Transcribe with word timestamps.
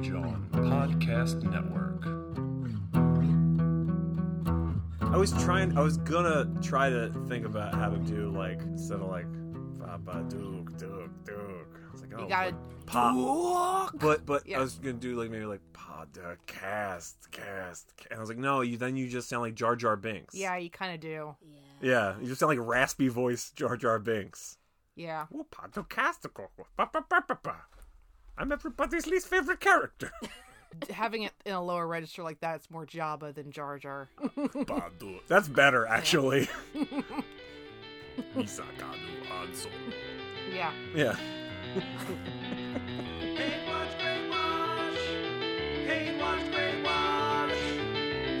Rage 0.00 0.12
On 0.12 0.48
Podcast 0.52 1.42
Network. 1.42 2.06
I 5.12 5.16
was 5.18 5.30
trying. 5.44 5.76
I 5.76 5.82
was 5.82 5.98
gonna 5.98 6.48
try 6.62 6.88
to 6.88 7.12
think 7.28 7.44
about 7.44 7.74
how 7.74 7.90
to 7.90 7.98
do 7.98 8.30
like 8.30 8.62
instead 8.62 9.00
of 9.00 9.10
like 9.10 9.26
Papa 9.78 10.24
Duke 10.30 10.74
Duke 10.78 11.10
Duke. 11.26 11.80
I 11.86 11.92
was 11.92 12.00
like, 12.00 12.12
oh, 12.16 12.22
You 12.22 12.28
gotta 12.30 12.46
like, 12.46 12.86
pa. 12.86 13.90
But 13.92 14.24
but 14.24 14.46
Yeah. 14.46 14.60
I 14.60 14.62
was 14.62 14.76
gonna 14.76 14.94
do 14.94 15.20
like 15.20 15.30
maybe 15.30 15.44
like 15.44 15.60
podcast 15.74 17.16
cast, 17.30 17.92
and 18.10 18.16
I 18.16 18.20
was 18.20 18.30
like, 18.30 18.38
no. 18.38 18.62
You 18.62 18.78
then 18.78 18.96
you 18.96 19.06
just 19.06 19.28
sound 19.28 19.42
like 19.42 19.54
Jar 19.54 19.76
Jar 19.76 19.96
Binks. 19.96 20.34
Yeah, 20.34 20.56
you 20.56 20.70
kind 20.70 20.94
of 20.94 21.00
do. 21.00 21.36
Yeah. 21.42 21.58
Yeah, 21.82 22.14
you 22.22 22.26
just 22.26 22.40
sound 22.40 22.56
like 22.56 22.66
raspy 22.66 23.08
voice 23.08 23.50
Jar 23.50 23.76
Jar 23.76 23.98
Binks. 23.98 24.56
Yeah. 24.96 25.26
Oh, 25.34 25.46
podcastical. 25.50 26.46
Ba, 26.78 26.88
ba, 26.90 27.04
ba, 27.06 27.22
ba, 27.28 27.38
ba. 27.42 27.56
I'm 28.40 28.50
everybody's 28.52 29.06
least 29.06 29.28
favorite 29.28 29.60
character. 29.60 30.10
Having 30.90 31.24
it 31.24 31.32
in 31.44 31.52
a 31.52 31.62
lower 31.62 31.86
register 31.86 32.22
like 32.22 32.40
that, 32.40 32.56
it's 32.56 32.70
more 32.70 32.86
Jabba 32.86 33.34
than 33.34 33.50
Jar 33.52 33.78
Jar. 33.78 34.08
Badu. 34.18 35.20
That's 35.28 35.46
better, 35.46 35.86
actually. 35.86 36.48
Misakadu 38.34 38.96
Anso. 39.42 39.66
yeah. 40.54 40.72
Yeah. 40.94 41.16
Hate 43.34 43.66
watch, 43.68 43.98
great 44.00 44.30
watch. 44.30 44.98
Hate 45.86 46.18
watch, 46.18 46.50
great 46.50 46.82
watch. 46.82 47.52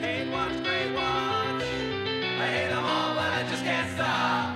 Hate 0.00 0.30
watch, 0.32 0.62
great 0.64 0.94
watch. 0.94 1.62
I 1.62 2.46
hate 2.46 2.68
them 2.70 2.84
all, 2.84 3.14
but 3.14 3.32
I 3.32 3.46
just 3.50 3.62
can't 3.62 3.90
stop. 3.94 4.49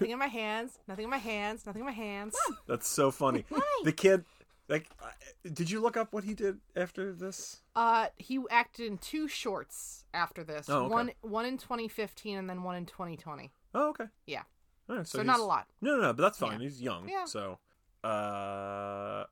Nothing 0.00 0.12
in 0.12 0.18
my 0.18 0.28
hands. 0.28 0.78
Nothing 0.88 1.04
in 1.04 1.10
my 1.10 1.18
hands. 1.18 1.66
Nothing 1.66 1.80
in 1.80 1.86
my 1.86 1.92
hands. 1.92 2.34
That's 2.66 2.88
so 2.88 3.10
funny. 3.10 3.44
The 3.84 3.92
kid, 3.92 4.24
like, 4.68 4.88
did 5.52 5.70
you 5.70 5.80
look 5.80 5.96
up 5.96 6.12
what 6.12 6.24
he 6.24 6.32
did 6.34 6.58
after 6.76 7.12
this? 7.12 7.60
Uh, 7.76 8.06
he 8.16 8.40
acted 8.50 8.86
in 8.86 8.98
two 8.98 9.26
shorts 9.28 10.04
after 10.14 10.42
this. 10.44 10.68
Oh, 10.70 10.84
okay. 10.84 10.92
One 10.92 11.10
one 11.22 11.44
in 11.46 11.56
2015 11.58 12.36
and 12.38 12.48
then 12.48 12.62
one 12.62 12.76
in 12.76 12.86
2020. 12.86 13.50
Oh, 13.74 13.88
okay. 13.90 14.04
Yeah. 14.26 14.42
All 14.88 14.96
right, 14.96 15.06
So, 15.06 15.18
so, 15.18 15.22
not 15.22 15.38
a 15.40 15.44
lot. 15.44 15.66
No, 15.82 15.96
no, 15.96 16.02
no, 16.02 16.12
but 16.14 16.22
that's 16.22 16.38
fine. 16.38 16.60
Yeah. 16.60 16.68
He's 16.68 16.80
young. 16.82 17.08
Yeah. 17.08 17.24
So, 17.26 17.58
uh, 18.04 19.24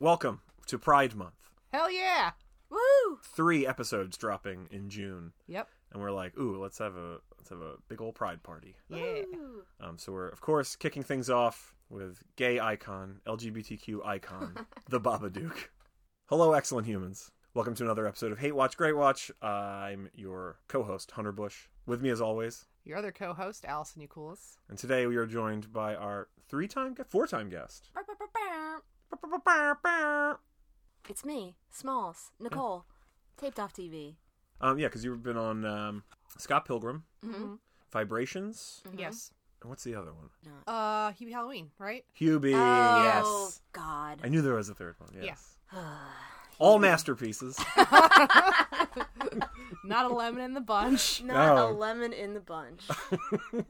welcome 0.00 0.40
to 0.66 0.78
Pride 0.78 1.14
Month. 1.14 1.50
Hell 1.72 1.90
yeah. 1.90 2.32
Woo! 2.70 3.18
Three 3.22 3.66
episodes 3.66 4.16
dropping 4.16 4.66
in 4.70 4.88
June, 4.90 5.32
Yep. 5.46 5.68
and 5.92 6.02
we're 6.02 6.10
like, 6.10 6.36
ooh, 6.38 6.60
let's 6.60 6.78
have 6.78 6.96
a 6.96 7.18
let's 7.48 7.60
have 7.62 7.62
a 7.68 7.76
big 7.88 8.00
old 8.00 8.16
Pride 8.16 8.42
party. 8.42 8.74
Yeah. 8.88 9.22
Um, 9.80 9.98
so 9.98 10.10
we're 10.12 10.28
of 10.28 10.40
course 10.40 10.74
kicking 10.74 11.04
things 11.04 11.30
off 11.30 11.74
with 11.88 12.20
gay 12.34 12.58
icon, 12.58 13.20
LGBTQ 13.24 14.04
icon, 14.04 14.66
the 14.88 15.00
Babadook. 15.00 15.68
Hello, 16.28 16.54
excellent 16.54 16.88
humans. 16.88 17.30
Welcome 17.54 17.76
to 17.76 17.84
another 17.84 18.04
episode 18.08 18.32
of 18.32 18.40
Hate 18.40 18.56
Watch, 18.56 18.76
Great 18.76 18.96
Watch. 18.96 19.30
I'm 19.40 20.08
your 20.12 20.58
co-host 20.66 21.12
Hunter 21.12 21.30
Bush. 21.30 21.68
With 21.86 22.02
me, 22.02 22.10
as 22.10 22.20
always, 22.20 22.66
Your 22.84 22.98
other 22.98 23.12
co-host, 23.12 23.64
Allison 23.64 24.02
Eucoulis. 24.02 24.56
and 24.68 24.76
today 24.76 25.06
we 25.06 25.14
are 25.16 25.26
joined 25.26 25.72
by 25.72 25.94
our 25.94 26.26
three-time, 26.48 26.94
gu- 26.94 27.04
four-time 27.08 27.48
guest. 27.48 27.90
It's 31.08 31.24
me, 31.24 31.54
Smalls, 31.70 32.32
Nicole. 32.40 32.86
Taped 33.36 33.60
off 33.60 33.72
TV. 33.72 34.16
Um, 34.60 34.78
yeah, 34.78 34.86
because 34.88 35.04
you've 35.04 35.22
been 35.22 35.36
on 35.36 35.64
um, 35.64 36.02
Scott 36.38 36.64
Pilgrim, 36.66 37.04
Mm-hmm. 37.24 37.54
Vibrations, 37.92 38.82
Yes. 38.96 39.32
and 39.62 39.70
what's 39.70 39.84
the 39.84 39.94
other 39.94 40.12
one? 40.12 40.28
Uh, 40.66 41.10
Hubie 41.12 41.32
Halloween, 41.32 41.70
right? 41.78 42.04
Hubie. 42.20 42.52
Oh, 42.54 43.02
Yes. 43.04 43.60
God. 43.72 44.20
I 44.24 44.28
knew 44.28 44.42
there 44.42 44.54
was 44.54 44.68
a 44.68 44.74
third 44.74 44.96
one. 44.98 45.10
Yeah. 45.16 45.22
Yes. 45.24 45.56
All 46.58 46.78
masterpieces. 46.78 47.58
Not 49.84 50.10
a 50.10 50.14
lemon 50.14 50.40
in 50.42 50.54
the 50.54 50.60
bunch. 50.60 51.22
Not 51.22 51.56
a 51.58 51.66
lemon 51.66 52.12
in 52.12 52.34
the 52.34 52.40
bunch. 52.40 52.82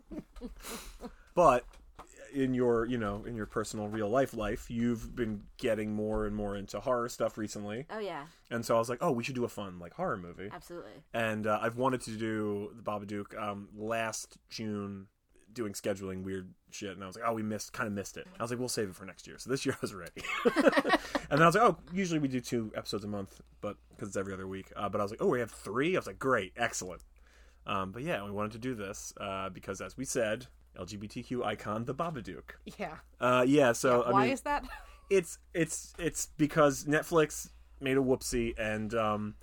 but 1.34 1.64
in 2.36 2.52
your 2.52 2.84
you 2.84 2.98
know 2.98 3.24
in 3.26 3.34
your 3.34 3.46
personal 3.46 3.88
real 3.88 4.10
life 4.10 4.34
life 4.34 4.70
you've 4.70 5.16
been 5.16 5.42
getting 5.56 5.94
more 5.94 6.26
and 6.26 6.36
more 6.36 6.54
into 6.54 6.78
horror 6.78 7.08
stuff 7.08 7.38
recently. 7.38 7.86
Oh, 7.88 7.98
yeah. 7.98 8.26
and 8.50 8.64
so 8.64 8.76
i 8.76 8.78
was 8.78 8.90
like 8.90 8.98
oh 9.00 9.10
we 9.10 9.24
should 9.24 9.34
do 9.34 9.44
a 9.44 9.48
fun 9.48 9.78
like 9.78 9.94
horror 9.94 10.18
movie. 10.18 10.50
Absolutely. 10.52 10.92
and 11.14 11.46
uh, 11.46 11.58
i've 11.62 11.76
wanted 11.78 12.02
to 12.02 12.10
do 12.10 12.70
the 12.76 12.82
babadook 12.82 13.36
um, 13.40 13.68
last 13.74 14.36
june 14.50 15.06
doing 15.54 15.72
scheduling 15.72 16.22
weird 16.22 16.52
shit 16.70 16.90
and 16.90 17.02
i 17.02 17.06
was 17.06 17.16
like 17.16 17.24
oh 17.26 17.32
we 17.32 17.42
missed 17.42 17.72
kind 17.72 17.86
of 17.86 17.94
missed 17.94 18.18
it. 18.18 18.26
I 18.38 18.42
was 18.42 18.50
like 18.50 18.60
we'll 18.60 18.68
save 18.68 18.90
it 18.90 18.94
for 18.94 19.06
next 19.06 19.26
year. 19.26 19.38
So 19.38 19.48
this 19.48 19.64
year 19.64 19.74
i 19.74 19.78
was 19.80 19.94
ready. 19.94 20.22
And 21.30 21.38
then 21.40 21.42
i 21.42 21.46
was 21.46 21.54
like 21.54 21.64
oh 21.64 21.78
usually 21.94 22.20
we 22.20 22.28
do 22.28 22.40
two 22.40 22.70
episodes 22.76 23.04
a 23.04 23.08
month 23.08 23.40
but 23.62 23.76
because 23.90 24.08
it's 24.08 24.16
every 24.18 24.34
other 24.34 24.46
week. 24.46 24.70
Uh, 24.76 24.90
but 24.90 25.00
i 25.00 25.04
was 25.04 25.10
like 25.10 25.22
oh 25.22 25.28
we 25.28 25.40
have 25.40 25.50
three? 25.50 25.96
I 25.96 25.98
was 25.98 26.06
like 26.06 26.18
great 26.18 26.52
excellent. 26.58 27.02
Um, 27.66 27.92
but 27.92 28.02
yeah 28.02 28.22
we 28.24 28.30
wanted 28.30 28.52
to 28.52 28.58
do 28.58 28.74
this 28.74 29.14
uh, 29.18 29.48
because 29.48 29.80
as 29.80 29.96
we 29.96 30.04
said 30.04 30.46
lgbtq 30.76 31.44
icon 31.44 31.84
the 31.84 31.94
babadook 31.94 32.52
Yeah. 32.78 32.96
uh, 33.20 33.44
yeah 33.46 33.72
so 33.72 34.02
I 34.02 34.12
Why 34.12 34.22
mean, 34.24 34.32
is 34.32 34.40
that? 34.42 34.64
it's 35.10 35.38
it's 35.54 35.94
it's 35.98 36.26
because 36.36 36.84
Netflix 36.84 37.50
made 37.80 37.96
a 37.96 38.00
whoopsie 38.00 38.54
and 38.58 38.92
um, 38.94 39.34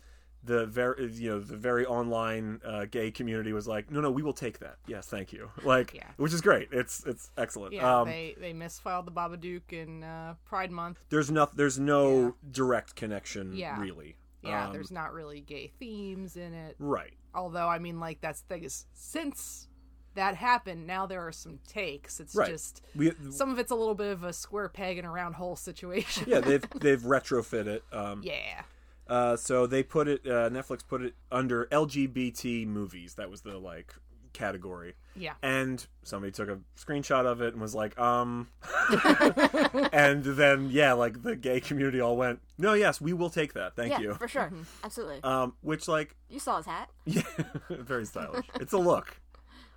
the 0.44 0.66
very 0.66 1.10
you 1.14 1.30
know 1.30 1.40
the 1.40 1.56
very 1.56 1.86
online 1.86 2.60
uh, 2.66 2.84
gay 2.86 3.12
community 3.12 3.54
was 3.54 3.66
like, 3.66 3.90
no, 3.90 4.02
no, 4.02 4.12
we 4.12 4.22
will 4.22 4.34
take 4.34 4.60
that. 4.60 4.76
Yes, 4.88 5.08
thank 5.08 5.32
you. 5.32 5.50
Like, 5.64 5.94
Yeah. 5.94 6.10
which 6.18 6.34
is 6.34 6.42
great. 6.42 6.68
It's 6.74 7.06
it's 7.06 7.32
excellent. 7.38 7.74
Yeah, 7.74 8.00
um, 8.02 8.08
they 8.10 8.36
they 8.38 8.52
misfiled 8.54 9.06
the 9.06 9.12
Babadook 9.12 9.72
in 9.72 10.04
uh, 10.04 10.34
Pride 10.44 10.72
Month. 10.72 11.00
there's 11.10 11.32
no 11.32 11.48
there's 11.56 11.80
no 11.80 12.04
Yeah. 12.26 12.32
direct 12.52 12.96
connection 12.96 13.54
Yeah. 13.54 13.80
really. 13.80 14.18
Yeah, 14.42 14.68
Um, 14.68 14.74
there's 14.74 14.92
not 14.92 15.14
really 15.14 15.40
gay 15.40 15.68
themes 15.80 16.36
in 16.36 16.54
it. 16.54 16.76
right. 16.78 17.14
Although, 17.34 17.70
I 17.70 17.80
mean, 17.80 18.02
like 18.02 18.20
that's 18.20 18.42
the 18.42 18.48
thing 18.56 18.64
is, 18.66 18.86
since 18.94 19.70
that 20.16 20.36
happened, 20.36 20.86
now 20.88 21.06
there 21.06 21.26
are 21.26 21.32
some 21.32 21.60
takes. 21.68 22.20
It's 22.20 22.36
Right. 22.36 22.50
just 22.50 22.82
We 22.96 23.12
some 23.32 23.52
of 23.52 23.60
it's 23.60 23.72
a 23.72 23.76
little 23.76 23.96
bit 23.96 24.12
of 24.12 24.24
a 24.24 24.34
square 24.34 24.70
peg 24.70 24.98
in 24.98 25.06
a 25.06 25.12
round 25.12 25.36
hole 25.36 25.56
situation. 25.56 26.26
yeah 26.28 26.40
they've 26.40 26.66
they've 26.80 27.02
retrofit 27.02 27.68
it. 27.68 27.84
Um, 27.92 28.22
yeah. 28.24 28.64
Uh, 29.08 29.36
so 29.36 29.68
they 29.68 29.84
put 29.84 30.08
it. 30.08 30.22
Uh, 30.26 30.50
Netflix 30.50 30.80
put 30.88 31.02
it 31.02 31.16
under 31.32 31.66
LGBT 31.66 32.66
movies. 32.66 33.16
That 33.16 33.30
was 33.30 33.42
the 33.42 33.58
like 33.58 33.94
category. 34.34 34.96
Yeah. 35.16 35.34
And 35.44 35.86
somebody 36.04 36.32
took 36.32 36.50
a 36.50 36.60
screenshot 36.78 37.26
of 37.26 37.42
it 37.42 37.54
and 37.54 37.62
was 37.62 37.76
like, 37.76 37.98
um. 38.00 38.48
and 39.94 40.24
then 40.24 40.70
yeah, 40.72 40.94
like 40.94 41.22
the 41.22 41.36
gay 41.36 41.60
community 41.60 42.00
all 42.02 42.18
went, 42.18 42.40
no, 42.58 42.74
yes, 42.74 43.00
we 43.00 43.14
will 43.14 43.30
take 43.30 43.54
that. 43.54 43.76
Thank 43.76 43.92
yeah, 43.92 44.00
you. 44.00 44.14
for 44.16 44.28
sure. 44.28 44.52
Absolutely. 44.84 45.24
Um, 45.24 45.54
which 45.62 45.88
like, 45.88 46.16
you 46.30 46.40
saw 46.40 46.58
his 46.58 46.66
hat. 46.66 46.90
yeah, 47.06 47.22
very 47.70 48.06
stylish. 48.06 48.46
It's 48.60 48.74
a 48.74 48.78
look. 48.78 49.20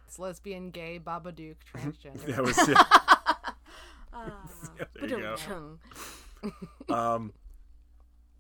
It's 0.07 0.19
lesbian, 0.19 0.71
gay, 0.71 1.01
Babadook, 1.05 1.57
transgender. 1.75 2.27
That 2.27 2.43
was 2.45 2.69
yeah. 2.69 2.83
Uh, 4.13 4.31
Yeah, 4.79 4.85
there 4.95 5.19
you 5.19 5.37
go. 6.89 6.95
um, 6.95 7.33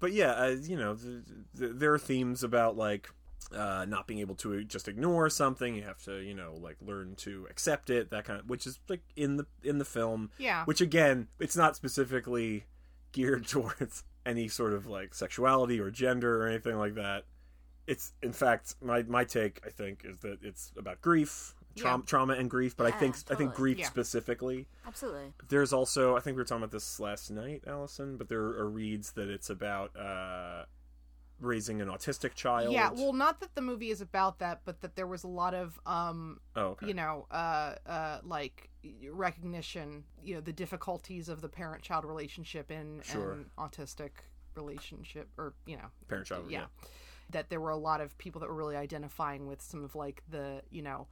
but 0.01 0.13
yeah, 0.13 0.33
uh, 0.33 0.57
you 0.63 0.77
know, 0.77 0.95
th- 0.95 1.25
th- 1.59 1.73
there 1.75 1.93
are 1.93 1.99
themes 1.99 2.43
about 2.43 2.77
like 2.77 3.09
uh, 3.55 3.85
not 3.89 4.07
being 4.07 4.21
able 4.21 4.35
to 4.37 4.65
just 4.65 4.89
ignore 4.89 5.29
something. 5.31 5.75
You 5.75 5.83
have 5.83 6.03
to, 6.05 6.21
you 6.21 6.35
know, 6.35 6.55
like 6.61 6.77
learn 6.81 7.15
to 7.17 7.47
accept 7.51 7.91
it. 7.91 8.11
That 8.11 8.25
kind 8.25 8.41
of, 8.41 8.49
which 8.49 8.67
is 8.67 8.79
like 8.89 9.03
in 9.17 9.37
the 9.37 9.47
in 9.63 9.79
the 9.79 9.85
film. 9.85 10.31
Yeah. 10.39 10.65
Which 10.65 10.81
again, 10.81 11.29
it's 11.41 11.57
not 11.57 11.77
specifically 11.77 12.65
geared 13.13 13.47
towards 13.49 14.05
any 14.25 14.49
sort 14.49 14.73
of 14.73 14.87
like 14.87 15.15
sexuality 15.15 15.81
or 15.81 15.91
gender 15.91 16.43
or 16.43 16.49
anything 16.49 16.77
like 16.77 16.95
that. 16.95 17.25
It's 17.87 18.13
in 18.23 18.33
fact 18.33 18.75
my 18.83 19.03
my 19.05 19.25
take. 19.25 19.61
I 19.65 19.71
think 19.71 20.03
is 20.05 20.19
that 20.19 20.39
it's 20.43 20.73
about 20.77 21.01
grief. 21.01 21.55
Trauma, 21.77 21.99
Yeah. 22.03 22.07
trauma 22.07 22.33
and 22.35 22.49
grief, 22.51 22.77
but 22.77 22.87
I 22.87 22.91
Yeah, 22.91 22.99
think 22.99 23.17
I 23.31 23.35
think 23.35 23.55
grief 23.55 23.79
Yeah. 23.79 23.87
specifically 23.89 24.67
Absolutely. 24.87 25.33
there's 25.49 25.73
also 25.73 26.17
I 26.17 26.21
think 26.21 26.37
we 26.37 26.41
were 26.41 26.45
talking 26.47 26.63
about 26.65 26.71
this 26.73 26.99
last 27.01 27.31
night, 27.31 27.65
Allison, 27.67 28.17
but 28.17 28.29
there 28.29 28.41
are 28.41 28.69
reads 28.69 29.13
that 29.13 29.29
it's 29.29 29.51
about 29.51 29.95
uh, 29.97 30.65
raising 31.39 31.83
an 31.83 31.89
autistic 31.89 32.35
child. 32.35 32.73
Yeah, 32.73 32.91
well, 32.91 33.13
not 33.13 33.41
that 33.41 33.55
the 33.55 33.61
movie 33.61 33.91
is 33.91 34.01
about 34.01 34.39
that, 34.39 34.63
but 34.65 34.81
that 34.81 34.97
there 34.97 35.07
was 35.07 35.23
a 35.23 35.29
lot 35.29 35.53
of, 35.53 35.79
um, 35.85 36.41
oh, 36.57 36.69
okay. 36.69 36.87
you 36.87 36.95
know, 36.95 37.27
uh, 37.31 37.75
uh, 37.87 38.21
like 38.25 38.71
recognition, 39.11 40.05
you 40.23 40.35
know, 40.35 40.41
the 40.41 40.53
difficulties 40.53 41.29
of 41.29 41.43
the 41.43 41.49
parent-child 41.49 42.05
relationship 42.07 42.71
in 42.71 43.03
Sure. 43.03 43.33
an 43.33 43.51
autistic 43.59 44.11
relationship, 44.55 45.29
or 45.37 45.53
you 45.67 45.77
know, 45.77 45.91
parent 46.09 46.27
child. 46.27 46.51
yeah. 46.51 46.67
that 47.29 47.51
there 47.51 47.61
were 47.61 47.71
a 47.71 47.77
lot 47.77 48.01
of 48.01 48.17
people 48.19 48.41
that 48.41 48.49
were 48.49 48.55
really 48.55 48.77
identifying 48.77 49.47
with 49.47 49.61
some 49.61 49.83
of 49.85 49.95
like 49.97 50.23
the 50.31 50.63
you 50.71 50.81
know 50.81 51.09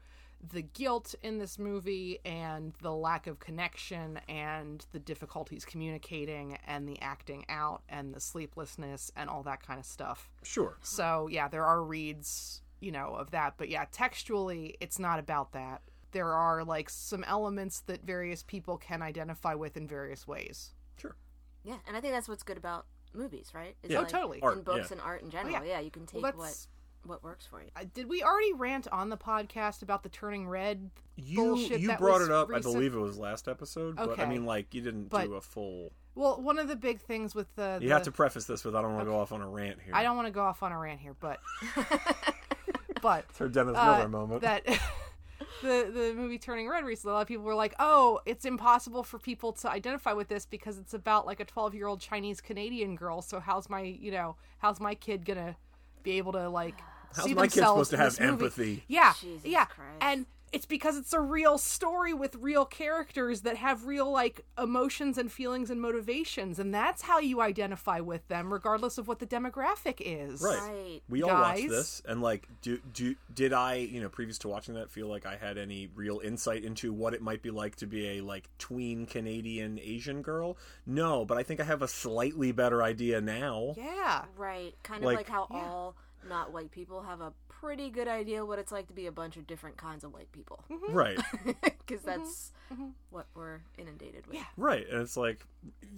the 0.53 0.63
guilt 0.63 1.15
in 1.23 1.39
this 1.39 1.59
movie 1.59 2.19
and 2.25 2.75
the 2.83 2.93
lack 2.93 3.27
of 3.27 3.39
connection 3.39 4.21
and 4.29 4.85
the 4.93 4.99
difficulties 4.99 5.65
communicating 5.65 6.59
and 6.67 6.89
the 6.89 7.01
acting 7.01 7.45
out 7.49 7.83
and 7.89 8.13
the 8.15 8.21
sleeplessness 8.21 9.11
and 9.17 9.31
all 9.31 9.43
that 9.43 9.63
kind 9.63 9.79
of 9.79 9.87
stuff. 9.87 10.31
Sure. 10.43 10.77
So, 10.83 11.29
yeah, 11.31 11.49
there 11.49 11.65
are 11.65 11.83
reads, 11.83 12.63
you 12.81 12.93
know, 12.93 13.15
of 13.15 13.31
that, 13.31 13.55
but 13.57 13.69
yeah, 13.69 13.85
textually 13.91 14.77
it's 14.81 14.99
not 14.99 15.19
about 15.19 15.53
that. 15.53 15.83
There 16.13 16.33
are 16.33 16.63
like 16.65 16.91
some 16.91 17.25
elements 17.25 17.81
that 17.87 18.05
various 18.05 18.43
people 18.43 18.77
can 18.77 19.03
identify 19.03 19.55
with 19.55 19.77
in 19.77 19.89
various 19.89 20.27
ways. 20.29 20.73
Sure. 20.97 21.17
Yeah, 21.65 21.79
and 21.87 21.97
I 21.97 22.01
think 22.01 22.13
that's 22.13 22.29
what's 22.29 22.43
good 22.43 22.57
about 22.59 22.87
movies, 23.15 23.51
right? 23.55 23.77
Is 23.83 23.91
Yeah. 23.91 24.01
Oh, 24.01 24.05
totally. 24.05 24.41
Art, 24.43 24.59
in 24.59 24.63
books 24.63 24.91
yeah. 24.91 24.93
and 24.93 25.01
art 25.01 25.23
in 25.23 25.29
oh, 25.29 25.31
general. 25.31 25.53
yeah. 25.53 25.63
yeah. 25.65 25.81
you 25.81 25.91
can 25.91 26.07
take 26.07 26.23
Well, 26.23 26.33
what 26.33 26.39
that's- 26.39 26.69
what 27.07 27.23
works 27.23 27.47
for 27.47 27.61
you. 27.63 27.69
Uh, 27.77 27.85
Did 27.95 28.09
we 28.09 28.23
already 28.23 28.53
rant 28.53 28.89
on 28.89 29.09
the 29.09 29.17
podcast 29.17 29.83
about 29.83 30.03
the 30.03 30.09
turning 30.09 30.49
red 30.49 30.91
You 31.17 31.37
bullshit 31.37 31.81
you 31.81 31.89
that 31.89 31.99
brought 31.99 32.21
was 32.21 32.29
it 32.29 32.33
up. 32.35 32.49
recent? 32.49 32.67
I 32.67 32.73
believe 32.73 32.95
it 32.95 32.99
was 32.99 33.19
last 33.19 33.49
episode. 33.49 33.97
But 33.97 34.19
I 34.19 34.27
mean, 34.27 34.45
like 34.47 34.73
you 34.75 34.81
didn't 34.81 35.11
But- 35.11 35.25
do 35.27 35.35
a 35.35 35.41
full. 35.41 35.93
Well, 36.17 36.41
one 36.41 36.61
of 36.61 36.69
the 36.69 36.77
big 36.77 37.01
things 37.01 37.35
with 37.35 37.53
the, 37.57 37.79
You 37.83 37.89
the- 37.89 37.95
have 37.95 38.05
to 38.05 38.13
preface 38.13 38.45
this 38.45 38.65
with 38.65 38.77
I 38.77 38.83
don't 38.83 38.93
want 38.95 39.05
to 39.07 39.11
go 39.11 39.19
off 39.19 39.33
on 39.33 39.41
a 39.41 39.49
rant 39.49 39.81
here. 39.85 39.93
I 39.95 40.03
don't 40.05 40.15
want 40.17 40.29
to 40.29 40.33
go 40.33 40.43
off 40.43 40.63
on 40.63 40.71
a 40.71 40.79
rant 40.79 41.01
here, 41.01 41.17
but 41.19 41.41
but 43.03 43.25
It's 43.29 43.39
her 43.39 43.49
Dennis 43.49 43.77
uh, 43.77 43.97
Miller 43.97 44.09
moment. 44.09 44.43
that 44.43 44.65
the 45.63 45.91
the 45.93 46.13
movie 46.17 46.39
Turning 46.39 46.69
Red 46.69 46.85
recently, 46.85 47.11
a 47.13 47.15
lot 47.15 47.23
of 47.23 47.29
people 47.29 47.45
were 47.45 47.55
like, 47.55 47.75
"Oh, 47.79 48.21
it's 48.27 48.45
impossible 48.45 49.03
for 49.03 49.19
people 49.19 49.53
to 49.55 49.71
identify 49.71 50.13
with 50.13 50.29
this 50.29 50.47
because 50.47 50.79
it's 50.79 50.95
about 50.95 51.27
like 51.27 51.41
a 51.41 51.45
12 51.45 51.75
year 51.75 51.87
old 51.87 52.01
Chinese 52.01 52.41
Canadian 52.41 52.95
girl. 52.97 53.21
So 53.21 53.41
how's 53.41 53.69
my 53.69 53.83
you 53.83 54.11
know 54.13 54.37
how's 54.59 54.81
my 54.81 54.95
kid 54.95 55.25
gonna 55.25 55.57
be 56.03 56.13
able 56.13 56.33
to 56.33 56.49
like 56.49 56.77
How's 57.15 57.25
see 57.25 57.35
my 57.35 57.47
kid 57.47 57.61
supposed 57.61 57.91
to 57.91 57.97
have 57.97 58.13
this 58.13 58.21
movie?" 58.21 58.33
empathy? 58.33 58.85
Yeah, 58.89 59.13
Jesus 59.21 59.45
yeah, 59.45 59.65
Christ. 59.67 59.91
and 60.01 60.27
it's 60.53 60.67
because 60.67 60.97
it's 60.97 61.13
a 61.13 61.19
real 61.19 61.59
story 61.59 62.15
with 62.15 62.37
real 62.37 62.65
characters 62.65 63.41
that 63.41 63.57
have 63.57 63.87
real 63.87 64.09
like 64.09 64.45
emotions 64.57 65.19
and 65.19 65.33
feelings 65.33 65.69
and 65.69 65.81
motivations, 65.81 66.61
and 66.61 66.73
that's 66.73 67.03
how 67.03 67.19
you 67.19 67.41
identify 67.41 67.99
with 67.99 68.29
them, 68.29 68.53
regardless 68.53 68.97
of 68.97 69.09
what 69.09 69.19
the 69.19 69.27
demographic 69.27 69.97
is. 69.99 70.41
Right. 70.41 70.61
Right. 70.61 71.03
We 71.09 71.25
all 71.25 71.31
watched 71.31 71.63
Guys. 71.63 71.71
this, 71.71 72.03
and 72.07 72.23
like, 72.23 72.47
do 72.63 72.79
do 72.93 73.17
did 73.35 73.53
I, 73.53 73.75
you 73.79 74.01
know, 74.01 74.09
previous 74.09 74.39
to 74.39 74.49
watching 74.49 74.75
that, 74.75 74.91
feel 74.93 75.09
like 75.09 75.27
I 75.27 75.35
had 75.35 75.59
any 75.59 75.89
real 75.93 76.21
insight 76.23 76.63
into 76.63 76.93
what 76.93 77.15
it 77.15 77.21
might 77.21 77.43
be 77.43 77.51
like 77.51 77.75
to 77.77 77.89
be 77.89 78.19
a 78.19 78.21
like 78.21 78.49
tween 78.59 79.07
Canadian 79.07 79.81
Asian 79.83 80.23
girl? 80.23 80.57
No, 80.87 81.25
but 81.25 81.37
I 81.37 81.43
think 81.43 81.59
I 81.59 81.65
have 81.65 81.83
a 81.83 81.89
slightly 81.89 82.53
better 82.53 82.81
idea 82.81 83.21
now. 83.21 83.75
Yeah. 83.77 84.27
Right. 84.37 84.77
Kind 84.85 84.99
of 85.03 85.07
Like- 85.07 85.17
like, 85.17 85.29
how 85.29 85.49
Yeah. 85.51 85.57
all 85.57 85.97
not 86.29 86.53
white 86.53 86.71
people 86.71 87.03
have 87.03 87.21
a 87.21 87.33
pretty 87.49 87.91
good 87.91 88.09
idea 88.09 88.45
what 88.45 88.59
it's 88.59 88.73
like 88.73 88.87
to 88.89 88.93
be 88.93 89.07
a 89.07 89.13
bunch 89.13 89.37
of 89.37 89.47
different 89.47 89.77
kinds 89.77 90.05
of 90.05 90.13
white 90.13 90.31
people. 90.33 90.65
Mm-hmm. 90.71 90.93
Right, 90.95 91.19
Because 91.45 92.01
mm-hmm. 92.01 92.07
that's 92.07 92.53
mm-hmm. 92.73 92.89
what 93.11 93.27
we're 93.35 93.61
inundated 93.79 94.27
with. 94.27 94.37
Yeah. 94.37 94.45
right, 94.57 94.87
and 94.91 95.01
it's 95.01 95.17
like, 95.17 95.41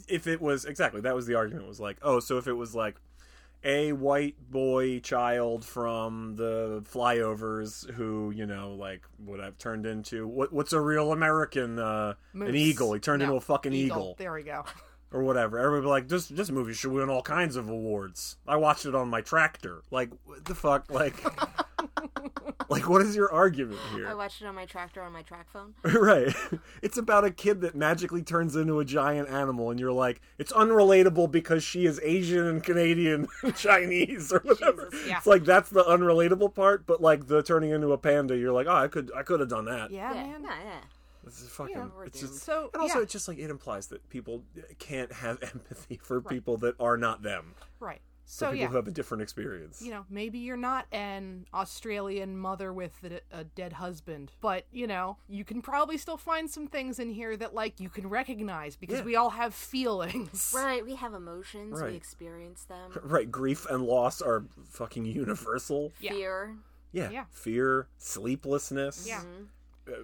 if 0.08 0.26
it 0.26 0.40
was 0.40 0.64
exactly 0.64 1.00
that 1.02 1.14
was 1.14 1.26
the 1.26 1.34
argument 1.34 1.67
was 1.67 1.81
like, 1.81 1.99
oh, 2.02 2.20
so 2.20 2.38
if 2.38 2.46
it 2.46 2.55
was 2.55 2.75
like 2.75 2.96
a 3.64 3.93
white 3.93 4.37
boy 4.50 5.00
child 5.00 5.64
from 5.64 6.37
the 6.37 6.84
flyovers 6.90 7.90
who 7.94 8.31
you 8.34 8.46
know 8.46 8.75
like 8.75 9.02
would 9.19 9.40
have 9.40 9.58
turned 9.58 9.87
into 9.87 10.26
what 10.26 10.52
what's 10.52 10.73
a 10.73 10.81
real 10.81 11.11
American 11.11 11.78
uh 11.78 12.14
an 12.34 12.55
eagle 12.55 12.93
he 12.93 13.00
turned 13.00 13.20
No, 13.20 13.25
into 13.26 13.37
a 13.37 13.40
fucking 13.40 13.73
eagle. 13.73 14.14
There 14.19 14.32
we 14.32 14.43
go. 14.43 14.64
Or 15.12 15.22
whatever. 15.22 15.58
Everybody 15.58 15.82
be 15.82 15.88
like, 15.88 16.08
this 16.08 16.28
this 16.28 16.50
movie 16.50 16.74
should 16.74 16.92
win 16.92 17.08
all 17.08 17.22
kinds 17.22 17.56
of 17.56 17.68
awards. 17.68 18.36
I 18.46 18.56
watched 18.56 18.86
it 18.86 18.94
on 18.94 19.08
my 19.08 19.20
tractor. 19.20 19.82
Like, 19.90 20.10
what 20.24 20.44
the 20.44 20.54
fuck? 20.54 20.90
Like, 20.90 21.16
like 22.68 22.88
what 22.88 23.02
is 23.02 23.14
your 23.14 23.32
argument 23.32 23.80
here? 23.94 24.08
I 24.08 24.14
watched 24.14 24.42
it 24.42 24.46
on 24.46 24.54
my 24.54 24.66
tractor 24.66 25.02
on 25.02 25.12
my 25.12 25.22
track 25.22 25.46
phone. 25.50 25.74
right. 25.84 26.34
It's 26.82 26.98
about 26.98 27.24
a 27.24 27.30
kid 27.30 27.60
that 27.60 27.74
magically 27.74 28.22
turns 28.22 28.56
into 28.56 28.80
a 28.80 28.84
giant 28.84 29.28
animal, 29.28 29.70
and 29.70 29.78
you're 29.78 29.92
like, 29.92 30.20
it's 30.38 30.52
unrelatable 30.52 31.30
because 31.30 31.62
she 31.62 31.86
is 31.86 32.00
Asian 32.02 32.46
and 32.46 32.62
Canadian 32.62 33.28
and 33.42 33.56
Chinese 33.56 34.32
or 34.32 34.40
whatever. 34.40 34.88
Jesus, 34.90 35.08
yeah. 35.08 35.18
It's 35.18 35.26
like 35.26 35.44
that's 35.44 35.70
the 35.70 35.84
unrelatable 35.84 36.54
part, 36.54 36.86
but 36.86 37.00
like 37.00 37.28
the 37.28 37.42
turning 37.42 37.70
into 37.70 37.92
a 37.92 37.98
panda, 37.98 38.36
you're 38.36 38.52
like, 38.52 38.66
oh, 38.66 38.74
I 38.74 38.88
could 38.88 39.10
I 39.16 39.22
could 39.22 39.40
have 39.40 39.48
done 39.48 39.66
that. 39.66 39.90
Yeah, 39.90 40.12
yeah, 40.14 40.22
man. 40.24 40.42
yeah, 40.42 40.56
yeah. 40.64 40.80
This 41.26 41.43
is 41.43 41.49
fucking. 41.50 41.75
Yeah. 41.76 41.88
it's 42.06 42.20
just 42.20 42.37
So, 42.44 42.70
and 42.73 42.81
also 42.81 42.99
yeah. 42.99 43.02
it's 43.02 43.12
just 43.12 43.28
like 43.28 43.38
it 43.38 43.50
implies 43.50 43.88
that 43.88 44.08
people 44.08 44.43
can't 44.78 45.12
have 45.12 45.43
empathy 45.43 45.99
for 46.02 46.20
people 46.23 46.56
that 46.58 46.75
are 46.81 46.96
not 46.96 47.23
them. 47.23 47.55
Right. 47.81 48.00
For 48.25 48.31
So 48.32 48.46
people 48.46 48.58
yeah, 48.61 48.67
who 48.69 48.76
have 48.76 48.88
a 48.88 48.90
different 48.93 49.23
experience. 49.23 49.81
you 49.82 49.90
know, 49.93 50.05
maybe 50.11 50.38
you're 50.38 50.56
not 50.56 50.87
an 50.93 51.46
Australian 51.55 52.37
mother 52.38 52.73
with 52.73 52.93
a, 53.05 53.20
a 53.40 53.44
dead 53.44 53.73
husband, 53.75 54.32
but 54.40 54.67
you 54.73 54.87
know, 54.88 55.17
you 55.28 55.44
can 55.44 55.62
probably 55.62 55.96
still 55.99 56.17
find 56.17 56.49
some 56.50 56.67
things 56.69 56.99
in 56.99 57.11
here 57.11 57.37
that 57.37 57.55
like 57.55 57.78
you 57.81 57.88
can 57.88 58.08
recognize 58.08 58.75
because 58.76 58.99
Yeah. 59.00 59.05
we 59.05 59.17
all 59.17 59.31
have 59.31 59.52
feelings. 59.55 60.52
Right, 60.56 60.84
we 60.84 60.94
have 60.96 61.12
emotions, 61.14 61.81
Right. 61.81 61.90
we 61.93 61.96
experience 61.96 62.64
them. 62.64 62.93
Right, 63.05 63.31
grief 63.31 63.67
and 63.69 63.82
loss 63.84 64.20
are 64.23 64.44
fucking 64.70 65.05
universal. 65.06 65.93
Yeah. 66.00 66.12
Fear. 66.12 66.56
Yeah. 66.93 67.11
Yeah. 67.11 67.25
Fear, 67.31 67.88
sleeplessness, 67.99 69.06
Yeah. 69.06 69.20
uh, 69.20 69.44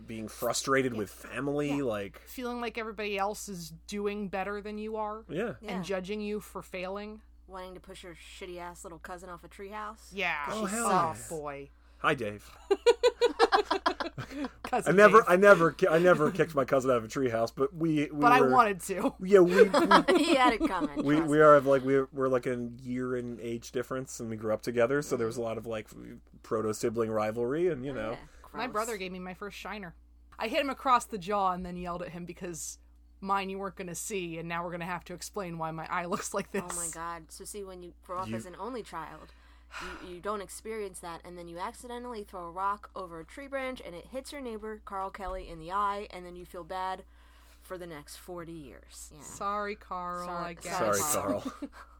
being 0.07 0.29
frustrated 0.29 0.95
with 0.95 1.11
family, 1.11 1.71
Yeah. 1.71 1.85
like 1.85 2.21
Feeling 2.27 2.61
like 2.61 2.79
everybody 2.79 3.19
else 3.19 3.49
is 3.49 3.73
doing 3.87 4.29
better 4.29 4.61
than 4.61 4.79
you 4.79 4.97
are 4.97 5.25
yeah. 5.29 5.55
Yeah. 5.61 5.71
and 5.73 5.85
judging 5.85 6.21
you 6.21 6.41
for 6.41 6.63
failing. 6.63 7.21
Wanting 7.47 7.75
to 7.75 7.81
push 7.81 8.03
your 8.03 8.15
shitty 8.15 8.59
ass 8.59 8.85
little 8.85 8.99
cousin 8.99 9.29
off 9.29 9.45
a 9.45 9.49
treehouse. 9.49 9.99
Yeah. 10.13 10.37
Oh, 10.49 10.65
hell 10.65 10.87
oh 10.87 10.91
yeah. 10.91 11.17
boy. 11.29 11.71
Hi, 11.99 12.15
Dave. 12.15 12.51
I 14.73 14.91
never, 14.93 15.19
Dave. 15.19 15.27
I 15.29 15.37
never, 15.37 15.77
I 15.91 15.99
never 15.99 16.31
kicked 16.31 16.55
my 16.55 16.65
cousin 16.65 16.91
out 16.91 16.97
of 16.97 17.05
a 17.05 17.09
treehouse, 17.09 17.53
but 17.55 17.75
we, 17.75 18.05
we 18.05 18.09
but 18.13 18.33
I 18.33 18.41
wanted 18.41 18.81
to. 18.83 19.15
Yeah, 19.23 19.41
we, 19.41 19.65
we, 19.65 19.71
he 20.17 20.35
had 20.35 20.55
it 20.55 20.67
coming. 20.67 21.05
we, 21.05 21.17
trust 21.17 21.31
we 21.31 21.37
me. 21.37 21.43
are 21.43 21.61
like 21.61 21.85
we 21.85 22.03
we're 22.13 22.29
like 22.29 22.47
a 22.47 22.71
year 22.83 23.17
in 23.17 23.39
age 23.43 23.71
difference, 23.73 24.19
and 24.19 24.31
we 24.31 24.37
grew 24.37 24.53
up 24.53 24.63
together, 24.63 25.03
so 25.03 25.17
there 25.17 25.27
was 25.27 25.37
a 25.37 25.43
lot 25.43 25.59
of 25.59 25.67
like 25.67 25.89
proto 26.43 26.73
sibling 26.73 27.11
rivalry, 27.11 27.69
and 27.69 27.85
you 27.85 27.93
oh, 27.93 27.95
know, 27.95 28.11
Yeah, 28.13 28.17
My 28.55 28.67
brother 28.67 28.97
gave 28.97 29.13
me 29.13 29.19
my 29.19 29.35
first 29.35 29.57
shiner. 29.57 29.95
I 30.39 30.49
hit 30.49 30.61
him 30.61 30.71
across 30.71 31.05
the 31.05 31.19
jaw 31.19 31.53
and 31.53 31.65
then 31.65 31.77
yelled 31.77 32.03
at 32.03 32.09
him 32.11 32.25
because 32.25 32.79
mine 33.21 33.49
you 33.51 33.59
weren't 33.59 33.77
going 33.77 33.87
to 33.89 33.95
see, 33.95 34.39
and 34.39 34.49
now 34.49 34.63
we're 34.65 34.71
going 34.71 34.81
to 34.81 34.87
have 34.87 35.05
to 35.05 35.15
explain 35.15 35.59
why 35.59 35.71
my 35.71 35.87
eye 35.91 36.05
looks 36.07 36.35
like 36.35 36.51
this. 36.53 36.63
Oh 36.69 36.77
my 36.77 36.89
god. 36.93 37.25
So 37.29 37.45
see 37.45 37.63
when 37.65 37.83
you 37.83 37.93
grow 38.05 38.19
up 38.21 38.29
You- 38.29 38.37
as 38.37 38.47
an 38.47 38.57
only 38.59 38.83
child, 38.83 39.33
you, 40.03 40.15
you 40.15 40.21
don't 40.21 40.41
experience 40.43 40.99
that 41.01 41.21
and 41.25 41.39
then 41.39 41.49
you 41.49 41.59
accidentally 41.59 42.25
throw 42.25 42.45
a 42.45 42.51
rock 42.51 42.91
over 42.95 43.21
a 43.21 43.25
tree 43.25 43.47
branch 43.47 43.81
and 43.85 43.95
it 43.95 44.07
hits 44.11 44.33
your 44.33 44.41
neighbor, 44.41 44.83
Carl 44.85 45.11
Kelly, 45.11 45.49
in 45.49 45.59
the 45.61 45.73
eye 45.73 46.09
and 46.11 46.27
then 46.27 46.37
you 46.37 46.45
feel 46.45 46.65
bad 46.65 47.05
for 47.63 47.79
the 47.79 47.87
next 47.87 48.17
40 48.17 48.53
years. 48.53 49.11
Yeah. 49.15 49.23
Sorry, 49.23 49.77
Carl. 49.77 50.27
Sorry- 50.27 50.45
I 50.51 50.53
guess. 50.55 50.79
sorry, 50.79 51.01
Carl. 51.41 51.53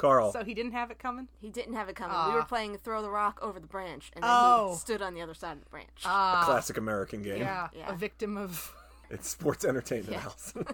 Carl. 0.00 0.32
Carl, 0.32 0.32
So 0.32 0.44
he 0.44 0.54
didn't 0.54 0.72
have 0.72 0.90
it 0.90 0.98
coming. 0.98 1.28
He 1.40 1.50
didn't 1.50 1.74
have 1.74 1.88
it 1.88 1.96
coming. 1.96 2.16
Ah. 2.18 2.30
We 2.30 2.34
were 2.36 2.44
playing 2.44 2.76
throw 2.78 3.02
the 3.02 3.10
rock 3.10 3.38
over 3.42 3.60
the 3.60 3.66
branch 3.66 4.10
and 4.14 4.22
then 4.24 4.30
Oh. 4.32 4.70
he 4.72 4.78
stood 4.78 5.02
on 5.02 5.14
the 5.14 5.20
other 5.22 5.34
side 5.34 5.52
of 5.58 5.64
the 5.64 5.70
branch. 5.70 5.88
a 6.04 6.42
classic 6.44 6.76
American 6.76 7.22
game. 7.22 7.38
yeah, 7.38 7.68
Yeah. 7.72 7.92
a 7.92 7.96
victim 7.96 8.36
of. 8.36 8.74
It's 9.10 9.28
sports 9.28 9.64
entertainment 9.64 10.12
Yeah. 10.12 10.20
house. 10.20 10.54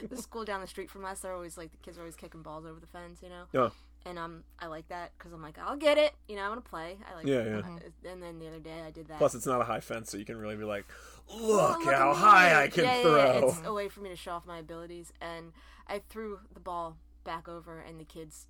the 0.08 0.16
school 0.16 0.44
down 0.44 0.60
the 0.60 0.66
street 0.66 0.90
from 0.90 1.04
us, 1.04 1.20
they're 1.20 1.32
always 1.34 1.56
like 1.56 1.70
the 1.72 1.78
kids 1.78 1.96
are 1.98 2.02
always 2.02 2.16
kicking 2.16 2.42
balls 2.42 2.64
over 2.66 2.78
the 2.80 2.86
fence, 2.86 3.20
you 3.22 3.28
know. 3.28 3.44
yeah. 3.52 3.70
And 4.06 4.18
um, 4.18 4.44
I 4.58 4.66
like 4.66 4.88
that 4.88 5.12
because 5.18 5.30
I'm 5.34 5.42
like, 5.42 5.58
I'll 5.58 5.76
get 5.76 5.98
it. 5.98 6.14
You 6.26 6.36
know, 6.36 6.42
I 6.44 6.48
want 6.48 6.64
to 6.64 6.70
play. 6.70 6.96
I 7.10 7.16
like. 7.16 7.26
Yeah, 7.26 7.44
yeah. 7.44 7.58
uh, 7.58 8.10
And 8.10 8.22
then 8.22 8.38
the 8.38 8.48
other 8.48 8.58
day 8.58 8.80
I 8.86 8.90
did 8.90 9.08
that. 9.08 9.18
Plus, 9.18 9.34
it's 9.34 9.44
not 9.44 9.60
a 9.60 9.64
high 9.64 9.80
fence, 9.80 10.10
so 10.10 10.16
you 10.16 10.24
can 10.24 10.38
really 10.38 10.56
be 10.56 10.64
like, 10.64 10.86
Oh, 11.30 11.36
look, 11.38 11.84
look 11.84 11.94
how 11.94 12.10
at 12.12 12.16
me. 12.16 12.22
high 12.22 12.62
I 12.62 12.68
can 12.68 12.84
yeah, 12.84 13.02
throw. 13.02 13.16
Yeah, 13.16 13.32
yeah. 13.40 13.44
It's 13.46 13.60
a 13.62 13.72
way 13.74 13.88
for 13.90 14.00
me 14.00 14.08
to 14.08 14.16
show 14.16 14.32
off 14.32 14.46
my 14.46 14.58
abilities. 14.58 15.12
And 15.20 15.52
I 15.86 16.00
threw 16.08 16.38
the 16.54 16.60
ball 16.60 16.96
back 17.24 17.48
over, 17.48 17.80
and 17.80 17.98
the 18.00 18.04
kids 18.04 18.46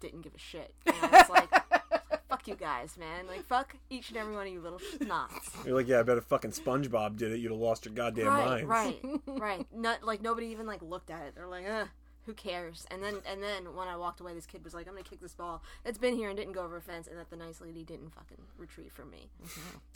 didn't 0.00 0.22
give 0.22 0.34
a 0.34 0.38
shit. 0.38 0.74
And 0.86 0.96
I 1.00 1.08
was 1.20 1.28
like, 1.30 1.50
fuck 2.28 2.46
you 2.48 2.54
guys, 2.56 2.96
man. 2.98 3.26
Like, 3.26 3.44
fuck 3.44 3.76
each 3.90 4.08
and 4.08 4.18
every 4.18 4.34
one 4.34 4.46
of 4.46 4.52
you 4.52 4.60
little 4.60 4.78
schnots. 4.78 5.64
You're 5.64 5.76
like, 5.76 5.88
yeah, 5.88 6.00
I 6.00 6.02
bet 6.02 6.18
if 6.18 6.24
fucking 6.24 6.52
SpongeBob 6.52 7.16
did 7.16 7.32
it, 7.32 7.38
you'd 7.38 7.52
have 7.52 7.60
lost 7.60 7.84
your 7.84 7.94
goddamn 7.94 8.26
right, 8.26 8.46
minds. 8.46 8.64
right, 8.64 9.00
right. 9.26 9.66
Not 9.74 10.02
like 10.02 10.22
nobody 10.22 10.46
even 10.48 10.66
like 10.66 10.82
looked 10.82 11.10
at 11.10 11.26
it. 11.26 11.34
They're 11.34 11.48
like, 11.48 11.64
ugh. 11.68 11.88
Who 12.26 12.34
cares? 12.34 12.86
And 12.88 13.02
then, 13.02 13.16
and 13.28 13.42
then 13.42 13.74
when 13.74 13.88
I 13.88 13.96
walked 13.96 14.20
away, 14.20 14.32
this 14.32 14.46
kid 14.46 14.62
was 14.62 14.74
like, 14.74 14.86
"I'm 14.86 14.92
gonna 14.92 15.02
kick 15.02 15.20
this 15.20 15.34
ball 15.34 15.60
that's 15.82 15.98
been 15.98 16.14
here 16.14 16.28
and 16.28 16.38
didn't 16.38 16.52
go 16.52 16.62
over 16.62 16.76
a 16.76 16.80
fence," 16.80 17.08
and 17.08 17.18
that 17.18 17.30
the 17.30 17.36
nice 17.36 17.60
lady 17.60 17.82
didn't 17.82 18.10
fucking 18.14 18.38
retrieve 18.56 18.92
from 18.92 19.10
me. 19.10 19.28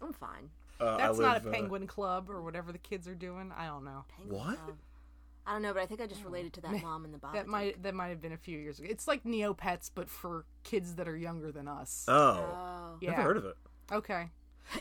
I'm 0.02 0.12
fine. 0.12 0.50
Uh, 0.80 0.94
I 0.94 0.96
That's 0.96 1.20
not 1.20 1.34
live, 1.34 1.46
a 1.46 1.50
uh, 1.50 1.52
penguin 1.52 1.86
club 1.86 2.28
or 2.28 2.42
whatever 2.42 2.72
the 2.72 2.78
kids 2.78 3.06
are 3.06 3.14
doing. 3.14 3.52
I 3.56 3.66
don't 3.66 3.84
know. 3.84 4.04
Penguin 4.16 4.40
What? 4.40 4.56
Club. 4.56 4.76
I 5.46 5.52
don't 5.52 5.62
know, 5.62 5.72
but 5.72 5.82
I 5.82 5.86
think 5.86 6.00
I 6.00 6.06
just 6.06 6.22
oh, 6.22 6.28
related 6.28 6.52
to 6.54 6.60
that 6.62 6.82
mom 6.82 7.04
in 7.04 7.12
the 7.12 7.18
bottom. 7.18 7.36
That 7.36 7.46
might 7.46 7.82
that 7.82 7.94
might 7.94 8.08
have 8.08 8.20
been 8.20 8.32
a 8.32 8.36
few 8.36 8.58
years 8.58 8.78
ago. 8.80 8.88
It's 8.90 9.06
like 9.06 9.22
Neopets, 9.24 9.90
but 9.94 10.08
for 10.10 10.44
kids 10.64 10.96
that 10.96 11.06
are 11.08 11.16
younger 11.16 11.52
than 11.52 11.68
us. 11.68 12.04
Oh, 12.08 12.14
Oh, 12.14 12.96
yeah. 13.00 13.10
never 13.12 13.22
heard 13.22 13.36
of 13.36 13.44
it. 13.44 13.56
Okay. 13.92 14.30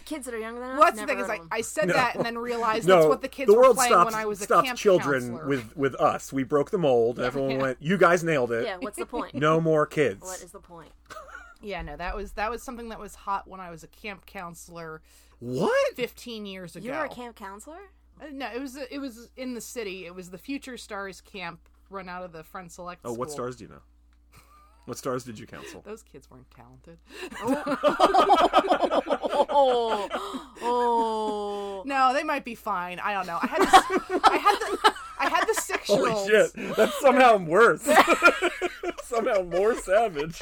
kids 0.06 0.26
that 0.26 0.34
are 0.34 0.40
younger 0.40 0.60
than 0.60 0.72
us. 0.72 0.80
Well, 0.80 0.88
that's 0.88 1.00
the 1.00 1.06
thing 1.06 1.20
is, 1.20 1.30
I. 1.30 1.40
I 1.52 1.62
said 1.62 1.88
No. 1.90 1.94
that 1.94 2.16
and 2.16 2.26
then 2.26 2.38
realized 2.40 2.88
No, 2.88 2.96
that's 2.96 3.08
what 3.10 3.22
the 3.22 3.28
kids 3.28 3.48
the 3.48 3.56
were 3.56 3.62
world 3.62 3.76
playing 3.76 3.92
stopped, 3.92 4.12
when 4.12 4.20
I 4.20 4.26
was 4.26 4.42
a 4.42 4.46
stopped 4.46 4.66
camp 4.66 4.80
children 4.80 5.22
counselor. 5.30 5.48
with 5.48 5.78
with 5.78 5.96
us. 5.96 6.34
We 6.34 6.44
broke 6.44 6.72
the 6.72 6.80
mold. 6.80 7.20
Everyone 7.20 7.60
went, 7.60 7.78
"You 7.80 7.98
guys 8.00 8.24
nailed 8.24 8.52
it. 8.52 8.66
Yeah, 8.66 8.78
what's 8.80 8.98
the 8.98 9.06
point? 9.06 9.36
No 9.36 9.62
more 9.62 9.86
kids." 9.86 10.24
What 10.24 10.42
is 10.42 10.52
the 10.52 10.60
point? 10.60 10.92
Yeah, 11.62 11.84
no, 11.84 11.96
that 11.98 12.16
was 12.16 12.32
that 12.34 12.50
was 12.50 12.64
something 12.64 12.90
that 12.90 13.00
was 13.00 13.14
hot 13.16 13.48
when 13.48 13.60
I 13.60 13.70
was 13.70 13.84
a 13.84 13.88
camp 13.88 14.26
counselor 14.26 15.02
What? 15.40 15.96
15 15.96 16.46
years 16.48 16.76
ago. 16.76 16.86
You 16.86 16.92
were 16.94 17.06
a 17.06 17.10
camp 17.10 17.36
counselor? 17.36 17.80
Uh, 18.22 18.26
No, 18.32 18.48
it 18.54 18.60
was 18.62 18.76
it 18.78 19.00
was 19.00 19.30
in 19.38 19.54
the 19.54 19.62
city. 19.62 20.06
It 20.06 20.16
was 20.16 20.30
the 20.30 20.38
Future 20.38 20.78
Stars 20.78 21.22
camp 21.22 21.60
run 21.90 22.10
out 22.10 22.24
of 22.24 22.32
the 22.32 22.44
Friends 22.44 22.76
Select. 22.76 23.02
Oh, 23.06 23.14
what 23.14 23.30
School. 23.30 23.36
stars 23.46 23.56
do 23.58 23.66
you 23.66 23.70
know? 23.70 23.82
What 24.86 24.98
stars 25.00 25.24
did 25.24 25.40
you 25.40 25.48
counsel? 25.48 25.82
Those 25.84 26.04
kids 26.04 26.30
weren't 26.30 26.50
talented. 26.52 27.00
Oh, 27.42 27.64
oh. 30.62 31.84
No, 31.86 32.14
they 32.14 32.24
might 32.24 32.46
be 32.46 32.56
fine. 32.56 33.00
I 33.00 33.14
don't 33.14 33.26
know. 33.28 33.40
I 33.42 33.48
had 33.48 33.62
this, 33.62 33.74
I 34.24 34.38
had 34.38 34.56
the 34.60 34.94
I 35.20 35.30
had 35.30 35.46
the 35.48 35.54
six 35.56 35.90
year 35.90 35.98
Holy 35.98 36.12
olds. 36.12 36.30
shit! 36.30 36.76
That's 36.76 37.00
somehow 37.00 37.38
worse. 37.38 37.82
somehow 39.04 39.44
more 39.44 39.76
savage. 39.76 40.42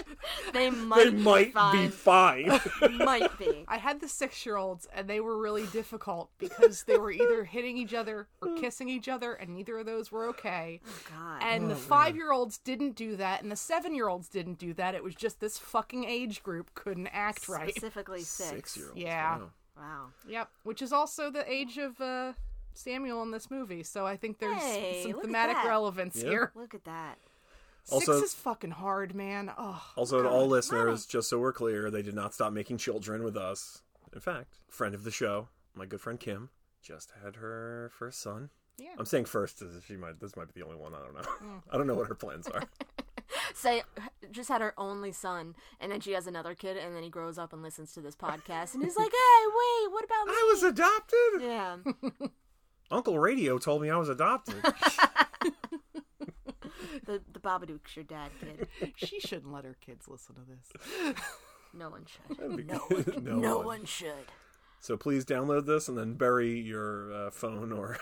They 0.53 0.69
might, 0.69 1.03
They 1.05 1.11
might 1.11 1.53
be 1.73 1.83
be 1.83 1.87
fine. 1.89 2.59
fine. 2.59 2.97
might 2.97 3.37
be. 3.37 3.65
I 3.67 3.77
had 3.77 3.99
the 4.01 4.07
six 4.07 4.45
year 4.45 4.57
olds, 4.57 4.87
and 4.93 5.07
they 5.07 5.19
were 5.19 5.37
really 5.37 5.65
difficult 5.67 6.29
because 6.37 6.83
they 6.83 6.97
were 6.97 7.11
either 7.11 7.43
hitting 7.43 7.77
each 7.77 7.93
other 7.93 8.27
or 8.41 8.55
kissing 8.57 8.89
each 8.89 9.07
other, 9.09 9.33
and 9.33 9.49
neither 9.53 9.77
of 9.79 9.85
those 9.85 10.11
were 10.11 10.25
okay. 10.29 10.79
God. 11.09 11.41
And 11.43 11.69
the 11.69 11.75
five 11.75 12.15
year 12.15 12.31
olds 12.31 12.57
didn't 12.57 12.95
do 12.95 13.15
that, 13.17 13.41
and 13.43 13.51
the 13.51 13.55
seven 13.55 13.93
year 13.93 14.07
olds 14.07 14.27
didn't 14.29 14.59
do 14.59 14.73
that. 14.75 14.95
It 14.95 15.03
was 15.03 15.15
just 15.15 15.39
this 15.39 15.57
fucking 15.57 16.05
age 16.05 16.41
group 16.43 16.73
couldn't 16.73 17.07
act 17.07 17.47
right. 17.47 17.69
Specifically 17.71 18.21
six. 18.21 18.49
Six 18.49 18.77
year 18.77 18.87
olds. 18.89 18.99
Yeah. 19.01 19.37
Wow. 19.37 19.49
Wow. 19.75 20.05
Yep, 20.27 20.49
which 20.63 20.81
is 20.83 20.93
also 20.93 21.31
the 21.31 21.49
age 21.51 21.77
of 21.79 21.99
uh, 21.99 22.33
Samuel 22.73 23.21
in 23.23 23.31
this 23.31 23.49
movie. 23.51 23.83
So 23.83 24.05
I 24.05 24.17
think 24.17 24.39
there's 24.39 24.61
Hey, 24.61 25.03
some 25.03 25.21
thematic 25.21 25.57
relevance 25.63 26.15
Yeah. 26.17 26.29
here. 26.29 26.51
Look 26.55 26.73
at 26.73 26.83
that. 26.85 27.17
Also- 27.91 28.19
Six 28.19 28.31
is 28.31 28.33
fucking 28.35 28.71
hard, 28.71 29.13
man. 29.13 29.51
Oh, 29.57 29.83
Also, 29.97 30.21
to 30.21 30.29
all 30.29 30.47
listeners, 30.47 31.05
just 31.05 31.29
so 31.29 31.37
we're 31.39 31.51
clear, 31.53 31.91
they 31.91 32.01
did 32.01 32.15
not 32.15 32.33
stop 32.33 32.53
making 32.53 32.77
children 32.77 33.23
with 33.23 33.35
us. 33.35 33.81
In 34.13 34.21
fact, 34.21 34.59
friend 34.69 34.95
of 34.95 35.03
the 35.03 35.11
show, 35.11 35.49
my 35.73 35.85
good 35.85 35.99
friend 35.99 36.19
Kim, 36.19 36.49
just 36.81 37.11
had 37.23 37.35
her 37.37 37.91
first 37.97 38.21
son. 38.21 38.49
Yeah. 38.77 38.95
I'm 38.97 39.05
saying 39.05 39.25
first, 39.25 39.61
as 39.61 39.83
she 39.83 39.95
might. 39.97 40.19
This 40.19 40.35
might 40.35 40.51
be 40.53 40.59
the 40.61 40.65
only 40.65 40.77
one. 40.77 40.95
I 40.95 40.99
don't 40.99 41.13
know. 41.13 41.21
Mm. 41.21 41.63
I 41.71 41.77
don't 41.77 41.87
know 41.87 41.93
what 41.95 42.07
her 42.07 42.15
plans 42.15 42.47
are. 42.47 42.63
Say, 43.55 43.83
just 44.31 44.49
had 44.49 44.61
her 44.61 44.73
only 44.77 45.11
son, 45.11 45.55
and 45.79 45.91
then 45.91 45.99
she 46.01 46.11
has 46.13 46.25
another 46.27 46.55
kid, 46.55 46.77
and 46.77 46.95
then 46.95 47.03
he 47.03 47.09
grows 47.09 47.37
up 47.37 47.53
and 47.53 47.61
listens 47.61 47.93
to 47.93 48.01
this 48.01 48.15
podcast, 48.15 48.73
and 48.75 48.83
he's 48.83 48.95
like, 48.95 49.11
"Hey, 49.11 49.45
wait, 49.47 49.91
what 49.91 50.03
about 50.03 50.27
me?" 50.27 50.33
I 50.33 50.49
was 50.51 50.63
adopted. 50.63 51.41
Yeah. 51.41 51.77
Uncle 52.93 53.17
Radio 53.17 53.57
told 53.57 53.81
me 53.81 53.89
I 53.89 53.97
was 53.97 54.09
adopted. 54.09 54.55
The 57.05 57.21
the 57.33 57.39
Babadook's 57.39 57.95
your 57.97 58.05
dad, 58.05 58.29
kid. 58.39 58.67
she 58.95 59.19
shouldn't 59.19 59.51
let 59.51 59.65
her 59.65 59.75
kids 59.85 60.07
listen 60.07 60.35
to 60.35 60.41
this. 60.47 61.15
No 61.73 61.89
one 61.89 62.05
should. 62.05 62.65
no, 62.67 62.87
no, 63.21 63.39
No 63.39 63.57
one. 63.57 63.65
one 63.65 63.85
should. 63.85 64.27
So 64.79 64.95
please 64.95 65.25
download 65.25 65.65
this 65.65 65.89
and 65.89 65.97
then 65.97 66.13
bury 66.13 66.59
your 66.59 67.11
uh, 67.11 67.31
phone 67.31 67.71
or 67.73 67.97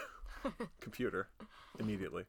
computer 0.81 1.29
immediately. 1.79 2.25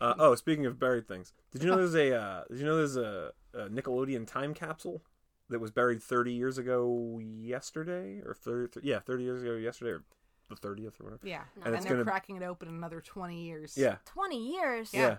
Uh, 0.00 0.14
oh, 0.18 0.34
speaking 0.34 0.66
of 0.66 0.78
buried 0.78 1.06
things, 1.08 1.32
did 1.52 1.62
you 1.62 1.70
know 1.70 1.76
there's 1.76 1.94
a 1.94 2.14
uh, 2.14 2.44
did 2.50 2.58
you 2.58 2.66
know 2.66 2.76
there's 2.76 2.96
a, 2.96 3.30
a 3.54 3.68
Nickelodeon 3.68 4.26
time 4.26 4.52
capsule 4.52 5.02
that 5.48 5.60
was 5.60 5.70
buried 5.70 6.02
30 6.02 6.32
years 6.32 6.58
ago 6.58 7.20
yesterday 7.22 8.20
or 8.26 8.34
30 8.34 8.80
yeah 8.82 8.98
30 8.98 9.22
years 9.22 9.42
ago 9.42 9.54
yesterday 9.54 9.92
or 9.92 10.02
the 10.54 10.68
30th 10.68 11.00
or 11.00 11.04
whatever. 11.04 11.20
Yeah, 11.26 11.42
And 11.64 11.74
and, 11.74 11.84
they're 11.84 11.92
gonna- 11.92 12.04
cracking 12.04 12.36
it 12.36 12.42
open 12.42 12.68
in 12.68 12.74
another 12.74 13.00
twenty 13.00 13.42
years. 13.42 13.76
Yeah, 13.76 13.96
Twenty 14.04 14.52
years. 14.54 14.92
yeah. 14.92 15.18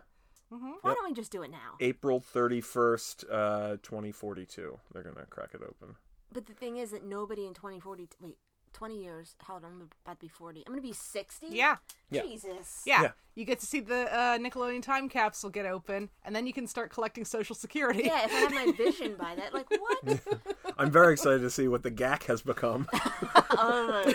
Why 0.49 0.93
don't 0.93 1.05
we 1.05 1.13
just 1.13 1.31
do 1.31 1.41
it 1.41 1.49
now? 1.49 1.77
April 1.79 2.21
31st, 2.21 3.25
uh, 3.31 3.77
2042. 3.81 4.79
They're 4.93 5.01
gonna 5.03 5.25
crack 5.25 5.49
it 5.53 5.61
open. 5.63 5.95
But 6.31 6.45
the 6.45 6.53
thing 6.53 6.77
is 6.77 6.91
that 6.91 7.03
nobody 7.03 7.45
in 7.47 7.53
2040. 7.55 8.07
Wait, 8.19 8.37
20 8.71 9.01
years. 9.03 9.35
How 9.39 9.55
old? 9.55 9.65
I'm 9.65 9.89
about 10.05 10.19
to 10.19 10.25
be 10.25 10.27
40. 10.27 10.63
I'm 10.67 10.73
gonna 10.73 10.81
be 10.81 10.93
60. 10.93 11.47
yeah, 11.49 11.77
Yeah. 12.11 12.21
Jesus. 12.23 12.83
yeah. 12.85 13.01
Yeah. 13.03 13.11
You 13.35 13.45
get 13.45 13.59
to 13.61 13.65
see 13.65 13.79
the 13.79 14.11
uh, 14.15 14.37
Nickelodeon 14.37 14.83
time 14.83 15.09
capsule 15.09 15.49
get 15.49 15.65
open, 15.65 16.09
and 16.23 16.35
then 16.35 16.45
you 16.45 16.53
can 16.53 16.67
start 16.67 16.91
collecting 16.91 17.25
Social 17.25 17.55
Security. 17.55 18.03
Yeah. 18.05 18.25
If 18.25 18.31
I 18.31 18.35
have 18.35 18.51
my 18.51 18.71
vision 18.77 19.15
by 19.15 19.33
that, 19.35 19.53
like 19.55 19.67
what? 19.71 20.19
I'm 20.77 20.91
very 20.91 21.13
excited 21.13 21.41
to 21.41 21.49
see 21.49 21.67
what 21.67 21.81
the 21.83 21.89
Gak 21.91 22.23
has 22.25 22.41
become. 22.43 22.87
Uh, 23.55 24.11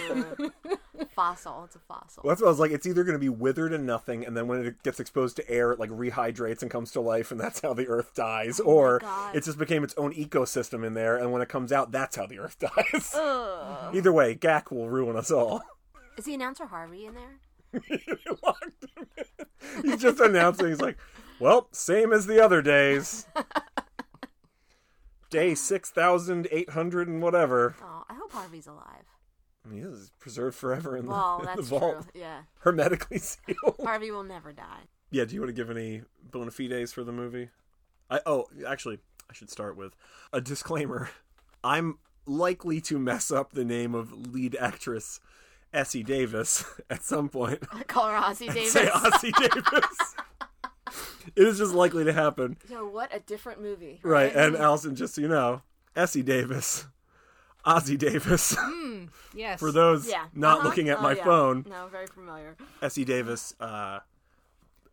fossil. 1.19 1.65
It's 1.65 1.75
a 1.75 1.81
fossil. 1.81 2.23
Well, 2.25 2.31
that's 2.31 2.41
what 2.41 2.47
I 2.49 2.51
was 2.51 2.61
like. 2.61 2.71
It's 2.71 2.87
either 2.87 3.03
going 3.03 3.17
to 3.17 3.19
be 3.19 3.29
withered 3.29 3.73
and 3.73 3.85
nothing, 3.85 4.25
and 4.25 4.37
then 4.37 4.47
when 4.47 4.65
it 4.65 4.83
gets 4.85 5.01
exposed 5.01 5.35
to 5.37 5.51
air, 5.51 5.73
it 5.73 5.81
like 5.81 5.91
rehydrates 5.91 6.63
and 6.63 6.71
comes 6.71 6.93
to 6.93 7.01
life, 7.01 7.33
and 7.33 7.41
that's 7.41 7.61
how 7.61 7.75
the 7.75 7.89
Earth 7.89 8.15
dies. 8.15 8.61
Oh 8.61 8.65
or 8.65 9.01
it 9.35 9.43
just 9.45 9.59
became 9.59 9.83
its 9.83 9.95
own 9.97 10.15
ecosystem 10.15 10.87
in 10.87 10.95
there, 10.95 11.17
and 11.17 11.33
when 11.33 11.43
it 11.43 11.49
comes 11.49 11.73
out, 11.73 11.91
that's 11.91 12.15
how 12.15 12.27
the 12.27 12.39
Earth 12.39 12.57
dies. 12.61 13.13
Ugh. 13.17 13.97
either 13.97 14.13
way, 14.13 14.35
Gak 14.35 14.71
will 14.71 14.89
ruin 14.89 15.17
us 15.17 15.33
all. 15.33 15.61
Is 16.17 16.25
the 16.25 16.35
announcer 16.35 16.67
Harvey 16.67 17.07
in 17.07 17.15
there? 17.15 17.41
Locked 18.43 18.87
him 18.97 19.07
in. 19.17 19.91
He's 19.91 20.01
just 20.01 20.21
announcing. 20.21 20.69
He's 20.69 20.81
like, 20.81 20.99
"Well, 21.41 21.69
same 21.73 22.13
as 22.13 22.27
the 22.27 22.43
other 22.43 22.63
days. 22.63 23.27
Day 25.31 25.55
six 25.55 25.91
thousand 25.91 26.49
eight 26.51 26.71
hundred 26.71 27.09
and 27.09 27.21
whatever. 27.21 27.77
Oh, 27.83 28.05
I 28.09 28.15
hope 28.15 28.33
Harvey's 28.33 28.67
alive. 28.67 29.05
I 29.69 29.75
mean, 29.75 29.85
is 29.85 30.11
preserved 30.19 30.57
forever 30.57 30.97
in 30.97 31.05
the, 31.07 31.11
Well, 31.13 31.39
in 31.41 31.47
the 31.47 31.53
that's 31.57 31.69
vault, 31.69 32.03
true. 32.13 32.21
Yeah. 32.21 32.43
hermetically 32.61 33.19
sealed." 33.19 33.77
Harvey 33.83 34.11
will 34.11 34.25
never 34.25 34.53
die. 34.53 34.83
Yeah, 35.11 35.25
do 35.25 35.35
you 35.35 35.41
want 35.41 35.49
to 35.49 35.55
give 35.55 35.71
any 35.71 36.03
bona 36.23 36.51
fides 36.51 36.93
for 36.93 37.05
the 37.05 37.13
movie? 37.13 37.49
I 38.11 38.21
oh, 38.27 38.47
actually, 38.67 38.99
I 39.31 39.35
should 39.35 39.51
start 39.51 39.77
with 39.77 39.95
a 40.33 40.41
disclaimer. 40.41 41.11
I'm 41.65 41.99
likely 42.27 42.81
to 42.83 42.99
mess 42.99 43.31
up 43.31 43.53
the 43.53 43.65
name 43.65 43.95
of 43.95 44.13
lead 44.13 44.57
actress 44.61 45.21
Essie 45.73 46.03
Davis 46.03 46.65
at 46.91 47.03
some 47.05 47.29
point. 47.29 47.61
Call 47.89 48.09
her 48.09 48.17
Ossie 48.19 48.53
Davis. 48.53 48.73
Say 48.73 48.87
Ossie 48.87 49.33
Davis. 49.35 50.15
it 51.37 51.47
is 51.47 51.59
just 51.59 51.75
likely 51.75 52.05
to 52.05 52.13
happen, 52.13 52.57
Yo, 52.71 52.87
what 52.89 53.15
a 53.15 53.21
different 53.21 53.61
movie. 53.61 54.01
right? 54.03 54.35
And 54.35 54.57
Allison, 54.57 54.95
just 54.97 55.15
so 55.15 55.21
you 55.21 55.29
know, 55.29 55.63
Essie 55.97 56.23
Davis, 56.23 56.87
Ossie 57.67 57.99
Davis. 57.99 58.57
Yes. 59.35 59.61
For 59.61 59.71
those 59.71 60.09
yeah. 60.09 60.27
not 60.35 60.59
Uh-huh. 60.59 60.69
looking 60.69 60.89
at 60.89 60.99
Oh, 60.99 61.03
my 61.03 61.13
yeah. 61.13 61.25
phone, 61.25 61.65
No, 61.69 61.87
very 61.89 62.07
familiar. 62.09 62.57
Essie 62.83 63.05
Davis, 63.05 63.55
uh, 63.61 64.01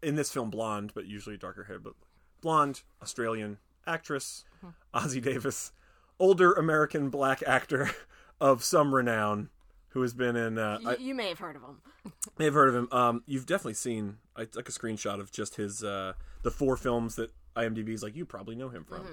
in 0.03 0.15
this 0.15 0.31
film, 0.31 0.50
blonde, 0.51 0.91
but 0.93 1.05
usually 1.05 1.36
darker 1.38 1.63
hair, 1.63 1.79
but 1.79 1.93
blonde, 2.41 2.84
Australian 3.01 3.57
actress, 3.88 4.45
Ossie 4.93 5.22
Davis, 5.22 5.72
older 6.19 6.53
American 6.53 7.10
black 7.10 7.41
actor 7.48 7.89
of 8.41 8.63
some 8.63 8.93
renown, 8.93 9.50
who 9.89 10.01
has 10.01 10.13
been 10.13 10.36
in. 10.36 10.57
Uh, 10.60 10.77
You, 10.81 10.95
you 11.07 11.15
may 11.15 11.29
have 11.29 11.39
heard 11.39 11.55
of 11.55 11.63
him. 11.63 11.81
may 12.38 12.45
have 12.45 12.53
heard 12.53 12.69
of 12.69 12.75
him. 12.75 12.88
Um, 12.91 13.24
you've 13.25 13.45
definitely 13.48 13.74
seen. 13.75 14.17
I 14.36 14.45
took 14.45 14.69
a 14.69 14.72
screenshot 14.72 15.19
of 15.19 15.31
just 15.31 15.55
his 15.55 15.84
uh, 15.84 16.13
the 16.43 16.51
four 16.51 16.77
films 16.77 17.15
that 17.15 17.31
IMDb 17.55 17.89
is 17.89 18.03
like. 18.03 18.15
You 18.15 18.25
probably 18.25 18.55
know 18.55 18.69
him 18.69 18.84
from. 18.84 19.07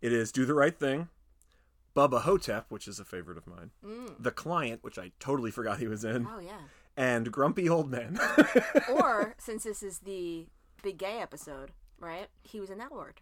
It 0.00 0.12
is 0.12 0.30
Do 0.30 0.44
the 0.44 0.54
Right 0.54 0.78
Thing, 0.78 1.08
Bubba 1.96 2.20
Ho-Tep, 2.20 2.66
which 2.68 2.86
is 2.86 3.00
a 3.00 3.04
favorite 3.04 3.38
of 3.38 3.46
mine, 3.46 3.70
The 4.20 4.30
Client, 4.30 4.84
which 4.84 4.98
I 4.98 5.12
totally 5.18 5.50
forgot 5.50 5.78
he 5.78 5.88
was 5.88 6.04
in, 6.04 6.28
Oh 6.30 6.38
yeah. 6.38 6.58
and 6.96 7.32
Grumpy 7.32 7.68
Old 7.68 7.90
Man. 7.90 8.18
Or 8.90 9.34
since 9.38 9.64
this 9.64 9.82
is 9.82 10.00
the 10.00 10.46
big 10.82 10.98
gay 10.98 11.18
episode, 11.20 11.70
right? 11.98 12.28
He 12.42 12.60
was 12.60 12.68
in 12.70 12.78
that 12.78 12.92
word. 12.92 13.20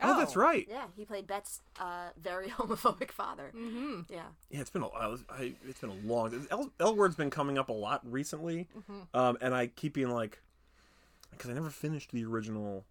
oh, 0.00 0.18
that's 0.18 0.36
right. 0.36 0.66
Yeah, 0.68 0.84
he 0.96 1.04
played 1.04 1.26
Bette's 1.26 1.60
uh, 1.80 2.10
very 2.20 2.48
homophobic 2.58 3.10
father. 3.10 3.52
Mm-hmm. 3.56 4.02
Yeah. 4.12 4.22
Yeah, 4.50 4.60
it's 4.60 4.70
been 4.70 4.82
a 4.82 4.88
I 4.88 5.06
was- 5.08 5.24
I, 5.28 5.54
it's 5.68 5.80
been 5.80 5.90
a 5.90 6.06
long. 6.06 6.46
L, 6.50 6.70
L 6.80 6.94
word's 6.96 7.16
been 7.16 7.30
coming 7.30 7.58
up 7.58 7.68
a 7.68 7.72
lot 7.74 8.00
recently, 8.10 8.68
um, 9.14 9.36
and 9.40 9.52
I 9.54 9.66
keep 9.66 9.94
being 9.94 10.10
like, 10.10 10.40
because 11.32 11.50
I 11.50 11.54
never 11.54 11.70
finished 11.70 12.10
the 12.12 12.24
original 12.24 12.84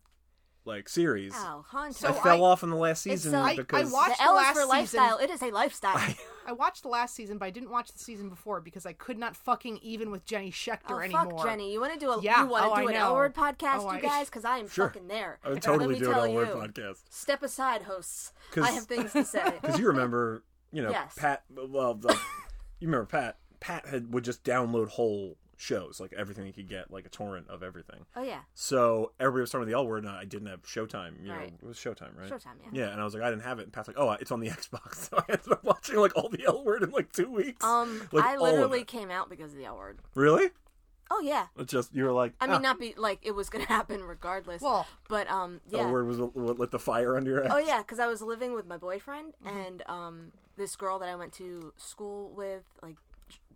like 0.65 0.87
series. 0.89 1.33
Oh, 1.35 1.65
Hunter. 1.69 1.93
So 1.97 2.09
I 2.09 2.11
fell 2.11 2.45
I- 2.45 2.49
off 2.49 2.63
in 2.63 2.69
the 2.69 2.75
last 2.75 3.05
It's, 3.07 3.23
season 3.23 3.35
uh, 3.35 3.41
I- 3.41 3.41
I 3.43 3.45
watched- 3.45 3.57
the 3.57 3.63
the 3.63 3.77
is 3.85 3.91
for 3.91 3.95
last 3.95 4.67
lifestyle. 4.69 5.17
season. 5.17 5.23
It 5.29 5.33
is 5.33 5.41
a 5.41 5.51
lifestyle. 5.51 6.15
I 6.47 6.51
watched 6.53 6.83
the 6.83 6.89
last 6.89 7.15
season, 7.15 7.37
but 7.37 7.45
I 7.45 7.49
didn't 7.51 7.69
watch 7.69 7.91
the 7.91 7.99
season 7.99 8.29
before 8.29 8.61
because 8.61 8.85
I 8.85 8.93
could 8.93 9.17
not 9.17 9.35
fucking 9.35 9.77
even 9.83 10.11
with 10.11 10.25
Jenny 10.25 10.51
Schechter 10.51 10.79
Oh 10.91 10.99
anymore. 10.99 11.29
fuck, 11.37 11.45
Jenny! 11.45 11.71
You 11.73 11.79
want 11.81 11.93
to 11.93 11.99
do 11.99 12.09
a 12.11 12.21
Yeah, 12.21 12.41
you 12.43 12.47
want 12.49 12.65
to 12.65 12.71
oh, 12.71 12.75
do 12.75 12.81
I 12.81 12.91
an 12.91 12.93
know. 12.99 13.05
L 13.07 13.13
word 13.15 13.35
podcast, 13.35 13.79
Oh, 13.81 13.93
you 13.93 14.01
guys? 14.01 14.25
Because 14.29 14.45
I 14.45 14.57
am 14.57 14.67
Sure. 14.69 14.87
fucking 14.87 15.07
there. 15.07 15.39
I 15.43 15.49
would 15.49 15.55
Let 15.55 15.63
totally 15.63 15.93
me 15.95 15.99
do 15.99 16.07
an 16.09 16.13
tell 16.13 16.23
L 16.25 16.33
word 16.33 16.47
podcast. 16.49 16.97
Step 17.09 17.43
aside, 17.43 17.83
hosts. 17.83 18.33
'Cause- 18.51 18.63
I 18.63 18.71
have 18.71 18.83
things 18.85 19.13
to 19.13 19.23
say. 19.25 19.43
Because 19.61 19.79
you 19.79 19.87
remember, 19.87 20.43
you 20.71 20.81
know, 20.81 20.89
Yes. 20.89 21.13
Pat. 21.17 21.43
Well, 21.55 21.93
the, 21.95 22.13
you 22.79 22.87
remember 22.87 23.05
Pat. 23.05 23.37
Pat 23.59 23.85
had 23.85 24.11
would 24.13 24.23
just 24.23 24.43
download 24.43 24.89
whole 24.89 25.37
shows, 25.61 25.99
like 25.99 26.11
everything 26.13 26.45
you 26.47 26.53
could 26.53 26.67
get, 26.67 26.91
like 26.91 27.05
a 27.05 27.09
torrent 27.09 27.47
of 27.49 27.61
everything. 27.63 28.05
oh 28.15 28.23
yeah, 28.23 28.39
So 28.53 29.11
everybody 29.19 29.41
was 29.41 29.51
talking 29.51 29.63
about 29.63 29.71
the 29.71 29.77
L 29.77 29.87
word, 29.87 30.03
and 30.03 30.11
I 30.11 30.25
didn't 30.25 30.47
have 30.47 30.63
Showtime. 30.63 31.23
You 31.23 31.31
Right. 31.31 31.51
know, 31.51 31.57
it 31.61 31.67
was 31.67 31.77
Showtime, 31.77 32.17
right? 32.17 32.29
Showtime. 32.31 32.57
Yeah. 32.71 32.85
Yeah, 32.85 32.91
and 32.91 32.99
I 32.99 33.03
was 33.03 33.13
like, 33.13 33.23
I 33.23 33.29
didn't 33.29 33.43
have 33.43 33.59
it. 33.59 33.63
And 33.63 33.73
Pat's 33.73 33.87
like, 33.87 33.97
oh, 33.99 34.11
it's 34.13 34.31
on 34.31 34.39
the 34.39 34.49
Xbox. 34.57 35.09
So 35.09 35.17
I 35.17 35.23
ended 35.33 35.51
up 35.51 35.63
watching 35.63 35.97
like 35.97 36.15
all 36.17 36.29
the 36.29 36.43
L 36.45 36.63
word 36.63 36.83
in 36.83 36.89
like 36.91 37.11
two 37.11 37.29
weeks. 37.31 37.63
Um, 37.63 38.01
Like, 38.11 38.25
I 38.25 38.37
literally 38.37 38.83
came 38.83 39.11
out 39.11 39.29
because 39.29 39.51
of 39.51 39.57
the 39.57 39.65
L 39.65 39.77
word. 39.77 39.99
Really? 40.15 40.49
Oh 41.13 41.19
yeah. 41.21 41.47
It's 41.57 41.71
just 41.71 41.93
you 41.93 42.05
were 42.05 42.11
like, 42.13 42.33
I 42.39 42.47
mean, 42.47 42.55
ah, 42.55 42.59
not 42.59 42.79
be 42.79 42.93
like 42.97 43.19
it 43.21 43.31
was 43.35 43.49
gonna 43.49 43.65
happen 43.77 44.01
regardless. 44.03 44.61
Well, 44.61 44.87
but 45.09 45.29
um, 45.29 45.59
the 45.69 45.77
yeah. 45.77 45.91
word 45.91 46.07
was 46.07 46.17
what 46.19 46.57
lit 46.57 46.71
the 46.71 46.79
fire 46.79 47.17
under 47.17 47.29
your 47.31 47.43
ass. 47.45 47.51
Oh 47.53 47.57
yeah, 47.57 47.79
because 47.79 47.99
I 47.99 48.07
was 48.07 48.21
living 48.21 48.53
with 48.53 48.65
my 48.65 48.77
boyfriend 48.77 49.33
and 49.45 49.83
um, 49.87 50.31
this 50.57 50.75
girl 50.77 50.99
that 50.99 51.09
I 51.09 51.15
went 51.15 51.33
to 51.33 51.73
school 51.77 52.31
with, 52.35 52.63
like 52.81 52.95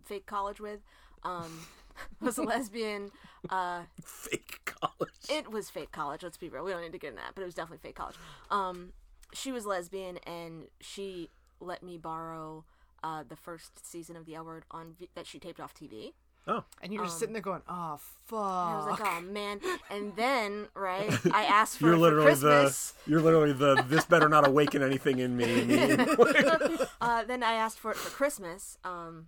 fake 0.04 0.26
college 0.26 0.60
with, 0.60 0.80
um, 1.24 1.60
was 2.20 2.38
a 2.38 2.42
lesbian. 2.42 3.10
Uh, 3.50 3.82
Fake 4.02 4.60
college. 4.64 5.10
it 5.28 5.50
was 5.50 5.70
fake 5.70 5.92
college. 5.92 6.22
Let's 6.22 6.36
be 6.36 6.48
real. 6.48 6.64
We 6.64 6.72
don't 6.72 6.82
need 6.82 6.92
to 6.92 6.98
get 6.98 7.10
in 7.10 7.16
that, 7.16 7.32
but 7.34 7.42
it 7.42 7.44
was 7.44 7.54
definitely 7.54 7.78
fake 7.86 7.96
college. 7.96 8.16
Um, 8.50 8.92
she 9.32 9.52
was 9.52 9.66
lesbian 9.66 10.18
and 10.26 10.64
she 10.80 11.30
let 11.60 11.82
me 11.82 11.96
borrow 11.98 12.64
uh, 13.04 13.22
the 13.28 13.36
first 13.36 13.86
season 13.86 14.16
of 14.16 14.26
the 14.26 14.34
L 14.34 14.44
Word 14.44 14.64
on 14.70 14.94
v- 14.98 15.08
that 15.14 15.26
she 15.26 15.38
taped 15.38 15.60
off 15.60 15.74
TV. 15.74 16.12
oh, 16.48 16.64
and 16.82 16.92
you're 16.92 17.04
just 17.04 17.18
sitting 17.18 17.32
there 17.32 17.42
going, 17.42 17.62
"Oh 17.68 17.98
fuck!" 18.26 18.38
And 18.38 18.74
I 18.74 18.76
was 18.76 18.98
like, 19.00 19.08
oh 19.08 19.20
man. 19.20 19.60
And 19.90 20.14
then, 20.16 20.66
right, 20.74 21.12
I 21.32 21.44
asked 21.44 21.78
for 21.78 21.86
you're 21.86 21.94
it 21.94 21.96
for 21.96 22.00
literally 22.02 22.26
Christmas. 22.26 22.94
the 23.04 23.10
you're 23.10 23.20
literally 23.20 23.52
the 23.52 23.84
this 23.88 24.04
better 24.06 24.28
not 24.28 24.46
awaken 24.46 24.82
anything 24.82 25.18
in 25.18 25.36
me. 25.36 25.64
meme. 25.64 26.06
uh, 27.00 27.24
then 27.24 27.42
I 27.42 27.52
asked 27.54 27.78
for 27.78 27.90
it 27.92 27.96
for 27.96 28.10
Christmas, 28.10 28.78
um, 28.84 29.26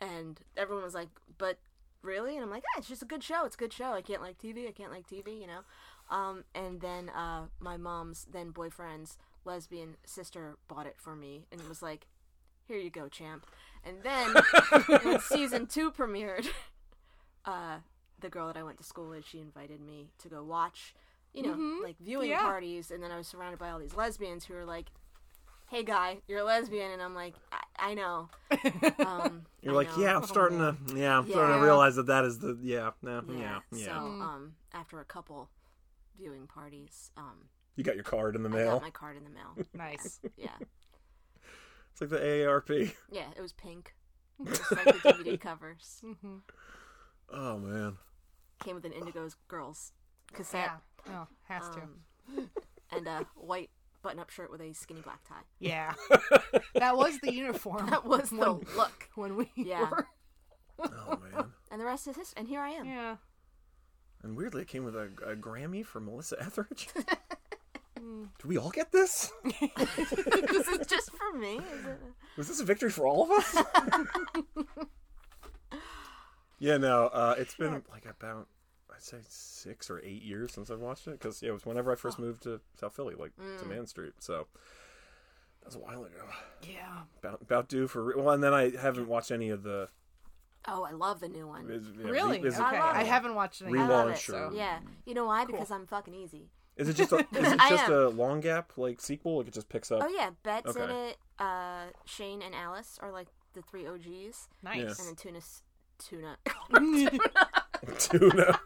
and 0.00 0.40
everyone 0.56 0.84
was 0.84 0.94
like, 0.94 1.08
"But 1.38 1.58
really?" 2.02 2.34
And 2.34 2.44
I'm 2.44 2.50
like, 2.50 2.64
ah, 2.74 2.78
"It's 2.78 2.88
just 2.88 3.02
a 3.02 3.06
good 3.06 3.22
show. 3.22 3.44
It's 3.44 3.54
a 3.56 3.58
good 3.58 3.72
show. 3.72 3.92
I 3.92 4.02
can't 4.02 4.22
like 4.22 4.38
TV. 4.38 4.68
I 4.68 4.72
can't 4.72 4.92
like 4.92 5.06
TV, 5.06 5.40
you 5.40 5.46
know." 5.46 5.60
Um, 6.08 6.44
and 6.54 6.80
then 6.80 7.08
uh, 7.10 7.46
my 7.58 7.76
mom's 7.76 8.26
then 8.30 8.50
boyfriend's 8.50 9.18
lesbian 9.44 9.96
sister 10.04 10.56
bought 10.68 10.86
it 10.86 10.96
for 10.98 11.14
me 11.16 11.46
and 11.50 11.60
was 11.68 11.82
like, 11.82 12.06
"Here 12.66 12.78
you 12.78 12.90
go, 12.90 13.08
champ." 13.08 13.46
And 13.84 14.02
then 14.02 14.34
when 15.02 15.20
season 15.20 15.66
two 15.66 15.90
premiered, 15.92 16.46
uh, 17.44 17.78
the 18.20 18.28
girl 18.28 18.46
that 18.48 18.56
I 18.56 18.62
went 18.62 18.78
to 18.78 18.84
school 18.84 19.08
with, 19.10 19.26
she 19.26 19.40
invited 19.40 19.80
me 19.80 20.10
to 20.18 20.28
go 20.28 20.42
watch, 20.42 20.94
you 21.32 21.42
know, 21.42 21.56
like 21.82 21.96
viewing 22.00 22.30
Yeah. 22.30 22.42
parties, 22.42 22.90
and 22.90 23.02
then 23.02 23.10
I 23.10 23.16
was 23.16 23.26
surrounded 23.28 23.58
by 23.58 23.70
all 23.70 23.78
these 23.78 23.94
lesbians 23.94 24.44
who 24.44 24.54
were 24.54 24.64
like, 24.64 24.86
"Hey, 25.68 25.82
guy, 25.84 26.18
you're 26.28 26.40
a 26.40 26.44
lesbian," 26.44 26.90
and 26.92 27.02
I'm 27.02 27.14
like, 27.14 27.34
"I, 27.52 27.90
I 27.90 27.94
know." 27.94 28.28
Um, 29.04 29.42
You're 29.62 29.74
I 29.74 29.76
like, 29.76 29.96
know. 29.96 30.02
yeah, 30.04 30.16
I'm 30.16 30.24
starting 30.24 30.58
to, 30.58 30.76
yeah, 30.94 31.18
I'm 31.18 31.28
starting 31.28 31.56
to 31.58 31.62
realize 31.64 31.96
that 31.96 32.06
that 32.06 32.24
is 32.24 32.38
the, 32.38 32.56
yeah, 32.62 32.90
yeah, 33.02 33.20
yeah. 33.28 33.34
yeah, 33.38 33.58
yeah. 33.72 33.84
So, 33.86 33.92
um, 33.92 34.54
after 34.72 35.00
a 35.00 35.04
couple 35.04 35.48
viewing 36.18 36.46
parties, 36.46 37.10
um, 37.16 37.48
You 37.76 37.84
got 37.84 37.94
your 37.96 38.04
card 38.04 38.36
in 38.36 38.42
the 38.42 38.48
I 38.48 38.52
mail. 38.52 38.70
got 38.72 38.82
my 38.82 38.90
card 38.90 39.16
in 39.16 39.24
the 39.24 39.30
mail. 39.30 39.54
nice. 39.74 40.20
Yeah, 40.36 40.48
It's 41.92 42.00
like 42.00 42.10
the 42.10 42.18
AARP. 42.18 42.92
yeah, 43.10 43.26
it 43.36 43.40
was 43.42 43.52
pink, 43.52 43.94
just 44.44 44.70
like 44.72 44.84
the 44.84 44.92
DVD 44.92 45.40
covers. 45.40 46.00
Mm-hmm. 46.04 46.36
Oh 47.32 47.58
man. 47.58 47.96
Came 48.64 48.74
with 48.76 48.84
an 48.84 48.92
Indigo's 48.92 49.34
Girls 49.48 49.92
cassette 50.32 50.70
Yeah. 51.06 51.12
Oh, 51.22 51.26
has 51.48 51.68
to. 51.70 51.80
um, 51.82 52.50
and 52.92 53.06
a 53.06 53.26
white 53.34 53.70
button-up 54.06 54.30
shirt 54.30 54.52
with 54.52 54.60
a 54.60 54.72
skinny 54.72 55.00
black 55.00 55.20
tie. 55.28 55.42
yeah. 55.58 55.92
that 56.74 56.96
was 56.96 57.18
the 57.22 57.32
uniform. 57.34 57.90
That 57.90 58.04
was 58.04 58.30
the 58.30 58.52
look. 58.76 59.08
when 59.16 59.34
we 59.34 59.50
Yeah. 59.56 59.90
were. 59.90 60.06
Oh 60.78 61.18
man. 61.32 61.46
And 61.72 61.80
the 61.80 61.84
rest 61.84 62.06
is 62.06 62.14
history. 62.16 62.34
And 62.38 62.46
here 62.48 62.60
I 62.60 62.70
am. 62.70 62.86
Yeah. 62.86 63.16
And 64.22 64.36
weirdly, 64.36 64.62
it 64.62 64.68
came 64.68 64.84
with 64.84 64.94
a, 64.94 65.10
a 65.26 65.34
Grammy 65.34 65.84
for 65.84 65.98
Melissa 66.00 66.36
Etheridge. 66.40 66.88
Do 67.96 68.46
we 68.46 68.56
all 68.56 68.70
get 68.70 68.92
this? 68.92 69.32
this 69.42 70.68
is 70.68 70.86
just 70.86 71.10
for 71.10 71.36
me. 71.36 71.56
Is? 71.56 71.86
Was 72.36 72.46
this 72.48 72.60
a 72.60 72.64
victory 72.64 72.90
for 72.90 73.06
all 73.08 73.24
of 73.24 73.30
us? 73.32 73.64
yeah, 76.60 76.76
no. 76.76 77.06
Uh, 77.08 77.34
it's 77.36 77.54
been 77.56 77.82
like 77.90 78.06
about 78.06 78.46
I'd 78.96 79.02
say 79.02 79.18
six 79.28 79.90
or 79.90 80.00
eight 80.02 80.22
years 80.22 80.52
since 80.52 80.70
I've 80.70 80.80
watched 80.80 81.06
it 81.06 81.12
because 81.12 81.42
yeah, 81.42 81.50
it 81.50 81.52
was 81.52 81.66
whenever 81.66 81.92
I 81.92 81.96
first 81.96 82.18
moved 82.18 82.42
to 82.44 82.60
South 82.80 82.96
Philly, 82.96 83.14
like 83.14 83.32
to 83.58 83.66
Man 83.66 83.86
Street. 83.86 84.14
So 84.20 84.46
that 85.60 85.66
was 85.66 85.74
a 85.76 85.78
while 85.78 86.04
ago. 86.04 86.24
Yeah. 86.62 87.00
About 87.20 87.42
about 87.42 87.68
due 87.68 87.86
for 87.88 88.02
re- 88.02 88.14
well, 88.16 88.30
and 88.30 88.42
then 88.42 88.54
I 88.54 88.70
haven't 88.76 89.06
watched 89.08 89.30
any 89.30 89.50
of 89.50 89.62
the 89.62 89.88
Oh, 90.68 90.82
I 90.82 90.92
love 90.92 91.20
the 91.20 91.28
new 91.28 91.46
one. 91.46 91.70
is, 91.70 91.84
yeah, 91.96 92.08
Really? 92.10 92.38
Is, 92.40 92.58
okay. 92.58 92.76
it, 92.76 92.80
love 92.80 92.96
I 92.96 93.04
haven't 93.04 93.34
watched 93.36 93.62
any. 93.62 93.78
I 93.78 93.86
love 93.86 94.08
it. 94.08 94.14
relaunch 94.16 94.50
or 94.50 94.54
Yeah. 94.54 94.78
You 95.04 95.14
know 95.14 95.26
why? 95.26 95.44
Because 95.44 95.70
I'm 95.70 95.86
fucking 95.86 96.14
easy. 96.14 96.48
is 96.76 96.88
it 96.88 96.94
just 96.96 97.12
a, 97.12 97.18
is 97.32 97.52
it 97.52 97.58
just 97.68 97.88
a 97.88 98.08
long 98.08 98.40
gap 98.40 98.72
like 98.76 99.00
sequel? 99.00 99.38
Like 99.38 99.48
it 99.48 99.54
just 99.54 99.68
picks 99.68 99.92
up. 99.92 100.00
Oh 100.02 100.08
yeah, 100.08 100.30
Bette's 100.42 100.74
in 100.74 100.90
it. 100.90 101.18
Uh, 101.38 101.84
Shane 102.06 102.40
and 102.42 102.54
Alice 102.54 102.98
are 103.02 103.12
like 103.12 103.28
the 103.52 103.62
three 103.62 103.86
OGs, 103.86 104.48
Nice. 104.64 104.98
and 104.98 105.08
then 105.08 105.14
Tuna's 105.16 105.62
Tuna. 105.98 106.36
Tuna. 107.98 108.60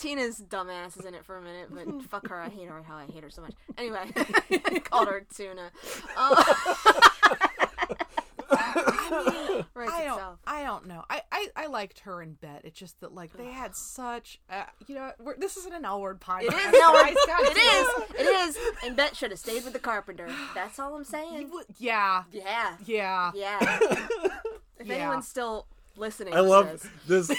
Tina's 0.00 0.40
dumbass 0.40 0.98
is 0.98 1.04
in 1.04 1.14
it 1.14 1.24
for 1.24 1.36
a 1.36 1.42
minute, 1.42 1.68
but 1.70 2.02
fuck 2.10 2.28
her. 2.28 2.40
I 2.40 2.48
hate 2.48 2.68
her. 2.68 2.82
How 2.82 2.96
I 2.96 3.06
hate 3.06 3.22
her 3.22 3.30
so 3.30 3.42
much. 3.42 3.52
Anyway, 3.76 4.10
called 4.84 5.08
her 5.08 5.26
Tuna. 5.34 5.70
Uh, 6.16 6.44
writes 9.74 9.92
I 9.92 10.04
don't. 10.04 10.12
itself. 10.14 10.38
I 10.46 10.62
don't 10.64 10.86
know. 10.86 11.04
I, 11.10 11.22
I, 11.30 11.48
I 11.56 11.66
liked 11.66 12.00
her 12.00 12.20
and 12.22 12.40
Bette. 12.40 12.66
It's 12.66 12.78
just 12.78 13.00
that 13.00 13.14
like 13.14 13.32
they 13.36 13.46
had 13.50 13.74
such. 13.76 14.40
Uh, 14.50 14.64
you 14.86 14.94
know, 14.94 15.12
we're, 15.18 15.36
this 15.36 15.56
isn't 15.58 15.72
an 15.74 15.84
L 15.84 16.00
word 16.00 16.20
podcast. 16.20 16.42
It 16.48 16.54
is 16.54 16.72
no, 16.72 16.92
guys. 16.92 17.14
God 17.26 17.40
it 17.42 17.54
damn. 17.54 17.84
is. 17.86 18.26
It 18.26 18.26
is. 18.26 18.58
And 18.84 18.96
Bette 18.96 19.14
should 19.14 19.30
have 19.30 19.40
stayed 19.40 19.64
with 19.64 19.72
the 19.72 19.78
carpenter. 19.78 20.28
That's 20.54 20.78
all 20.78 20.94
I'm 20.94 21.04
saying. 21.04 21.50
Yeah. 21.78 22.24
Yeah. 22.32 22.76
Yeah. 22.86 23.32
Yeah. 23.34 23.58
If 24.78 24.86
Yeah. 24.86 24.94
anyone's 24.94 25.28
still 25.28 25.66
listening, 25.96 26.32
I 26.32 26.38
to 26.38 26.42
love 26.42 26.90
this, 27.06 27.30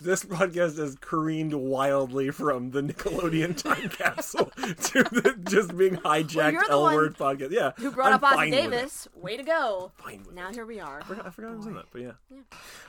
this. 0.00 0.24
Podcast 0.24 0.78
has 0.78 0.96
careened 1.00 1.52
wildly 1.54 2.30
from 2.30 2.70
the 2.70 2.82
Nickelodeon 2.82 3.56
time 3.62 3.88
capsule 3.90 4.46
to 4.56 5.02
the 5.04 5.36
just 5.48 5.76
being 5.76 5.96
hijacked 5.96 6.66
the 6.66 6.72
L 6.72 6.84
word 6.84 7.16
podcast. 7.16 7.50
Yeah, 7.50 7.72
who 7.76 7.90
brought 7.90 8.08
I'm 8.08 8.14
up 8.14 8.22
Ossie 8.22 8.34
fine 8.34 8.50
with 8.50 8.58
it. 8.58 8.70
Davis. 8.70 9.08
Way 9.14 9.36
to 9.36 9.42
go. 9.42 9.92
Fine 9.96 10.26
Now 10.34 10.48
it. 10.48 10.54
here 10.54 10.66
we 10.66 10.80
are. 10.80 11.00
I 11.00 11.04
forgot, 11.04 11.26
I 11.26 11.30
forgot 11.30 11.52
I 11.52 11.56
was 11.56 11.66
in 11.66 11.74
that, 11.74 11.86
but 11.92 12.00
yeah. 12.02 12.12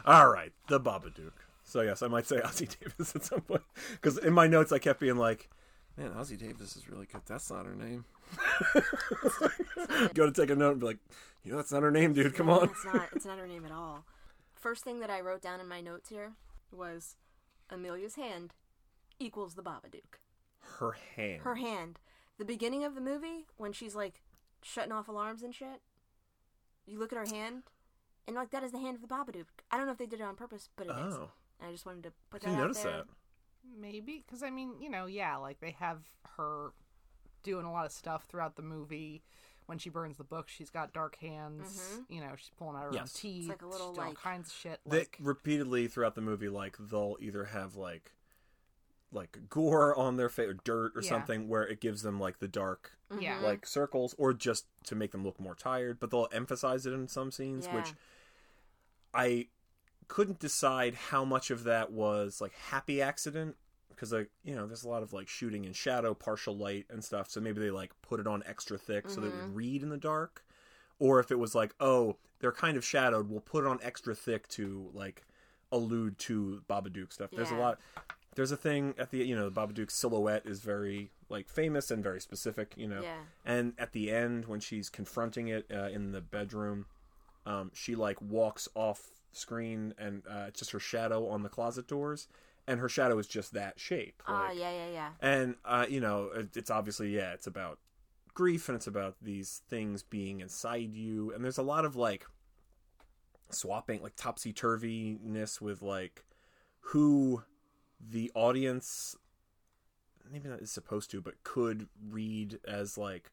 All 0.05 0.29
right, 0.29 0.51
the 0.67 0.79
Babadook. 0.79 1.31
So 1.63 1.81
yes, 1.81 2.01
I 2.01 2.07
might 2.07 2.25
say 2.25 2.37
Ossie 2.43 2.73
Davis 2.79 3.15
at 3.15 3.23
some 3.25 3.41
point 3.41 3.63
because 3.91 4.17
in 4.17 4.33
my 4.33 4.47
notes 4.47 4.71
I 4.71 4.79
kept 4.79 4.99
being 4.99 5.17
like, 5.17 5.49
"Man, 5.97 6.11
Ossie 6.11 6.37
Davis 6.37 6.75
is 6.75 6.89
really 6.89 7.05
good. 7.11 7.21
That's 7.25 7.49
not 7.51 7.65
her 7.65 7.75
name." 7.75 8.05
Go 10.13 10.25
to 10.25 10.31
take 10.31 10.49
a 10.49 10.55
note 10.55 10.71
and 10.71 10.79
be 10.79 10.85
like, 10.87 10.97
"You 11.43 11.51
know, 11.51 11.57
that's 11.57 11.71
not 11.71 11.83
her 11.83 11.91
name, 11.91 12.13
dude. 12.13 12.35
Come 12.35 12.47
No, 12.47 12.61
on." 12.61 12.69
It's 12.69 12.85
not. 12.85 13.09
It's 13.15 13.25
not 13.25 13.37
her 13.39 13.47
name 13.47 13.65
at 13.65 13.71
all. 13.71 14.03
First 14.55 14.83
thing 14.83 14.99
that 15.01 15.09
I 15.09 15.21
wrote 15.21 15.41
down 15.41 15.59
in 15.59 15.67
my 15.67 15.81
notes 15.81 16.09
here 16.09 16.31
was 16.71 17.15
Amelia's 17.69 18.15
hand 18.15 18.53
equals 19.19 19.55
the 19.55 19.63
Babadook. 19.63 20.19
Her 20.79 20.95
hand. 21.15 21.41
Her 21.41 21.55
hand. 21.55 21.99
The 22.37 22.45
beginning 22.45 22.83
of 22.83 22.95
the 22.95 23.01
movie 23.01 23.47
when 23.57 23.73
she's 23.73 23.95
like 23.95 24.21
shutting 24.61 24.91
off 24.91 25.07
alarms 25.07 25.41
and 25.43 25.53
shit. 25.55 25.81
You 26.85 26.99
look 26.99 27.11
at 27.11 27.17
her 27.19 27.35
hand, 27.35 27.63
and 28.27 28.35
like 28.35 28.51
that 28.51 28.63
is 28.63 28.71
the 28.71 28.79
hand 28.79 28.95
of 28.95 29.01
the 29.01 29.07
Babadook. 29.07 29.45
I 29.71 29.77
don't 29.77 29.85
know 29.87 29.91
if 29.91 29.97
they 29.97 30.05
did 30.05 30.19
it 30.21 30.23
on 30.23 30.35
purpose, 30.35 30.69
but 30.75 30.87
it 30.87 30.91
is. 30.91 31.13
Oh, 31.15 31.31
And 31.59 31.69
I 31.69 31.71
just 31.71 31.85
wanted 31.85 32.03
to 32.03 32.11
put 32.29 32.43
I 32.45 32.45
that 32.45 32.51
didn't 32.51 32.59
out 32.59 32.67
notice 32.67 32.83
there. 32.83 32.91
that. 32.97 33.05
Maybe 33.79 34.23
because 34.25 34.43
I 34.43 34.49
mean, 34.49 34.73
you 34.79 34.89
know, 34.89 35.05
yeah, 35.07 35.35
like 35.37 35.59
they 35.59 35.71
have 35.79 35.99
her 36.37 36.71
doing 37.43 37.65
a 37.65 37.71
lot 37.71 37.85
of 37.85 37.91
stuff 37.91 38.25
throughout 38.25 38.55
the 38.55 38.61
movie. 38.61 39.23
When 39.67 39.77
she 39.77 39.89
burns 39.89 40.17
the 40.17 40.23
book, 40.23 40.47
she's 40.49 40.69
got 40.69 40.93
dark 40.93 41.17
hands. 41.19 41.99
You 42.09 42.21
know, 42.21 42.31
she's 42.37 42.51
pulling 42.57 42.75
out 42.77 42.83
her 42.93 42.99
own 42.99 43.05
teeth. 43.13 43.41
Mm-hmm. 43.43 43.49
like 43.49 43.61
a 43.61 43.67
little, 43.67 43.89
she's 43.91 43.97
like- 43.97 44.07
all 44.07 44.13
kinds 44.13 44.49
of 44.49 44.55
shit. 44.55 44.79
they 44.85 44.99
Like, 44.99 45.17
repeatedly 45.21 45.87
throughout 45.87 46.15
the 46.15 46.21
movie 46.21 46.49
like 46.49 46.77
they'll 46.79 47.17
either 47.19 47.45
have 47.45 47.75
like 47.75 48.13
like 49.11 49.37
gore 49.49 49.95
on 49.97 50.17
their 50.17 50.27
face 50.29 50.49
or 50.49 50.53
dirt 50.65 50.91
or 50.95 51.01
Yeah. 51.01 51.09
something 51.09 51.47
where 51.47 51.65
it 51.65 51.79
gives 51.79 52.01
them 52.01 52.19
like 52.19 52.39
the 52.39 52.47
dark 52.47 52.91
yeah, 53.21 53.39
like 53.39 53.65
circles 53.65 54.13
or 54.17 54.33
just 54.33 54.65
to 54.83 54.95
make 54.95 55.11
them 55.13 55.23
look 55.23 55.39
more 55.39 55.55
tired 55.55 55.97
but 55.99 56.11
they'll 56.11 56.27
emphasize 56.33 56.85
it 56.85 56.91
in 56.91 57.07
some 57.07 57.31
scenes 57.31 57.67
Yeah. 57.67 57.75
which 57.77 57.93
i 59.13 59.47
couldn't 60.09 60.39
decide 60.39 60.93
how 60.95 61.23
much 61.23 61.51
of 61.51 61.63
that 61.63 61.89
was 61.91 62.41
like 62.41 62.51
happy 62.53 63.01
accident 63.01 63.55
because 63.97 64.13
like 64.13 64.29
you 64.43 64.55
know 64.55 64.67
there's 64.67 64.83
a 64.83 64.89
lot 64.89 65.01
of 65.01 65.11
like 65.11 65.27
shooting 65.27 65.65
in 65.65 65.73
shadow 65.73 66.13
partial 66.13 66.55
light 66.55 66.85
and 66.89 67.03
stuff 67.03 67.29
so 67.29 67.41
maybe 67.41 67.59
they 67.59 67.71
like 67.71 67.91
put 68.03 68.19
it 68.19 68.27
on 68.27 68.43
extra 68.45 68.77
thick 68.77 69.09
so 69.09 69.19
that 69.19 69.27
it 69.27 69.35
would 69.35 69.55
read 69.55 69.81
in 69.83 69.89
the 69.89 69.97
dark. 69.97 70.43
Or 70.99 71.19
if 71.19 71.31
it 71.31 71.39
was 71.39 71.55
like 71.55 71.73
oh 71.79 72.17
they're 72.39 72.51
kind 72.51 72.77
of 72.77 72.85
shadowed 72.85 73.29
we'll 73.29 73.41
put 73.41 73.65
it 73.65 73.67
on 73.67 73.79
extra 73.81 74.15
thick 74.15 74.47
to 74.49 74.89
like 74.93 75.25
allude 75.71 76.17
to 76.19 76.61
Baba 76.67 76.89
babadook 76.89 77.11
stuff. 77.11 77.31
There's 77.31 77.51
a 77.51 77.55
lot 77.55 77.79
there's 78.35 78.51
a 78.51 78.57
thing 78.57 78.93
at 78.99 79.09
the 79.09 79.25
you 79.25 79.35
know 79.35 79.49
the 79.49 79.61
babadook 79.61 79.91
silhouette 79.91 80.45
is 80.45 80.59
very 80.59 81.11
like 81.29 81.49
famous 81.49 81.91
and 81.91 82.03
very 82.03 82.21
specific 82.21 82.73
you 82.77 82.87
know. 82.87 83.01
Yeah. 83.01 83.17
and 83.43 83.73
at 83.77 83.93
the 83.93 84.11
end 84.11 84.45
when 84.45 84.59
she's 84.59 84.89
confronting 84.89 85.47
it 85.47 85.65
uh, 85.73 85.89
in 85.89 86.11
the 86.11 86.21
bedroom 86.21 86.85
um, 87.45 87.71
she 87.73 87.95
like 87.95 88.21
walks 88.21 88.67
off 88.75 89.09
screen 89.31 89.93
and 89.97 90.23
uh, 90.29 90.45
it's 90.47 90.59
just 90.59 90.71
her 90.71 90.79
shadow 90.79 91.27
on 91.27 91.43
the 91.43 91.49
closet 91.49 91.87
doors 91.87 92.27
and 92.67 92.79
her 92.79 92.89
shadow 92.89 93.17
is 93.17 93.27
just 93.27 93.53
that 93.53 93.79
shape 93.79 94.21
Ah, 94.27 94.47
like- 94.49 94.57
yeah, 94.57 94.71
yeah, 94.71 94.89
yeah. 94.91 95.09
and 95.21 95.55
uh, 95.65 95.85
you 95.89 95.99
know 95.99 96.29
it, 96.35 96.55
it's 96.57 96.69
obviously 96.69 97.15
yeah 97.15 97.33
it's 97.33 97.47
about 97.47 97.79
grief 98.33 98.69
and 98.69 98.75
it's 98.75 98.87
about 98.87 99.15
these 99.21 99.61
things 99.69 100.03
being 100.03 100.41
inside 100.41 100.93
you 100.93 101.31
and 101.33 101.43
there's 101.43 101.57
a 101.57 101.63
lot 101.63 101.85
of 101.85 101.95
like 101.95 102.25
swapping 103.49 104.01
like 104.03 104.15
topsy-turviness 104.15 105.61
with 105.61 105.81
like 105.81 106.23
who 106.81 107.43
the 107.99 108.31
audience 108.35 109.15
maybe 110.31 110.49
not 110.49 110.59
is 110.59 110.69
supposed 110.71 111.09
to, 111.11 111.21
but 111.21 111.41
could 111.43 111.87
read 112.09 112.59
as 112.67 112.97
like 112.97 113.31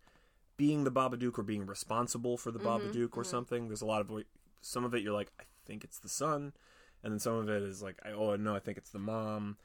being 0.56 0.84
the 0.84 0.92
Babadook 0.92 1.36
or 1.38 1.42
being 1.42 1.66
responsible 1.66 2.36
for 2.36 2.52
the 2.52 2.60
Babadook 2.60 3.16
or 3.16 3.24
something. 3.24 3.66
There's 3.68 3.82
a 3.82 3.86
lot 3.86 4.00
of 4.00 4.10
some 4.60 4.84
of 4.84 4.94
it 4.94 5.02
you're 5.02 5.12
like, 5.12 5.32
I 5.40 5.42
think 5.66 5.82
it's 5.82 5.98
the 5.98 6.08
son, 6.08 6.52
and 7.04 7.12
then 7.12 7.20
some 7.20 7.34
of 7.36 7.48
it 7.48 7.62
is 7.62 7.82
like, 7.82 8.00
oh 8.04 8.34
no, 8.34 8.56
I 8.56 8.58
think 8.58 8.78
it's 8.78 8.90
the 8.90 8.98
mom, 8.98 9.56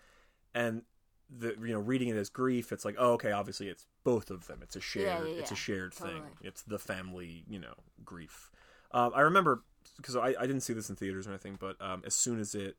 and 0.53 0.83
the 1.29 1.55
you 1.61 1.73
know 1.73 1.79
reading 1.79 2.09
it 2.09 2.15
as 2.17 2.29
grief, 2.29 2.71
it's 2.71 2.85
like, 2.85 2.95
oh 2.99 3.13
okay, 3.13 3.31
obviously 3.31 3.67
it's 3.69 3.87
both 4.03 4.29
of 4.29 4.45
them. 4.47 4.59
It's 4.61 4.75
a 4.75 4.81
shared, 4.81 5.05
Yeah, 5.05 5.33
yeah, 5.35 5.39
it's 5.39 5.51
a 5.51 5.55
yeah. 5.55 5.59
shared 5.59 5.93
thing. 5.93 6.23
It's 6.41 6.61
the 6.63 6.77
family, 6.79 7.43
you 7.49 7.59
know, 7.59 7.73
grief. 8.05 8.51
Um, 8.91 9.11
I 9.15 9.21
remember 9.21 9.63
because 9.97 10.15
I, 10.15 10.29
I 10.39 10.45
didn't 10.47 10.61
see 10.61 10.73
this 10.73 10.89
in 10.89 10.95
theaters 10.95 11.27
or 11.27 11.31
anything, 11.31 11.57
but 11.59 11.75
um, 11.81 12.03
as 12.05 12.13
soon 12.15 12.39
as 12.39 12.55
it 12.55 12.75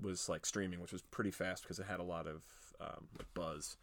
was 0.00 0.28
like 0.28 0.46
streaming, 0.46 0.80
which 0.80 0.92
was 0.92 1.02
pretty 1.02 1.30
fast 1.30 1.62
because 1.62 1.78
it 1.78 1.86
had 1.86 2.00
a 2.00 2.04
lot 2.04 2.26
of 2.26 2.42
um, 2.80 3.08
like 3.18 3.26
buzz. 3.34 3.76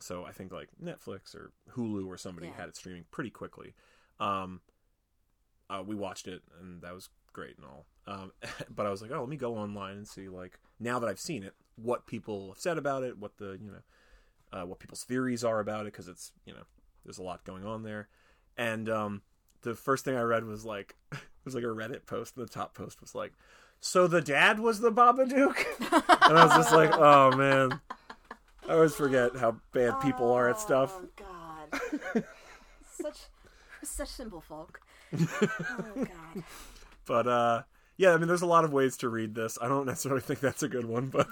So 0.00 0.24
I 0.24 0.32
think 0.32 0.52
like 0.52 0.68
Netflix 0.82 1.34
or 1.34 1.52
Hulu 1.72 2.06
or 2.06 2.16
somebody 2.18 2.48
Yeah. 2.48 2.54
had 2.56 2.68
it 2.68 2.76
streaming 2.76 3.04
pretty 3.10 3.30
quickly. 3.30 3.74
Um, 4.20 4.60
uh, 5.70 5.82
we 5.86 5.94
watched 5.94 6.28
it 6.28 6.42
and 6.60 6.82
that 6.82 6.94
was 6.94 7.08
great 7.34 7.56
and 7.58 7.66
all. 7.66 7.84
Um, 8.06 8.32
but 8.74 8.86
I 8.86 8.90
was 8.90 9.02
like, 9.02 9.10
oh, 9.12 9.20
let 9.20 9.28
me 9.28 9.36
go 9.36 9.56
online 9.56 9.98
and 9.98 10.08
see 10.08 10.28
like 10.30 10.58
now 10.80 10.98
that 10.98 11.08
I've 11.08 11.20
seen 11.20 11.42
it, 11.42 11.54
what 11.76 12.06
people 12.06 12.48
have 12.48 12.58
said 12.58 12.78
about 12.78 13.02
it, 13.02 13.18
what 13.18 13.36
the 13.36 13.58
you 13.60 13.70
know, 13.70 14.58
uh, 14.58 14.64
what 14.64 14.78
people's 14.78 15.04
theories 15.04 15.44
are 15.44 15.60
about 15.60 15.82
it 15.82 15.92
because 15.92 16.08
it's 16.08 16.32
you 16.46 16.54
know 16.54 16.62
there's 17.04 17.18
a 17.18 17.22
lot 17.22 17.44
going 17.44 17.66
on 17.66 17.82
there. 17.82 18.08
And 18.56 18.88
um, 18.88 19.22
the 19.62 19.74
first 19.74 20.04
thing 20.04 20.16
I 20.16 20.22
read 20.22 20.44
was 20.44 20.64
like 20.64 20.94
it 21.12 21.18
was 21.44 21.54
like 21.54 21.64
a 21.64 21.66
Reddit 21.66 22.06
post, 22.06 22.36
and 22.36 22.46
the 22.46 22.50
top 22.52 22.74
post 22.74 23.00
was 23.00 23.14
like, 23.14 23.32
"So 23.80 24.06
the 24.06 24.22
dad 24.22 24.60
was 24.60 24.80
the 24.80 24.92
Babadook," 24.92 25.56
and 26.28 26.38
I 26.38 26.46
was 26.46 26.54
just 26.54 26.72
like, 26.72 26.92
"Oh 26.94 27.36
man." 27.36 27.80
I 28.66 28.72
always 28.72 28.94
forget 28.94 29.36
how 29.36 29.56
bad 29.72 30.00
people 30.00 30.32
are 30.32 30.48
at 30.48 30.58
stuff. 30.58 30.98
Oh 30.98 31.08
God, 31.16 32.24
such 32.90 33.18
such 33.82 34.08
simple 34.08 34.40
folk. 34.40 34.80
Oh 35.12 35.92
God. 35.96 36.44
But 37.06 37.26
uh 37.26 37.62
yeah, 37.96 38.12
I 38.12 38.16
mean 38.16 38.28
there's 38.28 38.42
a 38.42 38.46
lot 38.46 38.64
of 38.64 38.72
ways 38.72 38.96
to 38.98 39.08
read 39.08 39.34
this. 39.34 39.58
I 39.60 39.68
don't 39.68 39.86
necessarily 39.86 40.20
think 40.20 40.40
that's 40.40 40.62
a 40.62 40.68
good 40.68 40.84
one, 40.84 41.08
but 41.08 41.28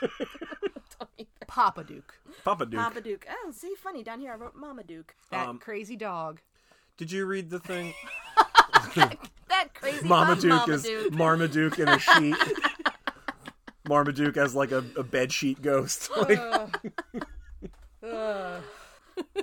Papa 1.46 1.84
Duke, 1.84 2.14
Papa 2.44 2.66
Duke. 2.66 2.80
Papa 2.80 3.00
Duke. 3.00 3.26
Oh, 3.30 3.50
see, 3.52 3.74
funny 3.76 4.02
down 4.02 4.20
here. 4.20 4.32
I 4.32 4.36
wrote 4.36 4.56
Mama 4.56 4.82
Duke. 4.82 5.14
that 5.30 5.48
Um, 5.48 5.58
crazy 5.58 5.96
dog. 5.96 6.40
Did 6.96 7.12
you 7.12 7.26
read 7.26 7.50
the 7.50 7.58
thing? 7.60 7.94
That 9.48 9.72
crazy 9.74 10.06
Mama 10.06 10.34
dog, 10.34 10.40
Duke 10.42 10.50
Mama 10.50 10.72
is 10.74 10.82
Duke. 10.82 11.12
Marmaduke 11.12 11.78
in 11.78 11.88
a 11.88 11.98
sheet. 11.98 12.34
Marmaduke 13.88 14.36
as 14.36 14.54
like 14.54 14.72
a, 14.72 14.84
a 14.96 15.02
bed 15.04 15.32
sheet 15.32 15.62
ghost. 15.62 16.10
Like, 16.16 16.40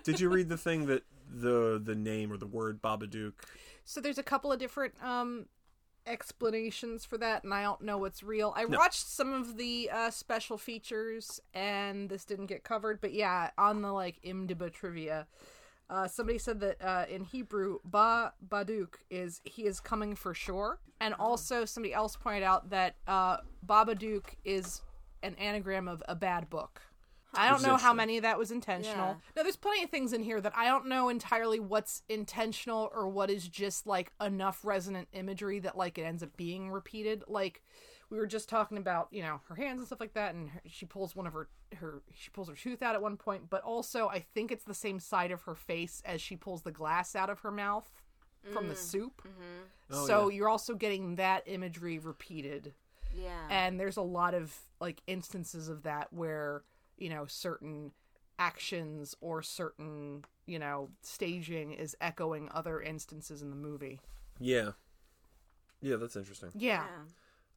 did 0.04 0.20
you 0.20 0.30
read 0.30 0.50
the 0.50 0.58
thing 0.58 0.88
that 0.88 1.04
the 1.34 1.82
the 1.84 1.96
name 1.96 2.32
or 2.32 2.38
the 2.38 2.48
word 2.48 2.82
Babadook? 2.82 3.34
So 3.86 4.02
there's 4.02 4.18
a 4.18 4.24
couple 4.24 4.52
of 4.52 4.60
different 4.60 4.94
um 5.04 5.46
explanations 6.08 7.06
for 7.06 7.18
that 7.18 7.44
and 7.44 7.54
I 7.54 7.64
don't 7.64 7.82
know 7.82 7.98
what's 7.98 8.24
real. 8.24 8.54
I 8.56 8.66
watched 8.66 9.08
some 9.08 9.34
of 9.34 9.58
the 9.58 9.90
uh 9.94 10.10
special 10.10 10.58
features 10.58 11.40
and 11.54 12.10
this 12.10 12.26
didn't 12.26 12.48
get 12.48 12.64
covered, 12.64 13.02
but 13.02 13.14
yeah, 13.14 13.52
on 13.58 13.82
the 13.82 13.92
like 13.92 14.20
IMDb 14.26 14.72
trivia, 14.72 15.28
uh 15.90 16.08
somebody 16.08 16.38
said 16.38 16.60
that 16.62 16.82
uh 16.82 17.06
in 17.10 17.24
Hebrew 17.24 17.80
ba 17.84 18.34
baduk 18.48 18.96
is 19.10 19.42
he 19.44 19.66
is 19.66 19.80
coming 19.80 20.16
for 20.16 20.34
sure. 20.34 20.80
And 21.00 21.14
also 21.16 21.66
somebody 21.66 21.94
else 21.94 22.16
pointed 22.16 22.44
out 22.44 22.70
that 22.70 22.96
uh 23.08 23.38
Babadook 23.66 24.36
is 24.44 24.82
an 25.24 25.36
anagram 25.36 25.88
of 25.88 26.02
a 26.08 26.16
bad 26.16 26.50
book. 26.50 26.82
I 27.34 27.50
don't 27.50 27.64
know 27.64 27.78
how 27.78 27.94
many 27.94 28.18
of 28.18 28.24
that 28.24 28.38
was 28.38 28.52
intentional. 28.52 29.08
Yeah. 29.08 29.16
No, 29.36 29.44
there's 29.44 29.56
plenty 29.56 29.84
of 29.84 29.90
things 29.90 30.14
in 30.14 30.24
here 30.24 30.42
that 30.42 30.54
I 30.56 30.66
don't 30.66 30.88
know 30.88 31.10
entirely 31.10 31.60
what's 31.60 32.04
intentional 32.10 32.92
or 32.94 33.08
what 33.08 33.30
is 33.30 33.48
just 33.48 33.88
like 33.88 34.12
enough 34.22 34.66
resonant 34.66 35.08
imagery 35.14 35.60
that 35.60 35.78
like 35.78 35.98
it 35.98 36.04
ends 36.04 36.24
up 36.24 36.36
being 36.36 36.70
repeated. 36.70 37.24
Like 37.28 37.64
we 38.10 38.18
were 38.18 38.28
just 38.28 38.50
talking 38.50 38.78
about, 38.78 39.08
you 39.12 39.22
know, 39.22 39.40
her 39.48 39.56
hands 39.56 39.80
and 39.80 39.88
stuff 39.88 40.02
like 40.02 40.14
that, 40.14 40.36
and 40.36 40.50
her, 40.50 40.62
she 40.68 40.86
pulls 40.86 41.16
one 41.16 41.26
of 41.26 41.34
her 41.34 41.48
her 41.78 42.02
she 42.14 42.30
pulls 42.30 42.50
her 42.50 42.56
tooth 42.56 42.82
out 42.82 42.96
at 42.96 43.02
one 43.02 43.16
point, 43.18 43.50
but 43.50 43.62
also 43.64 44.10
I 44.10 44.20
think 44.20 44.52
it's 44.52 44.66
the 44.66 44.74
same 44.74 45.00
side 45.00 45.32
of 45.32 45.44
her 45.44 45.56
face 45.56 46.02
as 46.06 46.22
she 46.22 46.36
pulls 46.36 46.64
the 46.64 46.72
glass 46.72 47.16
out 47.16 47.30
of 47.30 47.40
her 47.40 47.52
mouth 47.52 47.90
from 48.52 48.68
the 48.68 48.74
mm. 48.74 48.78
soup. 48.78 49.22
Mm-hmm. 49.22 49.94
Oh, 49.94 50.08
so 50.08 50.30
yeah. 50.30 50.38
you're 50.38 50.50
also 50.50 50.74
getting 50.74 51.16
that 51.16 51.44
imagery 51.46 52.00
repeated 52.00 52.74
Yeah. 53.16 53.48
and 53.50 53.80
there's 53.80 53.98
a 53.98 54.02
lot 54.02 54.34
of 54.34 54.56
like 54.80 55.02
instances 55.08 55.70
of 55.70 55.84
that 55.84 56.12
where 56.12 56.64
you 57.02 57.10
know 57.10 57.26
certain 57.26 57.92
actions 58.40 59.16
or 59.22 59.42
certain 59.42 60.24
you 60.46 60.58
know 60.60 60.90
staging 61.02 61.72
is 61.74 61.96
echoing 62.02 62.48
other 62.54 62.82
instances 62.82 63.42
in 63.42 63.50
the 63.50 63.56
movie 63.56 64.00
Yeah. 64.40 64.72
Yeah, 65.82 65.96
that's 65.96 66.16
interesting. 66.16 66.50
yeah, 66.56 66.84
yeah. 66.84 67.04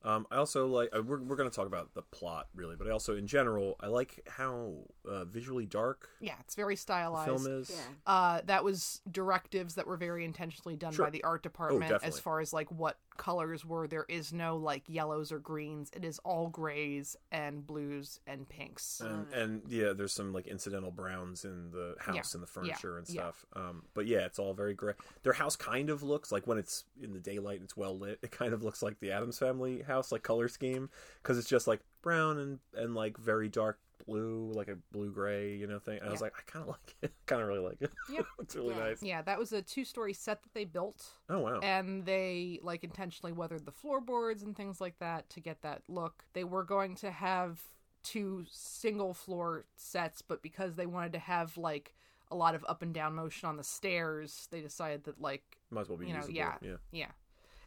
Um, 0.07 0.27
I 0.31 0.37
also 0.37 0.67
like 0.67 0.91
uh, 0.95 1.03
we're 1.03 1.21
we're 1.23 1.37
going 1.37 1.49
to 1.49 1.55
talk 1.55 1.67
about 1.67 1.95
the 1.95 2.03
plot 2.03 2.49
really, 2.55 2.77
but 2.77 2.87
I 2.87 2.91
also 2.91 3.17
in 3.17 3.27
general 3.27 3.77
I 3.81 3.87
like 3.87 4.21
how 4.29 4.75
uh, 5.09 5.25
visually 5.25 5.65
dark 5.65 6.11
yeah 6.21 6.35
it's 6.41 6.55
very 6.55 6.75
the 6.75 6.81
stylized 6.81 7.27
film 7.43 7.61
is. 7.61 7.71
Yeah. 7.71 8.13
uh 8.13 8.41
that 8.45 8.65
was 8.65 9.01
directives 9.11 9.77
that 9.77 9.87
were 9.87 9.97
very 9.97 10.25
intentionally 10.27 10.77
done 10.77 10.93
Sure. 10.93 11.07
by 11.07 11.11
the 11.11 11.25
art 11.25 11.43
department 11.43 11.91
as 12.03 12.19
far 12.21 12.41
as 12.41 12.53
like 12.53 12.71
what 12.71 12.99
colors 13.17 13.65
were 13.65 13.87
there 13.87 14.07
is 14.09 14.33
no 14.33 14.57
like 14.57 14.83
yellows 14.89 15.31
or 15.31 15.39
greens 15.39 15.91
it 15.95 16.05
is 16.05 16.19
all 16.25 16.49
grays 16.49 17.17
and 17.31 17.67
blues 17.67 18.19
and 18.27 18.49
pinks 18.49 19.01
and 19.01 19.33
and 19.33 19.63
yeah, 19.69 19.93
there's 19.93 20.13
some 20.13 20.33
like 20.33 20.47
incidental 20.47 20.91
browns 20.91 21.45
in 21.45 21.71
the 21.71 21.95
house 22.01 22.15
Yeah. 22.15 22.23
and 22.35 22.43
the 22.43 22.47
furniture 22.47 22.99
and 22.99 23.09
Yeah. 23.09 23.23
stuff. 23.23 23.47
Um, 23.55 23.85
but 23.95 24.07
yeah, 24.07 24.21
it's 24.27 24.39
all 24.39 24.55
very 24.55 24.75
gray. 24.75 24.95
Their 25.23 25.33
house 25.35 25.57
kind 25.57 25.91
of 25.91 26.03
looks 26.03 26.33
like 26.33 26.47
when 26.47 26.59
it's 26.59 26.85
in 27.01 27.13
the 27.13 27.21
daylight 27.21 27.57
and 27.57 27.65
it's 27.65 27.77
well 27.77 27.97
lit. 27.99 28.19
It 28.23 28.31
kind 28.31 28.53
of 28.53 28.63
looks 28.63 28.83
like 28.83 28.99
the 29.01 29.13
Addams 29.13 29.39
Family 29.39 29.83
house, 29.83 30.11
like 30.13 30.23
color 30.23 30.49
scheme, 30.49 30.91
because 31.23 31.39
it's 31.39 31.49
just 31.49 31.67
like 31.67 31.81
brown 32.03 32.39
and 32.39 32.59
and 32.75 32.95
like 32.95 33.17
very 33.17 33.49
dark 33.49 33.79
blue, 34.07 34.51
like 34.55 34.69
a 34.69 34.77
blue 34.93 35.11
gray, 35.11 35.57
you 35.57 35.67
know 35.67 35.79
thing. 35.79 35.99
And 36.01 36.09
I 36.09 36.11
was 36.13 36.21
like, 36.21 36.33
I 36.39 36.43
kind 36.51 36.63
of 36.65 36.69
like 36.77 36.97
it. 37.03 37.13
kind 37.27 37.43
of 37.43 37.49
really 37.49 37.61
like 37.61 37.81
it. 37.81 37.91
Yeah. 38.11 38.21
it's 38.41 38.55
really 38.57 38.75
Yeah. 38.75 38.81
nice. 38.85 39.03
yeah 39.03 39.23
that 39.23 39.39
was 39.39 39.53
a 39.53 39.63
two-story 39.63 40.13
set 40.13 40.43
that 40.43 40.55
they 40.55 40.65
built 40.65 41.05
Oh 41.29 41.41
wow. 41.41 41.61
and 41.63 42.05
they 42.05 42.59
like 42.63 42.85
intentionally 42.85 43.33
weathered 43.33 43.65
the 43.67 43.73
floorboards 43.73 44.43
and 44.43 44.57
things 44.57 44.81
like 44.81 44.99
that 44.99 45.29
to 45.31 45.41
get 45.41 45.63
that 45.63 45.83
look. 45.89 46.25
They 46.33 46.45
were 46.45 46.65
going 46.65 46.95
to 46.97 47.11
have 47.11 47.61
two 48.03 48.45
single 48.51 49.15
floor 49.15 49.65
sets, 49.77 50.21
but 50.23 50.43
because 50.43 50.77
they 50.77 50.87
wanted 50.87 51.13
to 51.15 51.19
have 51.19 51.57
like 51.57 51.95
a 52.31 52.37
lot 52.37 52.55
of 52.55 52.65
up 52.69 52.83
and 52.83 52.93
down 52.93 53.15
motion 53.15 53.49
on 53.49 53.57
the 53.57 53.65
stairs, 53.65 54.49
they 54.51 54.61
decided 54.61 55.05
that 55.05 55.21
like 55.21 55.43
Might 55.71 55.83
as 55.83 55.89
well 55.89 55.99
be 55.99 56.07
you 56.07 56.13
know, 56.13 56.19
usable. 56.19 56.35
yeah. 56.37 56.55
yeah. 56.63 56.77
yeah. 56.93 57.07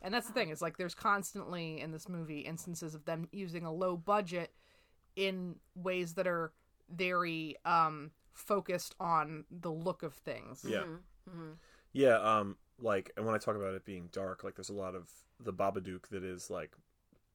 And 0.01 0.13
that's 0.13 0.27
the 0.27 0.33
thing, 0.33 0.49
is 0.49 0.61
like 0.61 0.77
there's 0.77 0.93
constantly 0.93 1.81
in 1.81 1.91
this 1.91 2.07
movie 2.07 2.41
instances 2.41 2.93
of 2.93 3.05
them 3.05 3.27
using 3.31 3.65
a 3.65 3.73
low 3.73 3.97
budget 3.97 4.51
in 5.17 5.56
ways 5.75 6.13
that 6.13 6.27
are 6.27 6.53
very 6.89 7.58
um 7.65 8.12
focused 8.34 8.95
on 8.99 9.43
the 9.51 9.71
look 9.71 10.03
of 10.03 10.13
things. 10.13 10.63
Yeah. 10.65 10.84
Mm-hmm. 11.30 11.51
Yeah, 11.91 12.19
um, 12.19 12.56
like, 12.80 13.12
and 13.17 13.25
when 13.25 13.34
I 13.34 13.39
talk 13.39 13.56
about 13.56 13.73
it 13.73 13.84
being 13.84 14.10
dark, 14.12 14.43
like, 14.43 14.56
there's 14.56 14.69
a 14.69 14.73
lot 14.73 14.93
of 14.93 15.10
the 15.39 15.51
Babadook 15.51 16.08
that 16.10 16.23
is 16.23 16.49
like 16.51 16.71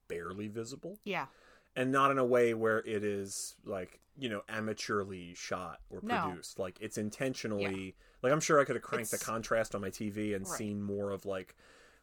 barely 0.06 0.46
visible, 0.46 0.98
Yeah. 1.04 1.26
and 1.74 1.90
not 1.90 2.10
in 2.12 2.18
a 2.18 2.24
way 2.24 2.54
where 2.54 2.78
it 2.78 3.02
is 3.02 3.56
like 3.64 3.98
you 4.16 4.28
know 4.28 4.42
amateurly 4.48 5.34
shot 5.36 5.80
or 5.90 5.98
No. 6.02 6.20
produced. 6.28 6.58
Like, 6.60 6.78
it's 6.80 6.96
intentionally. 6.98 7.96
Like, 8.22 8.32
I'm 8.32 8.40
sure 8.40 8.60
I 8.60 8.64
could 8.64 8.76
have 8.76 8.82
cranked 8.84 9.10
the 9.10 9.18
contrast 9.18 9.74
on 9.74 9.80
my 9.80 9.90
TV 9.90 10.34
and 10.34 10.46
Right. 10.46 10.56
seen 10.58 10.80
more 10.82 11.10
of 11.10 11.26
like 11.26 11.56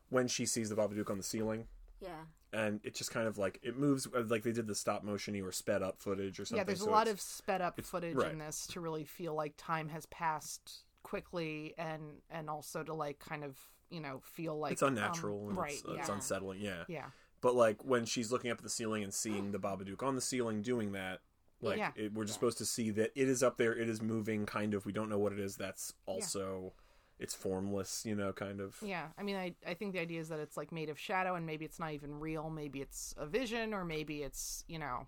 when 0.10 0.28
she 0.28 0.46
sees 0.46 0.70
the 0.70 0.76
Babadook 0.76 1.10
on 1.10 1.18
the 1.18 1.24
ceiling. 1.24 1.68
Yeah. 2.02 2.26
And 2.52 2.80
it 2.84 2.96
just 2.96 3.12
kind 3.12 3.28
of 3.28 3.38
like 3.38 3.60
it 3.62 3.78
moves 3.78 4.08
uh, 4.08 4.24
like 4.28 4.44
they 4.44 4.52
did 4.52 4.66
the 4.66 4.74
stop 4.74 5.06
motiony 5.06 5.46
or 5.46 5.52
sped 5.52 5.84
up 5.84 6.02
footage 6.02 6.40
or 6.40 6.46
something. 6.46 6.58
Yeah, 6.58 6.64
there's 6.64 6.82
so 6.82 6.90
a 6.90 6.92
lot 6.92 7.08
of 7.08 7.22
sped 7.22 7.62
up 7.62 7.80
footage 7.82 8.16
right. 8.16 8.32
in 8.32 8.40
this 8.40 8.66
to 8.68 8.80
really 8.80 9.04
feel 9.04 9.36
like 9.36 9.54
time 9.56 9.90
has 9.90 10.08
passed 10.08 10.84
quickly 11.04 11.76
and 11.78 12.02
and 12.32 12.50
also 12.50 12.84
to 12.84 12.94
like 12.94 13.20
kind 13.20 13.44
of, 13.44 13.56
you 13.92 14.02
know, 14.02 14.20
feel 14.24 14.58
like 14.58 14.72
it's 14.72 14.82
unnatural 14.82 15.44
um, 15.44 15.50
and 15.50 15.58
right. 15.58 15.74
it's, 15.74 15.84
yeah. 15.88 16.00
it's 16.00 16.10
unsettling. 16.10 16.60
Yeah. 16.60 16.84
yeah. 16.88 17.06
But 17.42 17.56
like 17.56 17.86
when 17.86 18.06
she's 18.06 18.32
looking 18.32 18.50
up 18.52 18.58
at 18.58 18.64
the 18.64 18.70
ceiling 18.70 19.04
and 19.04 19.14
seeing 19.14 19.52
the 19.52 19.60
Babadook 19.60 20.02
on 20.02 20.16
the 20.16 20.22
ceiling 20.22 20.62
doing 20.62 20.94
that, 20.94 21.20
like 21.62 21.78
Yeah. 21.78 21.92
it, 21.96 22.14
we're 22.14 22.26
just 22.26 22.34
supposed 22.34 22.58
to 22.58 22.66
see 22.66 22.90
that 22.92 23.12
it 23.16 23.30
is 23.30 23.44
up 23.44 23.58
there, 23.58 23.76
it 23.76 23.90
is 23.90 24.02
moving, 24.02 24.46
kind 24.46 24.74
of. 24.74 24.86
We 24.86 24.92
don't 24.92 25.10
know 25.10 25.20
what 25.20 25.34
it 25.34 25.40
is. 25.40 25.56
That's 25.56 25.94
also 26.06 26.74
it's 27.20 27.36
formless, 27.36 28.06
you 28.06 28.16
know, 28.16 28.32
kind 28.32 28.62
of. 28.62 28.78
Yeah. 28.82 29.08
I 29.18 29.24
mean 29.24 29.36
I 29.36 29.54
I 29.68 29.74
think 29.74 29.94
the 29.94 30.00
idea 30.00 30.20
is 30.22 30.30
that 30.30 30.40
it's 30.40 30.58
like 30.58 30.72
made 30.72 30.90
of 30.90 30.98
shadow 30.98 31.36
and 31.36 31.46
maybe 31.46 31.66
it's 31.66 31.80
not 31.80 31.92
even 31.92 32.20
real, 32.20 32.50
maybe 32.50 32.82
it's 32.82 33.14
a 33.18 33.26
vision 33.26 33.74
or 33.74 33.84
maybe 33.86 34.24
it's, 34.24 34.64
you 34.68 34.80
know, 34.80 35.08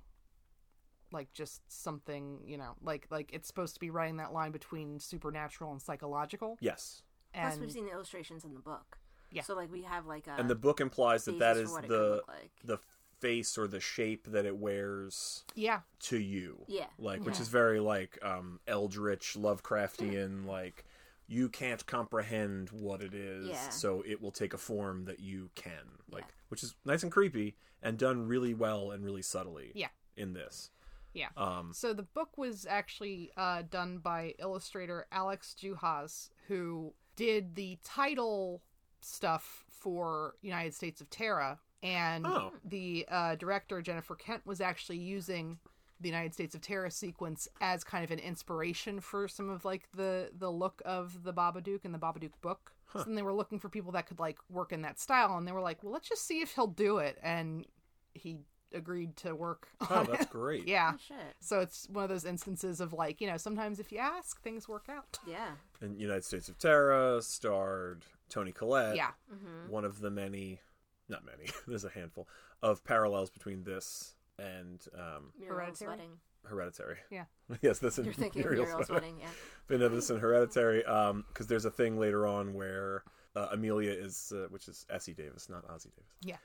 like 1.12 1.32
just 1.34 1.62
something, 1.72 2.40
you 2.46 2.58
know, 2.58 2.76
like 2.82 3.08
like 3.10 3.30
it's 3.34 3.48
supposed 3.48 3.74
to 3.76 3.80
be 3.80 3.90
running 3.90 4.18
that 4.18 4.34
line 4.34 4.52
between 4.52 5.00
supernatural 5.00 5.72
and 5.72 5.82
psychological. 5.82 6.58
Yes, 6.60 7.02
Plus, 7.34 7.54
And 7.54 7.62
we've 7.62 7.72
seen 7.72 7.86
the 7.86 7.92
illustrations 7.92 8.44
in 8.44 8.54
the 8.54 8.60
book. 8.60 8.98
Yeah. 9.32 9.44
So 9.44 9.56
like 9.56 9.72
we 9.72 9.84
have 9.84 10.06
like 10.06 10.28
a 10.28 10.32
and 10.38 10.50
the 10.50 10.56
book 10.56 10.82
implies 10.82 11.26
that 11.26 11.40
that 11.40 11.56
basis 11.56 11.70
is 11.70 11.70
for 11.70 11.76
what 11.76 11.84
it 11.86 11.88
could 11.88 11.98
the 11.98 12.22
like. 12.28 12.52
the 12.66 12.78
face 13.20 13.58
or 13.58 13.68
the 13.68 13.80
shape 13.80 14.28
that 14.32 14.46
it 14.46 14.58
wears 14.58 15.44
Yeah. 15.56 15.82
to 16.00 16.18
you. 16.20 16.66
Yeah. 16.68 16.88
Like, 16.98 17.24
which 17.24 17.40
is 17.40 17.48
very 17.50 17.80
like 17.80 18.18
um 18.24 18.60
eldritch, 18.68 19.36
Lovecraftian, 19.38 20.46
like 20.46 20.86
you 21.32 21.48
can't 21.48 21.86
comprehend 21.86 22.70
what 22.72 23.02
it 23.02 23.14
is, 23.14 23.48
Yeah. 23.48 23.70
so 23.70 24.04
it 24.06 24.22
will 24.22 24.32
take 24.34 24.54
a 24.54 24.58
form 24.58 25.06
that 25.06 25.20
you 25.22 25.50
can. 25.56 26.00
Like 26.10 26.26
Yeah. 26.26 26.32
which 26.50 26.62
is 26.62 26.76
nice 26.84 27.04
and 27.04 27.12
creepy 27.12 27.56
and 27.82 27.98
done 27.98 28.28
really 28.28 28.54
well 28.54 28.92
and 28.92 29.04
really 29.04 29.22
subtly 29.22 29.72
Yeah. 29.74 29.88
in 30.18 30.34
this. 30.34 30.72
Yeah. 31.14 31.30
Um 31.38 31.72
So 31.74 31.94
the 31.94 32.04
book 32.04 32.38
was 32.38 32.66
actually 32.66 33.32
uh, 33.38 33.62
done 33.64 34.00
by 34.00 34.36
illustrator 34.40 35.08
Alex 35.12 35.56
Juhasz, 35.58 36.30
who 36.48 36.94
did 37.16 37.56
the 37.56 37.80
title 37.84 38.62
stuff 39.00 39.66
for 39.70 40.36
United 40.42 40.74
States 40.74 41.00
of 41.02 41.10
Tara, 41.10 41.60
and 41.82 42.28
Oh. 42.28 42.54
the 42.66 43.06
uh, 43.08 43.36
director 43.36 43.82
Jennifer 43.82 44.16
Kent 44.16 44.46
was 44.46 44.60
actually 44.62 45.00
using 45.00 45.60
the 46.02 46.10
United 46.10 46.34
States 46.34 46.56
of 46.56 46.62
Tara 46.62 46.92
sequence 46.92 47.48
as 47.62 47.84
kind 47.84 48.04
of 48.04 48.12
an 48.12 48.20
inspiration 48.20 49.00
for 49.00 49.28
some 49.28 49.50
of 49.50 49.66
like 49.66 49.88
the 49.96 50.32
the 50.38 50.52
look 50.52 50.82
of 50.86 51.24
the 51.24 51.34
Babadook 51.34 51.86
and 51.86 51.94
the 51.94 52.00
Babadook 52.00 52.34
book. 52.42 52.74
So 52.94 53.04
then 53.04 53.16
they 53.16 53.22
were 53.22 53.34
looking 53.34 53.58
for 53.60 53.70
people 53.70 53.94
that 53.94 54.06
could 54.08 54.20
like 54.20 54.38
work 54.50 54.74
in 54.74 54.82
that 54.82 55.00
style, 55.00 55.38
and 55.38 55.48
they 55.48 55.54
were 55.54 55.62
like, 55.62 55.82
"Well, 55.82 55.94
let's 55.94 56.10
just 56.10 56.26
see 56.26 56.42
if 56.42 56.56
he'll 56.56 56.68
do 56.68 56.98
it," 56.98 57.18
and 57.24 57.66
he 58.14 58.40
agreed 58.74 59.16
to 59.18 59.36
work. 59.36 59.68
Oh, 59.82 59.96
on 59.96 60.08
that's 60.08 60.24
it. 60.24 60.30
great. 60.30 60.68
Yeah. 60.68 60.94
Oh, 60.96 60.98
shit. 61.08 61.36
So 61.40 61.60
it's 61.60 61.88
one 61.90 62.04
of 62.04 62.10
those 62.10 62.26
instances 62.26 62.80
of 62.80 62.94
like, 62.94 63.22
you 63.22 63.28
know, 63.28 63.38
sometimes 63.38 63.80
if 63.80 63.92
you 63.92 63.98
ask, 63.98 64.42
things 64.42 64.68
work 64.68 64.88
out. 64.90 65.20
Yeah. 65.28 65.52
And 65.82 66.00
United 66.00 66.24
States 66.24 66.50
of 66.50 66.58
Tara 66.58 67.22
starred 67.22 68.06
Toni 68.30 68.52
Collette. 68.52 68.96
Yeah. 68.96 69.12
Mm-hmm. 69.34 69.72
One 69.72 69.86
of 69.86 70.00
the 70.00 70.10
many, 70.10 70.62
not 71.10 71.26
many, 71.26 71.50
there's 71.68 71.86
a 71.86 71.90
handful 71.90 72.28
of 72.62 72.84
parallels 72.84 73.30
between 73.30 73.64
this 73.64 74.16
and 74.40 74.84
um, 74.96 75.32
Muriel's 75.40 75.80
Hereditary? 75.80 75.90
wedding. 75.90 76.12
Hereditary. 76.46 76.98
Yeah. 77.12 77.26
yes, 77.62 77.80
this 77.80 77.98
and 77.98 78.06
You're 78.06 78.14
thinking 78.16 78.42
Muriel's 78.42 78.68
Muriel's 78.70 78.90
Wedding. 78.90 79.16
wedding, 79.18 79.20
yeah. 79.22 79.30
But 79.68 79.80
no, 79.80 79.90
this 79.90 80.10
in 80.10 80.18
Hereditary, 80.18 80.84
Um, 80.86 81.26
because 81.28 81.48
there's 81.48 81.66
a 81.66 81.72
thing 81.72 82.00
later 82.00 82.26
on 82.26 82.54
where 82.54 83.04
uh, 83.36 83.48
Amelia 83.52 83.92
is, 83.92 84.34
uh, 84.36 84.48
which 84.50 84.68
is 84.68 84.86
Essie 84.90 85.14
Davis, 85.14 85.48
not 85.50 85.66
Ossie 85.68 85.92
Davis, 85.96 86.12
Yeah. 86.22 86.38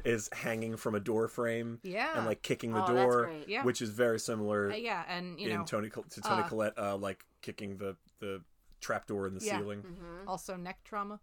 is 0.04 0.28
hanging 0.32 0.76
from 0.76 0.94
a 0.94 1.00
door 1.00 1.28
frame 1.28 1.78
Yeah. 1.82 2.16
and 2.16 2.26
like 2.26 2.42
kicking 2.42 2.72
the 2.72 2.82
Oh, 2.82 2.86
that's 2.92 2.96
door, 3.14 3.24
great. 3.26 3.48
Yeah. 3.48 3.62
which 3.64 3.80
is 3.82 3.90
very 3.90 4.18
similar 4.18 4.72
Uh, 4.72 4.76
yeah. 4.76 5.04
And, 5.08 5.38
you 5.38 5.50
in 5.50 5.58
know, 5.58 5.64
Toni 5.64 5.88
Col- 5.90 6.02
to 6.04 6.20
Toni 6.20 6.42
uh, 6.42 6.48
Collette, 6.48 6.78
uh, 6.78 6.96
like 6.96 7.24
kicking 7.42 7.76
the 7.76 7.96
the 8.20 8.42
trapdoor 8.80 9.28
in 9.28 9.34
the 9.34 9.44
Yeah. 9.44 9.58
ceiling. 9.58 9.82
Mm-hmm. 9.82 10.28
also 10.28 10.56
neck 10.56 10.78
trauma, 10.82 11.20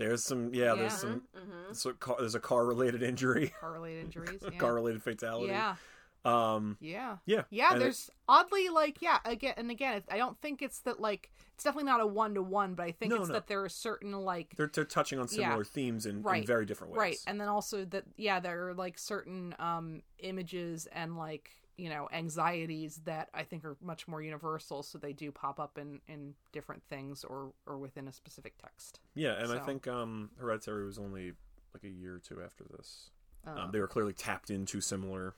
There's 0.00 0.24
some, 0.24 0.54
yeah, 0.54 0.74
there's 0.74 0.94
some, 0.94 1.22
Mm-hmm. 1.36 1.72
so 1.74 1.92
car, 1.92 2.16
there's 2.18 2.34
a 2.34 2.40
car 2.40 2.64
related 2.64 3.02
injury, 3.02 3.52
car 3.60 3.72
related 3.72 4.04
injuries. 4.06 4.42
Yeah. 4.52 4.58
car 4.58 4.74
related 4.74 5.02
fatality. 5.02 5.48
yeah. 5.48 5.76
Um, 6.24 6.76
Yeah. 6.80 7.16
yeah, 7.26 7.42
Yeah. 7.50 7.68
And 7.72 7.76
it- 7.76 7.80
There's 7.84 8.10
oddly 8.28 8.68
like, 8.70 9.00
yeah, 9.02 9.18
again, 9.24 9.54
and 9.58 9.70
again, 9.70 10.02
I 10.10 10.16
don't 10.16 10.38
think 10.40 10.62
it's 10.62 10.80
that 10.80 11.00
like, 11.00 11.30
it's 11.54 11.64
definitely 11.64 11.90
not 11.90 12.00
a 12.00 12.06
one 12.06 12.34
to 12.34 12.42
one, 12.42 12.74
but 12.74 12.84
I 12.86 12.92
think 12.92 13.10
No, 13.10 13.18
it's 13.20 13.28
no. 13.28 13.34
that 13.34 13.46
there 13.46 13.62
are 13.62 13.68
certain 13.68 14.12
like, 14.12 14.54
they're, 14.56 14.70
they're 14.72 14.84
touching 14.84 15.18
on 15.18 15.26
Yeah. 15.30 15.48
similar 15.48 15.64
themes 15.64 16.06
in, 16.06 16.26
in 16.26 16.46
very 16.46 16.64
different 16.66 16.92
ways. 16.94 16.98
right. 16.98 17.18
And 17.26 17.38
then 17.40 17.48
also 17.48 17.84
that, 17.86 18.04
yeah, 18.16 18.40
there 18.40 18.68
are 18.68 18.74
like 18.74 18.98
certain 18.98 19.54
um 19.58 20.02
images 20.18 20.86
and 20.92 21.16
like, 21.18 21.50
you 21.78 21.88
know, 21.88 22.08
anxieties 22.12 23.00
that 23.04 23.28
I 23.32 23.42
think 23.44 23.64
are 23.64 23.76
much 23.82 24.06
more 24.06 24.20
universal. 24.22 24.82
So 24.82 24.98
they 24.98 25.12
do 25.12 25.32
pop 25.32 25.58
up 25.58 25.78
in, 25.78 26.00
in 26.08 26.34
different 26.52 26.82
things 26.90 27.24
or, 27.24 27.52
or 27.66 27.78
within 27.78 28.06
a 28.08 28.12
specific 28.12 28.54
text. 28.60 29.00
Yeah, 29.14 29.32
and 29.42 29.50
I 29.52 29.58
think 29.60 29.86
um, 29.88 30.30
Hereditary 30.38 30.84
was 30.84 30.98
only 30.98 31.32
like 31.72 31.84
a 31.84 31.88
year 31.88 32.16
or 32.16 32.18
two 32.18 32.42
after 32.42 32.64
this. 32.76 33.10
Um, 33.46 33.56
Um, 33.58 33.70
they 33.72 33.80
were 33.80 33.86
clearly 33.88 34.12
tapped 34.12 34.50
into 34.50 34.80
similar. 34.80 35.34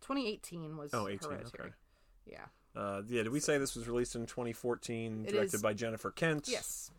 2018 0.00 0.76
was 0.76 0.94
Oh, 0.94 1.08
18, 1.08 1.30
Hereditary. 1.30 1.68
okay. 1.68 1.74
Yeah. 2.26 2.44
Uh, 2.76 3.02
yeah, 3.08 3.22
did 3.24 3.32
we 3.32 3.40
say 3.40 3.58
this 3.58 3.74
was 3.74 3.88
released 3.88 4.14
in 4.14 4.26
2014, 4.26 5.24
It 5.26 5.32
directed 5.32 5.56
is. 5.56 5.62
by 5.62 5.74
Jennifer 5.74 6.10
Kent? 6.10 6.48
Yes. 6.48 6.90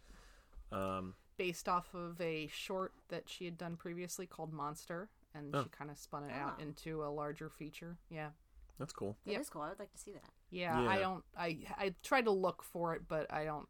Um, 0.71 1.15
Based 1.37 1.69
off 1.69 1.93
of 1.95 2.19
a 2.19 2.47
short 2.47 2.91
that 3.07 3.29
she 3.29 3.45
had 3.45 3.57
done 3.57 3.77
previously 3.77 4.27
called 4.27 4.51
Monster, 4.51 5.09
and 5.33 5.55
Oh. 5.55 5.63
she 5.63 5.69
kind 5.69 5.89
of 5.89 5.97
spun 5.97 6.25
it 6.25 6.31
out 6.33 6.55
Ah. 6.59 6.61
into 6.61 7.03
a 7.03 7.07
larger 7.09 7.49
feature. 7.49 7.97
Yeah. 8.09 8.31
That's 8.79 8.93
cool. 8.93 9.17
That 9.25 9.31
is 9.33 9.37
Yep. 9.37 9.47
cool. 9.51 9.61
I 9.61 9.69
would 9.69 9.79
like 9.79 9.91
to 9.91 9.97
see 9.99 10.13
that. 10.13 10.23
Yeah, 10.49 10.81
Yeah. 10.81 10.89
I 10.89 10.97
don't. 10.99 11.23
I 11.37 11.59
I 11.77 11.95
tried 12.01 12.25
to 12.25 12.31
look 12.31 12.63
for 12.63 12.95
it, 12.95 13.03
but 13.07 13.31
I 13.31 13.43
don't 13.45 13.67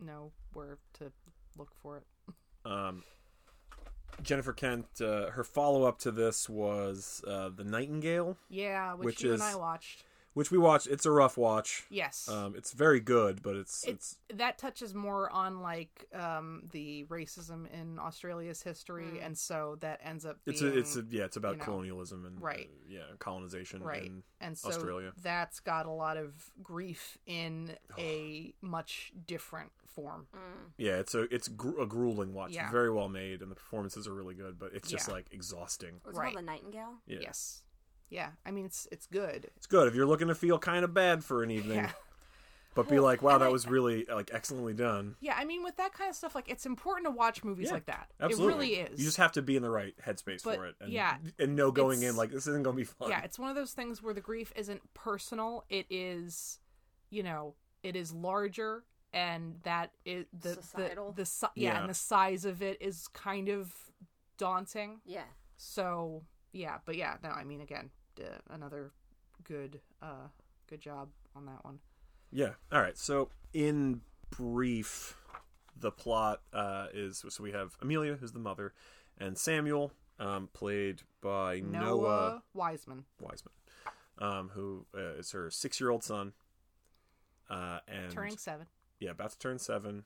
know 0.00 0.32
where 0.54 0.78
to 0.94 1.12
look 1.58 1.74
for 1.74 1.98
it. 1.98 2.06
Um, 2.64 3.04
Jennifer 4.22 4.52
Kent, 4.54 4.86
uh, 5.02 5.30
her 5.30 5.44
follow 5.44 5.82
up 5.84 5.98
to 6.00 6.10
this 6.10 6.48
was 6.48 7.22
uh, 7.26 7.50
The 7.50 7.64
Nightingale, 7.64 8.38
Yeah, 8.48 8.94
which, 8.94 9.04
Which 9.04 9.22
you 9.24 9.34
is- 9.34 9.40
and 9.42 9.50
I 9.50 9.56
watched. 9.56 10.04
Which 10.36 10.50
we 10.50 10.58
watched. 10.58 10.86
It's 10.86 11.06
a 11.06 11.10
rough 11.10 11.38
watch. 11.38 11.86
Yes. 11.88 12.28
Um, 12.28 12.52
it's 12.58 12.72
very 12.72 13.00
good, 13.00 13.42
but 13.42 13.56
it's 13.56 13.84
it's 13.84 14.18
that 14.34 14.58
touches 14.58 14.94
more 14.94 15.30
on 15.30 15.62
like 15.62 16.04
um 16.12 16.64
the 16.72 17.04
racism 17.04 17.66
in 17.72 17.98
Australia's 17.98 18.60
history, 18.60 19.18
and 19.22 19.36
so 19.38 19.78
that 19.80 19.98
ends 20.04 20.26
up 20.26 20.36
being 20.44 20.52
it's 20.54 20.60
a, 20.62 20.78
it's 20.78 20.96
a, 20.96 21.04
yeah, 21.08 21.24
it's 21.24 21.38
about 21.38 21.52
you 21.52 21.58
know, 21.60 21.64
colonialism 21.64 22.26
and 22.26 22.38
right. 22.42 22.68
uh, 22.70 22.84
yeah, 22.86 23.00
colonization 23.18 23.82
right 23.82 24.04
in 24.04 24.22
and 24.42 24.58
so 24.58 24.68
Australia. 24.68 25.10
that's 25.22 25.58
got 25.60 25.86
a 25.86 25.90
lot 25.90 26.18
of 26.18 26.34
grief 26.62 27.16
in 27.26 27.70
a 27.98 28.52
much 28.60 29.12
different 29.26 29.72
form 29.86 30.26
Yeah, 30.76 30.96
it's 30.98 31.14
a 31.14 31.22
it's 31.34 31.48
gru- 31.48 31.80
a 31.80 31.86
grueling 31.86 32.34
watch. 32.34 32.50
Yeah. 32.50 32.70
Very 32.70 32.92
well 32.92 33.08
made, 33.08 33.40
and 33.40 33.50
the 33.50 33.54
performances 33.54 34.06
are 34.06 34.12
really 34.12 34.34
good. 34.34 34.58
But 34.58 34.72
it's 34.74 34.90
just 34.90 35.08
Yeah. 35.08 35.14
like 35.14 35.28
exhausting. 35.32 36.02
Was 36.04 36.14
it 36.14 36.20
called 36.20 36.36
The 36.36 36.42
Nightingale? 36.42 36.96
Yeah. 37.06 37.20
yes 37.22 37.62
yeah 38.10 38.30
i 38.44 38.50
mean 38.50 38.64
it's 38.64 38.86
it's 38.92 39.06
good 39.06 39.48
It's 39.56 39.66
good 39.66 39.88
if 39.88 39.94
you're 39.94 40.06
looking 40.06 40.28
to 40.28 40.34
feel 40.34 40.58
kind 40.58 40.84
of 40.84 40.92
bad 40.94 41.24
for 41.24 41.42
an 41.42 41.50
evening, 41.50 41.78
Yeah. 41.78 41.90
but 42.74 42.88
be 42.88 42.98
like, 43.00 43.22
wow, 43.22 43.38
that 43.38 43.46
I- 43.46 43.50
was 43.50 43.66
really 43.66 44.04
like 44.04 44.30
excellently 44.32 44.74
done. 44.74 45.16
yeah 45.20 45.34
i 45.36 45.44
mean 45.44 45.62
with 45.64 45.76
that 45.76 45.92
kind 45.92 46.08
of 46.10 46.16
stuff 46.16 46.34
like 46.34 46.48
it's 46.48 46.66
important 46.66 47.06
to 47.06 47.10
watch 47.10 47.42
movies 47.42 47.66
Yeah, 47.68 47.74
like 47.74 47.86
that 47.86 48.08
Absolutely, 48.20 48.74
it 48.74 48.78
really 48.78 48.92
is 48.92 49.00
You 49.00 49.04
just 49.06 49.16
have 49.16 49.32
to 49.32 49.42
be 49.42 49.56
in 49.56 49.62
the 49.62 49.70
right 49.70 49.94
headspace 50.06 50.42
But, 50.44 50.56
for 50.56 50.66
it, 50.66 50.74
and 50.80 50.92
yeah, 50.92 51.16
and 51.38 51.56
know 51.56 51.70
going 51.72 52.02
in 52.02 52.16
like 52.16 52.30
this 52.30 52.46
isn't 52.46 52.62
gonna 52.62 52.76
be 52.76 52.84
fun. 52.84 53.08
yeah 53.10 53.22
it's 53.22 53.38
one 53.38 53.50
of 53.50 53.56
those 53.56 53.72
things 53.72 54.02
where 54.02 54.14
the 54.14 54.20
grief 54.20 54.52
isn't 54.56 54.82
personal 54.94 55.64
it 55.68 55.86
is 55.90 56.58
you 57.10 57.22
know 57.22 57.54
it 57.82 57.96
is 57.96 58.12
larger 58.12 58.84
and 59.12 59.56
that 59.62 59.92
is 60.04 60.26
the 60.38 60.54
Societal? 60.54 61.12
the, 61.12 61.22
the 61.22 61.26
si- 61.26 61.46
yeah, 61.54 61.72
Yeah. 61.72 61.80
and 61.80 61.88
the 61.90 61.94
size 61.94 62.44
of 62.44 62.60
it 62.62 62.76
is 62.82 63.08
kind 63.08 63.48
of 63.48 63.72
daunting 64.38 65.00
Yeah. 65.06 65.22
so 65.56 66.24
yeah 66.56 66.78
but 66.84 66.96
yeah 66.96 67.16
no 67.22 67.30
i 67.30 67.44
mean 67.44 67.60
again 67.60 67.90
uh, 68.20 68.38
another 68.50 68.90
good 69.44 69.80
uh 70.02 70.26
good 70.68 70.80
job 70.80 71.08
on 71.36 71.46
that 71.46 71.64
one 71.64 71.78
Yeah. 72.32 72.54
All 72.72 72.80
right. 72.80 72.98
So 72.98 73.28
in 73.52 74.00
brief, 74.30 75.16
the 75.78 75.90
plot 75.90 76.40
uh, 76.52 76.88
is 76.92 77.24
so 77.28 77.42
we 77.42 77.52
have 77.52 77.76
Amelia, 77.80 78.16
who's 78.16 78.32
the 78.32 78.38
mother, 78.40 78.72
and 79.18 79.38
Samuel, 79.38 79.92
um, 80.18 80.48
played 80.52 81.02
by 81.20 81.60
noah, 81.60 81.84
Noah 81.84 82.42
wiseman 82.54 83.04
Wiseman, 83.20 83.52
um, 84.18 84.50
who 84.54 84.86
uh, 84.94 85.18
is 85.18 85.30
her 85.32 85.50
six-year-old 85.50 86.02
son, 86.02 86.32
uh, 87.48 87.78
and 87.86 88.10
turning 88.10 88.36
seven 88.36 88.66
yeah, 88.98 89.10
about 89.10 89.30
to 89.30 89.38
turn 89.38 89.58
seven. 89.58 90.04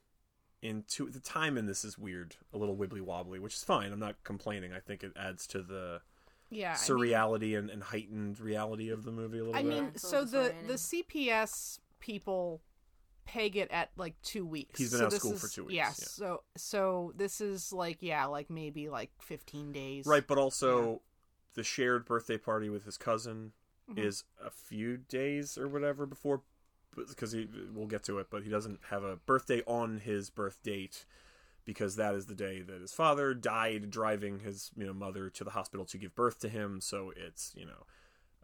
Into 0.63 1.09
the 1.09 1.21
time 1.21 1.57
in 1.57 1.65
this 1.65 1.87
is 1.87 1.97
weird, 1.97 2.37
a 2.53 2.59
little 2.59 2.77
wibbly 2.77 3.01
wobbly, 3.01 3.39
which 3.39 3.55
is 3.55 3.65
fine. 3.65 3.93
I'm 3.93 3.99
not 3.99 4.23
complaining. 4.25 4.75
I 4.75 4.81
think 4.81 5.03
it 5.03 5.13
adds 5.17 5.47
to 5.49 5.63
the 5.63 6.03
yeah 6.51 6.69
I 6.69 6.71
mean- 6.73 6.79
surreality 7.01 7.59
and, 7.59 7.71
and 7.71 7.83
heightened 7.83 8.41
reality 8.41 8.91
of 8.91 9.05
the 9.05 9.13
movie 9.13 9.39
a 9.39 9.45
little 9.45 9.57
I 9.57 9.63
bit. 9.63 9.69
mean, 9.69 9.85
Yeah, 9.85 9.91
so 9.97 10.25
the 10.25 10.55
the 10.67 10.75
CPS 10.75 11.79
people 12.01 12.61
peg 13.25 13.57
it 13.57 13.71
at 13.71 13.91
like 13.97 14.21
two 14.23 14.45
weeks. 14.45 14.79
He's 14.79 14.91
been 14.91 14.99
So 15.01 15.07
out 15.07 15.13
of 15.13 15.19
school 15.21 15.33
is- 15.35 15.41
for 15.41 15.49
two 15.49 15.65
weeks, 15.65 15.75
Yeah, 15.75 15.87
yeah. 15.87 15.93
So 15.93 16.43
so 16.57 17.13
this 17.17 17.41
is 17.41 17.73
like 17.73 17.99
yeah, 18.01 18.25
like 18.27 18.51
maybe 18.51 18.89
like 18.89 19.11
fifteen 19.21 19.73
days. 19.73 20.07
Right, 20.07 20.27
but 20.27 20.39
also 20.39 21.03
the 21.55 21.63
shared 21.65 22.05
birthday 22.05 22.39
party 22.39 22.69
with 22.69 22.85
his 22.85 22.97
cousin 22.97 23.53
Mhm. 23.91 23.99
is 23.99 24.25
a 24.41 24.51
few 24.51 24.97
days 24.97 25.59
or 25.59 25.67
whatever 25.69 26.07
before, 26.07 26.43
because 26.97 27.33
he 27.33 27.49
we'll 27.73 27.87
get 27.89 28.03
to 28.05 28.19
it, 28.19 28.29
but 28.31 28.43
he 28.45 28.49
doesn't 28.51 28.81
have 28.91 29.03
a 29.05 29.17
birthday 29.17 29.63
on 29.67 29.99
his 29.99 30.31
birth 30.31 30.63
date 30.63 31.05
because 31.71 31.95
that 31.95 32.17
is 32.17 32.27
the 32.27 32.35
day 32.35 32.63
that 32.63 32.81
his 32.81 32.93
father 32.93 33.33
died 33.33 33.93
driving 33.93 34.41
his 34.41 34.73
you 34.77 34.85
know 34.85 34.93
mother 34.93 35.31
to 35.31 35.45
the 35.45 35.51
hospital 35.51 35.87
to 35.87 35.99
give 35.99 36.17
birth 36.17 36.41
to 36.41 36.49
him. 36.49 36.81
So 36.81 37.13
it's 37.17 37.53
you 37.57 37.65
know 37.65 37.87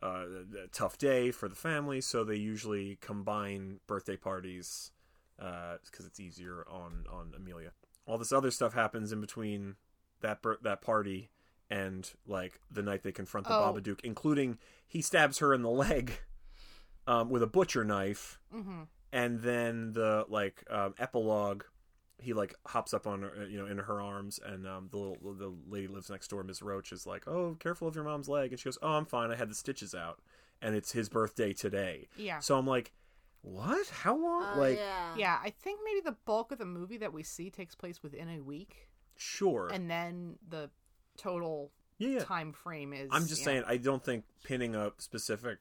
uh, 0.00 0.26
a, 0.62 0.68
tough 0.68 0.96
day 0.96 1.32
for 1.32 1.48
the 1.48 1.56
family. 1.56 2.00
So 2.00 2.22
they 2.22 2.36
usually 2.36 2.98
combine 3.00 3.80
birthday 3.88 4.16
parties 4.16 4.92
because 5.36 6.06
it's 6.06 6.20
easier 6.20 6.64
on 6.70 7.04
on 7.12 7.32
Amelia. 7.36 7.72
All 8.06 8.16
this 8.16 8.30
other 8.30 8.52
stuff 8.52 8.74
happens 8.74 9.10
in 9.10 9.20
between 9.20 9.74
that 10.20 10.40
bir- 10.40 10.60
that 10.62 10.82
party 10.82 11.30
and 11.68 12.08
like 12.28 12.60
the 12.70 12.82
night 12.82 13.02
they 13.02 13.10
confront 13.10 13.48
the 13.48 13.54
Oh. 13.54 13.74
Babadook, 13.74 13.98
including 14.04 14.58
he 14.86 15.02
stabs 15.02 15.38
her 15.38 15.52
in 15.52 15.62
the 15.62 15.70
leg 15.70 16.20
um, 17.08 17.28
with 17.28 17.42
a 17.42 17.48
butcher 17.48 17.82
knife, 17.82 18.38
hmm 18.52 18.84
and 19.12 19.40
then 19.40 19.92
the 19.92 20.26
like 20.28 20.64
um, 20.70 20.94
epilogue 20.98 21.62
he 22.18 22.32
like 22.32 22.54
hops 22.66 22.94
up 22.94 23.06
on 23.06 23.22
her, 23.22 23.46
you 23.48 23.58
know 23.58 23.66
in 23.66 23.78
her 23.78 24.00
arms, 24.00 24.40
and 24.44 24.66
um, 24.66 24.88
the 24.90 24.96
little 24.96 25.16
the 25.34 25.52
lady 25.68 25.86
lives 25.86 26.10
next 26.10 26.28
door, 26.28 26.42
Miss 26.42 26.62
Roach, 26.62 26.92
is 26.92 27.06
like, 27.06 27.26
"Oh, 27.28 27.56
careful 27.60 27.88
of 27.88 27.94
your 27.94 28.04
mom's 28.04 28.28
leg," 28.28 28.50
and 28.52 28.58
she 28.60 28.64
goes, 28.64 28.78
"Oh, 28.82 28.92
I'm 28.92 29.06
fine. 29.06 29.30
I 29.30 29.36
had 29.36 29.50
the 29.50 29.54
stitches 29.54 29.94
out, 29.94 30.20
and 30.62 30.74
it's 30.74 30.92
his 30.92 31.08
birthday 31.08 31.52
today." 31.52 32.08
Yeah. 32.16 32.38
So 32.40 32.56
I'm 32.58 32.66
like, 32.66 32.92
"What? 33.42 33.86
How 33.88 34.16
long?" 34.16 34.46
Oh, 34.54 34.58
like, 34.58 34.78
yeah. 34.78 35.14
Yeah, 35.16 35.38
I 35.42 35.50
think 35.50 35.80
maybe 35.84 36.00
the 36.00 36.16
bulk 36.24 36.52
of 36.52 36.58
the 36.58 36.64
movie 36.64 36.98
that 36.98 37.12
we 37.12 37.22
see 37.22 37.50
takes 37.50 37.74
place 37.74 38.02
within 38.02 38.28
a 38.28 38.40
week, 38.40 38.88
sure, 39.16 39.68
and 39.72 39.90
then 39.90 40.38
the 40.48 40.70
total 41.18 41.70
yeah, 41.98 42.08
yeah. 42.08 42.24
time 42.24 42.52
frame 42.52 42.92
is. 42.92 43.08
I'm 43.12 43.26
just 43.26 43.40
yeah. 43.42 43.44
saying, 43.46 43.64
I 43.66 43.76
don't 43.76 44.02
think 44.04 44.24
pinning 44.44 44.74
a 44.74 44.92
specific 44.98 45.58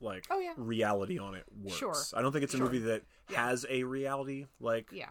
like 0.00 0.26
Oh, 0.30 0.38
yeah. 0.38 0.54
reality 0.56 1.18
on 1.18 1.34
it 1.34 1.44
works. 1.62 1.76
Sure. 1.76 1.94
I 2.16 2.22
don't 2.22 2.32
think 2.32 2.44
it's 2.44 2.54
a 2.54 2.56
Sure. 2.56 2.66
movie 2.66 2.78
that 2.78 3.02
Yeah. 3.28 3.46
has 3.48 3.66
a 3.68 3.84
reality. 3.84 4.46
Like, 4.58 4.88
Yeah. 4.92 5.10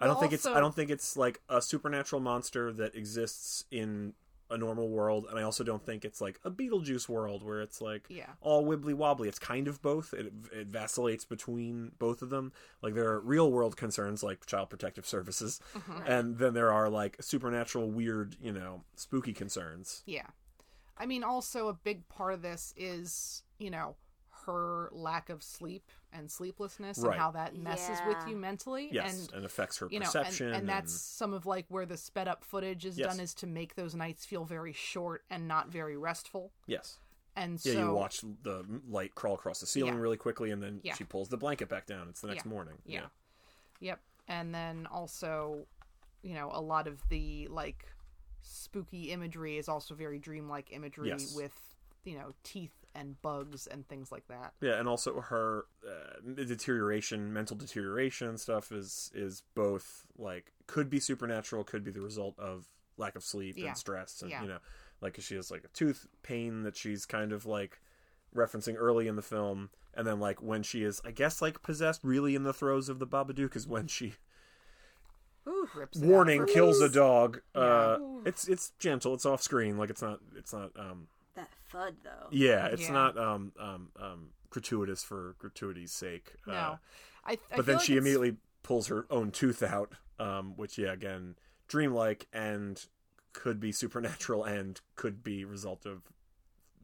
I 0.00 0.06
don't 0.06 0.18
think 0.18 0.32
it's 0.32 0.46
I 0.46 0.60
don't 0.60 0.74
think 0.74 0.90
it's 0.90 1.16
like 1.16 1.40
a 1.48 1.60
supernatural 1.62 2.20
monster 2.20 2.72
that 2.72 2.94
exists 2.94 3.64
in 3.70 4.14
a 4.52 4.58
normal 4.58 4.88
world, 4.88 5.26
and 5.30 5.38
I 5.38 5.42
also 5.42 5.62
don't 5.62 5.84
think 5.86 6.04
it's 6.04 6.20
like 6.20 6.40
a 6.44 6.50
Beetlejuice 6.50 7.08
world 7.08 7.44
where 7.44 7.60
it's 7.60 7.80
like 7.80 8.06
Yeah. 8.08 8.30
all 8.40 8.64
wibbly 8.66 8.94
wobbly. 8.94 9.28
It's 9.28 9.38
kind 9.38 9.68
of 9.68 9.80
both. 9.80 10.12
It, 10.12 10.32
it 10.52 10.66
vacillates 10.66 11.24
between 11.24 11.92
both 12.00 12.20
of 12.20 12.30
them. 12.30 12.52
Like 12.82 12.94
there 12.94 13.08
are 13.10 13.20
real 13.20 13.52
world 13.52 13.76
concerns 13.76 14.24
like 14.24 14.44
Child 14.46 14.70
Protective 14.70 15.06
Services, 15.06 15.60
Mm-hmm. 15.74 16.02
and 16.04 16.38
then 16.38 16.54
there 16.54 16.72
are 16.72 16.88
like 16.88 17.16
supernatural, 17.20 17.90
weird, 17.92 18.34
you 18.42 18.50
know, 18.52 18.82
spooky 18.96 19.32
concerns. 19.32 20.02
Yeah. 20.04 20.26
I 20.98 21.06
mean, 21.06 21.22
also 21.22 21.68
a 21.68 21.72
big 21.74 22.08
part 22.08 22.34
of 22.34 22.42
this 22.42 22.74
is, 22.76 23.44
you 23.58 23.70
know, 23.70 23.94
her 24.46 24.88
lack 24.92 25.28
of 25.28 25.42
sleep 25.44 25.88
and 26.12 26.30
sleeplessness 26.30 26.98
Right. 26.98 27.12
and 27.12 27.20
how 27.20 27.30
that 27.32 27.56
messes 27.56 27.98
with 28.06 28.16
you 28.28 28.36
mentally. 28.36 28.88
Yes, 28.92 29.26
And 29.26 29.32
and, 29.34 29.44
affects 29.44 29.78
her 29.78 29.88
you 29.90 30.00
know, 30.00 30.04
and, 30.06 30.12
perception. 30.12 30.52
and 30.52 30.68
that's 30.68 30.92
some 30.92 31.32
of 31.32 31.46
like 31.46 31.66
where 31.68 31.86
the 31.86 31.96
sped 31.96 32.28
up 32.28 32.44
footage 32.44 32.84
is 32.84 32.98
Yes. 32.98 33.08
done 33.10 33.20
is 33.20 33.34
to 33.34 33.46
make 33.46 33.74
those 33.74 33.94
nights 33.94 34.24
feel 34.26 34.44
very 34.44 34.72
short 34.72 35.24
and 35.30 35.46
not 35.48 35.68
very 35.68 35.96
restful. 35.96 36.52
yes. 36.66 36.98
And 37.36 37.64
Yeah, 37.64 37.74
so 37.74 37.78
you 37.78 37.92
watch 37.94 38.22
the 38.42 38.64
light 38.88 39.14
crawl 39.14 39.34
across 39.34 39.60
the 39.60 39.66
ceiling 39.66 39.94
Yeah. 39.94 40.00
really 40.00 40.16
quickly, 40.16 40.50
and 40.50 40.60
then 40.60 40.80
Yeah. 40.82 40.94
she 40.94 41.04
pulls 41.04 41.28
the 41.28 41.36
blanket 41.36 41.68
back 41.68 41.86
down. 41.86 42.08
It's 42.08 42.20
the 42.20 42.26
next 42.26 42.44
Yeah. 42.44 42.50
morning. 42.50 42.82
Yeah. 42.84 43.06
Yep. 43.78 44.00
And 44.26 44.52
then 44.52 44.86
also, 44.88 45.66
you 46.22 46.34
know, 46.34 46.50
a 46.52 46.60
lot 46.60 46.86
of 46.88 47.08
the 47.08 47.46
like 47.48 47.86
spooky 48.42 49.12
imagery 49.12 49.58
is 49.58 49.68
also 49.68 49.94
very 49.94 50.18
dreamlike 50.18 50.72
imagery 50.72 51.08
Yes. 51.08 51.34
with, 51.34 51.52
you 52.04 52.18
know, 52.18 52.34
teeth 52.42 52.79
and 52.94 53.20
bugs 53.22 53.66
and 53.66 53.86
things 53.88 54.10
like 54.10 54.26
that. 54.28 54.52
Yeah, 54.60 54.78
and 54.78 54.88
also 54.88 55.20
her 55.20 55.66
uh, 55.86 56.20
deterioration, 56.44 57.32
mental 57.32 57.56
deterioration 57.56 58.28
and 58.28 58.40
stuff 58.40 58.72
is 58.72 59.10
is 59.14 59.42
both 59.54 60.06
like 60.18 60.52
could 60.66 60.90
be 60.90 61.00
supernatural, 61.00 61.64
could 61.64 61.84
be 61.84 61.90
the 61.90 62.00
result 62.00 62.38
of 62.38 62.66
lack 62.96 63.14
of 63.16 63.22
sleep 63.24 63.56
Yeah. 63.56 63.68
and 63.68 63.78
stress, 63.78 64.22
and 64.22 64.30
Yeah. 64.30 64.42
you 64.42 64.48
know, 64.48 64.58
like 65.00 65.20
she 65.20 65.34
has 65.36 65.50
like 65.50 65.64
a 65.64 65.68
tooth 65.68 66.06
pain 66.22 66.62
that 66.64 66.76
she's 66.76 67.06
kind 67.06 67.32
of 67.32 67.46
like 67.46 67.80
referencing 68.34 68.74
early 68.76 69.08
in 69.08 69.16
the 69.16 69.22
film, 69.22 69.70
and 69.94 70.06
then 70.06 70.20
like 70.20 70.42
when 70.42 70.62
she 70.62 70.82
is, 70.82 71.00
I 71.04 71.10
guess, 71.10 71.40
like 71.40 71.62
possessed, 71.62 72.00
really 72.04 72.34
in 72.34 72.42
the 72.44 72.52
throes 72.52 72.88
of 72.88 72.98
the 72.98 73.06
Babadook 73.06 73.56
is 73.56 73.66
when 73.66 73.86
she 73.86 74.14
Rips 75.74 75.98
it 75.98 76.04
warning 76.04 76.46
kills 76.46 76.80
a 76.80 76.88
dog. 76.88 77.40
Yeah. 77.54 77.60
Uh, 77.62 77.98
it's 78.24 78.46
it's 78.46 78.72
gentle, 78.78 79.14
it's 79.14 79.24
off 79.24 79.42
screen, 79.42 79.78
like 79.78 79.88
it's 79.90 80.02
not 80.02 80.20
it's 80.36 80.52
not 80.52 80.70
um 80.78 81.08
thud 81.70 81.96
though. 82.04 82.28
yeah, 82.30 82.66
it's 82.66 82.82
Yeah. 82.82 82.92
not 82.92 83.18
um 83.18 83.52
um 83.58 83.88
um 84.00 84.28
gratuitous 84.50 85.02
for 85.04 85.36
gratuity's 85.38 85.92
sake. 85.92 86.34
No. 86.46 86.52
Uh, 86.52 86.76
I, 87.24 87.32
I 87.32 87.36
but 87.50 87.56
feel 87.56 87.62
then 87.64 87.76
like 87.76 87.84
she 87.84 87.92
it's- 87.92 88.02
immediately 88.02 88.36
pulls 88.62 88.88
her 88.88 89.06
own 89.10 89.30
tooth 89.30 89.62
out, 89.62 89.92
um, 90.18 90.56
which 90.56 90.76
yeah, 90.78 90.92
again, 90.92 91.36
dreamlike 91.68 92.26
and 92.32 92.84
could 93.32 93.60
be 93.60 93.70
supernatural 93.72 94.42
and 94.44 94.80
could 94.96 95.22
be 95.22 95.44
result 95.44 95.86
of 95.86 96.02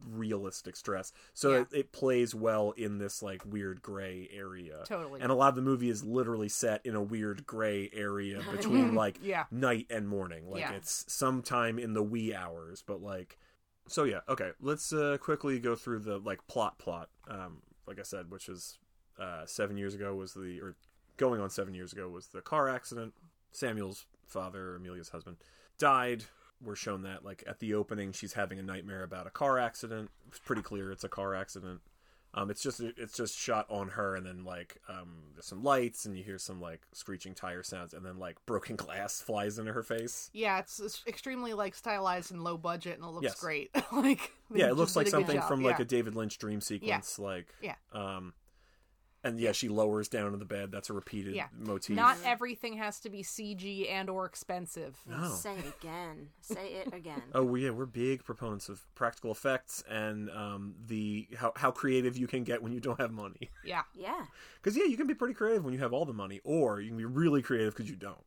realistic 0.07 0.77
stress. 0.77 1.13
So 1.35 1.51
Yeah. 1.53 1.61
it, 1.63 1.67
it 1.73 1.93
plays 1.93 2.35
well 2.35 2.73
in 2.73 2.99
this 2.99 3.23
like 3.23 3.43
weird 3.45 3.83
gray 3.83 4.29
area. 4.33 4.85
Totally. 4.87 5.21
And 5.21 5.33
a 5.33 5.35
lot 5.35 5.49
of 5.49 5.55
the 5.57 5.63
movie 5.63 5.89
is 5.89 6.05
literally 6.05 6.49
set 6.49 6.85
in 6.85 6.95
a 6.95 7.03
weird 7.03 7.47
gray 7.47 7.91
area 7.93 8.43
between 8.53 8.95
like 8.95 9.19
Yeah. 9.23 9.45
night 9.51 9.87
and 9.91 10.07
morning. 10.09 10.49
Like 10.51 10.61
Yeah. 10.61 10.73
it's 10.73 11.05
sometime 11.13 11.79
in 11.79 11.95
the 11.95 12.03
wee 12.03 12.35
hours, 12.35 12.83
but 12.87 13.03
like 13.03 13.39
so 13.89 14.05
yeah, 14.05 14.21
okay. 14.29 14.51
Let's 14.61 14.93
uh 14.93 15.19
quickly 15.21 15.59
go 15.59 15.75
through 15.75 16.01
the 16.01 16.19
like 16.19 16.47
plot 16.47 16.79
plot. 16.79 17.09
Um 17.29 17.63
like 17.87 17.99
I 17.99 18.03
said, 18.03 18.31
which 18.31 18.49
is 18.49 18.79
uh 19.19 19.47
7 19.47 19.77
years 19.77 19.95
ago 19.95 20.15
was 20.15 20.35
the 20.35 20.61
or 20.61 20.77
going 21.17 21.41
on 21.41 21.51
7 21.51 21.73
years 21.75 21.93
ago 21.93 22.09
was 22.09 22.29
the 22.29 22.41
car 22.41 22.69
accident. 22.69 23.15
Samuel's 23.53 24.07
father, 24.27 24.77
Amelia's 24.77 25.11
husband, 25.11 25.37
died. 25.79 26.25
We're 26.63 26.77
shown 26.77 27.03
that 27.03 27.25
like 27.25 27.45
at 27.47 27.59
the 27.61 27.75
opening 27.75 28.13
she's 28.13 28.33
having 28.33 28.59
a 28.59 28.63
nightmare 28.63 29.03
about 29.03 29.27
a 29.27 29.31
car 29.31 29.59
accident. 29.59 30.11
It's 30.29 30.39
pretty 30.39 30.63
clear 30.63 30.91
it's 30.91 31.05
a 31.05 31.09
car 31.09 31.35
accident. 31.35 31.81
Um, 32.37 32.51
it's 32.51 32.63
just 32.63 32.81
it's 32.81 33.17
just 33.17 33.37
shot 33.39 33.65
on 33.71 33.89
her, 33.89 34.15
and 34.15 34.27
then 34.27 34.45
like 34.45 34.77
um, 34.91 35.09
there's 35.35 35.47
some 35.47 35.65
lights, 35.65 36.05
and 36.05 36.17
you 36.17 36.23
hear 36.23 36.37
some 36.39 36.61
like 36.61 36.83
screeching 36.93 37.35
tire 37.35 37.63
sounds, 37.63 37.95
and 37.95 38.05
then 38.05 38.19
like 38.19 38.37
broken 38.45 38.77
glass 38.85 39.23
flies 39.23 39.59
into 39.59 39.73
her 39.73 39.83
face. 39.83 40.29
Yeah, 40.35 40.59
it's, 40.59 40.79
it's 40.79 41.03
extremely 41.07 41.55
like 41.55 41.75
stylized 41.75 42.33
and 42.33 42.45
low 42.45 42.59
budget, 42.59 42.99
and 42.99 43.05
it 43.05 43.11
looks 43.11 43.25
Yes. 43.25 43.41
great. 43.41 43.71
like 43.93 44.33
Yeah, 44.55 44.69
it 44.69 44.77
looks 44.77 44.95
like 44.97 45.07
did 45.07 45.15
a 45.15 45.17
good 45.17 45.21
something 45.27 45.41
job. 45.41 45.49
from 45.49 45.63
like 45.63 45.79
Yeah. 45.79 45.83
a 45.83 45.87
David 45.87 46.15
Lynch 46.15 46.37
dream 46.39 46.61
sequence. 46.61 47.19
Like 47.19 47.47
Yeah. 47.63 47.77
um, 47.93 48.35
and 49.27 49.39
yeah, 49.41 49.53
she 49.53 49.69
lowers 49.69 50.09
down 50.09 50.31
to 50.33 50.37
the 50.37 50.45
bed. 50.45 50.71
That's 50.73 50.89
a 50.91 50.93
repeated 50.93 51.35
Yeah. 51.35 51.47
motif. 51.59 51.97
Not 51.97 52.17
everything 52.25 52.75
has 52.79 53.01
to 53.01 53.11
be 53.11 53.23
CG 53.23 53.91
and 53.91 54.09
or 54.09 54.25
expensive. 54.27 54.97
No. 55.07 55.29
Say 55.31 55.57
it 55.59 55.75
again. 55.81 56.29
Say 56.41 56.75
it 56.87 56.93
again. 56.95 57.23
Oh 57.35 57.55
yeah, 57.55 57.71
we're 57.71 57.87
big 57.87 58.25
proponents 58.25 58.69
of 58.69 58.87
practical 58.95 59.31
effects 59.31 59.83
and 59.89 60.31
um, 60.31 60.75
the 60.87 61.29
how 61.37 61.53
how 61.57 61.71
creative 61.71 62.17
you 62.17 62.27
can 62.27 62.45
get 62.45 62.63
when 62.63 62.73
you 62.73 62.81
don't 62.81 63.01
have 63.01 63.11
money. 63.13 63.51
Yeah. 63.65 63.83
Yeah. 63.95 64.25
Because 64.63 64.77
yeah, 64.77 64.85
you 64.85 64.97
can 64.97 65.07
be 65.07 65.15
pretty 65.15 65.35
creative 65.35 65.65
when 65.65 65.75
you 65.75 65.81
have 65.81 65.93
all 65.93 66.05
the 66.05 66.13
money, 66.13 66.41
or 66.45 66.81
you 66.81 66.89
can 66.89 66.99
be 66.99 67.05
really 67.05 67.43
creative 67.43 67.75
because 67.75 67.91
you 67.91 67.97
don't. 67.97 68.25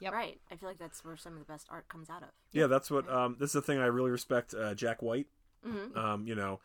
Yep. 0.00 0.12
Right. 0.12 0.40
I 0.50 0.56
feel 0.56 0.68
like 0.68 0.78
that's 0.78 1.04
where 1.04 1.16
some 1.16 1.34
of 1.34 1.38
the 1.38 1.44
best 1.44 1.68
art 1.70 1.88
comes 1.88 2.10
out 2.10 2.22
of. 2.22 2.28
Yeah, 2.50 2.66
that's 2.66 2.90
what. 2.90 3.08
Um, 3.08 3.36
this 3.38 3.50
is 3.50 3.52
the 3.54 3.62
thing 3.62 3.78
I 3.78 3.86
really 3.86 4.10
respect. 4.10 4.52
Uh, 4.52 4.74
Jack 4.74 5.00
White. 5.00 5.28
Mhm. 5.66 5.96
Um, 5.96 6.26
you 6.26 6.34
know, 6.34 6.58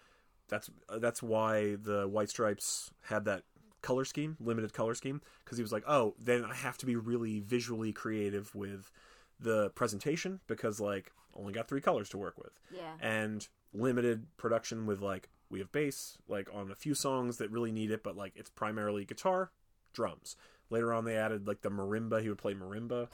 that's 0.48 0.72
that's 0.98 1.22
why 1.22 1.76
the 1.76 2.08
White 2.08 2.30
Stripes 2.32 2.90
had 3.04 3.26
that 3.26 3.44
color 3.82 4.06
scheme, 4.06 4.38
limited 4.40 4.74
color 4.74 4.96
scheme, 4.96 5.22
because 5.44 5.58
he 5.58 5.62
was 5.64 5.72
like, 5.72 5.84
oh, 5.88 6.16
then 6.20 6.44
I 6.46 6.56
have 6.56 6.78
to 6.80 6.86
be 6.86 6.96
really 6.96 7.40
visually 7.40 7.94
creative 7.94 8.54
with 8.56 8.92
the 9.40 9.70
presentation 9.72 10.40
because 10.48 10.80
like 10.80 11.12
only 11.36 11.54
got 11.54 11.68
three 11.68 11.82
colors 11.82 12.10
to 12.10 12.18
work 12.18 12.38
with, 12.38 12.60
Yeah. 12.74 12.94
and 13.02 13.48
limited 13.74 14.26
production 14.38 14.86
with 14.88 15.02
like 15.02 15.30
we 15.50 15.60
have 15.60 15.72
bass 15.72 16.18
like 16.28 16.50
on 16.54 16.72
a 16.72 16.76
few 16.76 16.96
songs 16.96 17.38
that 17.38 17.52
really 17.52 17.72
need 17.72 17.92
it, 17.92 18.04
but 18.04 18.18
like 18.18 18.34
it's 18.36 18.50
primarily 18.50 19.06
guitar, 19.06 19.52
drums. 19.94 20.36
Later 20.70 20.92
on, 20.92 21.06
they 21.06 21.16
added 21.16 21.48
like 21.48 21.62
the 21.62 21.70
marimba. 21.70 22.22
He 22.22 22.30
would 22.30 22.38
play 22.38 22.54
marimba 22.54 23.08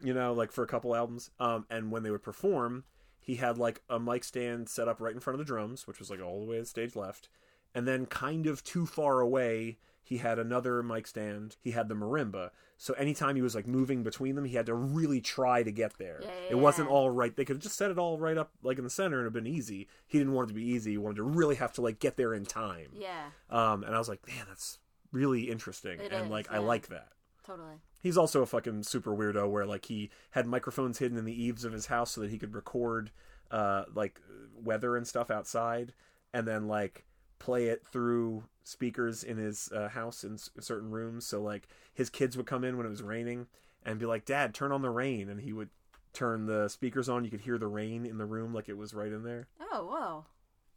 you 0.00 0.14
know, 0.14 0.32
like 0.32 0.52
for 0.52 0.62
a 0.62 0.66
couple 0.68 0.94
albums. 0.94 1.28
Um, 1.40 1.66
and 1.70 1.90
when 1.90 2.04
they 2.04 2.10
would 2.12 2.22
perform, 2.22 2.84
he 3.20 3.34
had 3.34 3.58
like 3.58 3.82
a 3.90 3.98
mic 3.98 4.22
stand 4.22 4.68
set 4.68 4.86
up 4.86 5.00
right 5.00 5.12
in 5.12 5.18
front 5.18 5.34
of 5.34 5.38
the 5.44 5.44
drums, 5.52 5.88
which 5.88 5.98
was 5.98 6.08
like 6.08 6.22
all 6.22 6.38
the 6.38 6.46
way 6.46 6.54
to 6.54 6.62
the 6.62 6.68
stage 6.68 6.94
left. 6.94 7.28
And 7.74 7.86
then 7.86 8.06
kind 8.06 8.46
of 8.46 8.62
too 8.62 8.86
far 8.86 9.18
away, 9.20 9.78
he 10.08 10.16
had 10.16 10.38
another 10.38 10.82
mic 10.82 11.06
stand. 11.06 11.56
He 11.60 11.72
had 11.72 11.90
the 11.90 11.94
marimba. 11.94 12.48
So 12.78 12.94
anytime 12.94 13.36
he 13.36 13.42
was 13.42 13.54
like 13.54 13.66
moving 13.66 14.02
between 14.02 14.36
them, 14.36 14.46
he 14.46 14.56
had 14.56 14.64
to 14.64 14.74
really 14.74 15.20
try 15.20 15.62
to 15.62 15.70
get 15.70 15.98
there. 15.98 16.20
Yeah, 16.22 16.30
it 16.48 16.54
wasn't 16.54 16.88
yeah. 16.88 16.94
all 16.94 17.10
right. 17.10 17.36
They 17.36 17.44
could 17.44 17.56
have 17.56 17.62
just 17.62 17.76
set 17.76 17.90
it 17.90 17.98
all 17.98 18.18
right 18.18 18.38
up 18.38 18.50
like 18.62 18.78
in 18.78 18.84
the 18.84 18.90
center 18.90 19.18
and 19.18 19.24
it'd 19.24 19.34
been 19.34 19.46
easy. 19.46 19.86
He 20.06 20.16
didn't 20.16 20.32
want 20.32 20.48
it 20.48 20.54
to 20.54 20.58
be 20.58 20.64
easy. 20.64 20.92
He 20.92 20.96
wanted 20.96 21.16
to 21.16 21.24
really 21.24 21.56
have 21.56 21.74
to 21.74 21.82
like 21.82 21.98
get 21.98 22.16
there 22.16 22.32
in 22.32 22.46
time. 22.46 22.88
Yeah. 22.94 23.26
Um, 23.50 23.84
and 23.84 23.94
I 23.94 23.98
was 23.98 24.08
like, 24.08 24.26
man, 24.26 24.46
that's 24.48 24.78
really 25.12 25.50
interesting. 25.50 26.00
It 26.00 26.10
and 26.10 26.24
is, 26.24 26.30
like 26.30 26.50
I 26.50 26.56
like 26.56 26.88
that. 26.88 27.08
Totally. 27.44 27.74
He's 28.00 28.16
also 28.16 28.40
a 28.40 28.46
fucking 28.46 28.84
super 28.84 29.14
weirdo 29.14 29.50
where 29.50 29.66
like 29.66 29.84
he 29.84 30.08
had 30.30 30.46
microphones 30.46 31.00
hidden 31.00 31.18
in 31.18 31.26
the 31.26 31.42
eaves 31.42 31.66
of 31.66 31.74
his 31.74 31.86
house 31.86 32.12
so 32.12 32.22
that 32.22 32.30
he 32.30 32.38
could 32.38 32.54
record 32.54 33.10
uh 33.50 33.84
like 33.94 34.22
weather 34.54 34.96
and 34.96 35.06
stuff 35.06 35.30
outside 35.30 35.92
and 36.32 36.46
then 36.48 36.66
like 36.66 37.04
play 37.38 37.66
it 37.66 37.82
through 37.92 38.44
speakers 38.64 39.22
in 39.24 39.36
his 39.38 39.70
uh, 39.74 39.88
house 39.88 40.24
in 40.24 40.34
s- 40.34 40.50
certain 40.60 40.90
rooms 40.90 41.26
so 41.26 41.40
like 41.40 41.68
his 41.94 42.10
kids 42.10 42.36
would 42.36 42.46
come 42.46 42.64
in 42.64 42.76
when 42.76 42.84
it 42.86 42.90
was 42.90 43.02
raining 43.02 43.46
and 43.84 43.98
be 43.98 44.06
like 44.06 44.24
dad 44.24 44.52
turn 44.54 44.72
on 44.72 44.82
the 44.82 44.90
rain 44.90 45.28
and 45.28 45.40
he 45.40 45.52
would 45.52 45.70
turn 46.12 46.46
the 46.46 46.68
speakers 46.68 47.08
on 47.08 47.24
you 47.24 47.30
could 47.30 47.40
hear 47.42 47.58
the 47.58 47.66
rain 47.66 48.04
in 48.04 48.18
the 48.18 48.24
room 48.26 48.52
like 48.52 48.68
it 48.68 48.76
was 48.76 48.92
right 48.94 49.12
in 49.12 49.22
there 49.22 49.46
Oh, 49.72 49.84
whoa. 49.84 50.24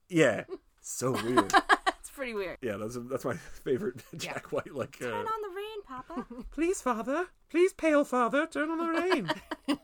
yeah 0.10 0.44
so 0.82 1.12
weird 1.12 1.50
That's 1.86 2.10
pretty 2.12 2.34
weird. 2.34 2.58
yeah 2.62 2.78
that's 2.78 2.98
that's 3.10 3.26
my 3.26 3.36
favorite 3.64 4.04
jack 4.18 4.52
white 4.52 4.74
like 4.74 4.98
uh, 5.02 5.06
Turn 5.06 5.14
on 5.28 5.42
the 5.42 5.56
rain, 5.56 5.82
Papa. 5.86 6.26
Please, 6.52 6.82
father. 6.82 7.28
Please, 7.50 7.74
pale 7.74 8.04
father, 8.06 8.46
turn 8.48 8.70
on 8.70 8.78
the 8.78 8.88
rain. 9.68 9.78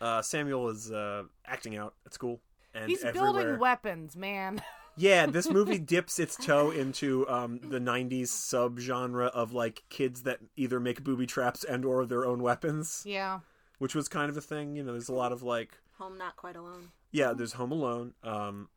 uh, 0.00 0.22
Samuel 0.22 0.68
is 0.70 0.90
uh, 0.90 1.22
acting 1.46 1.76
out 1.76 1.94
at 2.06 2.12
school, 2.14 2.40
and 2.74 2.88
He's 2.88 3.02
everywhere. 3.04 3.32
building 3.32 3.58
weapons, 3.58 4.16
man. 4.16 4.60
Yeah, 4.96 5.26
this 5.26 5.48
movie 5.50 5.78
dips 5.78 6.18
its 6.18 6.36
toe 6.36 6.70
into 6.70 7.28
um, 7.28 7.58
the 7.62 7.78
'90s 7.80 8.28
subgenre 8.28 9.28
of 9.30 9.52
like 9.52 9.82
kids 9.88 10.22
that 10.22 10.38
either 10.56 10.78
make 10.80 11.02
booby 11.02 11.26
traps 11.26 11.64
and 11.64 11.84
or 11.84 12.06
their 12.06 12.24
own 12.24 12.42
weapons, 12.42 13.02
Yeah. 13.06 13.40
which 13.78 13.94
was 13.94 14.08
kind 14.08 14.30
of 14.30 14.36
a 14.36 14.40
thing. 14.40 14.76
You 14.76 14.84
know, 14.84 14.92
there's 14.92 15.08
a 15.08 15.14
lot 15.14 15.32
of 15.32 15.42
like, 15.42 15.78
Home 15.98 16.16
not 16.18 16.36
quite 16.36 16.56
alone. 16.56 16.90
yeah, 17.12 17.32
there's 17.32 17.54
Home 17.54 17.72
Alone. 17.72 18.14
Um, 18.22 18.68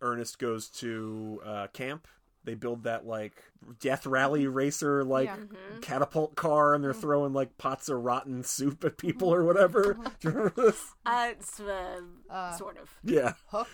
Ernest 0.00 0.38
goes 0.38 0.68
to 0.68 1.40
uh, 1.44 1.66
camp. 1.72 2.06
They 2.44 2.54
build 2.54 2.84
that 2.84 3.04
like 3.04 3.42
death 3.80 4.06
rally 4.06 4.46
racer 4.46 5.02
like 5.02 5.26
Yeah. 5.28 5.78
catapult 5.80 6.36
car, 6.36 6.74
and 6.74 6.84
they're 6.84 6.92
throwing 6.94 7.32
like 7.32 7.58
pots 7.58 7.88
of 7.88 8.04
rotten 8.04 8.44
soup 8.44 8.84
at 8.84 8.98
people 8.98 9.34
or 9.34 9.42
whatever. 9.42 9.94
Do 10.20 10.28
you 10.28 10.30
remember 10.30 10.52
this? 10.66 10.94
Uh, 11.04 11.28
it's, 11.32 11.58
uh, 11.58 12.00
Uh, 12.30 12.52
sort 12.56 12.78
of. 12.78 12.88
Yeah. 13.02 13.32
Hook. 13.48 13.68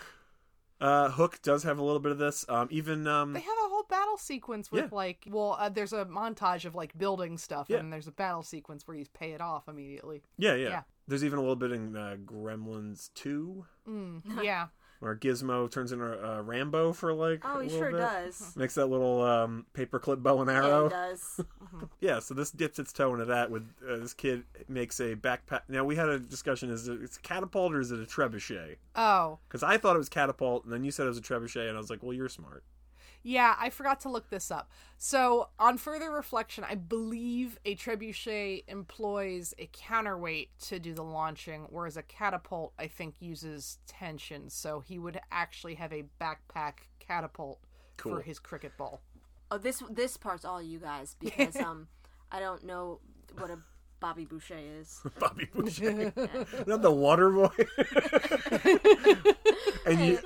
Uh, 0.83 1.11
Hook 1.11 1.41
does 1.43 1.63
have 1.63 1.79
a 1.79 1.83
little 1.83 2.01
bit 2.01 2.13
of 2.13 2.19
this. 2.19 2.45
Um, 2.49 2.69
even 2.71 3.07
um, 3.07 3.33
They 3.33 3.41
have 3.41 3.57
a 3.65 3.69
whole 3.69 3.85
battle 3.89 4.19
sequence 4.19 4.71
with 4.73 4.85
Yeah. 4.85 4.89
like, 4.93 5.27
well, 5.31 5.57
uh, 5.59 5.69
there's 5.69 5.93
a 5.93 6.05
montage 6.07 6.65
of 6.65 6.75
like 6.75 6.97
building 6.99 7.39
stuff, 7.39 7.67
Yeah. 7.71 7.79
and 7.79 7.93
there's 7.93 8.09
a 8.09 8.13
battle 8.13 8.43
sequence 8.43 8.87
where 8.89 8.97
you 8.97 9.05
pay 9.15 9.33
it 9.33 9.41
off 9.41 9.69
immediately. 9.69 10.23
yeah, 10.39 10.55
yeah, 10.55 10.69
Yeah. 10.69 10.83
There's 11.09 11.25
even 11.25 11.39
a 11.39 11.43
little 11.43 11.57
bit 11.57 11.73
in 11.73 11.97
uh, 11.97 12.17
Gremlins 12.25 13.11
Two 13.15 13.67
Mm, 13.89 14.23
yeah. 14.45 14.69
Where 15.03 15.17
Gizmo 15.17 15.69
turns 15.69 15.91
into 15.91 16.05
uh, 16.07 16.43
Rambo 16.43 16.93
for 16.93 17.13
like. 17.13 17.43
Oh, 17.45 17.59
a 17.59 17.65
he 17.65 17.71
sure 17.71 17.91
bit. 17.91 17.99
does. 17.99 18.53
Makes 18.57 18.75
that 18.77 18.87
little 18.87 19.21
um, 19.23 19.67
paperclip 19.75 20.23
bow 20.23 20.41
and 20.41 20.49
arrow. 20.49 20.67
Yeah, 20.69 20.75
arrow. 20.75 20.85
he 20.85 20.91
does. 21.11 21.41
Yeah, 22.01 22.19
so 22.21 22.35
this 22.35 22.51
dips 22.51 22.79
its 22.79 22.93
toe 22.93 23.13
into 23.15 23.25
that. 23.25 23.51
With 23.51 23.67
uh, 23.89 23.97
this 23.97 24.15
kid 24.15 24.45
makes 24.69 25.01
a 25.01 25.17
backpack. 25.17 25.63
Now 25.69 25.85
we 25.85 25.97
had 25.97 26.09
a 26.09 26.19
discussion: 26.21 26.71
is 26.71 26.87
it 26.87 27.03
it's 27.03 27.17
a 27.17 27.21
catapult 27.21 27.73
or 27.75 27.81
is 27.81 27.91
it 27.91 27.99
a 28.01 28.05
trebuchet? 28.05 28.77
Oh, 28.95 29.39
Because 29.49 29.63
I 29.63 29.77
thought 29.79 29.97
it 29.97 29.99
was 29.99 30.09
catapult, 30.09 30.65
and 30.65 30.73
then 30.73 30.85
you 30.85 30.91
said 30.93 31.07
it 31.07 31.09
was 31.11 31.19
a 31.19 31.23
trebuchet, 31.23 31.67
and 31.69 31.77
I 31.77 31.81
was 31.81 31.91
like, 31.91 32.03
well, 32.03 32.13
you're 32.13 32.29
smart. 32.29 32.63
Yeah. 33.23 33.55
I 33.59 33.71
forgot 33.71 34.01
to 34.01 34.09
look 34.09 34.31
this 34.31 34.51
up. 34.51 34.71
So, 34.99 35.49
on 35.59 35.79
further 35.79 36.11
reflection, 36.11 36.65
I 36.69 36.75
believe 36.77 37.59
a 37.65 37.75
trebuchet 37.75 38.65
employs 38.69 39.55
a 39.59 39.69
counterweight 39.73 40.51
to 40.69 40.79
do 40.79 40.95
the 40.95 41.03
launching, 41.05 41.67
whereas 41.71 41.97
a 41.97 42.03
catapult, 42.03 42.73
I 42.79 42.87
think, 42.87 43.17
uses 43.21 43.79
tension. 43.87 44.49
So 44.51 44.81
he 44.81 44.99
would 44.99 45.21
actually 45.31 45.75
have 45.75 45.93
a 45.93 46.05
backpack 46.21 46.75
catapult 47.01 47.59
Cool. 47.97 48.17
for 48.17 48.23
his 48.23 48.39
cricket 48.39 48.77
ball. 48.77 49.01
Oh, 49.51 49.59
this 49.59 49.83
this 49.91 50.17
part's 50.17 50.45
all 50.45 50.63
you 50.63 50.79
guys 50.79 51.17
because 51.21 51.57
um, 51.69 51.89
I 52.31 52.41
don't 52.41 52.65
know 52.65 53.01
what 53.39 53.51
a 53.51 53.59
Bobby 54.01 54.25
Boucher 54.25 54.59
is. 54.81 55.01
Bobby 55.21 55.49
Boucher, 55.55 56.13
not 56.67 56.83
the 56.83 56.91
Water 56.91 57.31
Boy. 57.31 57.49
and 59.87 60.01
you, 60.01 60.19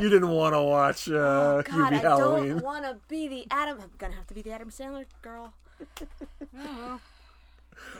you 0.00 0.08
didn't 0.08 0.30
want 0.30 0.54
to 0.54 0.62
watch 0.62 1.08
uh, 1.08 1.12
Oh, 1.14 1.62
God, 1.64 1.92
I 1.92 1.96
Halloween. 1.96 2.48
don't 2.50 2.62
want 2.64 2.84
to 2.84 2.96
be 3.08 3.28
the 3.28 3.46
Adam. 3.50 3.78
I'm 3.80 3.90
gonna 3.98 4.14
have 4.14 4.26
to 4.28 4.34
be 4.34 4.42
the 4.42 4.52
Adam 4.52 4.70
Sandler 4.70 5.04
girl. 5.22 5.52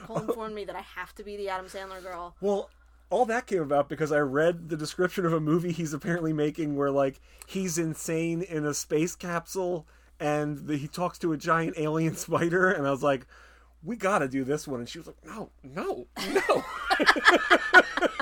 Nicole 0.01 0.19
informed 0.19 0.55
me 0.55 0.65
that 0.65 0.75
I 0.75 0.81
have 0.81 1.13
to 1.15 1.23
be 1.23 1.37
the 1.37 1.49
Adam 1.49 1.67
Sandler 1.67 2.01
girl. 2.03 2.35
Well, 2.41 2.69
all 3.09 3.25
that 3.25 3.47
came 3.47 3.61
about 3.61 3.89
because 3.89 4.11
I 4.11 4.19
read 4.19 4.69
the 4.69 4.77
description 4.77 5.25
of 5.25 5.33
a 5.33 5.39
movie 5.39 5.71
he's 5.71 5.93
apparently 5.93 6.33
making 6.33 6.75
where 6.75 6.91
like 6.91 7.19
he's 7.47 7.77
insane 7.77 8.41
in 8.41 8.65
a 8.65 8.73
space 8.73 9.15
capsule 9.15 9.87
and 10.19 10.67
the, 10.67 10.77
he 10.77 10.87
talks 10.87 11.17
to 11.19 11.31
a 11.31 11.37
giant 11.37 11.75
alien 11.77 12.15
spider 12.17 12.69
and 12.69 12.85
I 12.85 12.91
was 12.91 13.01
like 13.03 13.25
we 13.81 13.95
got 13.95 14.19
to 14.19 14.27
do 14.27 14.43
this 14.43 14.67
one 14.67 14.81
and 14.81 14.89
she 14.89 14.99
was 14.99 15.07
like 15.07 15.15
no 15.25 15.49
no 15.63 16.05
no 16.33 16.63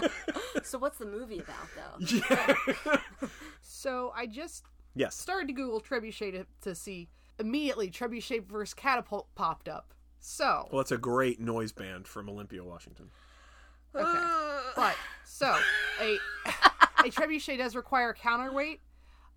So 0.64 0.78
what's 0.78 0.98
the 0.98 1.06
movie 1.06 1.40
about 1.40 1.68
though? 1.76 2.22
yeah. 2.30 2.98
So 3.62 4.12
I 4.16 4.28
just 4.28 4.64
yes 4.96 5.16
started 5.16 5.48
to 5.48 5.54
Google 5.54 5.82
trebuchet 5.82 6.32
to, 6.32 6.46
to 6.62 6.76
see. 6.76 7.10
Immediately, 7.40 7.92
trebuchet 7.92 8.48
versus 8.48 8.74
catapult 8.74 9.28
popped 9.36 9.70
up. 9.70 9.94
So 10.20 10.68
well 10.72 10.82
it's 10.82 10.92
a 10.92 10.98
great 10.98 11.40
noise 11.40 11.72
band 11.72 12.08
from 12.08 12.30
Olympia 12.30 12.64
Washington 12.64 13.10
okay, 13.96 14.18
uh. 14.18 14.62
but 14.76 14.96
so 15.26 15.56
a 16.02 16.18
a 17.00 17.10
trebuchet 17.10 17.58
does 17.58 17.76
require 17.76 18.14
counterweight. 18.14 18.82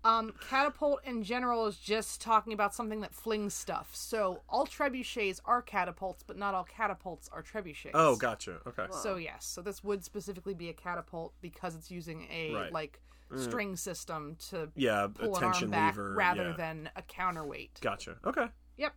Um, 0.03 0.33
catapult 0.49 1.01
in 1.05 1.21
general 1.23 1.67
is 1.67 1.77
just 1.77 2.21
talking 2.21 2.53
about 2.53 2.73
something 2.73 3.01
that 3.01 3.13
flings 3.13 3.53
stuff. 3.53 3.91
So 3.93 4.41
all 4.49 4.65
trebuchets 4.65 5.39
are 5.45 5.61
catapults, 5.61 6.23
but 6.25 6.37
not 6.37 6.55
all 6.55 6.63
catapults 6.63 7.29
are 7.31 7.43
trebuchets. 7.43 7.91
oh 7.93 8.15
gotcha 8.15 8.57
okay 8.65 8.87
So 9.03 9.17
yes, 9.17 9.45
so 9.45 9.61
this 9.61 9.83
would 9.83 10.03
specifically 10.03 10.55
be 10.55 10.69
a 10.69 10.73
catapult 10.73 11.33
because 11.41 11.75
it's 11.75 11.91
using 11.91 12.27
a 12.31 12.53
Right. 12.53 12.69
Mm. 12.69 12.73
like 12.73 12.99
string 13.37 13.75
system 13.77 14.35
to 14.49 14.69
yeah 14.75 15.07
pull 15.13 15.35
a 15.35 15.37
an 15.37 15.43
arm 15.43 15.53
tension 15.53 15.69
back 15.69 15.95
lever 15.95 16.15
rather 16.15 16.49
yeah. 16.49 16.57
than 16.57 16.89
a 16.95 17.01
counterweight. 17.03 17.79
gotcha 17.81 18.17
okay 18.25 18.47
Yep. 18.77 18.93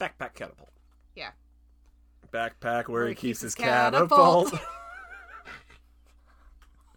backpack 0.00 0.34
catapult 0.34 0.70
Yeah. 1.14 1.32
backpack 2.32 2.88
where, 2.88 3.06
he 3.08 3.14
keeps, 3.14 3.40
his 3.42 3.54
catapult. 3.54 4.54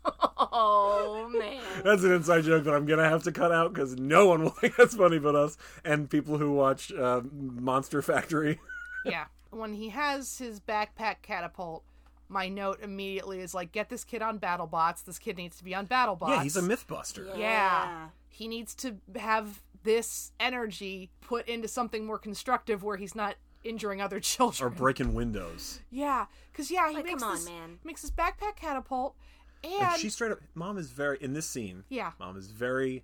catapult. 0.06 0.50
Oh 0.54 1.30
man. 1.38 1.62
That's 1.84 2.04
an 2.04 2.12
inside 2.14 2.44
joke 2.44 2.64
that 2.66 2.74
I'm 2.74 2.86
gonna 2.86 3.08
have 3.10 3.24
to 3.24 3.32
cut 3.32 3.52
out 3.52 3.74
because 3.74 3.96
no 3.98 4.28
one 4.28 4.42
will 4.44 4.50
think 4.52 4.76
that's 4.76 4.96
funny 4.96 5.20
but 5.20 5.36
us 5.36 5.58
and 5.84 6.10
people 6.10 6.38
who 6.38 6.52
watch 6.54 6.92
uh, 6.94 7.22
Monster 7.34 8.02
Factory. 8.02 8.60
yeah. 9.06 9.26
When 9.52 9.74
he 9.74 9.90
has 9.90 10.38
his 10.38 10.60
backpack 10.60 11.18
catapult, 11.22 11.84
my 12.28 12.50
note 12.50 12.80
immediately 12.82 13.40
is 13.40 13.54
like, 13.54 13.72
get 13.72 13.90
this 13.90 14.04
kid 14.04 14.22
on 14.22 14.40
BattleBots. 14.40 15.06
This 15.06 15.20
kid 15.20 15.38
needs 15.38 15.58
to 15.58 15.64
be 15.64 15.74
on 15.76 15.88
BattleBots. 15.88 16.30
Yeah, 16.30 16.44
he's 16.44 16.58
a 16.58 16.62
MythBuster. 16.62 17.38
Yeah. 17.38 18.08
He 18.28 18.48
needs 18.48 18.74
to 18.76 18.96
have 19.16 19.62
this 19.84 20.32
energy 20.40 21.12
put 21.22 21.48
into 21.48 21.68
something 21.68 22.06
more 22.06 22.18
constructive 22.18 22.84
where 22.84 22.98
he's 22.98 23.16
not 23.16 23.36
injuring 23.64 24.02
other 24.02 24.20
children 24.22 24.68
Or 24.68 24.70
breaking 24.76 25.14
windows. 25.14 25.80
yeah, 25.90 26.26
because 26.52 26.70
yeah, 26.70 26.90
he 26.90 26.96
Like, 26.96 27.06
makes 27.06 27.22
come 27.22 27.30
on, 27.32 27.36
this 27.38 27.46
man. 27.46 27.80
makes 27.84 28.02
this 28.02 28.12
backpack 28.12 28.56
catapult, 28.58 29.16
and, 29.64 29.74
And 29.74 30.00
she 30.00 30.10
straight 30.10 30.32
up, 30.32 30.40
mom 30.54 30.78
is 30.78 30.90
very 30.92 31.18
in 31.22 31.34
this 31.34 31.46
scene. 31.48 31.84
Yeah. 31.90 32.12
mom 32.20 32.38
is 32.38 32.48
very 32.48 33.04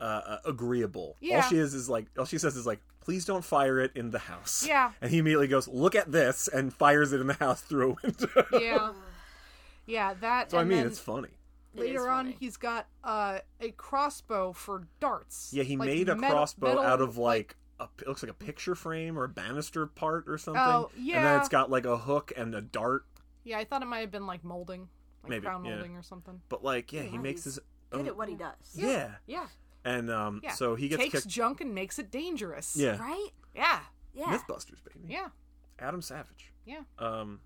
uh, 0.00 0.04
uh, 0.04 0.38
agreeable. 0.44 1.16
Yeah. 1.20 1.36
All 1.36 1.42
she 1.42 1.56
is 1.58 1.74
is 1.74 1.88
like, 1.88 2.06
all 2.18 2.24
she 2.24 2.38
says 2.38 2.56
is 2.56 2.66
like, 2.66 2.80
please 3.00 3.24
don't 3.24 3.44
fire 3.44 3.78
it 3.80 3.92
in 3.94 4.10
the 4.10 4.18
house. 4.18 4.64
Yeah. 4.66 4.92
and 5.00 5.10
he 5.10 5.18
immediately 5.18 5.48
goes, 5.48 5.68
look 5.68 5.94
at 5.94 6.10
this, 6.12 6.48
and 6.48 6.72
fires 6.74 7.12
it 7.12 7.20
in 7.20 7.26
the 7.28 7.34
house 7.34 7.60
through 7.62 7.92
a 7.92 7.96
window. 8.06 8.46
yeah, 8.60 8.92
yeah, 9.86 10.14
that. 10.14 10.50
so 10.50 10.58
I 10.58 10.64
mean, 10.64 10.86
it's 10.86 10.98
funny. 10.98 11.28
It 11.74 11.80
is 11.80 11.86
later 11.88 12.08
on, 12.08 12.24
funny. 12.26 12.36
he's 12.40 12.56
got 12.56 12.86
uh, 13.04 13.38
a 13.60 13.70
crossbow 13.72 14.52
for 14.52 14.86
darts. 14.98 15.50
Yeah, 15.52 15.62
he 15.62 15.76
Like 15.76 15.86
made 15.88 16.08
a 16.08 16.16
metal- 16.16 16.34
crossbow 16.36 16.68
metal, 16.68 16.82
out 16.82 17.00
of 17.00 17.16
like. 17.18 17.54
a, 17.78 17.84
it 18.00 18.08
looks 18.08 18.22
like 18.22 18.30
a 18.30 18.34
picture 18.34 18.74
frame 18.74 19.18
or 19.18 19.24
a 19.24 19.28
banister 19.28 19.86
part 19.86 20.24
or 20.26 20.38
something. 20.38 20.62
Oh, 20.62 20.90
yeah. 20.98 21.16
And 21.18 21.26
then 21.26 21.38
it's 21.40 21.48
got 21.50 21.70
like 21.70 21.84
a 21.84 21.96
hook 21.98 22.32
and 22.36 22.54
a 22.54 22.60
dart. 22.62 23.04
Yeah, 23.44 23.58
I 23.58 23.64
thought 23.64 23.82
it 23.82 23.86
might 23.86 23.98
have 24.00 24.10
been 24.10 24.26
like 24.26 24.42
molding, 24.42 24.88
like 25.26 25.30
Maybe, 25.30 25.46
crown 25.46 25.64
yeah. 25.64 25.74
molding 25.76 25.96
or 25.96 26.02
something. 26.02 26.40
But 26.48 26.64
like, 26.64 26.92
yeah, 26.92 27.02
he 27.02 27.18
makes 27.18 27.44
he's 27.44 27.54
his 27.56 27.60
Good 27.90 28.00
own. 28.00 28.06
at 28.08 28.16
what 28.16 28.28
he 28.28 28.34
does. 28.34 28.54
Yeah. 28.74 29.12
Yeah, 29.26 29.46
and 29.84 30.10
um, 30.10 30.40
yeah. 30.42 30.52
so 30.52 30.74
he 30.74 30.88
gets 30.88 31.02
takes 31.02 31.12
kicked. 31.12 31.28
junk 31.28 31.60
and 31.60 31.74
makes 31.74 31.98
it 31.98 32.10
dangerous. 32.10 32.74
Yeah, 32.76 32.96
Right? 32.98 33.28
yeah, 33.54 33.80
Yeah. 34.14 34.24
MythBusters, 34.38 34.82
baby. 34.84 35.06
yeah, 35.08 35.28
Adam 35.78 36.02
Savage. 36.02 36.52
yeah, 36.64 36.80
Um, 36.98 37.40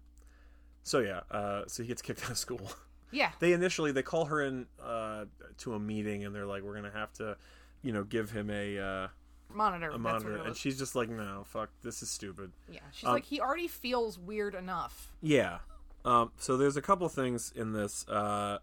so 0.83 1.01
yeah, 1.01 1.21
uh, 1.31 1.65
so 1.67 1.83
he 1.83 1.89
gets 1.89 2.01
kicked 2.03 2.23
out 2.25 2.31
of 2.31 2.39
school. 2.39 2.73
yeah. 3.11 3.33
they 3.41 3.53
initially 3.53 3.93
they 3.93 4.03
call 4.03 4.25
her 4.27 4.41
in 4.43 4.67
uh, 4.83 5.27
to 5.59 5.75
a 5.75 5.79
meeting 5.79 6.25
and 6.25 6.35
they're 6.35 6.47
like, 6.47 6.63
we're 6.63 6.75
gonna 6.75 6.91
have 6.93 7.13
to, 7.15 7.37
you 7.83 7.93
know, 7.93 8.05
give 8.05 8.31
him 8.31 8.49
a 8.51 8.79
uh, 8.79 9.09
Monitor. 9.53 9.89
a 9.89 9.91
that's 9.93 10.01
monitor, 10.03 10.33
it 10.37 10.41
and 10.41 10.49
was. 10.51 10.59
she's 10.59 10.79
just 10.79 10.95
like, 10.95 11.09
no, 11.11 11.43
fuck, 11.45 11.69
this 11.83 12.03
is 12.03 12.09
stupid. 12.11 12.53
yeah, 12.71 12.81
she's 12.93 13.07
um, 13.07 13.13
like 13.15 13.25
he 13.25 13.41
already 13.41 13.69
feels 13.69 14.19
weird 14.19 14.55
enough. 14.55 15.13
Yeah. 15.21 15.59
Um, 16.05 16.33
so 16.39 16.57
there's 16.57 16.77
a 16.77 16.83
couple 16.83 17.09
things 17.09 17.53
in 17.55 17.73
this. 17.73 18.07
Uh, 18.09 18.59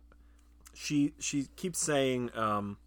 she 0.74 1.14
she 1.20 1.48
keeps 1.56 1.80
saying, 1.80 2.32
um, 2.36 2.78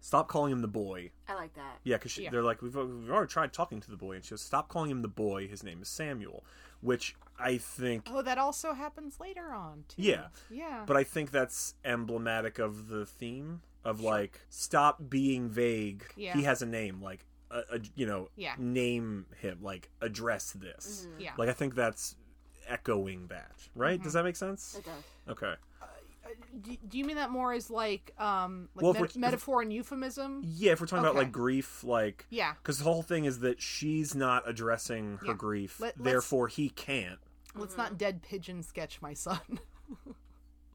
"Stop 0.00 0.28
calling 0.28 0.52
him 0.52 0.60
the 0.60 0.68
boy." 0.68 1.10
I 1.28 1.34
like 1.34 1.54
that. 1.54 1.78
Yeah, 1.84 1.96
because 1.96 2.16
Yeah. 2.18 2.30
they're 2.30 2.42
like, 2.42 2.62
we've, 2.62 2.74
we've 2.74 3.10
already 3.10 3.28
tried 3.30 3.52
talking 3.52 3.80
to 3.80 3.90
the 3.90 3.96
boy, 3.96 4.12
and 4.16 4.24
she 4.24 4.30
goes, 4.30 4.42
"Stop 4.42 4.68
calling 4.68 4.90
him 4.90 5.02
the 5.02 5.08
boy. 5.08 5.48
His 5.48 5.62
name 5.64 5.82
is 5.82 5.88
Samuel," 5.88 6.44
which 6.80 7.16
I 7.38 7.58
think, 7.58 8.08
Oh, 8.10 8.22
that 8.22 8.38
also 8.38 8.72
happens 8.72 9.18
later 9.20 9.52
on 9.52 9.84
too. 9.88 10.02
Yeah. 10.02 10.28
yeah. 10.50 10.84
but 10.86 10.96
I 10.96 11.04
think 11.04 11.30
that's 11.32 11.74
emblematic 11.84 12.58
of 12.58 12.88
the 12.88 13.04
theme 13.04 13.60
of 13.84 14.00
like, 14.00 14.40
stop 14.48 15.10
being 15.10 15.48
vague. 15.50 16.04
Yeah. 16.16 16.32
He 16.34 16.44
has 16.44 16.62
a 16.62 16.66
name, 16.66 17.02
like, 17.02 17.26
a, 17.50 17.58
a, 17.76 17.80
you 17.94 18.06
know, 18.06 18.30
Yeah. 18.36 18.54
name 18.58 19.26
him, 19.38 19.58
like, 19.62 19.90
address 20.00 20.52
this. 20.52 21.06
yeah. 21.18 21.32
Like, 21.36 21.48
I 21.48 21.52
think 21.52 21.74
that's 21.74 22.16
echoing 22.68 23.26
that, 23.28 23.52
right? 23.74 23.94
Mm-hmm. 23.96 24.04
Does 24.04 24.12
that 24.14 24.24
make 24.24 24.36
sense? 24.36 24.76
It 24.78 24.84
does. 24.84 25.32
Okay. 25.36 25.54
do, 26.62 26.76
do 26.88 26.98
you 26.98 27.04
mean 27.04 27.16
that 27.16 27.30
more 27.30 27.52
as 27.52 27.70
like 27.70 28.12
um 28.18 28.68
like 28.74 28.82
Well, 28.82 28.92
met- 28.94 29.16
metaphor 29.16 29.62
and 29.62 29.72
euphemism? 29.72 30.42
Yeah, 30.44 30.72
if 30.72 30.80
we're 30.80 30.86
talking 30.86 31.04
about 31.04 31.14
like 31.16 31.32
grief, 31.32 31.84
like 31.84 32.26
Yeah. 32.30 32.54
because 32.62 32.78
the 32.78 32.84
whole 32.84 33.02
thing 33.02 33.24
is 33.24 33.40
that 33.40 33.60
she's 33.62 34.14
not 34.14 34.48
addressing 34.48 35.18
her 35.18 35.26
Yeah. 35.28 35.32
grief, 35.34 35.80
Let- 35.80 35.96
therefore 35.96 36.48
he 36.48 36.68
can't. 36.70 37.18
Let's 37.54 37.76
not 37.76 37.96
dead 37.96 38.22
pigeon 38.22 38.62
sketch 38.62 39.00
my 39.00 39.14
son. 39.14 39.38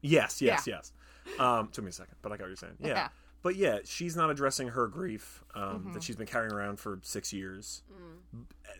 Yes, 0.04 0.42
yes, 0.42 0.66
yes. 0.66 0.92
Um, 1.38 1.68
took 1.68 1.84
me 1.84 1.90
a 1.90 1.92
second, 1.92 2.16
but 2.22 2.32
I 2.32 2.36
got 2.36 2.42
what 2.44 2.48
you're 2.48 2.56
saying. 2.56 2.74
Yeah, 2.80 2.88
Yeah. 2.88 3.08
But 3.42 3.56
yeah, 3.56 3.78
she's 3.84 4.16
not 4.16 4.30
addressing 4.30 4.68
her 4.68 4.86
grief 4.86 5.42
um, 5.54 5.90
that 5.94 6.02
she's 6.02 6.16
been 6.16 6.26
carrying 6.26 6.52
around 6.52 6.78
for 6.78 6.98
six 7.02 7.32
years. 7.32 7.82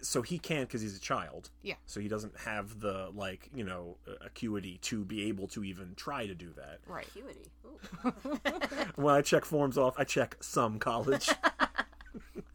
So 0.00 0.22
he 0.22 0.38
can't 0.38 0.68
because 0.68 0.80
he's 0.80 0.96
a 0.96 1.00
child. 1.00 1.50
Yeah. 1.62 1.74
So 1.86 2.00
he 2.00 2.08
doesn't 2.08 2.36
have 2.40 2.80
the 2.80 3.10
like 3.14 3.50
you 3.54 3.64
know 3.64 3.96
acuity 4.20 4.78
to 4.82 5.04
be 5.04 5.28
able 5.28 5.46
to 5.48 5.62
even 5.62 5.94
try 5.96 6.26
to 6.26 6.34
do 6.34 6.52
that. 6.56 6.78
Right. 6.86 7.06
Acuity. 7.08 7.50
Ooh. 7.66 8.92
When 8.96 9.14
I 9.14 9.22
check 9.22 9.44
forms 9.44 9.76
off, 9.76 9.94
I 9.98 10.04
check 10.04 10.36
some 10.40 10.78
college. 10.78 11.28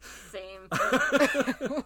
Same. 0.30 0.68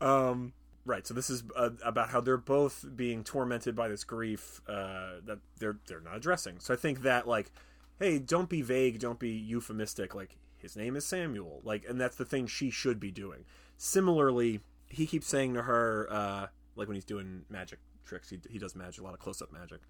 Um, 0.00 0.52
right. 0.84 1.06
So 1.06 1.14
this 1.14 1.30
is 1.30 1.42
uh, 1.56 1.70
about 1.82 2.10
how 2.10 2.20
they're 2.20 2.36
both 2.36 2.84
being 2.94 3.24
tormented 3.24 3.74
by 3.74 3.88
this 3.88 4.04
grief 4.04 4.60
uh, 4.68 5.20
that 5.24 5.38
they're 5.58 5.78
they're 5.86 6.00
not 6.00 6.16
addressing. 6.16 6.58
So 6.60 6.74
I 6.74 6.76
think 6.76 7.02
that 7.02 7.26
like, 7.26 7.50
hey, 7.98 8.18
don't 8.18 8.48
be 8.48 8.62
vague, 8.62 8.98
don't 8.98 9.18
be 9.18 9.30
euphemistic. 9.30 10.14
Like 10.14 10.36
his 10.58 10.76
name 10.76 10.96
is 10.96 11.04
Samuel. 11.04 11.60
Like, 11.64 11.84
and 11.88 12.00
that's 12.00 12.16
the 12.16 12.24
thing 12.24 12.46
she 12.46 12.70
should 12.70 12.98
be 13.00 13.10
doing. 13.10 13.44
Similarly, 13.76 14.60
he 14.88 15.06
keeps 15.06 15.26
saying 15.28 15.54
to 15.54 15.62
her, 15.62 16.08
uh, 16.10 16.46
like 16.76 16.88
when 16.88 16.94
he's 16.94 17.04
doing 17.04 17.44
magic 17.48 17.78
tricks, 18.04 18.30
he 18.30 18.38
he 18.50 18.58
does 18.58 18.74
magic, 18.74 19.00
a 19.00 19.04
lot 19.04 19.14
of 19.14 19.20
close 19.20 19.40
up 19.42 19.52
magic. 19.52 19.80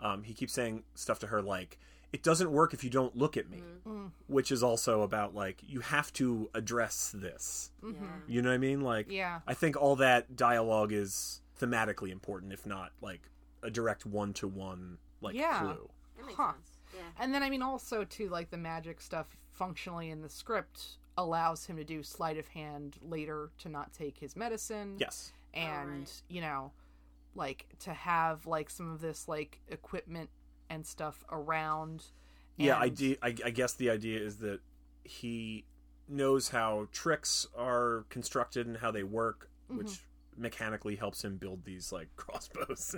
Um, 0.00 0.22
he 0.24 0.34
keeps 0.34 0.52
saying 0.52 0.82
stuff 0.94 1.18
to 1.20 1.28
her 1.28 1.40
like, 1.40 1.78
"It 2.12 2.22
doesn't 2.22 2.50
work 2.50 2.74
if 2.74 2.82
you 2.82 2.90
don't 2.90 3.16
look 3.16 3.36
at 3.36 3.48
me," 3.48 3.62
which 4.26 4.50
is 4.50 4.62
also 4.62 5.02
about 5.02 5.34
like 5.34 5.58
you 5.62 5.80
have 5.80 6.12
to 6.14 6.50
address 6.54 7.12
this. 7.14 7.70
yeah. 7.82 7.92
You 8.26 8.42
know 8.42 8.48
what 8.48 8.54
I 8.56 8.58
mean? 8.58 8.80
Like, 8.80 9.06
Yeah. 9.10 9.40
I 9.46 9.54
think 9.54 9.76
all 9.76 9.96
that 9.96 10.34
dialogue 10.36 10.92
is 10.92 11.40
thematically 11.60 12.10
important, 12.10 12.52
if 12.52 12.66
not 12.66 12.90
like 13.00 13.30
a 13.62 13.70
direct 13.70 14.04
one 14.04 14.32
to 14.34 14.48
one 14.48 14.98
like 15.20 15.34
Yeah. 15.36 15.60
clue. 15.60 15.88
That 16.16 16.26
makes 16.26 16.36
Huh. 16.36 16.52
sense. 16.54 16.73
Yeah. 16.94 17.00
And 17.18 17.34
then 17.34 17.42
I 17.42 17.50
mean 17.50 17.62
also 17.62 18.04
too 18.04 18.28
like 18.28 18.50
the 18.50 18.56
magic 18.56 19.00
stuff 19.00 19.36
functionally 19.52 20.10
in 20.10 20.22
the 20.22 20.28
script 20.28 20.98
allows 21.16 21.64
him 21.66 21.76
to 21.76 21.84
do 21.84 22.02
sleight 22.02 22.38
of 22.38 22.48
hand 22.48 22.96
later 23.02 23.50
to 23.58 23.68
not 23.68 23.92
take 23.92 24.18
his 24.18 24.34
medicine. 24.36 24.96
Yes. 24.98 25.32
And, 25.52 26.00
right. 26.00 26.22
you 26.28 26.40
know, 26.40 26.72
like 27.36 27.66
to 27.80 27.92
have 27.92 28.46
like 28.46 28.68
some 28.70 28.90
of 28.90 29.00
this 29.00 29.28
like 29.28 29.60
equipment 29.68 30.30
and 30.70 30.84
stuff 30.86 31.24
around. 31.30 32.04
Yeah, 32.56 32.74
and- 32.74 32.84
idea. 32.84 33.16
I, 33.22 33.34
I 33.44 33.50
guess 33.50 33.74
the 33.74 33.90
idea 33.90 34.20
is 34.20 34.38
that 34.38 34.60
he 35.04 35.64
knows 36.08 36.48
how 36.48 36.88
tricks 36.92 37.46
are 37.56 38.04
constructed 38.08 38.66
and 38.66 38.76
how 38.78 38.90
they 38.90 39.04
work, 39.04 39.50
Mm-hmm. 39.70 39.78
which 39.78 40.04
mechanically 40.36 40.96
helps 40.96 41.24
him 41.24 41.36
build 41.38 41.64
these 41.64 41.90
like 41.92 42.08
crossbows, 42.16 42.96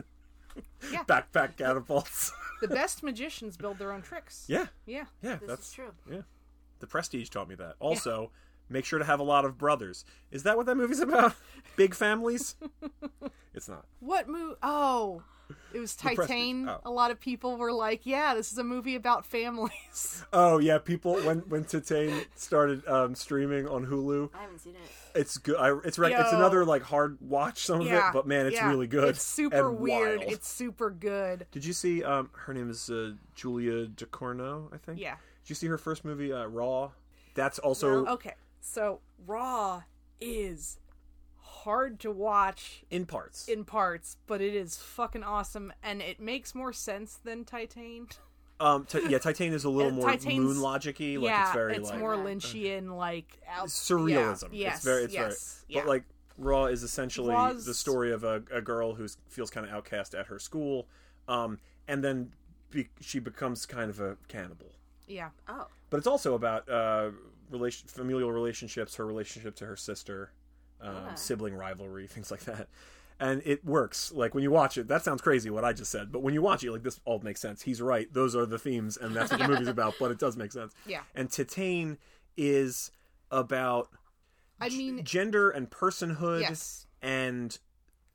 Yeah. 0.92 1.02
backpack 1.04 1.56
catapults. 1.56 2.32
The 2.62 2.68
best 2.68 3.02
magicians 3.02 3.56
build 3.58 3.78
their 3.78 3.92
own 3.92 4.00
tricks. 4.00 4.46
yeah, 4.48 4.66
Yeah. 4.86 5.04
yeah, 5.22 5.36
This 5.36 5.48
that's 5.48 5.68
is 5.68 5.72
true. 5.74 5.92
Yeah, 6.10 6.22
the 6.80 6.86
Prestige 6.86 7.28
taught 7.28 7.48
me 7.50 7.54
that. 7.56 7.74
Also, 7.80 8.30
make 8.70 8.86
sure 8.86 8.98
to 8.98 9.04
have 9.04 9.20
a 9.20 9.22
lot 9.24 9.44
of 9.44 9.58
brothers. 9.58 10.06
Is 10.30 10.42
that 10.44 10.56
what 10.56 10.64
that 10.64 10.74
movie's 10.76 11.00
about? 11.00 11.34
Big 11.76 11.94
families? 11.94 12.56
it's 13.54 13.68
not. 13.68 13.84
What 14.00 14.26
movie? 14.28 14.54
Oh, 14.62 15.22
it 15.76 15.80
was 15.80 15.94
Prestige. 15.94 16.26
Titan. 16.26 16.68
Oh. 16.68 16.80
A 16.86 16.90
lot 16.90 17.10
of 17.10 17.20
people 17.20 17.56
were 17.56 17.72
like, 17.72 18.06
"Yeah, 18.06 18.34
this 18.34 18.50
is 18.50 18.58
a 18.58 18.64
movie 18.64 18.94
about 18.94 19.24
families." 19.26 20.24
Oh 20.32 20.58
yeah, 20.58 20.78
people 20.78 21.14
when 21.16 21.38
when 21.40 21.64
Titane 21.64 22.24
started 22.34 22.86
um, 22.88 23.14
streaming 23.14 23.68
on 23.68 23.86
Hulu, 23.86 24.30
I 24.34 24.42
haven't 24.42 24.58
seen 24.58 24.74
it. 24.74 25.18
it's 25.18 25.38
good. 25.38 25.56
I, 25.56 25.76
it's 25.84 25.98
right. 25.98 26.12
It's 26.12 26.32
another 26.32 26.64
like 26.64 26.82
hard 26.82 27.18
watch 27.20 27.64
some 27.64 27.80
of 27.80 27.86
yeah, 27.86 28.08
it, 28.08 28.12
but 28.12 28.26
man, 28.26 28.46
it's 28.46 28.56
yeah. 28.56 28.68
really 28.68 28.86
good. 28.86 29.08
It's 29.08 29.22
super 29.22 29.70
and 29.70 29.78
weird. 29.78 30.20
wild. 30.20 30.32
It's 30.32 30.48
super 30.48 30.90
good. 30.90 31.46
Did 31.52 31.64
you 31.64 31.72
see? 31.72 32.02
Um, 32.02 32.30
her 32.32 32.52
name 32.52 32.70
is 32.70 32.90
uh, 32.90 33.12
Julia 33.34 33.86
Ducournau, 33.86 34.72
I 34.74 34.78
think. 34.78 35.00
Yeah. 35.00 35.16
Did 35.42 35.50
you 35.50 35.54
see 35.54 35.66
her 35.68 35.78
first 35.78 36.04
movie, 36.04 36.32
uh, 36.32 36.46
Raw? 36.46 36.90
That's 37.34 37.58
also 37.58 38.06
Okay, 38.06 38.34
so 38.60 39.00
Raw 39.26 39.82
is 40.20 40.78
hard 41.66 41.98
to 42.00 42.10
watch 42.12 42.84
in 42.90 43.04
parts. 43.06 43.48
in 43.48 43.64
parts, 43.64 44.16
but 44.28 44.40
it 44.40 44.54
is 44.54 44.76
fucking 44.76 45.24
awesome, 45.24 45.72
and 45.82 46.00
it 46.00 46.20
makes 46.20 46.54
more 46.54 46.72
sense 46.72 47.18
than 47.24 47.44
Titan. 47.44 48.06
um, 48.60 48.84
ti- 48.86 49.00
yeah, 49.08 49.18
Titan 49.18 49.52
is 49.52 49.64
a 49.64 49.68
little 49.68 49.90
Uh, 49.92 49.94
more 49.96 50.10
Titane's- 50.12 50.38
moon 50.44 50.56
logicy. 50.58 51.16
Like 51.20 51.28
yeah, 51.28 51.42
it's 51.46 51.52
very 51.54 51.78
like 51.80 51.98
more 51.98 52.14
Yeah. 52.14 52.22
Lynchian, 52.22 52.96
like 52.96 53.38
out, 53.48 53.66
surrealism. 53.68 54.50
Yeah, 54.52 54.68
yes, 54.68 54.76
it's 54.76 54.84
very, 54.84 55.02
it's 55.04 55.12
yes, 55.14 55.64
very. 55.68 55.74
yeah. 55.74 55.80
But 55.82 55.88
like 55.88 56.04
Raw 56.38 56.66
is 56.66 56.82
essentially 56.84 57.34
Raw's- 57.34 57.64
the 57.66 57.74
story 57.74 58.12
of 58.12 58.22
a, 58.22 58.42
a 58.52 58.60
girl 58.62 58.94
who 58.94 59.08
feels 59.28 59.50
kind 59.50 59.66
of 59.66 59.72
outcast 59.72 60.14
at 60.14 60.26
her 60.26 60.38
school, 60.38 60.86
um, 61.28 61.58
and 61.88 62.02
then 62.04 62.32
be, 62.70 62.88
she 63.00 63.18
becomes 63.18 63.66
kind 63.66 63.90
of 63.90 64.00
a 64.00 64.16
cannibal. 64.28 64.72
yeah, 65.08 65.30
Oh. 65.48 65.66
But 65.90 65.98
it's 65.98 66.06
also 66.06 66.34
about 66.34 66.68
uh, 66.68 67.10
relation, 67.50 67.88
familial 67.88 68.32
relationships, 68.32 68.96
her 68.96 69.06
relationship 69.06 69.54
to 69.56 69.66
her 69.66 69.76
sister, 69.76 70.32
um, 70.80 70.94
Okay. 70.96 71.14
sibling 71.16 71.54
rivalry, 71.54 72.06
things 72.08 72.30
like 72.30 72.44
that. 72.44 72.68
And 73.18 73.40
it 73.46 73.64
works. 73.64 74.12
Like 74.12 74.34
when 74.34 74.42
you 74.42 74.50
watch 74.50 74.76
it, 74.76 74.88
that 74.88 75.02
sounds 75.02 75.22
crazy 75.22 75.48
what 75.48 75.64
I 75.64 75.72
just 75.72 75.90
said, 75.90 76.12
but 76.12 76.20
when 76.22 76.34
you 76.34 76.42
watch 76.42 76.62
it, 76.64 76.70
like 76.70 76.82
this 76.82 77.00
all 77.06 77.18
makes 77.20 77.40
sense. 77.40 77.62
He's 77.62 77.80
right; 77.80 78.12
those 78.12 78.36
are 78.36 78.44
the 78.44 78.58
themes, 78.58 78.98
and 78.98 79.16
that's 79.16 79.30
what 79.30 79.40
the 79.40 79.48
movie's 79.48 79.68
about. 79.78 79.94
But 79.98 80.10
it 80.10 80.18
does 80.18 80.36
make 80.36 80.52
sense. 80.52 80.74
Yeah. 80.86 81.00
And 81.14 81.30
Titane 81.30 81.96
is 82.36 82.90
about 83.30 83.88
I 84.60 84.68
mean, 84.68 85.02
gender 85.02 85.48
and 85.48 85.70
personhood 85.70 86.42
yes, 86.42 86.86
and 87.00 87.58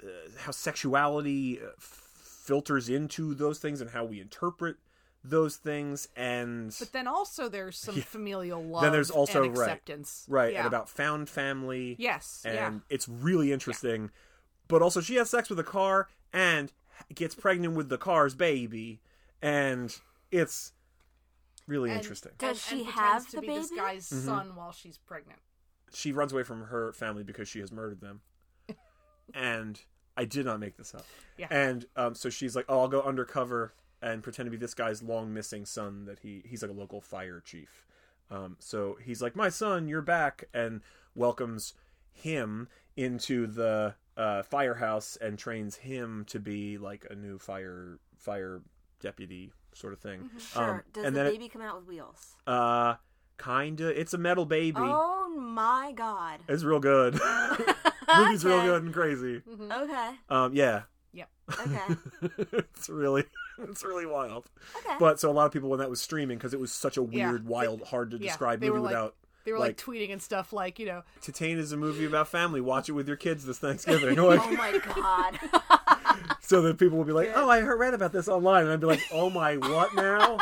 uh, 0.03 0.07
how 0.41 0.51
sexuality 0.51 1.59
uh, 1.59 1.69
f- 1.77 2.07
filters 2.43 2.87
into 2.89 3.33
those 3.33 3.57
things 3.57 3.81
and 3.81 3.89
how 3.89 4.05
we 4.05 4.19
interpret 4.21 4.77
those 5.23 5.55
things 5.55 6.07
and 6.15 6.75
but 6.79 6.91
then 6.93 7.07
also 7.07 7.47
there's 7.47 7.77
some 7.77 7.95
familial 8.01 8.63
love. 8.63 8.81
Then 8.81 8.91
there's 8.91 9.11
also- 9.11 9.43
and 9.43 9.55
right. 9.57 9.67
acceptance, 9.69 10.25
right 10.27 10.53
Yeah. 10.53 10.59
and 10.59 10.67
about 10.67 10.89
found 10.89 11.29
family 11.29 11.95
yes, 11.99 12.41
and 12.43 12.55
yeah, 12.55 12.73
it's 12.89 13.07
really 13.07 13.51
interesting 13.51 14.09
but 14.67 14.81
also 14.81 14.99
she 15.01 15.15
has 15.15 15.29
sex 15.29 15.49
with 15.49 15.59
a 15.59 15.63
car 15.63 16.07
and 16.33 16.71
gets 17.13 17.35
pregnant 17.35 17.75
with 17.75 17.89
the 17.89 17.97
car's 17.99 18.33
baby 18.35 18.99
and 19.41 19.99
it's 20.31 20.73
really 21.67 21.91
And- 21.91 21.99
interesting 21.99 22.31
Does 22.39 22.49
and- 22.49 22.57
she 22.57 22.75
and 22.85 22.93
pretends 22.93 23.23
have 23.25 23.27
to 23.31 23.35
the 23.35 23.41
be 23.41 23.47
this 23.47 23.69
guy's 23.71 24.09
Mm-hmm. 24.09 24.25
son 24.25 24.55
while 24.55 24.71
she's 24.71 24.97
pregnant? 24.97 25.39
she 25.93 26.11
runs 26.13 26.31
away 26.31 26.43
from 26.43 26.63
her 26.67 26.93
family 26.93 27.21
because 27.23 27.47
she 27.49 27.59
has 27.59 27.71
murdered 27.71 27.99
them 28.01 28.21
and 29.33 29.81
i 30.17 30.25
did 30.25 30.45
not 30.45 30.59
make 30.59 30.77
this 30.77 30.93
up 30.95 31.05
Yeah. 31.37 31.47
and 31.51 31.85
um, 31.95 32.15
so 32.15 32.29
she's 32.29 32.55
like 32.55 32.65
oh 32.69 32.79
i'll 32.81 32.87
go 32.87 33.01
undercover 33.01 33.73
and 34.01 34.23
pretend 34.23 34.47
to 34.47 34.51
be 34.51 34.57
this 34.57 34.73
guy's 34.73 35.01
long 35.03 35.33
missing 35.33 35.65
son 35.65 36.05
that 36.05 36.19
he 36.19 36.41
he's 36.45 36.61
like 36.61 36.71
a 36.71 36.73
local 36.73 37.01
fire 37.01 37.41
chief 37.43 37.85
um, 38.29 38.55
so 38.59 38.97
he's 39.03 39.21
like 39.21 39.35
my 39.35 39.49
son 39.49 39.87
you're 39.87 40.01
back 40.01 40.45
and 40.53 40.81
welcomes 41.15 41.73
him 42.13 42.67
into 42.97 43.47
the 43.47 43.95
uh, 44.17 44.43
firehouse 44.43 45.17
and 45.21 45.37
trains 45.39 45.77
him 45.77 46.23
to 46.27 46.39
be 46.39 46.77
like 46.77 47.05
a 47.09 47.15
new 47.15 47.37
fire 47.39 47.99
fire 48.17 48.61
deputy 48.99 49.51
sort 49.73 49.93
of 49.93 49.99
thing 49.99 50.29
Sure. 50.53 50.63
um, 50.75 50.81
Does 50.93 51.05
and 51.05 51.15
the 51.15 51.19
then 51.19 51.27
it- 51.27 51.31
baby 51.31 51.47
come 51.49 51.61
out 51.61 51.77
with 51.79 51.87
wheels? 51.87 52.35
uh 52.47 52.95
kinda 53.37 53.87
it's 53.99 54.13
a 54.13 54.17
metal 54.17 54.45
baby 54.45 54.77
Oh 54.81 55.29
my 55.35 55.93
god. 55.95 56.39
it's 56.47 56.63
real 56.63 56.79
good 56.79 57.13
movie's 58.17 58.43
real 58.45 58.61
good 58.61 58.83
and 58.83 58.93
crazy 58.93 59.41
Okay. 59.71 60.11
um 60.29 60.53
yeah 60.53 60.83
Yep. 61.13 61.29
Okay. 61.59 61.85
it's 62.73 62.87
really 62.89 63.25
it's 63.69 63.83
really 63.83 64.05
wild 64.05 64.49
Okay. 64.77 64.95
but 64.99 65.19
so 65.19 65.29
a 65.29 65.33
lot 65.33 65.45
of 65.45 65.51
people 65.51 65.69
when 65.69 65.79
that 65.79 65.89
was 65.89 66.01
streaming 66.01 66.37
because 66.37 66.53
it 66.53 66.59
was 66.59 66.71
such 66.71 66.97
a 66.97 67.01
Yeah. 67.09 67.29
weird 67.31 67.45
wild 67.47 67.83
hard 67.83 68.11
to 68.11 68.17
Yeah, 68.17 68.27
describe 68.27 68.59
they 68.59 68.67
movie 68.67 68.79
were 68.79 68.83
like- 68.85 68.91
without 68.91 69.15
They 69.43 69.51
were 69.53 69.59
like, 69.59 69.69
Like- 69.69 69.77
tweeting 69.97 70.11
and 70.11 70.21
stuff, 70.21 70.53
like 70.53 70.77
you 70.79 70.85
know, 70.85 71.03
Titane 71.21 71.57
is 71.57 71.71
a 71.71 71.77
movie 71.77 72.05
about 72.05 72.27
family 72.39 72.61
watch 72.61 72.89
it 72.89 72.93
with 72.93 73.07
your 73.07 73.17
kids 73.17 73.45
this 73.45 73.57
thanksgiving 73.65 74.15
like, 74.17 74.39
oh 74.41 74.51
my 74.51 74.79
god. 74.95 75.39
so 76.41 76.61
that 76.61 76.77
people 76.77 76.97
will 76.97 77.05
be 77.05 77.13
like 77.13 77.31
oh 77.35 77.49
i 77.49 77.61
heard 77.61 77.79
read 77.79 77.93
about 77.93 78.11
this 78.11 78.27
online 78.27 78.63
and 78.65 78.73
i'd 78.73 78.79
be 78.81 78.85
like 78.85 79.01
oh 79.13 79.29
my 79.29 79.55
what 79.57 79.95
now 79.95 80.37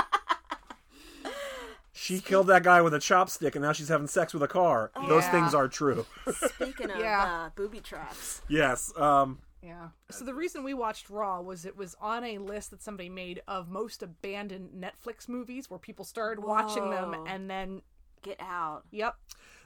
she 1.92 2.20
killed 2.20 2.48
that 2.48 2.64
guy 2.64 2.82
with 2.82 2.94
a 2.94 2.98
chopstick 3.00 3.54
and 3.56 3.64
now 3.64 3.72
she's 3.74 3.90
having 3.90 4.08
sex 4.08 4.34
with 4.34 4.42
a 4.44 4.48
car 4.48 4.92
those 5.08 5.24
Yeah. 5.24 5.32
things 5.32 5.54
are 5.54 5.68
true 5.68 6.06
Speaking 6.34 6.90
of 6.92 7.00
Yeah. 7.00 7.24
uh, 7.24 7.50
booby 7.56 7.80
traps. 7.82 8.42
yes 8.48 8.92
um 8.98 9.40
Yeah. 9.62 9.90
So 10.10 10.24
the 10.26 10.34
reason 10.34 10.64
we 10.64 10.74
watched 10.74 11.10
Raw 11.10 11.42
was 11.42 11.66
it 11.66 11.76
was 11.76 11.96
on 12.00 12.24
a 12.24 12.38
list 12.38 12.72
that 12.72 12.82
somebody 12.82 13.10
made 13.10 13.42
of 13.48 13.70
most 13.70 14.02
abandoned 14.02 14.70
Netflix 14.82 15.28
movies 15.28 15.70
where 15.70 15.80
people 15.80 16.06
started 16.06 16.42
watching 16.44 16.90
them 16.90 17.14
and 17.28 17.50
then 17.50 17.82
Get 18.22 18.38
out. 18.42 18.84
yep, 18.92 19.16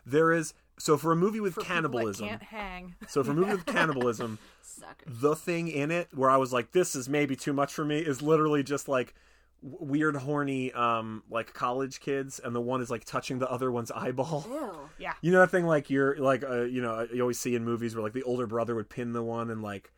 there 0.05 0.31
is 0.31 0.53
so 0.77 0.95
for 0.95 1.11
a 1.11 1.15
movie 1.15 1.39
with 1.39 1.55
for 1.55 1.61
cannibalism 1.61 2.25
that 2.27 2.39
can't 2.39 2.43
hang. 2.43 2.95
so 3.07 3.23
for 3.23 3.31
a 3.31 3.33
movie 3.33 3.51
with 3.53 3.65
cannibalism 3.65 4.37
Sucker. 4.61 5.05
the 5.07 5.35
thing 5.35 5.67
in 5.69 5.89
it 5.89 6.09
where 6.13 6.29
I 6.29 6.37
was 6.37 6.53
like, 6.53 6.71
this 6.71 6.95
is 6.95 7.09
maybe 7.09 7.35
too 7.35 7.51
much 7.53 7.73
for 7.73 7.83
me 7.83 7.97
is 7.97 8.21
literally 8.21 8.61
just 8.61 8.87
like 8.87 9.07
w- 9.07 9.15
weird, 9.64 10.16
horny, 10.18 10.72
um, 10.74 11.24
like 11.30 11.53
college 11.53 11.99
kids, 12.01 12.39
and 12.43 12.53
the 12.55 12.61
one 12.61 12.82
is 12.82 12.91
like 12.91 13.05
touching 13.05 13.39
the 13.39 13.49
other 13.49 13.72
one's 13.72 13.91
eyeball. 13.91 14.45
Ew. 14.49 14.72
Yeah. 14.99 15.14
You 15.22 15.32
know 15.32 15.39
that 15.39 15.49
thing 15.49 15.66
like 15.66 15.89
you're 15.89 16.16
like 16.18 16.43
uh, 16.43 16.61
you 16.64 16.82
know 16.82 17.07
you 17.11 17.20
always 17.22 17.39
see 17.39 17.55
in 17.55 17.66
movies 17.66 17.95
where 17.95 18.03
like 18.03 18.14
the 18.14 18.24
older 18.24 18.45
brother 18.45 18.76
would 18.76 18.89
pin 18.89 19.11
the 19.11 19.24
one 19.24 19.49
and 19.49 19.64
like 19.64 19.91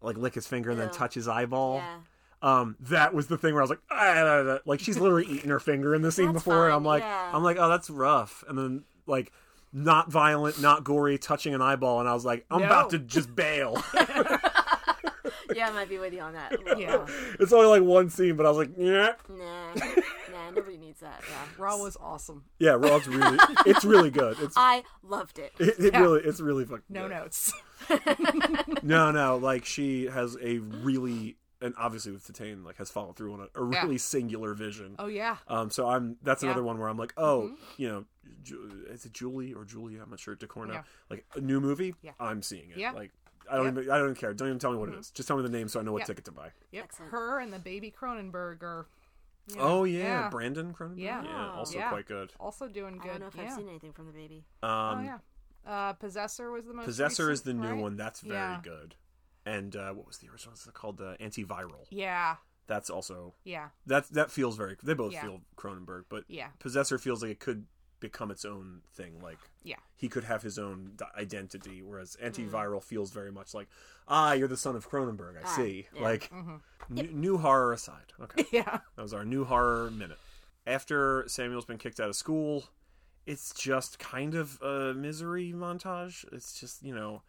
like 0.00 0.16
lick 0.16 0.34
his 0.34 0.46
finger 0.46 0.70
and 0.70 0.80
then 0.80 0.90
touch 0.90 1.14
his 1.14 1.28
eyeball. 1.28 1.76
Yeah. 1.76 1.98
Um, 2.40 2.76
that 2.80 3.12
was 3.12 3.26
the 3.26 3.36
thing 3.36 3.52
where 3.52 3.62
I 3.62 3.64
was 3.64 3.70
like, 3.70 3.80
ah, 3.90 3.96
ah, 4.16 4.44
ah," 4.54 4.58
like 4.64 4.80
she's 4.80 4.96
literally 4.98 5.26
eating 5.30 5.50
her 5.50 5.60
finger 5.60 5.94
in 5.94 6.02
the 6.02 6.10
scene 6.12 6.32
That's 6.32 6.44
before. 6.44 6.66
and 6.66 6.72
fine, 6.72 6.76
I'm 6.76 6.84
like, 6.84 7.02
yeah. 7.02 7.30
I'm 7.34 7.42
like, 7.42 7.56
oh, 7.58 7.68
that's 7.68 7.90
rough. 7.90 8.42
And 8.48 8.56
then 8.56 8.84
like, 9.06 9.32
not 9.72 10.10
violent, 10.10 10.60
not 10.62 10.82
gory, 10.82 11.18
touching 11.18 11.52
an 11.54 11.60
eyeball, 11.60 12.00
and 12.00 12.08
I 12.08 12.14
was 12.14 12.24
like, 12.24 12.46
I'm 12.50 12.60
No. 12.60 12.66
about 12.66 12.90
to 12.90 12.98
just 12.98 13.34
bail. 13.36 13.76
Yeah, 15.58 15.68
I 15.68 15.72
might 15.72 15.88
be 15.88 15.98
with 15.98 16.12
you 16.14 16.20
on 16.20 16.34
that. 16.34 16.52
Yeah. 16.78 17.04
it's 17.40 17.52
only 17.52 17.66
like 17.66 17.82
one 17.82 18.08
scene, 18.10 18.36
but 18.36 18.46
I 18.46 18.50
was 18.50 18.58
like, 18.58 18.70
yeah, 18.78 19.12
Nah, 19.28 19.74
nah, 19.74 20.50
nobody 20.54 20.76
needs 20.76 21.00
that. 21.00 21.20
Yeah. 21.28 21.44
Raw 21.62 21.76
was 21.76 21.96
awesome. 22.00 22.44
yeah, 22.60 22.70
Raw's 22.72 23.06
really, 23.08 23.38
it's 23.66 23.84
really 23.84 24.10
good. 24.10 24.36
It's 24.40 24.54
I 24.56 24.84
loved 25.02 25.38
it. 25.38 25.52
it, 25.58 25.74
it 25.78 25.92
Yeah. 25.92 26.00
really, 26.00 26.20
it's 26.20 26.40
really 26.40 26.64
fucking 26.64 26.84
No 26.88 27.08
good. 27.08 27.16
notes. 27.16 27.52
No, 28.82 29.10
no, 29.10 29.36
like 29.36 29.64
she 29.64 30.06
has 30.06 30.36
a 30.42 30.58
really, 30.58 31.36
and 31.60 31.74
obviously 31.76 32.12
with 32.12 32.26
Titane, 32.26 32.64
like 32.64 32.76
has 32.76 32.90
followed 32.90 33.16
through 33.16 33.34
on 33.34 33.40
a, 33.54 33.60
a 33.60 33.70
Yeah. 33.72 33.82
really 33.82 33.98
singular 33.98 34.54
vision. 34.54 34.94
Oh 34.98 35.06
yeah. 35.08 35.36
Um, 35.48 35.70
so 35.70 35.88
I'm 35.88 36.16
that's 36.22 36.42
Yeah. 36.42 36.50
another 36.50 36.62
one 36.62 36.78
where 36.78 36.88
I'm 36.88 36.96
like, 36.98 37.12
oh, 37.16 37.52
you 37.76 37.88
know, 37.88 38.04
Ju- 38.42 38.84
is 38.90 39.04
it 39.04 39.12
Julie 39.12 39.52
or 39.54 39.64
Julia? 39.64 40.00
I'm 40.02 40.10
not 40.10 40.20
sure. 40.20 40.36
Ducournau, 40.36 40.72
Yeah. 40.74 40.82
like 41.10 41.24
a 41.34 41.40
new 41.40 41.60
movie. 41.60 41.94
Yeah. 42.02 42.12
I'm 42.20 42.42
seeing 42.42 42.70
it. 42.70 42.76
Yeah. 42.76 42.92
Like 42.92 43.10
I 43.50 43.56
don't 43.56 43.64
Yeah. 43.64 43.70
Mm-hmm. 43.70 43.78
even 43.80 43.90
I 43.90 43.96
don't 43.98 44.06
even 44.06 44.14
care. 44.16 44.34
Don't 44.34 44.48
even 44.48 44.58
tell 44.58 44.72
me 44.72 44.78
what 44.78 44.88
it 44.90 44.94
is. 44.96 45.10
Just 45.10 45.26
tell 45.28 45.36
me 45.36 45.42
the 45.42 45.48
name 45.48 45.68
so 45.68 45.80
I 45.80 45.82
know 45.82 45.92
what 45.92 46.00
Yeah. 46.00 46.06
ticket 46.06 46.24
to 46.26 46.32
buy. 46.32 46.50
Yep. 46.72 46.84
Excellent. 46.84 47.12
Her 47.12 47.40
and 47.40 47.52
the 47.52 47.58
baby 47.58 47.90
Cronenberg 47.96 48.62
are. 48.62 48.86
you 49.48 49.56
know, 49.56 49.62
Oh 49.62 49.84
yeah, 49.84 50.28
Brandon 50.30 50.74
Cronenberg. 50.74 50.98
Yeah. 50.98 51.22
yeah, 51.24 51.52
also 51.52 51.78
Yeah. 51.78 51.88
quite 51.88 52.06
good. 52.06 52.32
Also 52.38 52.68
doing 52.68 52.98
good. 52.98 53.08
I 53.08 53.12
don't 53.12 53.20
know 53.20 53.26
if 53.28 53.36
yeah. 53.36 53.44
I've 53.44 53.52
seen 53.56 53.68
anything 53.68 53.92
from 53.92 54.06
the 54.06 54.12
baby. 54.12 54.44
Um, 54.62 54.70
Oh 54.70 55.00
yeah. 55.02 55.18
Uh, 55.66 55.92
Possessor 55.94 56.50
was 56.50 56.66
the 56.66 56.74
most. 56.74 56.84
Possessor 56.86 57.30
is 57.30 57.42
the 57.42 57.52
new 57.54 57.68
right? 57.72 57.76
one. 57.82 57.96
That's 57.96 58.20
very 58.20 58.34
Yeah. 58.36 58.60
good. 58.62 58.94
And 59.46 59.74
uh, 59.76 59.92
what 59.94 60.06
was 60.06 60.18
the 60.18 60.28
original? 60.28 60.52
It's 60.52 60.66
called 60.72 61.00
uh, 61.00 61.16
Antiviral. 61.18 61.86
Yeah. 61.90 62.36
That's 62.66 62.90
also 62.90 63.34
Yeah. 63.44 63.70
that 63.86 64.08
that 64.10 64.30
feels 64.30 64.56
very. 64.58 64.76
They 64.82 64.92
both 64.92 65.14
Yeah. 65.14 65.22
feel 65.22 65.40
Cronenberg, 65.56 66.04
but 66.10 66.24
Yeah. 66.28 66.48
Possessor 66.58 66.98
feels 66.98 67.22
like 67.22 67.30
it 67.32 67.40
could 67.40 67.66
become 68.00 68.30
its 68.30 68.44
own 68.44 68.82
thing. 68.94 69.20
Like 69.20 69.38
Yeah. 69.62 69.76
he 69.96 70.08
could 70.08 70.24
have 70.24 70.42
his 70.42 70.58
own 70.58 70.96
identity, 71.16 71.82
whereas 71.82 72.16
Mm. 72.20 72.30
antiviral 72.50 72.82
feels 72.82 73.10
very 73.10 73.32
much 73.32 73.54
like 73.54 73.68
ah, 74.06 74.32
you're 74.32 74.48
the 74.48 74.56
son 74.56 74.74
of 74.76 74.88
Cronenberg. 74.90 75.36
I 75.36 75.42
Ah, 75.44 75.56
see. 75.56 75.86
yeah. 75.94 76.02
Like 76.02 76.30
Mm-hmm. 76.30 76.56
new, 76.94 77.08
new 77.12 77.38
horror 77.38 77.72
aside. 77.72 78.12
Okay, 78.20 78.46
Yeah. 78.52 78.80
that 78.96 79.02
was 79.02 79.12
our 79.12 79.24
new 79.24 79.44
horror 79.44 79.90
minute. 79.90 80.18
After 80.66 81.24
Samuel's 81.28 81.64
been 81.64 81.78
kicked 81.78 81.98
out 82.00 82.08
of 82.08 82.16
school, 82.16 82.64
it's 83.26 83.52
just 83.54 83.98
kind 83.98 84.34
of 84.34 84.60
a 84.62 84.94
misery 84.94 85.52
montage. 85.54 86.24
It's 86.32 86.58
just 86.58 86.82
you 86.82 86.94
know, 86.94 87.22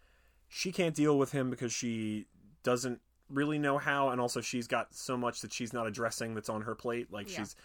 she 0.48 0.72
can't 0.72 0.96
deal 0.96 1.18
with 1.18 1.32
him 1.32 1.50
because 1.50 1.72
she 1.74 2.26
doesn't 2.64 3.02
really 3.30 3.60
know 3.60 3.78
how, 3.78 4.10
and 4.10 4.20
also 4.20 4.42
she's 4.42 4.68
got 4.68 4.94
so 4.96 5.16
much 5.16 5.42
that 5.42 5.54
she's 5.54 5.72
not 5.74 5.86
addressing 5.88 6.34
that's 6.34 6.50
on 6.50 6.62
her 6.62 6.76
plate. 6.76 7.12
Like 7.12 7.30
Yeah. 7.30 7.38
she's 7.40 7.56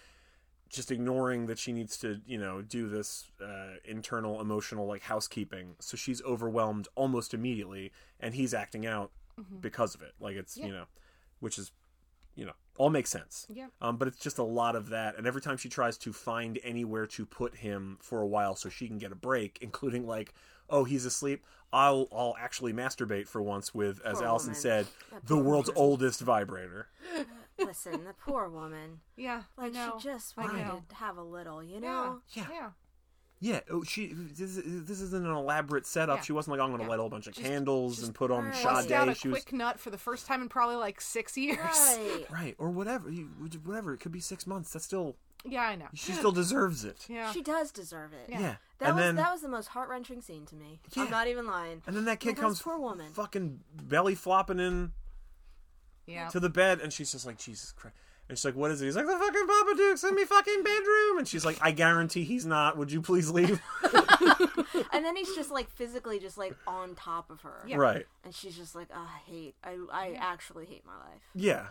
just 0.74 0.90
ignoring 0.90 1.46
that 1.46 1.58
she 1.58 1.72
needs 1.72 1.96
to 1.98 2.20
you 2.26 2.38
know 2.38 2.62
do 2.62 2.88
this 2.88 3.30
uh, 3.42 3.74
internal 3.84 4.40
emotional 4.40 4.86
like 4.86 5.02
housekeeping. 5.02 5.76
So 5.80 5.96
she's 5.96 6.22
overwhelmed 6.22 6.88
almost 6.94 7.34
immediately 7.34 7.92
and 8.20 8.34
he's 8.34 8.54
acting 8.54 8.86
out 8.86 9.10
because 9.60 9.94
of 9.94 10.02
it. 10.02 10.12
Like 10.20 10.36
it's 10.36 10.56
you 10.56 10.72
know 10.72 10.84
which 11.40 11.58
is 11.58 11.72
you 12.34 12.44
know 12.44 12.52
all 12.76 12.90
makes 12.90 13.10
sense. 13.10 13.46
Yeah. 13.48 13.66
um, 13.80 13.96
but 13.98 14.08
it's 14.08 14.18
just 14.18 14.38
a 14.38 14.42
lot 14.42 14.74
of 14.74 14.88
that. 14.88 15.16
And 15.16 15.26
every 15.28 15.40
time 15.40 15.56
she 15.56 15.68
tries 15.68 15.96
to 15.98 16.12
find 16.12 16.58
anywhere 16.64 17.06
to 17.06 17.24
put 17.24 17.56
him 17.56 17.98
for 18.00 18.20
a 18.20 18.26
while 18.26 18.56
so 18.56 18.68
she 18.68 18.88
can 18.88 18.98
get 18.98 19.12
a 19.12 19.16
break 19.16 19.58
including 19.60 20.06
like 20.06 20.34
oh 20.70 20.84
he's 20.84 21.04
asleep 21.04 21.44
i'll 21.72 22.08
i'll 22.10 22.34
actually 22.40 22.72
masturbate 22.72 23.28
for 23.28 23.42
once 23.42 23.74
with 23.74 24.00
as 24.04 24.18
Poor 24.18 24.26
allison 24.26 24.48
woman. 24.50 24.60
said 24.60 24.86
the 25.24 25.36
world's 25.36 25.70
oldest 25.76 26.20
vibrator 26.20 26.88
Listen, 27.58 28.04
the 28.04 28.14
poor 28.14 28.48
woman. 28.48 29.00
Yeah. 29.16 29.42
Like 29.56 29.74
I 29.74 29.86
know. 29.86 29.94
she 29.98 30.08
just 30.08 30.34
I 30.36 30.42
wanted 30.42 30.88
to 30.88 30.94
have 30.96 31.16
a 31.16 31.22
little, 31.22 31.62
you 31.62 31.80
know. 31.80 32.20
Yeah. 32.30 32.46
Yeah. 32.50 32.70
Yeah, 33.40 33.60
oh, 33.70 33.82
she. 33.82 34.12
This, 34.14 34.58
this 34.64 35.00
isn't 35.02 35.26
an 35.26 35.30
elaborate 35.30 35.86
setup. 35.86 36.18
Yeah. 36.18 36.22
She 36.22 36.32
wasn't 36.32 36.56
like, 36.56 36.64
I'm 36.64 36.70
going 36.70 36.78
to 36.78 36.84
Yeah. 36.84 36.90
light 36.90 36.98
a 36.98 37.02
whole 37.02 37.10
bunch 37.10 37.26
of 37.26 37.34
Just- 37.34 37.46
candles 37.46 37.96
just 37.96 38.06
and 38.06 38.14
put 38.14 38.30
on 38.30 38.44
Right. 38.46 38.64
Bust 38.64 38.90
out 38.90 39.08
a 39.08 39.12
Sade. 39.14 39.20
She 39.20 39.28
was 39.28 39.42
quick 39.42 39.52
nut 39.52 39.78
for 39.78 39.90
the 39.90 39.98
first 39.98 40.26
time 40.26 40.40
in 40.40 40.48
probably 40.48 40.76
like 40.76 41.00
six 41.00 41.36
years. 41.36 41.58
Right. 41.58 42.24
right, 42.30 42.54
or 42.58 42.70
whatever. 42.70 43.10
You, 43.10 43.24
whatever. 43.64 43.92
It 43.92 43.98
could 43.98 44.12
be 44.12 44.20
six 44.20 44.46
months. 44.46 44.72
That's 44.72 44.84
still. 44.86 45.16
Yeah, 45.46 45.60
I 45.62 45.74
know. 45.76 45.88
She 45.92 46.12
still 46.12 46.32
deserves 46.32 46.84
it. 46.84 47.04
Yeah. 47.06 47.30
She 47.32 47.42
does 47.42 47.70
deserve 47.70 48.14
it. 48.14 48.30
Yeah. 48.30 48.56
That 48.78 48.86
and 48.88 48.96
was 48.96 49.04
then 49.04 49.16
that 49.16 49.30
was 49.32 49.42
the 49.42 49.48
most 49.48 49.66
heart 49.68 49.90
wrenching 49.90 50.22
scene 50.22 50.46
to 50.46 50.54
me. 50.54 50.80
Yeah. 50.96 51.02
I'm 51.02 51.10
not 51.10 51.26
even 51.26 51.46
lying. 51.46 51.82
and 51.86 51.94
then 51.94 52.06
that 52.06 52.20
kid 52.20 52.28
Like, 52.30 52.36
comes 52.38 52.54
this 52.58 52.62
poor 52.62 52.78
woman. 52.78 53.12
fucking 53.12 53.60
belly 53.82 54.14
flopping 54.14 54.58
in 54.58 54.92
yeah. 56.06 56.28
to 56.28 56.40
the 56.40 56.50
bed, 56.50 56.80
and 56.80 56.92
she's 56.92 57.12
just 57.12 57.26
like, 57.26 57.38
Jesus 57.38 57.72
Christ. 57.72 57.96
And 58.26 58.38
she's 58.38 58.44
like, 58.46 58.56
"What 58.56 58.70
is 58.70 58.80
it?" 58.80 58.86
He's 58.86 58.96
like, 58.96 59.04
"The 59.04 59.18
fucking 59.18 59.46
Babadook's 59.46 60.02
in 60.02 60.14
me 60.14 60.24
fucking 60.24 60.62
bedroom." 60.62 61.18
And 61.18 61.28
she's 61.28 61.44
like, 61.44 61.58
"I 61.60 61.72
guarantee 61.72 62.24
he's 62.24 62.46
not. 62.46 62.78
Would 62.78 62.90
you 62.90 63.02
please 63.02 63.28
leave?" 63.28 63.60
And 64.92 65.04
then 65.04 65.16
he's 65.16 65.34
just 65.34 65.50
like 65.50 65.68
physically 65.70 66.18
just 66.18 66.38
like 66.38 66.54
on 66.66 66.94
top 66.94 67.30
of 67.30 67.40
her. 67.42 67.64
Yeah. 67.66 67.76
Right. 67.76 68.06
And 68.24 68.34
she's 68.34 68.56
just 68.56 68.74
like, 68.74 68.88
oh, 68.94 69.08
I 69.08 69.18
hate 69.28 69.54
I 69.62 69.76
I 69.92 70.16
actually 70.18 70.66
hate 70.66 70.84
my 70.86 70.96
life. 70.96 71.22
Yeah. 71.34 71.66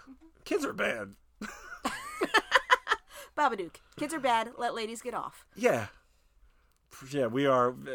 Kids 0.45 0.65
are 0.65 0.73
bad. 0.73 1.13
Babadook. 3.37 3.75
Kids 3.97 4.13
are 4.13 4.19
bad. 4.19 4.51
Let 4.57 4.75
ladies 4.75 5.01
get 5.01 5.13
off. 5.13 5.45
Yeah. 5.55 5.87
Yeah, 7.11 7.27
we 7.27 7.45
are 7.45 7.71
uh, 7.71 7.91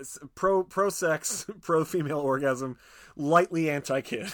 uh, 0.00 0.04
pro 0.34 0.62
pro 0.62 0.88
sex, 0.90 1.46
pro 1.60 1.84
female 1.84 2.18
orgasm, 2.20 2.76
lightly 3.16 3.68
anti 3.70 4.00
kid. 4.00 4.28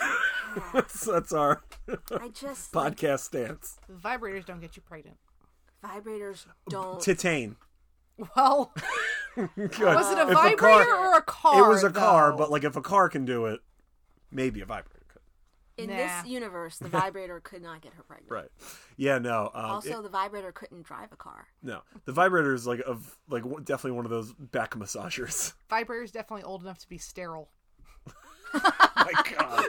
that's, 0.72 1.00
that's 1.06 1.32
our 1.32 1.62
I 2.12 2.28
just 2.28 2.74
like, 2.74 2.96
podcast 2.96 3.20
stance. 3.20 3.78
Vibrators 3.92 4.44
don't 4.46 4.60
get 4.60 4.76
you 4.76 4.82
pregnant. 4.82 5.16
vibrators 5.84 6.46
don't. 6.68 6.98
Titane. 7.00 7.56
Well, 8.36 8.72
Good. 9.36 9.78
was 9.78 10.10
it 10.10 10.18
a 10.18 10.22
If 10.28 10.34
vibrator 10.34 10.56
car- 10.56 11.12
or 11.14 11.18
a 11.18 11.22
car? 11.22 11.64
It 11.64 11.68
was 11.68 11.84
a 11.84 11.90
car, 11.90 12.32
but 12.32 12.50
like 12.50 12.64
if 12.64 12.76
a 12.76 12.80
car 12.80 13.08
can 13.10 13.24
do 13.26 13.44
it, 13.46 13.60
maybe 14.30 14.60
a 14.62 14.64
vibrator 14.64 14.88
could. 14.94 14.95
In 15.78 15.90
Nah. 15.90 15.96
this 15.96 16.26
universe, 16.26 16.78
the 16.78 16.88
vibrator 17.00 17.38
could 17.40 17.60
not 17.62 17.82
get 17.82 17.92
her 17.94 18.02
pregnant. 18.02 18.30
Right. 18.30 18.48
Yeah. 18.96 19.18
No. 19.18 19.50
Um, 19.54 19.64
Also, 19.66 19.98
it- 20.00 20.02
the 20.04 20.08
vibrator 20.08 20.50
couldn't 20.52 20.82
drive 20.84 21.12
a 21.12 21.16
car. 21.16 21.48
no. 21.62 21.82
The 22.06 22.12
vibrator 22.12 22.54
is 22.54 22.66
like 22.66 22.80
of 22.86 23.18
like 23.28 23.42
definitely 23.64 23.92
one 23.92 24.04
of 24.06 24.10
those 24.10 24.32
back 24.32 24.74
massagers. 24.74 25.52
Vibrator 25.68 26.02
is 26.02 26.10
definitely 26.12 26.44
old 26.44 26.62
enough 26.62 26.78
to 26.78 26.88
be 26.88 26.96
sterile. 26.98 27.50
My 28.54 29.12
God. 29.38 29.64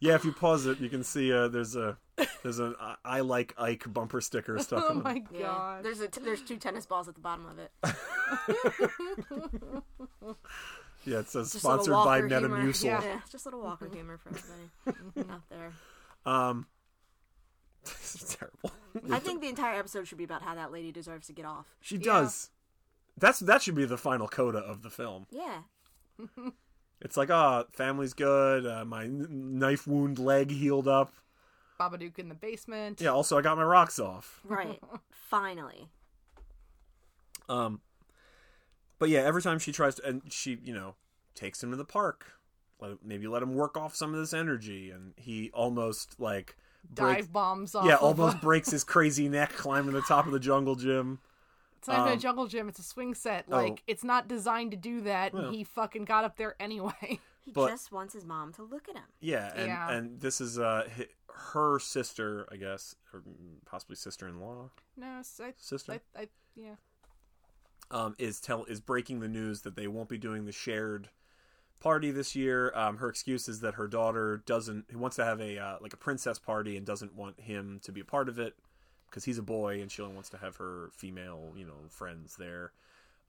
yeah, 0.00 0.14
if 0.14 0.24
you 0.24 0.32
pause 0.32 0.64
it, 0.66 0.80
you 0.80 0.88
can 0.88 1.02
see 1.04 1.32
uh, 1.32 1.48
there's 1.48 1.76
a 1.76 1.98
there's 2.42 2.58
an 2.60 2.74
I, 2.80 2.96
I 3.04 3.20
like 3.20 3.54
Ike 3.58 3.92
bumper 3.92 4.20
sticker 4.22 4.58
stuck. 4.58 4.84
Oh 4.86 4.90
on 4.90 5.02
my 5.02 5.22
Yeah. 5.32 5.40
god. 5.42 5.84
There's 5.84 6.00
a 6.00 6.08
t- 6.08 6.20
there's 6.22 6.40
two 6.42 6.56
tennis 6.56 6.86
balls 6.86 7.08
at 7.08 7.14
the 7.14 7.20
bottom 7.20 7.44
of 7.46 7.58
it. 7.58 7.70
Yeah, 11.06 11.20
it 11.20 11.28
says 11.28 11.52
Just 11.52 11.62
sponsored 11.64 11.92
by 11.92 12.20
Walker 12.20 12.28
humor. 12.40 12.58
Metamucil. 12.58 12.84
Yeah. 12.84 13.02
Yeah, 13.02 13.20
just 13.30 13.46
a 13.46 13.48
little 13.48 13.62
Walker 13.62 13.88
humor 13.88 14.18
for 14.18 14.30
everybody 14.30 15.30
out 15.32 15.42
there. 15.48 15.72
Um, 16.24 16.66
this 17.84 18.16
is 18.22 18.36
terrible. 18.36 18.72
I 19.14 19.18
think 19.20 19.40
the 19.40 19.48
entire 19.48 19.78
episode 19.78 20.08
should 20.08 20.18
be 20.18 20.24
about 20.24 20.42
how 20.42 20.54
that 20.56 20.72
lady 20.72 20.90
deserves 20.92 21.28
to 21.28 21.32
get 21.32 21.44
off. 21.44 21.66
She 21.80 21.96
Yeah. 21.96 22.02
does. 22.04 22.50
That's 23.18 23.38
that 23.40 23.62
should 23.62 23.74
be 23.76 23.84
the 23.86 23.96
final 23.96 24.28
coda 24.28 24.58
of 24.58 24.82
the 24.82 24.90
film. 24.90 25.26
Yeah. 25.30 25.60
It's 27.02 27.14
like, 27.18 27.28
ah, 27.30 27.64
family's 27.72 28.14
good. 28.14 28.66
Uh, 28.66 28.82
my 28.86 29.06
knife 29.06 29.86
wound 29.86 30.18
leg 30.18 30.50
healed 30.50 30.88
up. 30.88 31.12
Babadook 31.78 32.18
in 32.18 32.30
the 32.30 32.34
basement. 32.34 33.02
Yeah. 33.02 33.10
Also, 33.10 33.36
I 33.36 33.42
got 33.42 33.58
my 33.58 33.64
rocks 33.64 33.98
off. 33.98 34.40
Right. 34.44 34.80
Finally. 35.10 35.90
Um, 37.50 37.82
but 38.98 39.08
yeah, 39.08 39.20
every 39.20 39.42
time 39.42 39.58
she 39.58 39.72
tries 39.72 39.96
to, 39.96 40.06
and 40.06 40.22
she, 40.30 40.58
you 40.64 40.74
know, 40.74 40.94
takes 41.34 41.62
him 41.62 41.70
to 41.70 41.76
the 41.76 41.84
park. 41.84 42.32
Let, 42.80 43.02
maybe 43.04 43.26
let 43.26 43.42
him 43.42 43.54
work 43.54 43.76
off 43.76 43.94
some 43.96 44.12
of 44.12 44.20
this 44.20 44.34
energy, 44.34 44.90
and 44.90 45.14
he 45.16 45.50
almost 45.54 46.20
like 46.20 46.56
breaks, 46.90 47.16
Dive 47.22 47.32
bombs 47.32 47.74
off. 47.74 47.86
yeah, 47.86 47.94
of 47.96 48.02
almost 48.20 48.36
a- 48.36 48.40
breaks 48.40 48.70
his 48.70 48.84
crazy 48.94 49.28
neck 49.28 49.52
climbing 49.54 49.94
the 49.94 50.02
top 50.02 50.26
of 50.26 50.32
the 50.32 50.40
jungle 50.40 50.74
gym. 50.76 51.18
It's 51.78 51.88
not 51.88 52.00
even 52.00 52.12
um, 52.12 52.18
a 52.18 52.20
jungle 52.20 52.46
gym. 52.46 52.68
It's 52.68 52.78
a 52.78 52.82
swing 52.82 53.14
set. 53.14 53.48
Like 53.48 53.72
oh. 53.80 53.82
it's 53.86 54.04
not 54.04 54.28
designed 54.28 54.72
to 54.72 54.76
do 54.76 55.02
that, 55.02 55.32
Well. 55.32 55.46
and 55.46 55.54
he 55.54 55.64
fucking 55.64 56.04
got 56.04 56.24
up 56.24 56.36
there 56.36 56.54
anyway. 56.60 56.92
He 57.46 57.52
But- 57.52 57.68
just 57.70 57.92
wants 57.92 58.12
his 58.12 58.24
mom 58.24 58.52
to 58.54 58.64
look 58.64 58.88
at 58.88 58.96
him. 58.96 59.04
Yeah, 59.20 59.52
and 59.54 59.66
Yeah. 59.68 59.92
and 59.92 60.20
this 60.20 60.40
is 60.40 60.58
uh 60.58 60.88
her 61.28 61.78
sister, 61.78 62.44
I 62.50 62.56
guess, 62.56 62.96
or 63.14 63.22
possibly 63.64 63.94
sister-in-law, 63.94 64.70
no, 64.96 65.06
s- 65.20 65.40
I, 65.40 65.52
sister. 65.56 65.92
I, 65.92 66.22
I, 66.22 66.28
yeah. 66.56 66.74
Um, 67.90 68.14
is 68.18 68.40
tell 68.40 68.64
is 68.64 68.80
breaking 68.80 69.20
the 69.20 69.28
news 69.28 69.62
that 69.62 69.76
they 69.76 69.86
won't 69.86 70.08
be 70.08 70.18
doing 70.18 70.44
the 70.44 70.52
shared 70.52 71.08
party 71.80 72.10
this 72.10 72.34
year. 72.34 72.72
Um, 72.74 72.96
her 72.98 73.08
excuse 73.08 73.48
is 73.48 73.60
that 73.60 73.74
her 73.74 73.86
daughter 73.86 74.42
doesn't 74.46 74.86
who 74.90 74.98
wants 74.98 75.16
to 75.16 75.24
have 75.24 75.40
a 75.40 75.58
uh, 75.58 75.76
like 75.80 75.92
a 75.92 75.96
princess 75.98 76.38
party 76.38 76.76
and 76.76 76.84
doesn't 76.86 77.14
want 77.14 77.40
him 77.40 77.80
to 77.84 77.92
be 77.92 78.00
a 78.00 78.04
part 78.04 78.28
of 78.28 78.38
it 78.38 78.54
because 79.10 79.24
he's 79.24 79.38
a 79.38 79.42
boy 79.42 79.80
and 79.80 79.90
she 79.92 80.02
only 80.02 80.14
wants 80.14 80.30
to 80.30 80.38
have 80.38 80.56
her 80.56 80.88
female 80.92 81.52
you 81.56 81.64
know 81.64 81.74
friends 81.88 82.36
there. 82.38 82.72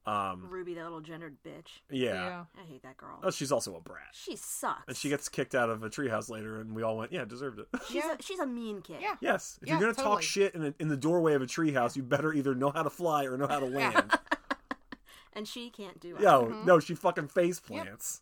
Um, 0.06 0.48
Ruby, 0.50 0.74
that 0.76 0.84
little 0.86 1.02
gendered 1.02 1.36
bitch. 1.46 1.82
yeah. 1.92 2.46
I 2.58 2.64
hate 2.66 2.82
that 2.84 2.96
girl. 2.96 3.20
Oh, 3.24 3.30
she's 3.30 3.52
also 3.52 3.76
a 3.76 3.82
brat. 3.82 4.08
She 4.14 4.38
sucks. 4.38 4.84
And 4.88 4.96
she 4.96 5.10
gets 5.10 5.28
kicked 5.28 5.54
out 5.54 5.70
of 5.70 5.84
a 5.84 5.90
treehouse 5.90 6.30
later, 6.30 6.62
and 6.62 6.74
we 6.74 6.82
all 6.82 6.96
went, 6.96 7.12
"Yeah, 7.12 7.26
deserved 7.26 7.60
it." 7.60 7.68
She's, 7.88 7.96
Yeah. 7.98 8.14
a, 8.18 8.24
she's 8.24 8.40
a 8.40 8.46
mean 8.46 8.82
kid. 8.82 9.00
Yeah. 9.02 9.16
yes, 9.20 9.60
if 9.62 9.68
Yeah, 9.68 9.74
you're 9.74 9.82
gonna 9.82 9.94
totally. 9.94 10.16
talk 10.16 10.22
shit 10.22 10.56
in, 10.56 10.64
a, 10.68 10.74
in 10.80 10.88
the 10.88 10.96
doorway 10.96 11.34
of 11.34 11.42
a 11.42 11.46
treehouse, 11.46 11.98
you 11.98 12.04
better 12.04 12.32
either 12.34 12.56
know 12.56 12.70
how 12.70 12.84
to 12.84 12.90
fly 12.90 13.26
or 13.26 13.36
know 13.36 13.48
how 13.48 13.60
to 13.60 13.66
land. 13.82 14.14
And 15.38 15.48
she 15.48 15.70
can't 15.70 16.00
do 16.00 16.16
it. 16.18 16.22
Yo, 16.24 16.48
no, 16.66 16.80
she 16.80 16.96
fucking 16.96 17.28
face 17.28 17.60
plants. 17.60 18.22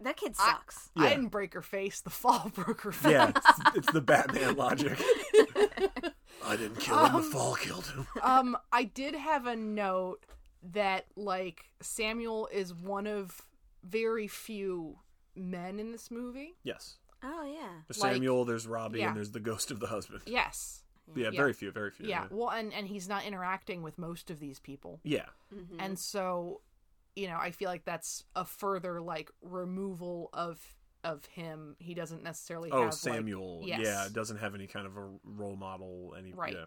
That 0.00 0.16
kid 0.16 0.34
I- 0.38 0.50
sucks. 0.50 0.90
Yeah. 0.96 1.04
I 1.04 1.08
didn't 1.10 1.28
break 1.28 1.54
her 1.54 1.62
face. 1.62 2.00
The 2.00 2.10
fall 2.10 2.50
broke 2.54 2.80
her 2.82 2.92
face. 2.92 3.12
Yeah, 3.12 3.30
it's, 3.34 3.76
it's 3.76 3.92
the 3.92 4.00
Batman 4.00 4.56
logic. 4.56 4.98
I 6.44 6.56
didn't 6.56 6.80
kill 6.80 7.04
him. 7.06 7.12
the 7.16 7.22
fall 7.22 7.54
killed 7.54 7.86
him. 7.86 8.06
um, 8.22 8.56
I 8.72 8.84
did 8.84 9.14
have 9.14 9.46
a 9.46 9.54
note 9.56 10.24
that 10.72 11.06
like 11.16 11.64
Samuel 11.80 12.48
is 12.52 12.74
one 12.74 13.06
of 13.06 13.42
very 13.84 14.26
few 14.26 14.98
men 15.36 15.78
in 15.78 15.92
this 15.92 16.10
movie. 16.10 16.56
Yes, 16.64 16.96
Oh 17.22 17.44
yeah. 17.44 17.68
there's 17.86 18.00
Like- 18.00 18.14
Samuel. 18.14 18.44
There's 18.44 18.66
Robbie, 18.66 19.00
yeah. 19.00 19.08
and 19.08 19.16
there's 19.16 19.30
the 19.32 19.40
ghost 19.40 19.70
of 19.70 19.78
the 19.80 19.86
husband. 19.88 20.22
Yes. 20.26 20.82
Yeah, 21.14 21.30
Yeah. 21.30 21.36
very 21.40 21.52
few, 21.52 21.70
very 21.70 21.90
few. 21.90 22.06
Yeah. 22.08 22.26
Well, 22.30 22.50
and 22.50 22.72
and 22.72 22.86
he's 22.86 23.08
not 23.08 23.24
interacting 23.24 23.82
with 23.82 23.98
most 23.98 24.30
of 24.30 24.38
these 24.40 24.58
people, 24.60 25.00
yeah. 25.02 25.26
Mm-hmm. 25.54 25.80
and 25.80 25.98
so, 25.98 26.60
you 27.16 27.26
know, 27.28 27.38
I 27.38 27.50
feel 27.50 27.68
like 27.68 27.84
that's 27.84 28.24
a 28.36 28.44
further 28.44 29.00
like 29.00 29.30
removal 29.42 30.30
of 30.32 30.60
of 31.02 31.24
him. 31.26 31.76
He 31.78 31.94
doesn't 31.94 32.22
necessarily. 32.22 32.70
Oh, 32.70 32.84
have, 32.84 32.94
Samuel. 32.94 33.60
Like, 33.60 33.68
yes. 33.68 33.80
Yeah, 33.84 34.08
doesn't 34.12 34.36
have 34.38 34.54
any 34.54 34.66
kind 34.66 34.86
of 34.86 34.96
a 34.96 35.08
role 35.24 35.56
model. 35.56 36.14
Any 36.18 36.32
Right. 36.32 36.52
Yeah. 36.54 36.64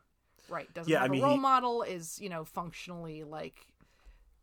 Right. 0.50 0.74
Doesn't 0.74 0.92
Yeah, 0.92 1.00
have 1.02 1.10
I 1.10 1.12
mean, 1.12 1.22
a 1.22 1.26
role 1.26 1.36
he- 1.36 1.40
model. 1.42 1.84
Is 1.84 2.20
you 2.20 2.30
know 2.30 2.44
functionally 2.44 3.24
like 3.24 3.68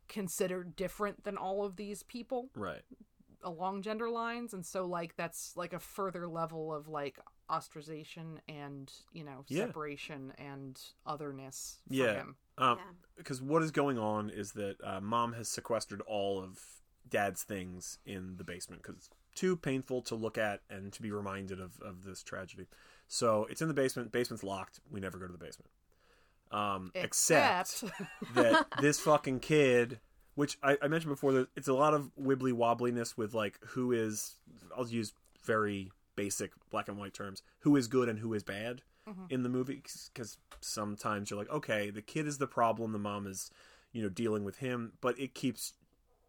considered 0.07 0.75
different 0.75 1.23
than 1.23 1.37
all 1.37 1.63
of 1.63 1.75
these 1.75 2.03
people. 2.03 2.49
Right. 2.55 2.81
along 3.43 3.81
gender 3.81 4.07
lines 4.07 4.53
and 4.53 4.63
so 4.63 4.85
like 4.85 5.15
that's 5.15 5.57
like 5.57 5.73
a 5.73 5.79
further 5.79 6.27
level 6.27 6.71
of 6.71 6.87
like 6.87 7.17
ostracization 7.51 8.37
and 8.47 8.91
you 9.13 9.23
know 9.23 9.43
Yeah. 9.47 9.65
separation 9.67 10.33
and 10.37 10.79
otherness 11.05 11.79
for 11.87 11.93
Yeah. 11.93 12.13
him 12.13 12.35
Um, 12.57 12.77
Yeah. 12.77 12.83
because 13.17 13.41
what 13.41 13.61
is 13.61 13.71
going 13.71 13.97
on 13.97 14.29
is 14.29 14.53
that 14.53 14.77
uh, 14.83 15.01
mom 15.01 15.33
has 15.33 15.49
sequestered 15.49 16.01
all 16.01 16.41
of 16.41 16.59
dad's 17.09 17.43
things 17.43 17.97
in 18.05 18.37
the 18.37 18.43
basement 18.43 18.81
because 18.81 18.95
it's 18.97 19.09
too 19.35 19.55
painful 19.57 20.01
to 20.03 20.15
look 20.15 20.37
at 20.37 20.61
and 20.69 20.93
to 20.93 21.01
be 21.01 21.11
reminded 21.11 21.59
of, 21.59 21.79
of 21.81 22.03
this 22.03 22.23
tragedy. 22.23 22.67
So 23.07 23.45
it's 23.49 23.61
in 23.61 23.67
the 23.67 23.73
basement. 23.73 24.11
Basement's 24.11 24.43
locked. 24.43 24.79
We 24.89 24.99
never 24.99 25.17
go 25.17 25.27
to 25.27 25.31
the 25.31 25.37
basement. 25.37 25.71
Um, 26.51 26.91
except, 26.95 27.83
that 28.35 28.65
this 28.79 28.99
fucking 28.99 29.39
kid, 29.39 29.99
which 30.35 30.57
I, 30.61 30.77
I 30.81 30.87
mentioned 30.87 31.13
before, 31.13 31.31
that 31.33 31.47
it's 31.55 31.67
a 31.67 31.73
lot 31.73 31.93
of 31.93 32.11
wibbly 32.21 32.53
wobbliness 32.53 33.17
with 33.17 33.33
like 33.33 33.57
who 33.67 33.91
is. 33.91 34.35
I'll 34.77 34.87
use 34.87 35.13
very 35.43 35.91
basic 36.21 36.51
black 36.69 36.87
and 36.87 36.99
white 36.99 37.15
terms. 37.15 37.41
Who 37.61 37.75
is 37.75 37.87
good 37.87 38.07
and 38.07 38.19
who 38.19 38.35
is 38.35 38.43
bad 38.43 38.83
in 39.31 39.41
the 39.41 39.49
movie? 39.49 39.81
Because 40.13 40.37
sometimes 40.59 41.29
you're 41.31 41.39
like, 41.39 41.49
okay, 41.49 41.89
the 41.89 42.03
kid 42.03 42.27
is 42.27 42.37
the 42.37 42.45
problem. 42.45 42.91
The 42.91 42.99
mom 42.99 43.25
is, 43.25 43.49
you 43.91 44.03
know, 44.03 44.09
dealing 44.09 44.43
with 44.43 44.57
him, 44.57 44.93
but 45.01 45.19
it 45.19 45.33
keeps 45.33 45.73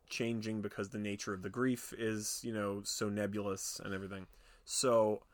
changing 0.09 0.63
because 0.63 0.89
the 0.89 0.99
nature 0.99 1.35
of 1.35 1.43
the 1.43 1.51
grief 1.51 1.93
is, 1.99 2.41
you 2.43 2.55
know, 2.55 2.81
so 2.85 3.11
nebulous 3.11 3.83
and 3.85 3.93
everything. 3.93 4.27
So, 4.65 5.25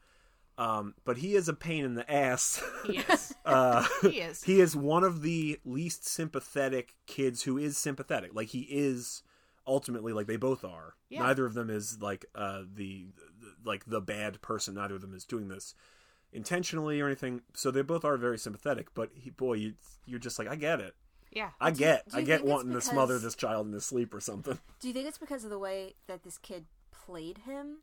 um, 0.57 0.95
but 1.05 1.19
he 1.19 1.37
is 1.37 1.49
a 1.49 1.55
pain 1.55 1.85
in 1.85 1.95
the 1.95 2.11
ass. 2.11 2.61
he 2.85 2.99
is 2.99 3.33
uh, 3.45 3.87
he 4.03 4.21
is 4.21 4.43
he 4.43 4.61
is 4.61 4.75
one 4.75 5.05
of 5.05 5.23
the 5.23 5.61
least 5.65 6.05
sympathetic 6.05 6.97
kids 7.07 7.45
who 7.45 7.59
is 7.59 7.79
sympathetic. 7.79 8.35
Like 8.35 8.49
he 8.49 8.63
is 8.63 9.23
ultimately 9.69 10.13
like 10.13 10.27
they 10.27 10.37
both 10.37 10.65
are. 10.65 10.95
Yeah. 11.11 11.23
Neither 11.23 11.47
of 11.47 11.55
them 11.55 11.71
is 11.71 12.01
like 12.03 12.27
uh 12.35 12.63
the, 12.75 13.07
the 13.41 13.55
like 13.65 13.85
the 13.87 14.01
bad 14.01 14.41
person. 14.43 14.75
Neither 14.75 14.97
of 14.97 15.03
them 15.03 15.15
is 15.15 15.25
doing 15.25 15.49
this 15.49 15.75
intentionally 16.33 17.01
or 17.01 17.07
anything. 17.07 17.43
So 17.55 17.71
they 17.71 17.83
both 17.83 18.05
are 18.05 18.17
very 18.17 18.39
sympathetic. 18.39 18.89
But 18.95 19.11
he, 19.15 19.31
boy, 19.31 19.55
you 19.55 19.75
you're 20.07 20.19
just 20.19 20.39
like 20.39 20.49
I 20.49 20.57
get 20.57 20.81
it. 20.81 20.95
yeah 21.31 21.51
I 21.61 21.71
get 21.71 22.09
do 22.09 22.17
I 22.17 22.21
you 22.21 22.27
get 22.27 22.39
think 22.41 22.47
it's 22.49 22.53
wanting 22.53 22.73
to 22.73 22.81
smother 22.81 23.19
this 23.19 23.35
child 23.35 23.67
in 23.67 23.73
his 23.73 23.85
sleep 23.85 24.15
or 24.15 24.21
something. 24.21 24.59
Do 24.81 24.89
you 24.89 24.95
think 24.95 25.07
it's 25.07 25.19
because 25.19 25.45
of 25.45 25.51
the 25.51 25.59
way 25.59 25.95
that 26.07 26.23
this 26.25 26.39
kid 26.39 26.65
played 26.91 27.39
him? 27.39 27.79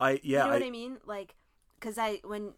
I 0.00 0.12
yeah 0.12 0.18
you 0.22 0.36
know 0.38 0.48
what 0.54 0.62
I, 0.62 0.66
I 0.66 0.70
mean? 0.70 0.96
Like, 1.06 1.34
because 1.78 1.98
I 1.98 2.20
when 2.24 2.52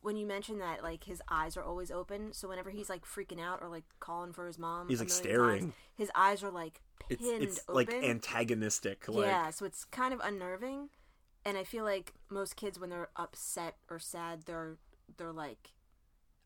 when 0.00 0.16
you 0.18 0.26
mentioned 0.26 0.60
that, 0.60 0.82
like 0.82 1.04
his 1.04 1.22
eyes 1.30 1.56
are 1.56 1.62
always 1.62 1.90
open, 1.90 2.32
so 2.34 2.46
whenever 2.46 2.68
he's 2.70 2.90
like 2.90 3.04
freaking 3.06 3.40
out 3.40 3.60
or 3.62 3.68
like 3.70 3.84
calling 4.00 4.32
for 4.34 4.46
his 4.46 4.58
mom, 4.58 4.88
He's, 4.88 5.00
like, 5.00 5.08
staring. 5.08 5.60
times, 5.60 5.74
his 5.96 6.10
eyes 6.14 6.42
are 6.42 6.50
like 6.50 6.82
it's 7.10 7.22
it's 7.26 7.60
open. 7.68 7.74
like 7.74 7.92
antagonistic. 8.04 9.08
Like 9.08 9.26
yeah, 9.26 9.50
so 9.50 9.64
it's 9.64 9.84
kind 9.84 10.12
of 10.14 10.20
unnerving, 10.22 10.88
and 11.44 11.56
I 11.58 11.64
feel 11.64 11.84
like 11.84 12.14
most 12.30 12.56
kids 12.56 12.78
when 12.78 12.90
they're 12.90 13.08
upset 13.16 13.76
or 13.90 13.98
sad, 13.98 14.42
they're 14.46 14.76
they're 15.16 15.32
like 15.32 15.70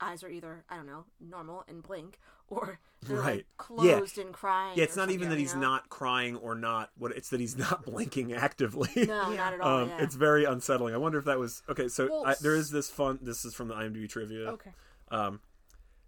eyes 0.00 0.22
are 0.22 0.28
either 0.28 0.64
I 0.68 0.76
don't 0.76 0.86
know 0.86 1.04
normal 1.20 1.64
and 1.68 1.82
blink, 1.82 2.18
or 2.48 2.78
they're 3.02 3.16
Right. 3.18 3.46
like 3.68 3.84
Yeah. 3.84 3.94
closed 3.96 4.18
and 4.18 4.32
crying. 4.32 4.76
yeah, 4.78 4.84
it's 4.84 4.96
not 4.96 5.10
even 5.10 5.28
that 5.30 5.38
he's 5.38 5.54
know? 5.54 5.60
not 5.60 5.88
crying 5.88 6.36
or 6.36 6.54
not. 6.54 6.90
What 6.96 7.12
it's 7.12 7.30
that 7.30 7.40
he's 7.40 7.56
not 7.66 7.84
blinking 7.84 8.32
actively. 8.32 8.90
No, 9.06 9.32
not 9.32 9.54
at 9.54 9.60
all. 9.62 9.82
Um, 9.82 9.88
yeah. 9.88 10.02
It's 10.02 10.14
very 10.14 10.44
unsettling. 10.44 10.94
I 10.94 10.98
wonder 10.98 11.18
if 11.18 11.24
that 11.24 11.38
was 11.38 11.62
okay. 11.68 11.88
So 11.88 12.08
Well, 12.08 12.26
I, 12.26 12.34
there 12.40 12.54
is 12.54 12.70
this 12.70 12.88
fun. 12.90 13.18
This 13.22 13.44
is 13.44 13.54
from 13.54 13.68
the 13.68 13.74
IMDb 13.74 14.08
trivia. 14.08 14.50
okay 14.50 14.70
Um, 15.10 15.40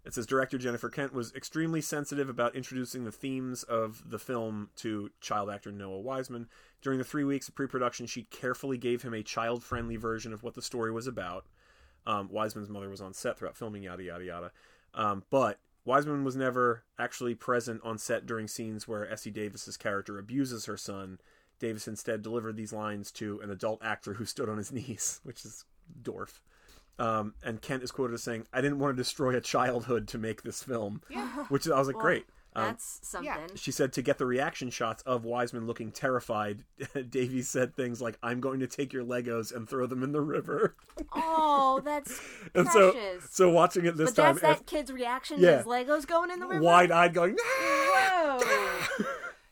it 0.03 0.13
says 0.13 0.25
director 0.25 0.57
Jennifer 0.57 0.89
Kent 0.89 1.13
was 1.13 1.33
extremely 1.33 1.81
sensitive 1.81 2.29
about 2.29 2.55
introducing 2.55 3.03
the 3.03 3.11
themes 3.11 3.63
of 3.63 4.09
the 4.09 4.19
film 4.19 4.69
to 4.77 5.11
child 5.19 5.49
actor 5.49 5.71
Noah 5.71 5.99
Wiseman. 5.99 6.47
During 6.81 6.97
the 6.97 7.05
three 7.05 7.23
weeks 7.23 7.47
of 7.47 7.55
pre-production, 7.55 8.07
she 8.07 8.23
carefully 8.23 8.77
gave 8.77 9.03
him 9.03 9.13
a 9.13 9.23
child-friendly 9.23 9.97
version 9.97 10.33
of 10.33 10.43
what 10.43 10.55
the 10.55 10.61
story 10.61 10.91
was 10.91 11.07
about. 11.07 11.45
Um, 12.07 12.29
Wiseman's 12.31 12.69
mother 12.69 12.89
was 12.89 13.01
on 13.01 13.13
set 13.13 13.37
throughout 13.37 13.57
filming, 13.57 13.83
yada 13.83 14.03
yada 14.03 14.25
yada. 14.25 14.51
Um, 14.93 15.23
but 15.29 15.59
Wiseman 15.85 16.23
was 16.23 16.35
never 16.35 16.83
actually 16.99 17.35
present 17.35 17.81
on 17.83 17.97
set 17.97 18.25
during 18.25 18.47
scenes 18.47 18.87
where 18.87 19.09
Essie 19.09 19.31
Davis's 19.31 19.77
character 19.77 20.17
abuses 20.17 20.65
her 20.65 20.77
son. 20.77 21.19
Davis 21.59 21.87
instead 21.87 22.23
delivered 22.23 22.55
these 22.55 22.73
lines 22.73 23.11
to 23.11 23.39
an 23.41 23.51
adult 23.51 23.83
actor 23.83 24.15
who 24.15 24.25
stood 24.25 24.49
on 24.49 24.57
his 24.57 24.71
knees, 24.73 25.19
which 25.23 25.45
is 25.45 25.65
Dorf. 26.01 26.41
Um, 27.01 27.33
and 27.43 27.61
Kent 27.61 27.81
is 27.83 27.91
quoted 27.91 28.13
as 28.13 28.23
saying, 28.23 28.45
"I 28.53 28.61
didn't 28.61 28.79
want 28.79 28.95
to 28.95 29.01
destroy 29.01 29.35
a 29.35 29.41
childhood 29.41 30.07
to 30.09 30.17
make 30.17 30.43
this 30.43 30.61
film," 30.63 31.01
yeah 31.09 31.27
which 31.49 31.67
I 31.67 31.77
was 31.77 31.87
like, 31.87 31.95
Well, 31.95 32.03
"Great." 32.03 32.25
Um, 32.53 32.65
That's 32.65 32.99
something. 33.01 33.55
she 33.55 33.71
said 33.71 33.93
to 33.93 34.01
get 34.01 34.17
the 34.17 34.25
reaction 34.25 34.69
shots 34.71 35.01
of 35.03 35.23
Wiseman 35.23 35.65
looking 35.67 35.89
terrified, 35.89 36.65
Davis 37.09 37.47
said 37.47 37.73
things 37.75 38.01
like, 38.01 38.17
"I'm 38.21 38.41
going 38.41 38.59
to 38.59 38.67
take 38.67 38.91
your 38.91 39.05
Legos 39.05 39.55
and 39.55 39.69
throw 39.69 39.85
them 39.87 40.03
in 40.03 40.11
the 40.11 40.19
river." 40.21 40.75
Oh, 41.13 41.81
that's 41.83 42.19
and 42.53 42.67
precious. 42.67 43.23
so, 43.23 43.47
so 43.47 43.49
watching 43.49 43.85
it 43.85 43.95
this 43.95 44.11
but 44.11 44.21
time, 44.21 44.35
that's 44.35 44.41
that 44.41 44.59
af- 44.59 44.65
kid's 44.65 44.91
reaction 44.91 45.39
Yeah. 45.39 45.51
to 45.51 45.57
his 45.59 45.65
Legos 45.65 46.05
going 46.05 46.29
in 46.29 46.39
the 46.41 46.45
river. 46.47 46.61
wide-eyed, 46.61 47.13
going, 47.13 47.37
Whoa! 47.41 48.41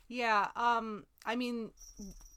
yeah 0.08 0.48
um 0.56 1.06
i 1.26 1.36
mean 1.36 1.70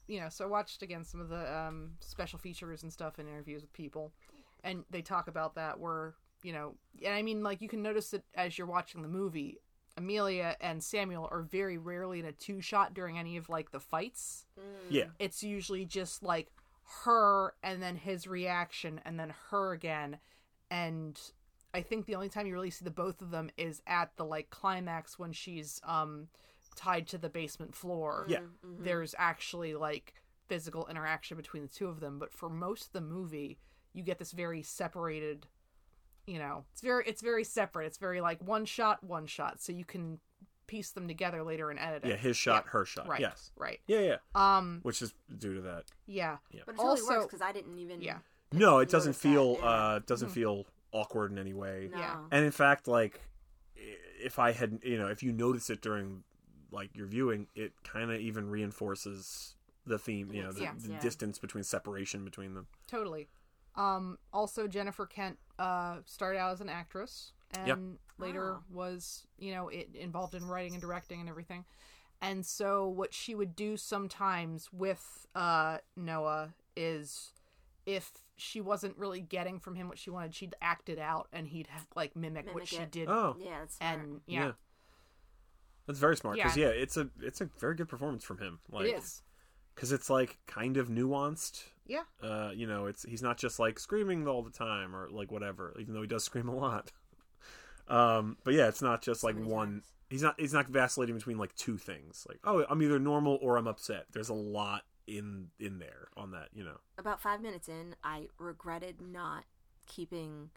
you 0.07 0.19
know 0.21 0.29
so 0.29 0.45
i 0.45 0.47
watched 0.47 0.81
again 0.83 1.03
some 1.03 1.19
of 1.19 1.27
the 1.29 1.57
um 1.57 1.91
special 2.01 2.37
features 2.37 2.83
and 2.83 2.93
stuff 2.93 3.17
and 3.17 3.27
interviews 3.27 3.61
with 3.63 3.73
people 3.73 4.11
and 4.63 4.83
they 4.89 5.01
talk 5.01 5.27
about 5.27 5.55
that 5.55 5.79
where 5.79 6.15
you 6.43 6.53
know 6.53 6.75
and 7.05 7.13
i 7.13 7.21
mean 7.21 7.43
like 7.43 7.61
you 7.61 7.69
can 7.69 7.81
notice 7.81 8.13
it 8.13 8.23
as 8.35 8.57
you're 8.57 8.67
watching 8.67 9.01
the 9.01 9.07
movie. 9.07 9.57
Amelia 9.95 10.55
and 10.59 10.83
samuel 10.83 11.29
are 11.31 11.43
very 11.43 11.77
rarely 11.77 12.19
in 12.19 12.25
a 12.25 12.31
two 12.31 12.61
shot 12.61 12.95
during 12.95 13.19
any 13.19 13.37
of 13.37 13.47
like 13.47 13.69
the 13.69 13.79
fights. 13.79 14.47
Yeah, 14.89 15.05
it's 15.19 15.43
usually 15.43 15.85
just 15.85 16.23
like 16.23 16.49
her 17.05 17.53
and 17.61 17.81
then 17.81 17.95
his 17.95 18.25
reaction 18.27 18.99
and 19.05 19.19
then 19.19 19.33
her 19.49 19.71
again. 19.73 20.17
And 20.71 21.19
i 21.75 21.81
think 21.81 22.05
the 22.05 22.15
only 22.15 22.29
time 22.29 22.47
you 22.47 22.53
really 22.53 22.69
see 22.71 22.83
the 22.85 22.91
both 22.91 23.21
of 23.21 23.29
them 23.31 23.49
is 23.57 23.81
at 23.85 24.15
the 24.15 24.25
like 24.25 24.49
climax 24.49 25.17
when 25.17 25.31
she's 25.31 25.79
um 25.83 26.27
tied 26.75 27.05
to 27.07 27.17
the 27.19 27.29
basement 27.29 27.75
floor. 27.75 28.25
Yeah. 28.27 28.39
there's 28.63 29.13
actually 29.19 29.75
like 29.75 30.13
physical 30.47 30.87
interaction 30.87 31.37
between 31.37 31.61
the 31.63 31.69
two 31.69 31.87
of 31.87 31.99
them. 31.99 32.17
But 32.19 32.33
for 32.33 32.49
most 32.49 32.87
of 32.87 32.93
the 32.93 33.01
movie 33.01 33.59
you 33.93 34.03
get 34.03 34.19
this 34.19 34.31
very 34.31 34.61
separated 34.61 35.47
you 36.25 36.39
know 36.39 36.63
it's 36.71 36.81
very 36.81 37.03
it's 37.05 37.21
very 37.21 37.43
separate 37.43 37.85
it's 37.85 37.97
very 37.97 38.21
like 38.21 38.41
one 38.45 38.65
shot 38.65 39.03
one 39.03 39.25
shot 39.25 39.61
so 39.61 39.71
you 39.71 39.85
can 39.85 40.19
piece 40.65 40.91
them 40.91 41.07
together 41.07 41.43
later 41.43 41.69
in 41.71 41.77
editing 41.77 42.09
yeah, 42.09 42.15
his 42.15 42.37
shot, 42.37 42.65
her 42.67 42.85
shot, 42.85 43.07
right 43.07 43.19
yes, 43.19 43.51
right 43.57 43.79
yeah, 43.87 43.99
yeah, 43.99 44.15
um 44.33 44.79
which 44.83 45.01
is 45.01 45.13
due 45.37 45.55
to 45.55 45.61
that. 45.61 45.83
yeah 46.07 46.37
yeah. 46.51 46.61
But 46.65 46.75
it 46.75 46.77
totally 46.77 47.01
Also- 47.01 47.13
works 47.13 47.25
because 47.25 47.41
I 47.41 47.51
didn't 47.51 47.77
even. 47.77 48.01
yeah 48.01 48.19
No, 48.53 48.79
it 48.79 48.89
doesn't 48.89 49.09
Notice 49.09 49.21
that, 49.21 49.29
feel, 49.29 49.51
yeah. 49.53 49.57
Mm-hmm. 49.57 49.95
uh, 49.95 49.99
doesn't 50.05 50.29
feel 50.29 50.65
awkward 50.93 51.31
in 51.31 51.37
any 51.37 51.53
way. 51.53 51.89
No. 51.91 51.97
Yeah. 51.97 52.15
And 52.31 52.45
in 52.45 52.51
fact, 52.51 52.87
like, 52.87 53.19
if 53.75 54.37
I 54.39 54.51
had, 54.51 54.79
you 54.83 54.97
know, 54.97 55.07
if 55.07 55.23
you 55.23 55.31
notice 55.33 55.69
it 55.69 55.81
during 55.81 56.23
like 56.71 56.95
your 56.95 57.07
viewing, 57.07 57.47
it 57.55 57.73
kind 57.83 58.11
of 58.11 58.19
even 58.19 58.49
reinforces 58.49 59.55
the 59.85 59.97
theme, 59.99 60.31
you 60.31 60.43
know, 60.43 60.51
the, 60.51 60.61
sense, 60.61 60.83
the 60.83 60.93
yeah. 60.93 60.99
distance 60.99 61.39
between 61.39 61.63
separation 61.63 62.23
between 62.23 62.53
them. 62.53 62.67
Totally. 62.87 63.27
Um, 63.75 64.17
also, 64.31 64.67
Jennifer 64.67 65.05
Kent 65.05 65.37
uh, 65.59 65.97
started 66.05 66.39
out 66.39 66.51
as 66.53 66.61
an 66.61 66.69
actress 66.69 67.31
and 67.51 67.67
Yep. 67.67 67.79
later 68.17 68.53
Wow. 68.53 68.63
was, 68.69 69.27
you 69.37 69.53
know, 69.53 69.69
it, 69.69 69.89
involved 69.95 70.35
in 70.35 70.45
writing 70.45 70.73
and 70.73 70.81
directing 70.81 71.19
and 71.19 71.29
everything. 71.29 71.65
And 72.21 72.45
so 72.45 72.87
what 72.87 73.13
she 73.13 73.35
would 73.35 73.55
do 73.55 73.75
sometimes 73.77 74.71
with 74.71 75.27
uh 75.35 75.79
Noah 75.95 76.53
is 76.75 77.33
if 77.85 78.11
she 78.37 78.61
wasn't 78.61 78.97
really 78.97 79.19
getting 79.21 79.59
from 79.59 79.75
him 79.75 79.87
what 79.89 79.97
she 79.99 80.09
wanted, 80.09 80.33
she'd 80.33 80.55
act 80.61 80.87
it 80.89 80.97
out 80.99 81.27
and 81.33 81.47
he'd 81.49 81.67
have, 81.67 81.85
like 81.95 82.15
mimic, 82.15 82.45
what 82.45 82.55
Mimic 82.55 82.67
she 82.69 82.85
did. 82.89 83.09
Oh, 83.09 83.35
Yeah, 83.39 83.59
that's 83.59 83.75
smart. 83.77 83.99
and 83.99 84.21
yeah, 84.25 84.51
That's 85.85 85.99
very 85.99 86.15
smart 86.15 86.37
because 86.37 86.55
Yeah. 86.55 86.67
yeah. 86.67 86.71
it's 86.73 86.95
a 86.97 87.09
it's 87.19 87.41
a 87.41 87.45
very 87.59 87.75
good 87.75 87.89
performance 87.89 88.23
from 88.23 88.37
him. 88.37 88.59
Like, 88.69 88.85
it 88.87 88.95
is. 88.97 89.21
because 89.75 89.91
it's 89.91 90.09
like 90.09 90.37
kind 90.47 90.77
of 90.77 90.87
nuanced. 90.87 91.65
Yeah. 91.85 92.03
Uh, 92.21 92.51
you 92.55 92.65
know, 92.67 92.85
it's 92.85 93.03
he's 93.03 93.21
not 93.21 93.37
just 93.37 93.59
like 93.59 93.79
screaming 93.79 94.27
all 94.27 94.41
the 94.43 94.49
time 94.51 94.95
or 94.95 95.09
like 95.11 95.31
whatever, 95.31 95.75
even 95.79 95.93
though 95.93 96.01
he 96.01 96.07
does 96.07 96.23
scream 96.29 96.47
a 96.47 96.55
lot. 96.55 96.91
um, 97.87 98.37
but 98.43 98.53
yeah, 98.53 98.67
it's 98.67 98.81
not 98.81 99.01
just 99.01 99.23
like 99.23 99.35
many 99.35 99.47
one. 99.51 99.81
He's 100.09 100.21
not 100.21 100.39
he's 100.39 100.53
not 100.53 100.67
vacillating 100.67 101.15
between 101.15 101.37
like 101.37 101.55
two 101.55 101.77
things. 101.77 102.25
Like, 102.27 102.39
oh, 102.43 102.65
I'm 102.69 102.81
either 102.81 102.99
normal 102.99 103.39
or 103.41 103.57
I'm 103.57 103.67
upset. 103.67 104.05
There's 104.11 104.29
a 104.29 104.33
lot 104.33 104.83
in 105.07 105.47
in 105.59 105.79
there 105.79 106.07
on 106.15 106.31
that. 106.31 106.49
You 106.53 106.63
know. 106.63 106.77
About 106.97 107.19
five 107.21 107.41
minutes 107.41 107.67
in, 107.67 107.95
I 108.03 108.27
regretted 108.37 109.01
not 109.01 109.45
keeping 109.87 110.51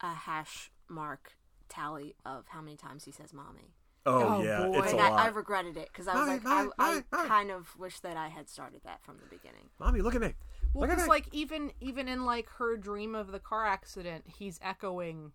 a 0.00 0.12
hash 0.14 0.70
mark 0.88 1.36
tally 1.68 2.14
of 2.26 2.46
how 2.48 2.60
many 2.60 2.76
times 2.76 3.04
he 3.04 3.12
says 3.12 3.32
"mommy." 3.32 3.74
Oh, 4.04 4.38
Oh, 4.38 4.42
yeah, 4.42 4.66
boy. 4.66 4.80
it's 4.80 4.92
a 4.92 4.96
Like, 4.96 5.12
I, 5.12 5.24
I 5.26 5.28
regretted 5.28 5.76
it 5.76 5.88
because 5.92 6.08
I 6.08 6.14
was 6.14 6.20
Mommy, 6.26 6.32
like, 6.32 6.42
mommy, 6.44 6.70
I, 6.76 6.84
mommy, 6.90 7.02
I 7.12 7.16
mommy. 7.16 7.28
kind 7.28 7.50
of 7.52 7.78
wish 7.78 8.00
that 8.00 8.16
I 8.16 8.28
had 8.28 8.48
started 8.48 8.80
that 8.84 9.00
from 9.04 9.18
the 9.18 9.26
beginning. 9.26 9.70
Mommy, 9.78 10.00
look 10.00 10.16
at 10.16 10.20
me. 10.20 10.34
Well, 10.74 10.82
Look 10.82 10.90
at 10.90 10.96
because 10.96 11.08
like 11.08 11.26
even 11.32 11.72
even 11.80 12.08
in 12.08 12.24
like 12.24 12.48
her 12.58 12.76
dream 12.76 13.14
of 13.14 13.30
the 13.32 13.38
car 13.40 13.66
accident, 13.66 14.24
he's 14.38 14.58
echoing, 14.62 15.32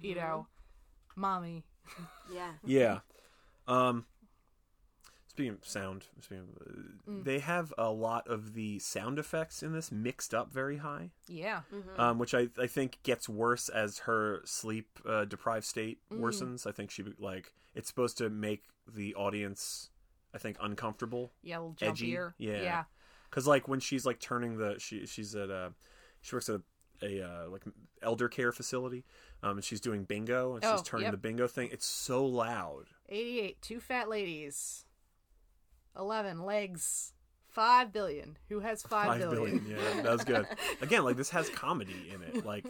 you 0.00 0.14
know, 0.14 0.46
mommy. 1.16 1.64
Yeah. 2.32 2.52
Yeah. 2.64 2.98
Um 3.66 4.04
speaking 5.28 5.52
of 5.54 5.64
sound, 5.66 6.04
speaking 6.20 6.44
of, 6.44 6.66
uh, 6.66 6.72
Mm. 7.08 7.24
they 7.24 7.38
have 7.38 7.72
a 7.78 7.90
lot 7.90 8.26
of 8.28 8.54
the 8.54 8.78
sound 8.80 9.18
effects 9.18 9.62
in 9.62 9.72
this 9.72 9.90
mixed 9.92 10.34
up 10.34 10.52
very 10.52 10.78
high, 10.78 11.12
Yeah, 11.28 11.62
um, 11.96 12.18
which 12.18 12.34
I, 12.34 12.48
I 12.58 12.66
think 12.66 12.98
gets 13.04 13.28
worse 13.28 13.68
as 13.68 14.00
her 14.00 14.42
sleep 14.44 14.98
uh, 15.06 15.24
deprived 15.26 15.64
state 15.64 16.00
Mm. 16.10 16.18
worsens. 16.20 16.66
I 16.66 16.72
think 16.72 16.90
she 16.90 17.04
like 17.18 17.54
it's 17.74 17.88
supposed 17.88 18.18
to 18.18 18.28
make 18.28 18.64
the 18.86 19.14
audience, 19.14 19.90
I 20.34 20.38
think, 20.38 20.56
uncomfortable. 20.60 21.32
yeah, 21.42 21.58
a 21.58 21.60
little 21.60 21.76
Edgy, 21.80 22.12
jumpier. 22.12 22.34
yeah. 22.38 22.62
yeah, 22.62 22.84
Because 23.30 23.46
like 23.46 23.68
when 23.68 23.80
she's 23.80 24.06
like 24.06 24.20
turning 24.20 24.56
the 24.58 24.76
she 24.78 25.06
she's 25.06 25.34
at 25.34 25.50
a 25.50 25.72
she 26.20 26.34
works 26.34 26.48
at 26.48 26.60
a, 27.02 27.20
a 27.20 27.24
uh, 27.26 27.48
like 27.50 27.62
elder 28.02 28.28
care 28.28 28.52
facility, 28.52 29.04
um, 29.42 29.52
and 29.58 29.64
she's 29.64 29.80
doing 29.80 30.04
bingo 30.04 30.54
and 30.54 30.64
she's 30.64 30.80
Oh, 30.80 30.82
turning 30.84 31.04
yep. 31.04 31.12
the 31.12 31.18
bingo 31.18 31.46
thing. 31.46 31.68
It's 31.72 31.86
so 31.86 32.24
loud. 32.24 32.86
Eighty-eight. 33.08 33.60
Two 33.62 33.80
fat 33.80 34.08
ladies. 34.08 34.84
Eleven 35.96 36.44
legs. 36.44 37.12
Five 37.48 37.92
billion. 37.92 38.36
Who 38.50 38.60
has 38.60 38.82
Five 38.82 39.18
billion. 39.18 39.66
Yeah, 39.68 40.02
that 40.02 40.12
was 40.12 40.24
good. 40.24 40.46
Again, 40.80 41.02
like 41.04 41.16
this 41.16 41.30
has 41.30 41.48
comedy 41.50 42.12
in 42.14 42.22
it. 42.22 42.44
Like 42.44 42.64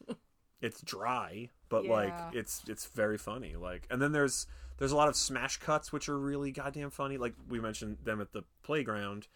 it's 0.60 0.80
dry, 0.82 1.48
but 1.68 1.84
like 1.86 2.14
it's 2.32 2.62
it's 2.68 2.86
very 2.86 3.18
funny. 3.18 3.56
Like 3.56 3.86
and 3.90 4.00
then 4.00 4.12
there's 4.12 4.46
there's 4.78 4.92
a 4.92 4.96
lot 4.96 5.08
of 5.08 5.16
smash 5.16 5.58
cuts 5.58 5.92
which 5.92 6.08
are 6.08 6.18
really 6.18 6.50
goddamn 6.52 6.90
funny. 6.90 7.18
Like 7.18 7.34
we 7.48 7.60
mentioned 7.60 7.98
them 8.04 8.20
at 8.20 8.32
the 8.32 8.42
playground, 8.62 9.26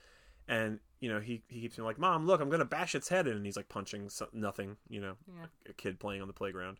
and 0.48 0.78
you 1.00 1.08
know 1.12 1.20
he 1.20 1.42
he 1.48 1.60
keeps 1.62 1.76
being 1.76 1.86
like, 1.86 1.98
"Mom, 1.98 2.26
look, 2.26 2.40
I'm 2.40 2.48
gonna 2.50 2.64
bash 2.64 2.94
its 2.94 3.08
head 3.08 3.26
in," 3.26 3.36
and 3.36 3.44
he's 3.46 3.56
like 3.56 3.68
punching 3.68 4.08
so- 4.08 4.28
nothing. 4.32 4.76
You 4.88 5.00
know, 5.00 5.16
Yeah. 5.28 5.46
a 5.68 5.72
kid 5.72 5.98
playing 6.00 6.22
on 6.22 6.28
the 6.28 6.34
playground. 6.34 6.78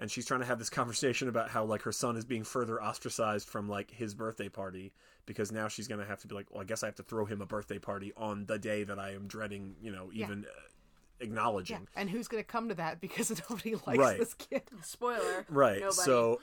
And 0.00 0.08
she's 0.08 0.24
trying 0.26 0.40
to 0.40 0.46
have 0.46 0.60
this 0.60 0.70
conversation 0.80 1.28
about 1.28 1.50
how 1.50 1.64
like 1.64 1.82
her 1.82 1.90
son 1.92 2.16
is 2.16 2.24
being 2.24 2.44
further 2.44 2.80
ostracized 2.82 3.48
from 3.48 3.68
like 3.68 3.90
his 3.90 4.14
birthday 4.14 4.48
party 4.48 4.92
because 5.26 5.50
now 5.50 5.66
she's 5.68 5.88
gonna 5.88 6.04
have 6.04 6.20
to 6.20 6.28
be 6.28 6.34
like, 6.36 6.50
well, 6.52 6.60
I 6.60 6.64
guess 6.64 6.82
I 6.82 6.86
have 6.86 6.94
to 6.96 7.02
throw 7.02 7.24
him 7.24 7.40
a 7.42 7.46
birthday 7.46 7.78
party 7.80 8.12
on 8.16 8.46
the 8.46 8.58
day 8.58 8.84
that 8.84 8.98
I 8.98 9.14
am 9.14 9.26
dreading, 9.26 9.74
you 9.82 9.90
know, 9.90 10.08
Yeah. 10.12 10.26
even 10.26 10.44
uh, 10.44 10.48
acknowledging. 11.20 11.80
Yeah, 11.80 12.00
and 12.00 12.08
who's 12.10 12.28
gonna 12.28 12.44
come 12.44 12.68
to 12.68 12.74
that 12.76 13.00
because 13.00 13.30
nobody 13.50 13.74
likes 13.86 13.98
Right. 13.98 14.18
this 14.18 14.34
kid. 14.34 14.62
Spoiler. 14.82 15.44
Right. 15.48 15.80
Nobody. 15.80 15.92
So, 15.96 16.40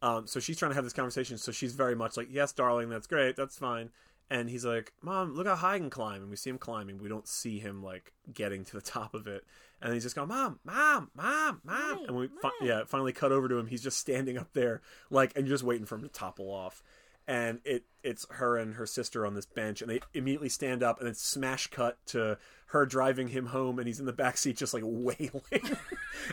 um, 0.00 0.26
so 0.26 0.40
she's 0.40 0.56
trying 0.58 0.70
to 0.70 0.74
have 0.76 0.84
this 0.84 0.92
conversation. 0.92 1.38
So 1.38 1.52
she's 1.52 1.74
very 1.74 1.94
much 1.94 2.16
like, 2.16 2.28
"Yes, 2.30 2.52
darling, 2.52 2.88
that's 2.88 3.06
great, 3.06 3.36
that's 3.36 3.58
fine." 3.58 3.90
And 4.32 4.48
he's 4.48 4.64
like, 4.64 4.92
"Mom, 5.02 5.34
look 5.34 5.46
how 5.46 5.56
high 5.56 5.74
I 5.74 5.78
can 5.78 5.90
climb." 5.90 6.22
And 6.22 6.30
we 6.30 6.36
see 6.36 6.48
him 6.48 6.56
climbing. 6.58 7.02
We 7.02 7.08
don't 7.08 7.28
see 7.28 7.58
him 7.58 7.82
like 7.82 8.12
getting 8.32 8.64
to 8.64 8.72
the 8.72 8.80
top 8.96 9.12
of 9.14 9.26
it. 9.26 9.44
And 9.82 9.92
he's 9.92 10.04
just 10.04 10.14
going, 10.16 10.28
"Mom, 10.28 10.58
mom, 10.64 11.10
mom, 11.14 11.60
mom." 11.64 11.90
Mommy, 11.94 12.04
and 12.06 12.16
we, 12.16 12.28
fi- 12.40 12.50
yeah, 12.62 12.82
finally 12.86 13.12
cut 13.12 13.30
over 13.32 13.46
to 13.48 13.58
him. 13.58 13.66
He's 13.66 13.82
just 13.82 13.98
standing 13.98 14.38
up 14.38 14.52
there, 14.54 14.80
like, 15.10 15.36
and 15.36 15.46
you're 15.46 15.54
just 15.54 15.64
waiting 15.64 15.84
for 15.86 15.96
him 15.96 16.02
to 16.02 16.08
topple 16.08 16.50
off. 16.50 16.82
And 17.28 17.60
it 17.64 17.84
it's 18.02 18.26
her 18.30 18.56
and 18.56 18.74
her 18.74 18.86
sister 18.86 19.26
on 19.26 19.34
this 19.34 19.44
bench, 19.46 19.82
and 19.82 19.90
they 19.90 20.00
immediately 20.14 20.48
stand 20.48 20.82
up, 20.82 20.98
and 20.98 21.06
then 21.06 21.14
smash 21.14 21.66
cut 21.68 21.98
to 22.06 22.38
her 22.66 22.86
driving 22.86 23.28
him 23.28 23.46
home, 23.46 23.78
and 23.78 23.86
he's 23.86 24.00
in 24.00 24.06
the 24.06 24.12
back 24.12 24.38
seat 24.38 24.56
just 24.56 24.72
like 24.72 24.82
wailing. 24.86 25.76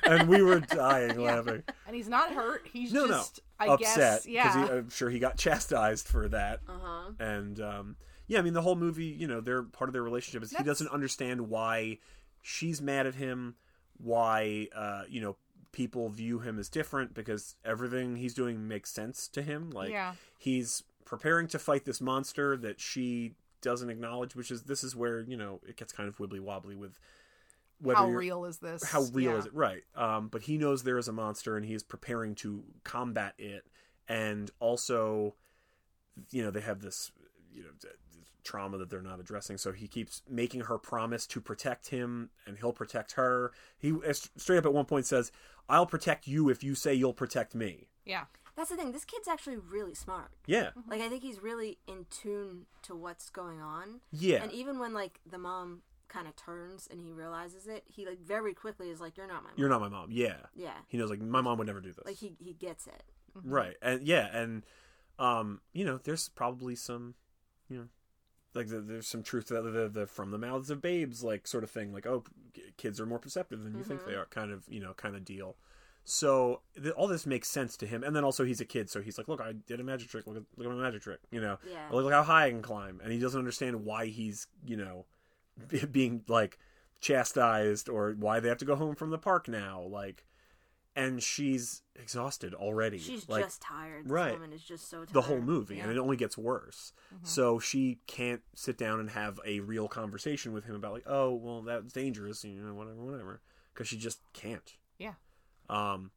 and 0.06 0.30
we 0.30 0.42
were 0.42 0.60
dying 0.62 1.20
laughing. 1.20 1.64
And 1.86 1.96
he's 1.96 2.08
not 2.08 2.32
hurt. 2.32 2.66
He's 2.72 2.94
No, 2.94 3.08
just, 3.08 3.38
no, 3.38 3.44
I 3.60 3.68
upset 3.68 4.24
guess, 4.24 4.28
yeah. 4.28 4.68
I'm 4.72 4.90
sure 4.90 5.10
he 5.10 5.20
got 5.20 5.38
chastised 5.38 6.08
for 6.08 6.28
that. 6.30 6.62
Uh 6.68 6.72
huh. 6.82 7.12
And 7.20 7.60
um, 7.60 7.96
yeah, 8.28 8.40
I 8.40 8.42
mean 8.42 8.54
the 8.54 8.62
whole 8.62 8.76
movie, 8.76 9.06
you 9.06 9.28
know, 9.28 9.42
they're 9.42 9.64
part 9.64 9.90
of 9.90 9.94
their 9.94 10.04
relationship 10.04 10.44
is 10.44 10.52
he 10.56 10.64
doesn't 10.64 10.90
understand 10.90 11.50
why 11.50 12.00
she's 12.42 12.82
mad 12.82 13.06
at 13.08 13.16
him, 13.16 13.56
why 13.98 14.68
uh, 14.76 15.04
you 15.10 15.22
know 15.22 15.36
people 15.72 16.10
view 16.10 16.40
him 16.40 16.58
as 16.58 16.68
different 16.70 17.14
because 17.14 17.56
everything 17.64 18.16
he's 18.16 18.34
doing 18.34 18.68
makes 18.68 18.92
sense 18.92 19.28
to 19.30 19.42
him. 19.42 19.70
Like 19.72 19.92
Yeah. 19.92 20.14
he's 20.38 20.84
preparing 21.06 21.48
to 21.50 21.60
fight 21.60 21.86
this 21.86 22.02
monster 22.02 22.58
that 22.58 22.80
she 22.80 23.34
doesn't 23.62 23.90
acknowledge, 23.90 24.36
which 24.36 24.52
is 24.52 24.64
this 24.64 24.84
is 24.84 24.96
where 24.96 25.20
you 25.22 25.36
know 25.38 25.60
it 25.68 25.76
gets 25.76 25.92
kind 25.92 26.08
of 26.08 26.18
wibbly 26.18 26.40
wobbly 26.40 26.76
with 26.76 26.98
How 27.86 28.08
real 28.08 28.46
is 28.46 28.58
this? 28.60 28.84
how 28.84 29.04
real 29.14 29.32
Yeah. 29.34 29.38
is 29.40 29.46
it 29.46 29.54
right 29.54 29.84
um, 29.96 30.28
but 30.28 30.44
he 30.44 30.58
knows 30.58 30.84
there 30.84 30.98
is 30.98 31.08
a 31.08 31.14
monster 31.14 31.56
and 31.58 31.66
he 31.66 31.74
is 31.74 31.84
preparing 31.84 32.36
to 32.36 32.64
combat 32.84 33.34
it 33.38 33.66
and 34.08 34.52
also 34.60 35.36
you 36.32 36.44
know 36.44 36.52
they 36.52 36.62
have 36.62 36.82
this 36.82 37.12
you 37.54 37.64
know 37.64 37.70
trauma 38.44 38.78
that 38.78 38.90
they're 38.90 39.02
not 39.02 39.20
addressing 39.20 39.58
so 39.58 39.72
he 39.72 39.88
keeps 39.88 40.24
making 40.28 40.62
her 40.62 40.78
promise 40.78 41.28
to 41.28 41.40
protect 41.42 41.90
him 41.90 42.30
and 42.48 42.58
he'll 42.58 42.74
protect 42.74 43.12
her 43.14 43.52
he 43.78 43.94
straight 44.38 44.58
up 44.58 44.66
at 44.66 44.74
one 44.74 44.86
point 44.86 45.06
says 45.06 45.32
i'll 45.68 45.86
protect 45.86 46.26
you 46.28 46.50
if 46.50 46.64
you 46.64 46.74
say 46.74 46.94
you'll 46.94 47.14
protect 47.14 47.54
me 47.54 47.88
Yeah. 48.06 48.26
That's 48.56 48.72
the 48.72 48.76
thing. 48.76 48.92
This 48.92 49.06
kid's 49.06 49.30
actually 49.30 49.56
really 49.56 49.94
smart. 49.96 50.32
yeah 50.46 50.72
Like 50.86 51.00
I 51.00 51.08
think 51.08 51.24
he's 51.24 51.42
really 51.42 51.78
in 51.88 52.06
tune 52.10 52.66
to 52.82 52.94
what's 52.96 53.30
going 53.30 53.62
on. 53.62 54.02
yeah 54.12 54.44
And 54.44 54.52
even 54.52 54.80
when 54.80 54.94
like 54.94 55.22
the 55.30 55.38
mom 55.38 55.82
kind 56.10 56.28
of 56.28 56.36
turns 56.36 56.88
and 56.92 57.00
he 57.00 57.12
realizes 57.12 57.68
it, 57.68 57.84
he 57.88 58.06
like 58.06 58.20
very 58.20 58.54
quickly 58.54 58.90
is 58.90 59.00
like, 59.00 59.16
"You're 59.18 59.28
not 59.28 59.44
my 59.44 59.50
mom." 59.50 59.58
you're 59.58 59.70
not 59.70 59.82
my 59.82 59.90
mom 59.90 60.08
yeah 60.12 60.38
Yeah. 60.56 60.74
he 60.88 60.98
knows 60.98 61.10
like 61.10 61.22
my 61.22 61.42
mom 61.42 61.58
would 61.60 61.68
never 61.68 61.80
do 61.82 61.94
this 61.94 62.06
Like 62.06 62.18
he 62.18 62.36
he 62.40 62.54
gets 62.54 62.88
it. 62.88 63.04
right 63.44 63.76
and 63.82 64.06
yeah 64.08 64.28
and 64.36 64.66
um 65.20 65.62
you 65.74 65.86
know 65.86 65.98
there's 65.98 66.30
probably 66.30 66.76
some 66.76 67.16
you 67.70 67.78
know 67.78 67.88
like 68.56 68.68
the, 68.68 68.80
there's 68.82 69.08
some 69.08 69.22
truth 69.22 69.46
to 69.48 69.54
that 69.56 69.62
the, 69.62 69.88
the 69.88 70.08
from 70.08 70.32
the 70.32 70.38
mouths 70.38 70.70
of 70.70 70.82
babes 70.82 71.24
like 71.24 71.46
sort 71.48 71.64
of 71.64 71.70
thing 71.70 71.94
like 71.94 72.08
oh 72.08 72.24
kids 72.78 73.00
are 73.00 73.06
more 73.06 73.20
perceptive 73.20 73.64
than 73.64 73.76
you 73.78 73.84
think 73.84 74.04
they 74.06 74.16
are 74.16 74.26
kind 74.26 74.52
of 74.52 74.64
you 74.68 74.80
know 74.80 74.94
kind 74.94 75.16
of 75.16 75.24
deal 75.24 75.56
so 76.06 76.62
th- 76.82 76.94
all 76.96 77.08
this 77.08 77.26
makes 77.28 77.48
sense 77.48 77.78
to 77.78 77.86
him 77.86 78.04
and 78.04 78.16
then 78.16 78.24
also 78.24 78.44
he's 78.44 78.60
a 78.62 78.66
kid 78.66 78.90
so 78.90 79.02
he's 79.02 79.18
like 79.18 79.28
look 79.28 79.40
i 79.42 79.52
did 79.68 79.80
a 79.80 79.84
magic 79.84 80.10
trick 80.10 80.26
look 80.26 80.38
at, 80.38 80.44
look 80.58 80.66
at 80.68 80.74
my 80.74 80.82
magic 80.82 81.02
trick 81.04 81.20
you 81.32 81.40
know 81.42 81.58
Yeah. 81.70 81.88
look, 81.92 82.04
look 82.06 82.14
how 82.14 82.24
high 82.24 82.46
i 82.46 82.50
can 82.50 82.62
climb 82.64 83.00
and 83.04 83.12
he 83.12 83.20
doesn't 83.20 83.38
understand 83.38 83.86
why 83.86 84.08
he's 84.08 84.48
you 84.66 84.78
know 84.78 85.06
being 85.92 86.24
like 86.28 86.58
chastised 87.02 87.90
or 87.90 88.12
why 88.18 88.40
they 88.40 88.50
have 88.50 88.58
to 88.58 88.66
go 88.66 88.76
home 88.76 88.96
from 88.96 89.10
the 89.10 89.18
park 89.18 89.48
now 89.48 89.82
like 89.82 90.26
and 90.96 91.24
she's 91.24 91.82
exhausted 91.96 92.54
already 92.54 92.98
She's 92.98 93.30
like 93.30 93.46
just 93.46 93.62
tired. 93.62 94.06
This 94.06 94.12
right. 94.12 94.34
woman 94.34 94.52
is 94.52 94.62
just 94.64 94.90
so 94.90 94.98
tired. 94.98 95.14
the 95.14 95.22
whole 95.22 95.40
movie 95.40 95.80
and 95.80 95.92
it 95.92 95.98
only 95.98 96.18
gets 96.18 96.38
worse 96.38 96.92
so 97.24 97.58
she 97.60 98.00
can't 98.08 98.42
sit 98.54 98.78
down 98.78 99.00
and 99.00 99.12
have 99.12 99.40
a 99.46 99.60
real 99.62 99.88
conversation 99.88 100.52
with 100.52 100.66
him 100.66 100.76
about 100.76 100.92
like 100.94 101.06
oh 101.08 101.34
well 101.34 101.62
that's 101.62 101.94
dangerous 101.94 102.44
you 102.44 102.60
know 102.62 102.74
whatever 102.74 102.96
whatever 102.96 103.42
because 103.74 103.88
she 103.88 103.98
just 103.98 104.20
can't 104.34 104.74
Yeah. 104.98 105.14
um 105.70 106.12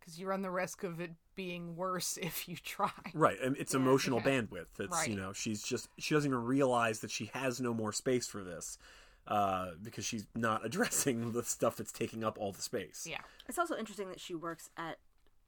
Because 0.00 0.18
you 0.18 0.26
run 0.26 0.42
the 0.42 0.50
risk 0.50 0.82
of 0.82 1.00
it 1.00 1.12
being 1.36 1.76
worse 1.76 2.16
if 2.22 2.48
you 2.48 2.56
try. 2.56 2.90
right 3.14 3.38
and 3.40 3.56
it's 3.56 3.74
Yeah. 3.74 3.80
emotional 3.80 4.18
Okay. 4.18 4.30
bandwidth 4.40 4.66
it's 4.80 5.06
you 5.06 5.14
know 5.16 5.32
she's 5.32 5.62
just 5.62 5.88
she 5.98 6.14
doesn't 6.14 6.30
even 6.30 6.42
realize 6.44 7.00
that 7.00 7.10
she 7.10 7.26
has 7.34 7.60
no 7.60 7.72
more 7.74 7.92
space 7.92 8.26
for 8.26 8.42
this 8.42 8.78
uh 9.26 9.72
because 9.82 10.04
she's 10.04 10.26
not 10.34 10.64
addressing 10.68 11.32
the 11.32 11.42
stuff 11.44 11.76
that's 11.76 11.92
taking 11.92 12.24
up 12.24 12.38
all 12.38 12.52
the 12.52 12.62
space 12.62 13.06
Yeah. 13.08 13.20
It's 13.48 13.58
also 13.58 13.76
interesting 13.76 14.08
that 14.08 14.20
she 14.20 14.34
works 14.34 14.70
at 14.76 14.98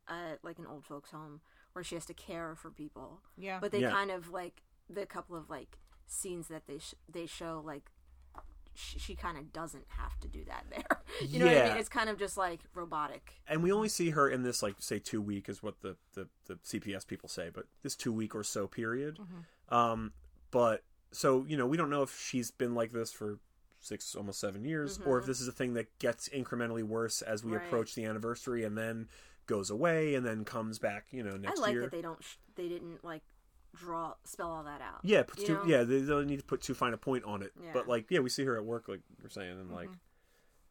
at 0.09 0.38
like 0.44 0.59
an 0.59 0.66
old 0.66 0.84
folks 0.84 1.11
home 1.11 1.40
where 1.72 1.82
she 1.84 1.94
has 1.94 2.05
to 2.07 2.12
care 2.14 2.55
for 2.55 2.70
people. 2.70 3.20
Yeah. 3.38 3.59
But 3.61 3.72
they 3.72 3.80
Yeah. 3.80 3.90
kind 3.92 4.11
of 4.11 4.30
like 4.30 4.62
the 4.90 5.07
couple 5.07 5.36
of 5.36 5.48
like 5.48 5.78
scenes 6.07 6.48
that 6.48 6.66
they 6.66 6.78
sh- 6.78 6.94
they 7.09 7.24
show 7.26 7.62
like 7.64 7.90
she, 8.74 8.98
she 8.98 9.14
kind 9.14 9.36
of 9.38 9.52
doesn't 9.52 9.84
have 9.88 10.18
to 10.20 10.28
do 10.28 10.44
that 10.46 10.64
there. 10.70 11.00
you 11.28 11.38
know 11.38 11.46
what 11.46 11.54
I 11.54 11.58
Yeah. 11.58 11.68
mean? 11.70 11.76
It's 11.78 11.88
kind 11.88 12.08
of 12.08 12.18
just 12.18 12.36
like 12.36 12.60
robotic. 12.74 13.34
and 13.48 13.62
we 13.62 13.70
only 13.72 13.88
see 13.88 14.10
her 14.10 14.28
in 14.28 14.42
this 14.42 14.62
like 14.62 14.76
say 14.78 14.98
two 14.98 15.20
week 15.22 15.48
is 15.48 15.62
what 15.62 15.80
the 15.82 15.96
the, 16.14 16.28
the 16.46 16.54
cps 16.56 17.06
people 17.06 17.28
say 17.28 17.50
but 17.52 17.64
this 17.82 17.94
two 17.96 18.12
week 18.12 18.34
or 18.34 18.42
so 18.44 18.66
period 18.66 19.18
Mm-hmm. 19.18 19.74
um 19.74 20.12
but 20.50 20.82
so 21.12 21.44
you 21.48 21.56
know 21.56 21.66
we 21.66 21.76
don't 21.76 21.90
know 21.90 22.02
if 22.02 22.18
she's 22.18 22.50
been 22.50 22.74
like 22.74 22.92
this 22.92 23.12
for 23.12 23.38
six 23.80 24.14
almost 24.14 24.38
seven 24.40 24.64
years 24.64 25.00
or 25.04 25.18
if 25.18 25.26
this 25.26 25.40
is 25.40 25.48
a 25.48 25.52
thing 25.52 25.74
that 25.74 25.86
gets 25.98 26.28
incrementally 26.28 26.82
worse 26.82 27.20
as 27.22 27.42
we 27.44 27.50
Mm-hmm. 27.50 27.58
Right. 27.58 27.66
approach 27.66 27.94
the 27.94 28.04
anniversary 28.04 28.64
and 28.64 28.78
then 28.78 29.08
goes 29.46 29.70
away 29.70 30.14
and 30.14 30.24
then 30.24 30.44
comes 30.44 30.78
back 30.78 31.06
you 31.10 31.22
know 31.22 31.36
next 31.36 31.58
I 31.58 31.62
like 31.62 31.72
year 31.72 31.82
that 31.82 31.90
they 31.90 32.00
don't 32.02 32.22
sh- 32.22 32.36
they 32.54 32.68
didn't 32.68 33.04
like 33.04 33.22
draw 33.74 34.14
spell 34.24 34.50
all 34.50 34.62
that 34.64 34.80
out. 34.80 35.00
yeah 35.02 35.22
put 35.22 35.44
too, 35.44 35.54
know? 35.54 35.64
yeah 35.66 35.82
they 35.82 36.00
don't 36.02 36.26
need 36.26 36.38
to 36.38 36.44
put 36.44 36.60
too 36.60 36.74
fine 36.74 36.92
a 36.92 36.96
point 36.98 37.24
on 37.24 37.42
it 37.42 37.52
Yeah. 37.62 37.70
but 37.72 37.88
like 37.88 38.06
yeah 38.10 38.20
we 38.20 38.28
see 38.28 38.44
her 38.44 38.56
at 38.56 38.64
work 38.64 38.88
like 38.88 39.00
you're 39.20 39.30
saying 39.30 39.58
and 39.58 39.70
like 39.72 39.88
Mm-hmm. 39.88 39.96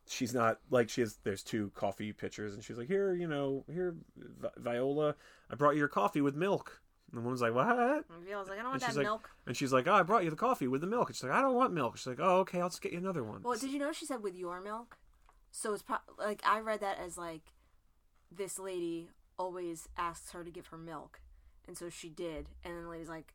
she's 0.08 0.34
not 0.34 0.60
like 0.70 0.90
she 0.90 1.02
has 1.02 1.18
there's 1.24 1.42
two 1.44 1.72
coffee 1.76 2.14
pitchers 2.14 2.54
and 2.54 2.64
she's 2.64 2.78
like 2.78 2.88
here 2.88 3.14
you 3.14 3.28
know 3.28 3.64
here 3.72 3.96
Vi- 4.18 4.50
viola 4.58 5.16
i 5.50 5.56
brought 5.56 5.72
you 5.72 5.80
your 5.80 5.88
coffee 5.88 6.22
with 6.22 6.36
milk 6.36 6.82
and 7.12 7.18
the 7.20 7.24
woman's 7.24 7.42
like 7.42 7.54
what 7.54 7.68
And 7.68 8.26
Viola's 8.26 8.48
like, 8.50 8.60
I 8.60 8.62
don't 8.62 8.72
want 8.72 8.82
that 8.82 8.88
she's 8.88 8.98
like 8.98 9.06
milk. 9.06 9.30
and 9.48 9.58
she's 9.58 9.74
like 9.74 9.88
oh 9.88 9.94
i 9.94 10.04
brought 10.04 10.24
you 10.24 10.30
the 10.30 10.36
coffee 10.36 10.68
with 10.68 10.82
the 10.82 10.88
milk 10.88 11.10
and 11.10 11.16
she's 11.16 11.24
like 11.24 11.32
i 11.34 11.42
don't 11.42 11.56
want 11.56 11.74
milk 11.74 11.98
she's 11.98 12.08
like 12.08 12.20
oh 12.22 12.40
okay 12.40 12.62
i'll 12.62 12.70
just 12.70 12.82
get 12.82 12.92
you 12.92 13.00
another 13.00 13.24
one 13.24 13.42
Well, 13.44 13.58
did 13.58 13.72
you 13.72 13.80
know 13.80 13.92
she 13.92 14.06
said 14.06 14.22
with 14.24 14.36
your 14.36 14.62
milk? 14.62 14.98
So 15.52 15.74
it's 15.74 15.82
pro- 15.84 15.98
like 16.20 16.42
I 16.46 16.60
read 16.62 16.80
that 16.82 16.98
as 17.00 17.18
like 17.18 17.42
this 18.32 18.58
lady 18.60 19.10
always 19.38 19.90
asks 19.98 20.32
her 20.32 20.44
to 20.46 20.50
give 20.52 20.68
her 20.68 20.78
milk, 20.78 21.20
and 21.72 21.78
so 21.78 21.90
she 21.90 22.10
did, 22.10 22.50
and 22.66 22.76
then 22.76 22.84
the 22.84 22.90
lady's 22.90 23.08
like, 23.08 23.34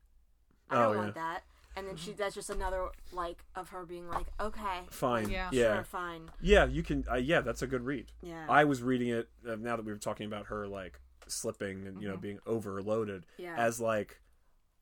I 0.68 0.76
Oh, 0.76 0.82
don't 0.82 0.92
yeah. 0.92 0.98
want 1.00 1.14
that, 1.14 1.44
and 1.74 1.88
then 1.88 1.96
she 1.96 2.12
that's 2.12 2.34
just 2.34 2.50
another 2.50 2.88
like 3.12 3.38
of 3.54 3.70
her 3.70 3.86
being 3.86 4.08
like, 4.10 4.26
okay, 4.38 4.80
fine. 4.90 5.30
Yeah. 5.30 5.48
yeah. 5.52 5.74
sure, 5.76 5.84
fine, 5.84 6.30
yeah 6.42 6.66
you 6.66 6.82
can 6.82 7.04
uh, 7.10 7.14
yeah 7.16 7.40
that's 7.40 7.62
a 7.62 7.66
good 7.66 7.82
read. 7.82 8.12
Yeah, 8.22 8.44
i 8.48 8.64
was 8.64 8.82
reading 8.82 9.08
it 9.08 9.28
uh, 9.48 9.56
now 9.56 9.76
that 9.76 9.84
we 9.86 9.92
were 9.92 9.98
talking 9.98 10.26
about 10.26 10.46
her 10.48 10.66
like 10.68 11.00
slipping 11.28 11.86
and 11.86 12.02
you 12.02 12.08
know 12.08 12.18
being 12.18 12.38
overloaded 12.46 13.24
Yeah. 13.38 13.54
as 13.56 13.80
like 13.80 14.20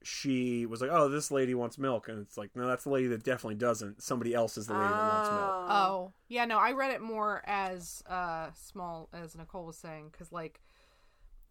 she 0.02 0.66
was 0.66 0.80
like 0.82 0.90
oh 0.92 1.08
this 1.08 1.30
lady 1.30 1.54
wants 1.54 1.78
milk. 1.78 2.08
And 2.08 2.18
it's 2.18 2.36
like 2.36 2.50
no 2.54 2.66
that's 2.66 2.84
the 2.84 2.90
lady 2.90 3.06
that 3.08 3.22
definitely 3.22 3.54
doesn't. 3.54 4.02
Somebody 4.02 4.34
else 4.34 4.58
is 4.58 4.66
the 4.66 4.74
lady 4.74 4.84
that 4.86 5.08
wants 5.14 5.30
milk. 5.30 5.54
Oh, 5.68 6.12
yeah, 6.28 6.44
no, 6.44 6.58
I 6.58 6.72
read 6.72 6.90
it 6.92 7.00
more 7.00 7.42
as 7.46 8.02
uh 8.08 8.48
small 8.54 9.08
as 9.12 9.34
Nicole 9.36 9.64
was 9.66 9.78
saying 9.78 10.10
cuz 10.10 10.32
like 10.32 10.60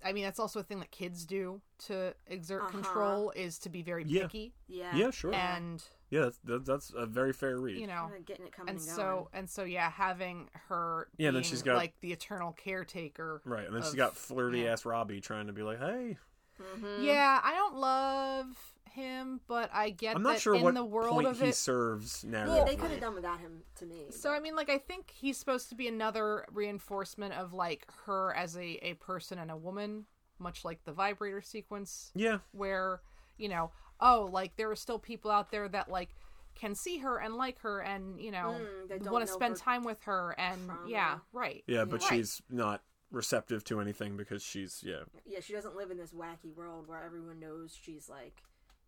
I 0.05 0.11
mean, 0.13 0.23
that's 0.23 0.39
also 0.39 0.59
a 0.59 0.63
thing 0.63 0.79
that 0.79 0.91
kids 0.91 1.25
do 1.25 1.61
to 1.85 2.13
exert 2.27 2.61
Uh-huh. 2.63 2.71
control 2.71 3.31
is 3.35 3.57
to 3.59 3.69
be 3.69 3.81
very 3.81 4.03
Yeah. 4.05 4.23
picky 4.23 4.53
yeah, 4.67 4.95
yeah 4.95 5.11
sure 5.11 5.33
and 5.33 5.83
yeah 6.09 6.29
that's, 6.43 6.65
that's 6.65 6.93
a 6.95 7.05
very 7.05 7.33
fair 7.33 7.59
read 7.59 7.77
you 7.77 7.87
know 7.87 8.07
Kinda 8.11 8.21
getting 8.25 8.45
it 8.47 8.51
coming 8.53 8.69
and 8.69 8.77
and, 8.79 8.87
going. 8.87 8.95
so 8.97 9.29
and 9.33 9.49
so 9.49 9.63
yeah 9.63 9.89
having 9.89 10.49
her 10.69 11.07
Yeah, 11.17 11.31
then 11.31 11.43
she's 11.43 11.61
got- 11.61 11.75
like 11.75 11.93
the 12.01 12.11
eternal 12.13 12.53
caretaker 12.53 13.41
right 13.45 13.65
and 13.65 13.75
then 13.75 13.81
she's 13.83 13.91
of- 13.91 13.97
got 13.97 14.15
flirty 14.15 14.59
yeah. 14.61 14.71
ass 14.71 14.85
robbie 14.85 15.19
trying 15.21 15.47
to 15.47 15.53
be 15.53 15.61
like 15.63 15.79
hey 15.79 16.17
Mm-hmm. 16.61 17.03
yeah 17.03 17.41
i 17.43 17.53
don't 17.55 17.75
love 17.75 18.72
him 18.93 19.39
but 19.47 19.69
i 19.73 19.89
get 19.89 20.15
i'm 20.15 20.23
not 20.23 20.33
that 20.33 20.41
sure 20.41 20.55
in 20.55 20.63
what 20.63 20.73
the 20.75 20.83
world 20.83 21.11
point 21.13 21.27
of 21.27 21.39
he 21.39 21.47
it 21.49 21.55
serves 21.55 22.23
now. 22.23 22.55
yeah, 22.55 22.63
they 22.63 22.75
could 22.75 22.91
have 22.91 22.99
done 23.01 23.15
without 23.15 23.39
him 23.39 23.61
to 23.75 23.85
me. 23.85 24.05
so 24.09 24.31
i 24.31 24.39
mean 24.39 24.55
like 24.55 24.69
i 24.69 24.77
think 24.77 25.11
he's 25.13 25.37
supposed 25.37 25.69
to 25.69 25.75
be 25.75 25.87
another 25.87 26.45
reinforcement 26.51 27.33
of 27.33 27.53
like 27.53 27.85
her 28.05 28.33
as 28.35 28.55
a, 28.57 28.77
a 28.85 28.93
person 28.95 29.39
and 29.39 29.49
a 29.51 29.57
woman 29.57 30.05
much 30.39 30.63
like 30.65 30.83
the 30.85 30.91
vibrator 30.91 31.41
sequence 31.41 32.11
yeah 32.15 32.37
where 32.51 33.01
you 33.37 33.49
know 33.49 33.71
oh 33.99 34.29
like 34.31 34.55
there 34.57 34.69
are 34.69 34.75
still 34.75 34.99
people 34.99 35.29
out 35.31 35.51
there 35.51 35.67
that 35.67 35.89
like 35.89 36.09
can 36.55 36.75
see 36.75 36.99
her 36.99 37.17
and 37.17 37.33
like 37.35 37.59
her 37.59 37.79
and 37.79 38.19
you 38.21 38.29
know 38.31 38.55
Mm, 38.89 39.09
want 39.11 39.25
to 39.25 39.31
spend 39.31 39.55
time 39.57 39.83
with 39.83 40.01
her 40.03 40.35
and 40.37 40.65
trauma. 40.67 40.81
yeah 40.87 41.17
right 41.31 41.63
yeah 41.67 41.83
but 41.85 42.01
Right. 42.01 42.09
she's 42.09 42.41
not 42.49 42.81
receptive 43.11 43.63
to 43.63 43.79
anything 43.79 44.17
because 44.17 44.43
she's 44.43 44.81
yeah 44.85 45.03
yeah, 45.25 45.39
she 45.39 45.53
doesn't 45.53 45.75
live 45.75 45.89
in 45.91 45.97
this 45.97 46.11
wacky 46.11 46.53
world 46.55 46.87
where 46.87 47.01
everyone 47.03 47.39
knows 47.39 47.77
she's 47.79 48.09
like, 48.09 48.41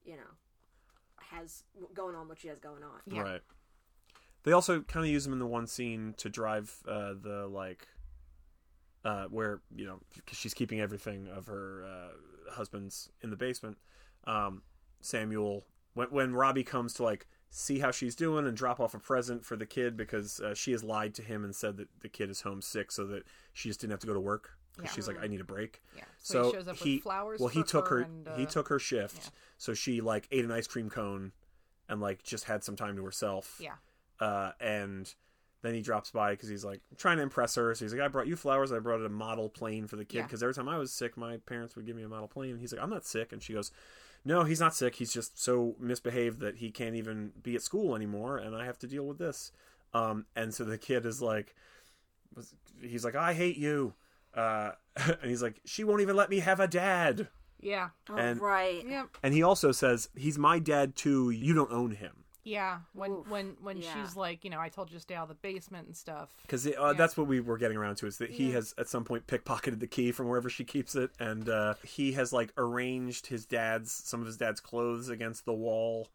you 0.05 0.15
know, 0.15 0.31
has 1.17 1.63
going 1.93 2.15
on 2.15 2.27
what 2.27 2.39
she 2.39 2.47
has 2.47 2.59
going 2.59 2.83
on. 2.83 3.01
Yeah. 3.07 3.21
Right. 3.21 3.41
They 4.43 4.51
also 4.51 4.81
kind 4.81 5.05
of 5.05 5.11
use 5.11 5.25
him 5.25 5.33
in 5.33 5.39
the 5.39 5.47
one 5.47 5.65
scene 5.67 6.13
to 6.17 6.29
drive 6.29 6.75
uh, 6.87 7.13
the 7.19 7.47
like, 7.47 7.87
uh, 9.03 9.25
where 9.25 9.61
you 9.75 9.85
know 9.85 9.99
'cause 10.25 10.37
she's 10.37 10.53
keeping 10.53 10.79
everything 10.79 11.27
of 11.27 11.47
her 11.47 11.83
uh, 11.83 12.51
husband's 12.51 13.09
in 13.21 13.31
the 13.31 13.35
basement. 13.35 13.77
Um, 14.25 14.61
Samuel, 15.01 15.65
when 15.95 16.07
when 16.11 16.33
Robbie 16.35 16.63
comes 16.63 16.93
to 16.95 17.03
like 17.03 17.27
see 17.49 17.79
how 17.79 17.89
she's 17.89 18.15
doing 18.15 18.45
and 18.45 18.55
drop 18.55 18.79
off 18.79 18.93
a 18.93 18.99
present 18.99 19.45
for 19.45 19.55
the 19.55 19.65
kid 19.65 19.95
because 19.95 20.39
uh, 20.41 20.53
she 20.53 20.71
has 20.73 20.83
lied 20.83 21.15
to 21.15 21.21
him 21.21 21.43
and 21.43 21.55
said 21.55 21.77
that 21.77 21.87
the 22.01 22.09
kid 22.09 22.29
is 22.29 22.41
homesick 22.41 22.91
so 22.91 23.05
that 23.07 23.23
she 23.53 23.69
just 23.69 23.79
didn't 23.79 23.91
have 23.91 23.99
to 24.01 24.07
go 24.07 24.13
to 24.13 24.19
work. 24.19 24.57
Yeah. 24.81 24.89
She's 24.89 25.07
like, 25.07 25.21
I 25.21 25.27
need 25.27 25.41
a 25.41 25.45
break. 25.45 25.81
yeah 25.95 26.03
So, 26.21 26.33
so, 26.33 26.45
he 26.45 26.51
shows 26.57 26.67
up 26.67 26.75
he 26.77 26.93
with 26.95 27.03
flowers 27.03 27.39
well 27.39 27.49
he 27.49 27.63
took 27.63 27.87
her, 27.87 27.99
and, 27.99 28.27
he 28.35 28.45
uh, 28.45 28.49
took 28.49 28.67
her 28.69 28.79
shift, 28.79 29.17
yeah. 29.23 29.29
so 29.57 29.73
she 29.73 30.01
like 30.01 30.27
ate 30.31 30.45
an 30.45 30.51
ice 30.51 30.67
cream 30.67 30.89
cone 30.89 31.31
and 31.87 32.01
like 32.01 32.23
just 32.23 32.45
had 32.45 32.63
some 32.63 32.75
time 32.75 32.95
to 32.95 33.03
herself 33.05 33.57
yeah 33.61 33.75
uh, 34.19 34.51
and 34.59 35.13
then 35.61 35.73
he 35.73 35.81
drops 35.81 36.11
by 36.11 36.31
because 36.31 36.47
he's 36.47 36.63
like 36.63 36.79
trying 36.97 37.17
to 37.17 37.23
impress 37.23 37.55
her. 37.55 37.73
So 37.73 37.85
he's 37.85 37.93
like, 37.93 38.01
"I 38.01 38.07
brought 38.07 38.27
you 38.27 38.35
flowers. 38.35 38.71
I 38.71 38.79
brought 38.79 39.01
a 39.01 39.09
model 39.09 39.49
plane 39.49 39.87
for 39.87 39.95
the 39.95 40.05
kid 40.05 40.17
Yeah. 40.19 40.23
because 40.23 40.43
every 40.43 40.53
time 40.53 40.69
I 40.69 40.77
was 40.77 40.93
sick, 40.93 41.17
my 41.17 41.37
parents 41.37 41.75
would 41.75 41.85
give 41.85 41.95
me 41.95 42.03
a 42.03 42.07
model 42.07 42.27
plane." 42.27 42.51
And 42.51 42.59
he's 42.61 42.71
like, 42.71 42.81
"I'm 42.81 42.89
not 42.89 43.03
sick," 43.03 43.33
and 43.33 43.41
she 43.41 43.53
goes, 43.53 43.71
"No, 44.23 44.43
he's 44.43 44.59
not 44.59 44.75
sick. 44.75 44.95
He's 44.95 45.11
just 45.11 45.41
so 45.41 45.75
misbehaved 45.79 46.39
that 46.39 46.57
he 46.57 46.69
can't 46.71 46.95
even 46.95 47.31
be 47.41 47.55
at 47.55 47.63
school 47.63 47.95
anymore, 47.95 48.37
and 48.37 48.55
I 48.55 48.65
have 48.65 48.77
to 48.79 48.87
deal 48.87 49.05
with 49.05 49.17
this." 49.17 49.51
Um, 49.93 50.27
and 50.35 50.53
so 50.53 50.63
the 50.65 50.77
kid 50.77 51.05
is 51.05 51.21
like, 51.21 51.55
he's 52.81 53.03
like, 53.03 53.15
"I 53.15 53.33
hate 53.33 53.57
you," 53.57 53.95
uh, 54.35 54.71
and 54.95 55.17
he's 55.29 55.41
like, 55.43 55.61
"She 55.65 55.83
won't 55.83 56.01
even 56.01 56.15
let 56.15 56.29
me 56.29 56.39
have 56.39 56.59
a 56.59 56.67
dad." 56.67 57.27
yeah 57.61 57.89
Oh, 58.09 58.15
And- 58.15 58.39
right. 58.41 58.85
yep 58.87 59.17
And 59.23 59.33
he 59.33 59.41
also 59.41 59.71
says, 59.71 60.09
"He's 60.15 60.37
my 60.37 60.59
dad 60.59 60.95
too. 60.95 61.29
You 61.31 61.53
don't 61.53 61.71
own 61.71 61.91
him." 61.91 62.23
yeah 62.47 62.77
when 62.93 63.09
Oof, 63.11 63.27
when 63.27 63.57
when 63.59 63.77
yeah. 63.77 63.91
she's 64.03 64.15
like 64.15 64.43
you 64.43 64.51
know 64.51 64.59
i 64.59 64.69
told 64.69 64.91
you 64.91 64.97
to 64.97 65.01
stay 65.01 65.15
out 65.15 65.23
of 65.23 65.29
the 65.29 65.33
basement 65.33 65.87
and 65.87 65.97
stuff 65.97 66.29
because 66.43 66.67
uh, 66.67 66.69
Yeah. 66.77 66.93
that's 66.93 67.17
what 67.17 67.25
we 67.25 67.39
were 67.39 67.57
getting 67.57 67.75
around 67.75 67.95
to 67.95 68.05
is 68.05 68.19
that 68.19 68.29
he 68.29 68.49
Yeah. 68.49 68.53
has 68.57 68.75
at 68.77 68.87
some 68.87 69.03
point 69.03 69.25
pickpocketed 69.25 69.79
the 69.79 69.87
key 69.87 70.11
from 70.11 70.27
wherever 70.27 70.47
she 70.47 70.63
keeps 70.63 70.93
it 70.93 71.09
and 71.19 71.49
uh, 71.49 71.73
he 71.83 72.11
has 72.11 72.31
like 72.31 72.53
arranged 72.55 73.25
his 73.25 73.47
dad's 73.47 73.91
some 73.91 74.19
of 74.21 74.27
his 74.27 74.37
dad's 74.37 74.59
clothes 74.61 75.09
against 75.09 75.45
the 75.45 75.53
wall 75.53 76.09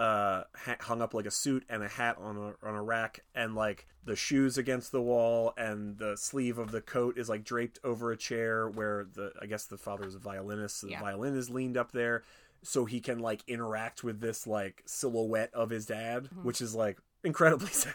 uh 0.00 0.44
ha- 0.56 0.76
hung 0.80 1.02
up 1.02 1.12
like 1.12 1.26
a 1.26 1.30
suit 1.30 1.62
and 1.68 1.82
a 1.82 1.88
hat 1.88 2.16
on 2.18 2.36
a 2.36 2.66
on 2.66 2.74
a 2.74 2.82
rack 2.82 3.20
and 3.34 3.54
like 3.54 3.86
the 4.04 4.16
shoes 4.16 4.56
against 4.56 4.92
the 4.92 5.00
wall 5.02 5.52
and 5.58 5.98
the 5.98 6.16
sleeve 6.16 6.56
of 6.58 6.70
the 6.72 6.80
coat 6.80 7.18
is 7.18 7.28
like 7.28 7.44
draped 7.44 7.78
over 7.84 8.10
a 8.10 8.16
chair 8.16 8.68
where 8.70 9.06
the 9.14 9.30
I 9.42 9.46
guess 9.46 9.66
the 9.66 9.76
father 9.76 10.06
is 10.06 10.14
a 10.14 10.18
violinist 10.18 10.80
so 10.80 10.86
the 10.86 10.92
Yeah. 10.92 11.00
violin 11.00 11.36
is 11.36 11.50
leaned 11.50 11.76
up 11.76 11.92
there 11.92 12.22
so 12.62 12.84
he 12.86 13.00
can 13.00 13.18
like 13.18 13.42
interact 13.46 14.02
with 14.02 14.20
this 14.20 14.46
like 14.46 14.82
silhouette 14.86 15.50
of 15.52 15.68
his 15.70 15.84
dad 15.86 16.24
Mm-hmm. 16.24 16.44
which 16.44 16.60
is 16.62 16.74
like 16.74 16.98
incredibly 17.24 17.68
sad 17.70 17.94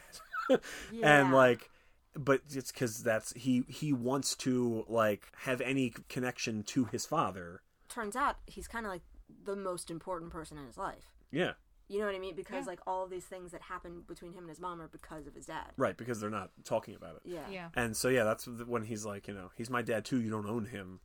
and 1.01 1.33
like 1.33 1.69
but 2.15 2.41
it's 2.53 2.71
because 2.71 3.03
that's 3.03 3.33
he 3.33 3.63
he 3.67 3.91
wants 3.93 4.35
to 4.35 4.85
like 4.87 5.27
have 5.43 5.59
any 5.61 5.91
connection 6.07 6.63
to 6.63 6.85
his 6.85 7.05
father 7.05 7.61
Turns 7.89 8.15
out 8.15 8.37
he's 8.45 8.67
kind 8.67 8.85
of 8.85 8.91
like 8.91 9.01
the 9.43 9.55
most 9.55 9.89
important 9.89 10.31
person 10.31 10.57
in 10.57 10.65
his 10.65 10.77
life. 10.77 11.13
yeah 11.31 11.53
You 11.87 11.99
know 11.99 12.05
what 12.07 12.15
I 12.15 12.19
mean? 12.19 12.35
Because 12.35 12.65
Yeah. 12.65 12.71
like 12.71 12.79
all 12.87 13.03
of 13.03 13.09
these 13.09 13.25
things 13.25 13.51
that 13.51 13.61
happen 13.61 14.01
between 14.07 14.31
him 14.33 14.39
and 14.39 14.49
his 14.49 14.59
mom 14.59 14.81
are 14.81 14.87
because 14.87 15.27
of 15.27 15.35
his 15.35 15.45
dad. 15.45 15.71
right 15.77 15.95
because 15.95 16.19
they're 16.19 16.29
not 16.29 16.51
talking 16.63 16.95
about 16.95 17.15
it 17.17 17.21
Yeah. 17.25 17.47
yeah 17.49 17.69
and 17.75 17.95
so 17.95 18.09
yeah 18.09 18.23
that's 18.23 18.47
when 18.47 18.83
he's 18.83 19.05
like 19.05 19.27
you 19.27 19.33
know 19.33 19.51
he's 19.55 19.69
my 19.69 19.81
dad 19.81 20.03
too 20.05 20.19
you 20.19 20.29
don't 20.29 20.47
own 20.47 20.65
him 20.65 20.99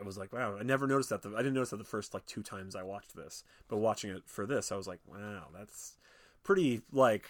i 0.00 0.04
was 0.04 0.16
like 0.18 0.32
wow 0.32 0.56
i 0.58 0.62
never 0.62 0.86
noticed 0.86 1.10
that 1.10 1.22
the, 1.22 1.30
i 1.34 1.38
didn't 1.38 1.54
notice 1.54 1.70
that 1.70 1.76
the 1.78 1.84
first 1.84 2.12
like 2.14 2.26
two 2.26 2.42
times 2.42 2.74
i 2.76 2.82
watched 2.82 3.14
this 3.16 3.42
but 3.68 3.78
watching 3.78 4.10
it 4.10 4.22
for 4.26 4.46
this 4.46 4.70
i 4.72 4.76
was 4.76 4.86
like 4.88 5.00
wow 5.06 5.48
that's 5.56 5.96
pretty 6.42 6.82
like 6.92 7.28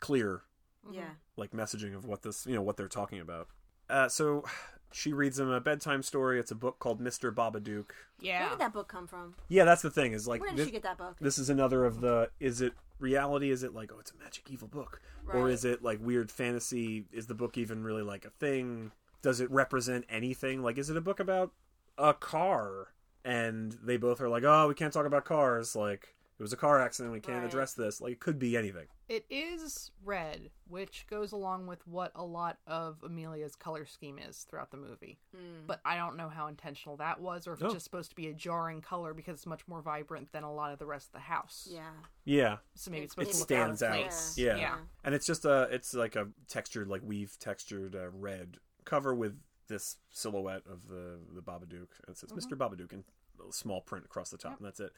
clear 0.00 0.42
Yeah. 0.90 1.10
like 1.36 1.50
messaging 1.52 1.94
of 1.94 2.04
what 2.06 2.22
this 2.22 2.46
you 2.46 2.54
know 2.54 2.62
what 2.62 2.76
they're 2.76 2.88
talking 2.88 3.20
about 3.20 3.48
uh, 3.88 4.08
so 4.08 4.44
she 4.92 5.12
reads 5.12 5.38
him 5.38 5.48
a 5.50 5.60
bedtime 5.60 6.02
story. 6.02 6.40
It's 6.40 6.50
a 6.50 6.54
book 6.56 6.78
called 6.78 7.00
mr 7.00 7.32
babadook. 7.32 7.90
Yeah. 8.20 8.40
Where 8.40 8.50
did 8.50 8.58
that 8.58 8.72
book 8.72 8.88
come 8.88 9.06
from? 9.06 9.34
yeah 9.48 9.64
that's 9.64 9.82
the 9.82 9.90
thing 9.90 10.12
is 10.12 10.26
like 10.28 10.40
Where 10.40 10.50
did 10.50 10.58
this, 10.58 10.66
she 10.66 10.72
get 10.72 10.82
that 10.82 10.98
book? 10.98 11.16
this 11.20 11.38
is 11.38 11.48
another 11.50 11.84
of 11.84 12.00
the 12.00 12.30
is 12.40 12.60
it 12.60 12.72
reality? 12.98 13.50
Is 13.50 13.62
it 13.62 13.74
like 13.74 13.90
oh 13.94 13.98
it's 14.00 14.10
a 14.12 14.22
magic 14.22 14.50
evil 14.50 14.68
book? 14.68 15.00
Or 15.32 15.48
is 15.48 15.64
it 15.64 15.82
like 15.82 16.04
weird 16.04 16.30
fantasy? 16.30 17.04
Is 17.12 17.26
the 17.28 17.34
book 17.34 17.56
even 17.56 17.84
really 17.84 18.02
like 18.02 18.24
a 18.24 18.30
thing? 18.30 18.90
Does 19.22 19.40
it 19.40 19.50
represent 19.50 20.04
anything? 20.08 20.62
Like 20.62 20.76
is 20.76 20.90
it 20.90 20.96
a 20.96 21.00
book 21.00 21.20
about 21.20 21.52
a 21.96 22.12
car? 22.14 22.88
And 23.24 23.76
they 23.82 23.96
both 23.96 24.20
are 24.20 24.28
like 24.28 24.44
oh 24.44 24.66
we 24.68 24.74
can't 24.74 24.92
talk 24.92 25.06
about 25.06 25.24
cars. 25.24 25.76
Like 25.76 26.14
it 26.40 26.42
was 26.42 26.54
a 26.54 26.56
car 26.56 26.80
accident. 26.80 27.12
We 27.12 27.20
can't 27.20 27.40
Right. 27.40 27.46
address 27.46 27.74
this. 27.74 28.00
Like 28.00 28.12
it 28.14 28.20
could 28.20 28.38
be 28.38 28.56
anything. 28.56 28.86
It 29.10 29.26
is 29.28 29.90
red, 30.02 30.50
which 30.68 31.06
goes 31.06 31.32
along 31.32 31.66
with 31.66 31.86
what 31.86 32.12
a 32.14 32.24
lot 32.24 32.58
of 32.66 33.02
Amelia's 33.04 33.54
color 33.56 33.84
scheme 33.84 34.18
is 34.18 34.44
throughout 34.44 34.70
the 34.70 34.78
movie. 34.78 35.18
Mm. 35.36 35.66
But 35.66 35.82
I 35.84 35.96
don't 35.96 36.16
know 36.16 36.30
how 36.30 36.46
intentional 36.46 36.96
that 36.96 37.20
was, 37.20 37.46
or 37.46 37.52
if 37.52 37.62
Oh. 37.62 37.66
it's 37.66 37.74
just 37.74 37.84
supposed 37.84 38.08
to 38.10 38.16
be 38.16 38.28
a 38.28 38.32
jarring 38.32 38.80
color 38.80 39.12
because 39.12 39.34
it's 39.34 39.46
much 39.46 39.68
more 39.68 39.82
vibrant 39.82 40.32
than 40.32 40.42
a 40.42 40.52
lot 40.52 40.72
of 40.72 40.78
the 40.78 40.86
rest 40.86 41.08
of 41.08 41.12
the 41.12 41.18
house. 41.20 41.68
Yeah. 41.70 41.92
Yeah, 42.24 42.58
So 42.74 42.90
maybe 42.90 43.04
it's 43.04 43.12
It 43.12 43.16
supposed 43.16 43.28
it 43.28 43.32
to 43.48 43.54
look 43.54 43.60
out 43.60 43.70
of 43.72 43.76
stands 43.76 43.82
out. 43.82 44.02
place. 44.02 44.38
Yeah. 44.38 44.56
yeah. 44.56 44.78
and 45.04 45.14
it's 45.14 45.26
just 45.26 45.44
a 45.44 45.68
it's 45.70 45.92
like 45.92 46.16
a 46.16 46.30
textured 46.48 46.88
like 46.88 47.02
weave 47.04 47.38
textured 47.38 47.94
uh, 47.94 48.08
red 48.12 48.56
cover 48.86 49.14
with 49.14 49.38
this 49.66 49.98
silhouette 50.10 50.62
of 50.66 50.88
the 50.88 51.18
the 51.34 51.42
Babadook. 51.42 51.88
It 52.08 52.16
says 52.16 52.30
Mr. 52.32 52.56
Babadook 52.56 52.92
in 52.94 53.04
small 53.50 53.80
print 53.80 54.04
across 54.04 54.30
the 54.30 54.38
top, 54.38 54.56
and 54.58 54.66
that's 54.66 54.80
it. 54.80 54.92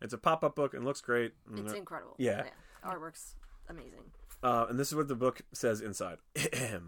It's 0.00 0.12
a 0.12 0.18
pop 0.18 0.44
up 0.44 0.54
book 0.54 0.74
and 0.74 0.84
looks 0.84 1.00
great. 1.00 1.32
It's 1.56 1.72
incredible. 1.72 2.14
Yeah. 2.18 2.44
Artwork's 2.84 3.34
amazing. 3.68 4.12
Uh, 4.42 4.66
and 4.68 4.78
this 4.78 4.88
is 4.88 4.94
what 4.94 5.08
the 5.08 5.16
book 5.16 5.42
says 5.52 5.80
inside. 5.80 6.18
it 6.34 6.82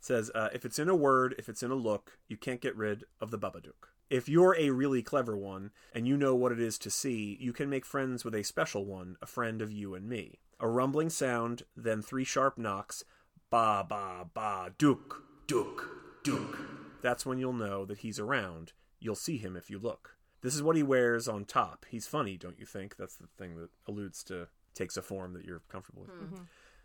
says, 0.00 0.30
uh, 0.34 0.48
if 0.52 0.64
it's 0.64 0.78
in 0.78 0.88
a 0.88 0.94
word, 0.94 1.34
if 1.38 1.48
it's 1.48 1.62
in 1.62 1.70
a 1.70 1.76
look, 1.76 2.18
you 2.28 2.36
can't 2.36 2.60
get 2.60 2.76
rid 2.76 3.04
of 3.20 3.30
the 3.30 3.38
Babadook. 3.38 3.90
If 4.10 4.28
you're 4.28 4.56
a 4.58 4.70
really 4.70 5.02
clever 5.02 5.36
one 5.36 5.70
and 5.94 6.06
you 6.06 6.16
know 6.16 6.34
what 6.34 6.52
it 6.52 6.60
is 6.60 6.78
to 6.78 6.90
see, 6.90 7.36
you 7.40 7.52
can 7.52 7.68
make 7.68 7.84
friends 7.84 8.24
with 8.24 8.34
a 8.34 8.42
special 8.42 8.84
one, 8.84 9.16
a 9.20 9.26
friend 9.26 9.60
of 9.60 9.70
you 9.70 9.94
and 9.94 10.08
me. 10.08 10.38
A 10.60 10.68
rumbling 10.68 11.10
sound, 11.10 11.62
then 11.76 12.00
three 12.00 12.24
sharp 12.24 12.56
knocks. 12.56 13.04
Ba 13.50 13.84
ba 13.88 14.26
ba, 14.32 14.72
dook, 14.78 15.24
dook, 15.46 15.88
dook. 16.22 16.58
That's 17.02 17.26
when 17.26 17.38
you'll 17.38 17.52
know 17.52 17.84
that 17.84 17.98
he's 17.98 18.18
around. 18.18 18.72
You'll 18.98 19.14
see 19.14 19.36
him 19.36 19.56
if 19.56 19.70
you 19.70 19.78
look. 19.78 20.16
This 20.40 20.54
is 20.54 20.62
what 20.62 20.76
he 20.76 20.82
wears 20.82 21.26
on 21.28 21.44
top. 21.44 21.84
He's 21.90 22.06
funny, 22.06 22.36
don't 22.36 22.58
you 22.58 22.66
think? 22.66 22.96
That's 22.96 23.16
the 23.16 23.26
thing 23.36 23.56
that 23.56 23.70
alludes 23.86 24.22
to 24.24 24.48
takes 24.74 24.96
a 24.96 25.02
form 25.02 25.32
that 25.32 25.44
you're 25.44 25.62
comfortable 25.68 26.02
with. 26.06 26.40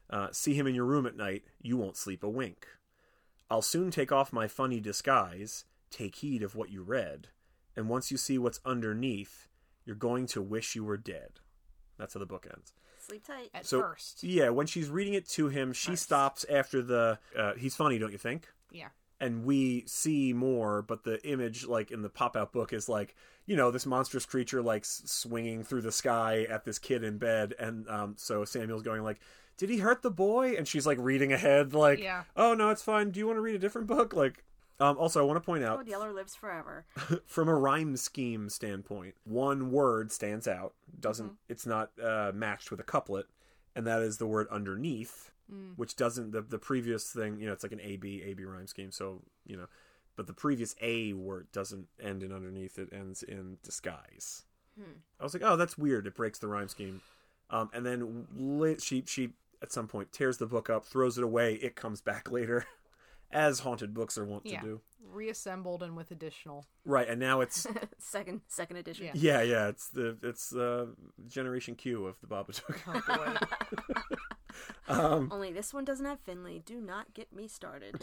Uh, 0.09 0.27
see 0.31 0.53
him 0.55 0.65
in 0.67 0.73
your 0.75 0.85
room 0.85 1.05
at 1.05 1.15
night, 1.15 1.43
you 1.61 1.77
won't 1.77 1.95
sleep 1.97 2.23
a 2.23 2.29
wink. 2.29 2.67
I'll 3.49 3.61
soon 3.61 3.91
take 3.91 4.11
off 4.11 4.33
my 4.33 4.47
funny 4.47 4.79
disguise, 4.79 5.65
take 5.91 6.15
heed 6.15 6.41
of 6.43 6.55
what 6.55 6.71
you 6.71 6.81
read, 6.81 7.27
and 7.75 7.87
once 7.89 8.09
you 8.11 8.17
see 8.17 8.37
what's 8.37 8.59
underneath, 8.65 9.47
you're 9.85 9.95
going 9.95 10.25
to 10.27 10.41
wish 10.41 10.75
you 10.75 10.83
were 10.83 10.97
dead. 10.97 11.39
That's 11.97 12.15
how 12.15 12.19
the 12.19 12.25
book 12.25 12.47
ends. 12.51 12.73
Sleep 12.99 13.23
tight. 13.25 13.49
At 13.53 13.65
So, 13.65 13.81
first. 13.81 14.23
yeah, 14.23 14.49
when 14.49 14.65
she's 14.65 14.89
reading 14.89 15.13
it 15.13 15.27
to 15.29 15.49
him, 15.49 15.73
she 15.73 15.95
stops 15.95 16.45
after 16.49 16.81
the, 16.81 17.19
uh, 17.37 17.53
he's 17.55 17.75
funny, 17.75 17.99
don't 17.99 18.11
you 18.11 18.17
think? 18.17 18.47
Yeah. 18.71 18.87
and 19.19 19.45
we 19.45 19.83
see 19.85 20.33
more 20.33 20.81
but 20.81 21.03
the 21.03 21.23
image 21.27 21.65
like 21.67 21.91
in 21.91 22.01
the 22.01 22.09
pop 22.09 22.35
out 22.35 22.51
book 22.51 22.73
is 22.73 22.89
like 22.89 23.15
you 23.45 23.55
know 23.55 23.71
this 23.71 23.85
monstrous 23.85 24.25
creature 24.25 24.61
like 24.61 24.85
swinging 24.85 25.63
through 25.63 25.81
the 25.81 25.91
sky 25.91 26.45
at 26.49 26.63
this 26.65 26.79
kid 26.79 27.03
in 27.03 27.17
bed 27.17 27.53
and 27.59 27.87
um 27.89 28.15
so 28.17 28.45
samuel's 28.45 28.83
going 28.83 29.03
like 29.03 29.19
did 29.57 29.69
he 29.69 29.77
hurt 29.77 30.01
the 30.01 30.11
boy 30.11 30.55
and 30.57 30.67
she's 30.67 30.85
like 30.87 30.97
reading 30.99 31.31
ahead 31.33 31.73
like 31.73 31.99
Yeah. 31.99 32.23
oh 32.35 32.53
no 32.53 32.69
it's 32.69 32.81
fine 32.81 33.11
do 33.11 33.19
you 33.19 33.27
want 33.27 33.37
to 33.37 33.41
read 33.41 33.55
a 33.55 33.59
different 33.59 33.87
book 33.87 34.13
like 34.13 34.43
um, 34.79 34.97
also, 34.97 35.21
I 35.21 35.23
want 35.23 35.37
to 35.37 35.45
point 35.45 35.63
out 35.63 35.77
Toad 35.77 35.87
Yeller 35.87 36.11
lives 36.11 36.33
forever. 36.35 36.85
from 37.25 37.47
a 37.47 37.53
rhyme 37.55 37.95
scheme 37.95 38.49
standpoint, 38.49 39.13
one 39.23 39.71
word 39.71 40.11
stands 40.11 40.47
out. 40.47 40.73
Doesn't 40.99 41.33
it's 41.47 41.65
not 41.65 41.91
uh, 42.03 42.31
matched 42.33 42.71
with 42.71 42.79
a 42.79 42.83
couplet, 42.83 43.27
and 43.75 43.85
that 43.85 44.01
is 44.01 44.17
the 44.17 44.25
word 44.25 44.47
underneath, 44.49 45.31
which 45.75 45.95
doesn't 45.95 46.31
the 46.31 46.41
the 46.41 46.57
previous 46.57 47.11
thing. 47.11 47.39
You 47.39 47.45
know, 47.45 47.53
it's 47.53 47.63
like 47.63 47.71
an 47.71 47.81
A 47.81 47.97
B 47.97 48.23
A 48.25 48.33
B 48.33 48.43
rhyme 48.45 48.65
scheme. 48.67 48.91
So 48.91 49.21
you 49.45 49.55
know, 49.55 49.67
but 50.15 50.27
the 50.27 50.33
previous 50.33 50.75
A 50.81 51.13
word 51.13 51.47
doesn't 51.51 51.87
end 52.01 52.23
in 52.23 52.31
underneath. 52.31 52.77
It 52.77 52.89
ends 52.93 53.23
in 53.23 53.57
disguise. 53.63 54.43
I 55.19 55.23
was 55.23 55.33
like, 55.35 55.43
oh, 55.45 55.55
that's 55.55 55.77
weird. 55.77 56.07
It 56.07 56.15
breaks 56.15 56.39
the 56.39 56.47
rhyme 56.47 56.67
scheme. 56.67 57.01
Um, 57.51 57.69
and 57.73 57.85
then 57.85 58.25
li- 58.35 58.79
she 58.79 59.03
she 59.05 59.33
at 59.61 59.71
some 59.71 59.87
point 59.87 60.11
tears 60.11 60.37
the 60.39 60.47
book 60.47 60.69
up, 60.69 60.85
throws 60.85 61.17
it 61.17 61.23
away. 61.23 61.53
It 61.55 61.75
comes 61.75 62.01
back 62.01 62.31
later, 62.31 62.65
as 63.31 63.59
haunted 63.59 63.93
books 63.93 64.17
are 64.17 64.25
wont 64.25 64.45
Yeah. 64.45 64.61
to 64.61 64.65
do. 64.65 64.81
Reassembled 65.11 65.83
and 65.83 65.95
with 65.95 66.09
additional. 66.09 66.65
Right, 66.85 67.07
and 67.07 67.19
now 67.19 67.41
it's 67.41 67.67
second 67.99 68.41
second 68.47 68.77
edition. 68.77 69.05
Yeah. 69.13 69.13
Yeah, 69.13 69.41
yeah, 69.43 69.67
it's 69.67 69.89
the 69.89 70.17
it's 70.23 70.55
uh, 70.55 70.87
Generation 71.27 71.75
Q 71.75 72.07
of 72.07 72.19
the 72.21 72.27
Babadook. 72.27 73.37
Oh 74.89 74.93
um, 75.15 75.29
Only 75.31 75.51
this 75.51 75.71
one 75.73 75.85
doesn't 75.85 76.05
have 76.05 76.19
Finley. 76.21 76.63
Do 76.65 76.81
not 76.81 77.13
get 77.13 77.31
me 77.31 77.47
started. 77.47 78.01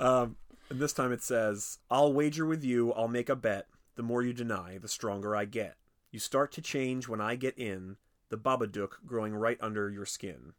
Um, 0.00 0.36
and 0.70 0.80
this 0.80 0.92
time 0.92 1.12
it 1.12 1.22
says, 1.22 1.78
"I'll 1.90 2.12
wager 2.12 2.46
with 2.46 2.64
you. 2.64 2.92
I'll 2.92 3.08
make 3.08 3.28
a 3.28 3.36
bet. 3.36 3.66
The 3.96 4.02
more 4.02 4.22
you 4.22 4.32
deny, 4.32 4.78
the 4.78 4.88
stronger 4.88 5.36
I 5.36 5.44
get. 5.44 5.76
You 6.10 6.18
start 6.18 6.52
to 6.52 6.62
change 6.62 7.08
when 7.08 7.20
I 7.20 7.36
get 7.36 7.58
in. 7.58 7.96
The 8.30 8.38
Babadook 8.38 9.06
growing 9.06 9.34
right 9.34 9.58
under 9.60 9.90
your 9.90 10.06
skin. 10.06 10.54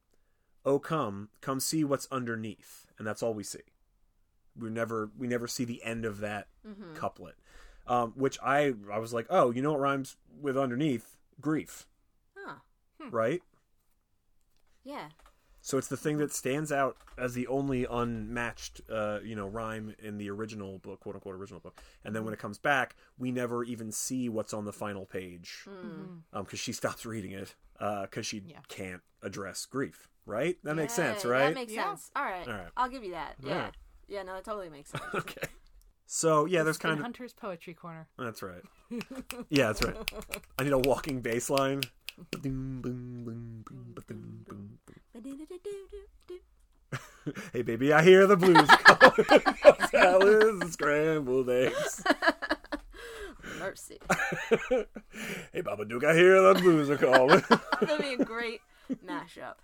Oh, 0.63 0.79
come, 0.79 1.29
come 1.41 1.59
see 1.59 1.83
what's 1.83 2.07
underneath." 2.11 2.86
And 2.97 3.05
that's 3.05 3.21
all 3.21 3.33
we 3.33 3.43
see. 3.43 3.59
We 4.57 4.69
never 4.69 5.11
we 5.17 5.27
never 5.27 5.47
see 5.47 5.65
the 5.65 5.83
end 5.83 6.05
of 6.05 6.19
that 6.19 6.47
couplet. 6.93 7.36
Um, 7.88 8.13
which 8.15 8.39
I 8.41 8.73
I 8.91 8.99
was 8.99 9.13
like, 9.13 9.27
oh, 9.29 9.51
you 9.51 9.61
know 9.61 9.71
what 9.71 9.81
rhymes 9.81 10.15
with 10.41 10.57
underneath? 10.57 11.17
Grief, 11.41 11.86
huh. 12.38 12.55
right? 13.11 13.41
Yeah. 14.83 15.09
So 15.66 15.80
it's 15.80 15.88
the 15.88 15.97
thing 15.97 16.20
that 16.20 16.32
stands 16.32 16.72
out 16.72 16.95
as 17.18 17.34
the 17.34 17.47
only 17.47 17.88
unmatched, 17.89 18.82
uh, 18.88 19.18
you 19.24 19.36
know, 19.36 19.47
rhyme 19.47 19.95
in 19.97 20.20
the 20.20 20.30
original 20.30 20.78
book, 20.78 20.99
quote 20.99 21.16
unquote 21.16 21.34
original 21.34 21.59
book. 21.59 21.82
And 22.03 22.16
then 22.16 22.24
when 22.24 22.36
it 22.36 22.39
comes 22.39 22.59
back, 22.59 22.95
we 23.18 23.32
never 23.32 23.63
even 23.63 23.91
see 23.91 24.30
what's 24.30 24.53
on 24.53 24.66
the 24.66 24.72
final 24.72 25.07
page 25.07 25.66
mm-hmm. 25.68 26.18
um, 26.34 26.43
because 26.43 26.59
she 26.59 26.72
stops 26.72 27.03
reading 27.03 27.32
it 27.32 27.55
uh, 27.80 28.03
because 28.03 28.28
she 28.28 28.43
Yeah. 28.45 28.59
can't 28.68 29.01
address 29.24 29.66
grief. 29.66 30.07
Right? 30.28 30.55
That 30.63 30.76
makes 30.76 30.93
sense, 30.93 31.26
right? 31.26 31.47
That 31.47 31.55
makes 31.55 31.74
Yeah. 31.74 31.89
sense. 31.89 32.11
All 32.16 32.26
right. 32.26 32.47
All 32.47 32.53
right. 32.53 32.70
I'll 32.78 32.89
give 32.89 33.03
you 33.03 33.13
that. 33.13 33.34
Yeah. 33.43 33.53
Alright. 33.53 33.74
Yeah, 34.07 34.22
no, 34.22 34.36
that 34.36 34.45
totally 34.45 34.70
makes 34.70 34.91
sense. 34.91 35.03
okay. 35.16 35.47
So 36.05 36.45
yeah, 36.45 36.61
there's 36.61 36.78
In 36.78 36.82
kind 36.82 36.99
of 36.99 37.01
Hunter's 37.01 37.34
Poetry 37.34 37.74
Corner. 37.74 38.07
that's 38.20 38.43
right. 38.43 38.61
Yeah, 39.49 39.74
that's 39.74 39.84
right. 39.84 39.97
I 40.59 40.63
need 40.63 40.74
a 40.74 40.78
walking 40.78 41.22
bass 41.22 41.49
line. 41.49 41.82
Hey 47.53 47.63
baby, 47.63 47.91
I 47.91 48.03
hear 48.03 48.28
the 48.28 48.38
blues 48.38 48.69
calling. 48.84 49.88
Salads 49.89 50.61
and 50.61 50.71
scrambled 50.71 51.49
eggs. 51.49 52.03
Mercy. 53.59 53.97
hey 55.51 55.61
Babadook, 55.63 56.05
I 56.05 56.13
hear 56.13 56.39
the 56.41 56.53
blues 56.61 56.91
are 56.91 56.97
calling. 56.97 57.41
That'd 57.82 57.99
be 57.99 58.13
a 58.13 58.23
great 58.23 58.61
mashup. 59.03 59.55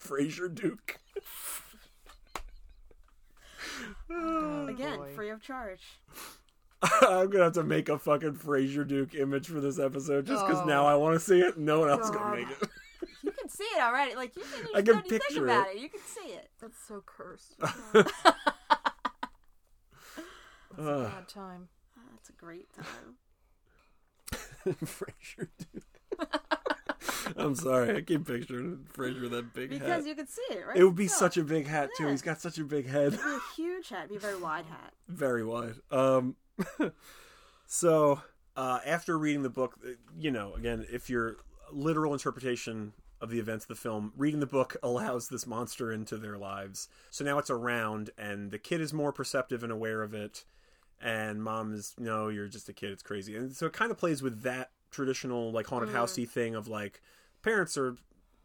Frasier 0.00 0.54
Duke. 0.54 1.00
Uh, 4.08 4.14
oh, 4.14 4.66
again, 4.68 4.98
boy. 4.98 5.10
free 5.16 5.30
of 5.30 5.42
charge. 5.42 5.82
I'm 6.82 7.28
gonna 7.30 7.44
have 7.44 7.54
to 7.54 7.64
make 7.64 7.88
a 7.88 7.98
fucking 7.98 8.34
Frasier 8.34 8.86
Duke 8.86 9.16
image 9.16 9.48
for 9.48 9.60
this 9.60 9.80
episode 9.80 10.26
just 10.26 10.46
because 10.46 10.64
now 10.64 10.84
oh. 10.84 10.88
I 10.88 10.94
want 10.94 11.14
to 11.14 11.20
see 11.20 11.40
it. 11.40 11.58
No 11.58 11.80
one 11.80 11.90
else 11.90 12.04
is 12.04 12.10
gonna 12.10 12.36
make 12.36 12.48
it. 12.48 12.68
You 13.22 13.32
can 13.32 13.48
see 13.48 13.64
it 13.64 13.80
already. 13.80 14.14
Like 14.14 14.34
you 14.36 14.42
can, 14.42 14.62
you 14.66 14.70
I 14.74 14.76
can 14.78 14.84
don't 14.86 14.96
even 15.06 15.10
think 15.10 15.22
picture 15.24 15.44
about 15.44 15.68
it. 15.68 15.76
it. 15.76 15.82
You 15.82 15.88
can 15.88 16.00
see 16.00 16.30
it. 16.32 16.50
That's 16.60 16.78
so 16.86 17.02
cursed. 17.04 17.54
Ugh. 20.78 21.10
Bad 21.10 21.28
time. 21.28 21.68
Oh, 21.96 22.02
that's 22.12 22.28
a 22.28 22.32
great 22.32 22.68
time. 22.72 23.16
Frasier 24.84 25.48
Duke. 25.58 25.84
I'm 27.36 27.54
sorry, 27.54 27.96
I 27.96 28.00
keep 28.00 28.26
picturing 28.26 28.86
Frasier 28.96 29.22
with 29.22 29.32
that 29.32 29.52
big 29.54 29.70
Because 29.70 29.86
hat. 29.88 29.96
Because 29.96 30.06
you 30.06 30.14
can 30.14 30.26
see 30.26 30.42
it, 30.50 30.66
right? 30.66 30.76
It 30.76 30.84
would 30.84 30.94
be 30.96 31.08
Still. 31.08 31.18
such 31.20 31.36
a 31.36 31.42
big 31.42 31.66
hat 31.66 31.90
too. 31.96 32.06
He's 32.08 32.22
got 32.22 32.40
such 32.40 32.58
a 32.58 32.64
big 32.64 32.86
head. 32.88 33.14
It'd 33.14 33.20
be 33.20 33.26
a 33.30 33.40
huge 33.56 33.88
hat. 33.88 34.04
It'd 34.04 34.10
be 34.10 34.16
a 34.16 34.20
very 34.20 34.40
wide 34.40 34.66
hat. 34.66 34.92
very 35.08 35.44
wide. 35.44 35.74
Um, 35.90 36.36
so 37.66 38.20
uh, 38.56 38.80
after 38.86 39.18
reading 39.18 39.42
the 39.42 39.50
book, 39.50 39.78
uh, 39.84 39.90
you 40.18 40.30
know, 40.30 40.54
again, 40.54 40.86
if 40.90 41.08
your 41.10 41.36
literal 41.72 42.12
interpretation 42.12 42.92
of 43.20 43.30
the 43.30 43.38
events 43.38 43.64
of 43.64 43.68
the 43.68 43.74
film, 43.74 44.12
reading 44.16 44.40
the 44.40 44.46
book 44.46 44.76
allows 44.82 45.28
this 45.28 45.46
monster 45.46 45.92
into 45.92 46.16
their 46.16 46.38
lives. 46.38 46.88
So 47.10 47.24
now 47.24 47.38
it's 47.38 47.50
around, 47.50 48.10
and 48.16 48.50
the 48.50 48.58
kid 48.58 48.80
is 48.80 48.92
more 48.92 49.12
perceptive 49.12 49.62
and 49.62 49.72
aware 49.72 50.02
of 50.02 50.14
it, 50.14 50.44
and 51.00 51.42
mom 51.42 51.74
is, 51.74 51.94
no, 51.98 52.28
you're 52.28 52.48
just 52.48 52.68
a 52.68 52.72
kid. 52.72 52.90
It's 52.90 53.02
crazy, 53.02 53.36
and 53.36 53.54
so 53.54 53.66
it 53.66 53.72
kind 53.72 53.90
of 53.90 53.98
plays 53.98 54.22
with 54.22 54.42
that 54.42 54.70
traditional 54.90 55.52
like 55.52 55.66
haunted 55.66 55.90
housey 55.90 56.26
thing 56.26 56.54
of 56.54 56.66
like 56.66 57.02
parents 57.42 57.76
are 57.76 57.96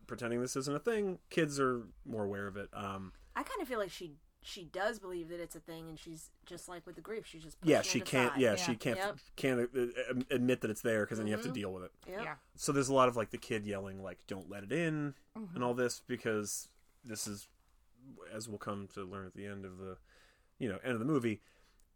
pretending 0.08 0.42
this 0.42 0.56
isn't 0.56 0.76
a 0.76 0.80
thing, 0.80 1.20
kids 1.30 1.60
are 1.60 1.84
more 2.06 2.24
aware 2.24 2.48
of 2.48 2.58
it. 2.58 2.70
Um, 2.74 3.14
I 3.36 3.44
kind 3.44 3.62
of 3.62 3.68
feel 3.68 3.80
like 3.80 3.92
she 3.92 4.14
she 4.44 4.66
does 4.66 5.00
believe 5.00 5.30
that 5.30 5.40
it's 5.40 5.56
a 5.56 5.60
thing, 5.60 5.90
and 5.90 5.98
she's 5.98 6.30
just 6.46 6.68
like 6.70 6.86
with 6.86 6.96
the 6.96 7.02
grief. 7.02 7.26
She's 7.26 7.44
just 7.44 7.58
yeah, 7.64 7.82
she 7.82 8.00
can't. 8.02 8.32
aside. 8.32 8.42
Yeah, 8.42 8.56
she 8.56 8.76
can't 8.76 8.98
Yep. 8.98 9.18
can't 9.36 9.60
uh, 9.76 10.14
admit 10.32 10.62
that 10.62 10.70
it's 10.72 10.82
there 10.82 11.06
because 11.06 11.18
then 11.18 11.28
you 11.28 11.34
have 11.34 11.44
to 11.44 11.52
deal 11.52 11.72
with 11.74 11.84
it. 11.84 11.92
Yep. 12.08 12.22
Yeah. 12.24 12.36
So 12.56 12.72
there's 12.72 12.90
a 12.90 12.94
lot 12.94 13.08
of 13.08 13.16
like 13.16 13.32
the 13.32 13.38
kid 13.38 13.66
yelling 13.66 14.02
like 14.04 14.20
"Don't 14.28 14.50
let 14.50 14.64
it 14.64 14.72
in" 14.72 15.14
and 15.56 15.64
all 15.64 15.74
this 15.74 16.02
because 16.06 16.70
this 17.04 17.28
is, 17.28 17.48
as 18.34 18.48
we'll 18.48 18.58
come 18.58 18.88
to 18.94 19.04
learn 19.04 19.26
at 19.26 19.34
the 19.34 19.46
end 19.46 19.66
of 19.66 19.78
the, 19.78 19.98
you 20.60 20.70
know, 20.70 20.78
end 20.84 20.94
of 20.94 21.00
the 21.00 21.06
movie. 21.06 21.42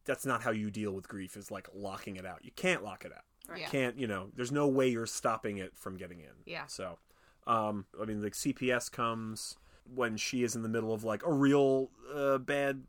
That's 0.06 0.26
not 0.26 0.42
how 0.42 0.52
you 0.52 0.72
deal 0.72 0.94
with 0.94 1.08
grief. 1.08 1.36
Is 1.36 1.52
like 1.52 1.68
locking 1.74 2.16
it 2.16 2.26
out. 2.26 2.40
You 2.46 2.52
can't 2.56 2.84
lock 2.84 3.04
it 3.06 3.12
out. 3.12 3.24
Right. 3.50 3.62
Yeah. 3.62 3.70
can't 3.70 3.98
you 3.98 4.08
know 4.08 4.28
there's 4.36 4.52
no 4.52 4.68
way 4.68 4.90
you're 4.90 5.06
stopping 5.06 5.58
it 5.58 5.74
from 5.74 5.96
getting 5.96 6.20
in 6.20 6.34
Yeah. 6.46 6.66
so 6.66 6.98
um 7.46 7.86
i 8.02 8.04
mean 8.04 8.22
like 8.22 8.34
cps 8.34 8.92
comes 8.92 9.56
when 9.94 10.18
she 10.18 10.44
is 10.44 10.56
in 10.56 10.62
the 10.64 10.70
middle 10.70 10.94
of 10.94 11.04
like 11.04 11.26
a 11.26 11.32
real 11.32 11.90
uh, 12.14 12.38
bad 12.38 12.84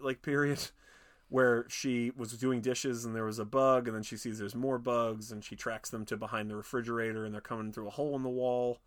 like 0.00 0.22
period 0.22 0.70
where 1.28 1.66
she 1.68 2.12
was 2.16 2.32
doing 2.32 2.60
dishes 2.60 3.04
and 3.04 3.14
there 3.14 3.24
was 3.24 3.38
a 3.38 3.44
bug 3.44 3.88
and 3.88 3.96
then 3.96 4.02
she 4.02 4.16
sees 4.16 4.38
there's 4.38 4.54
more 4.54 4.78
bugs 4.78 5.32
and 5.32 5.42
she 5.42 5.56
tracks 5.56 5.90
them 5.90 6.04
to 6.04 6.16
behind 6.16 6.50
the 6.50 6.56
refrigerator 6.56 7.24
and 7.24 7.32
they're 7.34 7.40
coming 7.40 7.72
through 7.72 7.86
a 7.88 7.90
hole 7.90 8.14
in 8.14 8.22
the 8.22 8.28
wall 8.28 8.78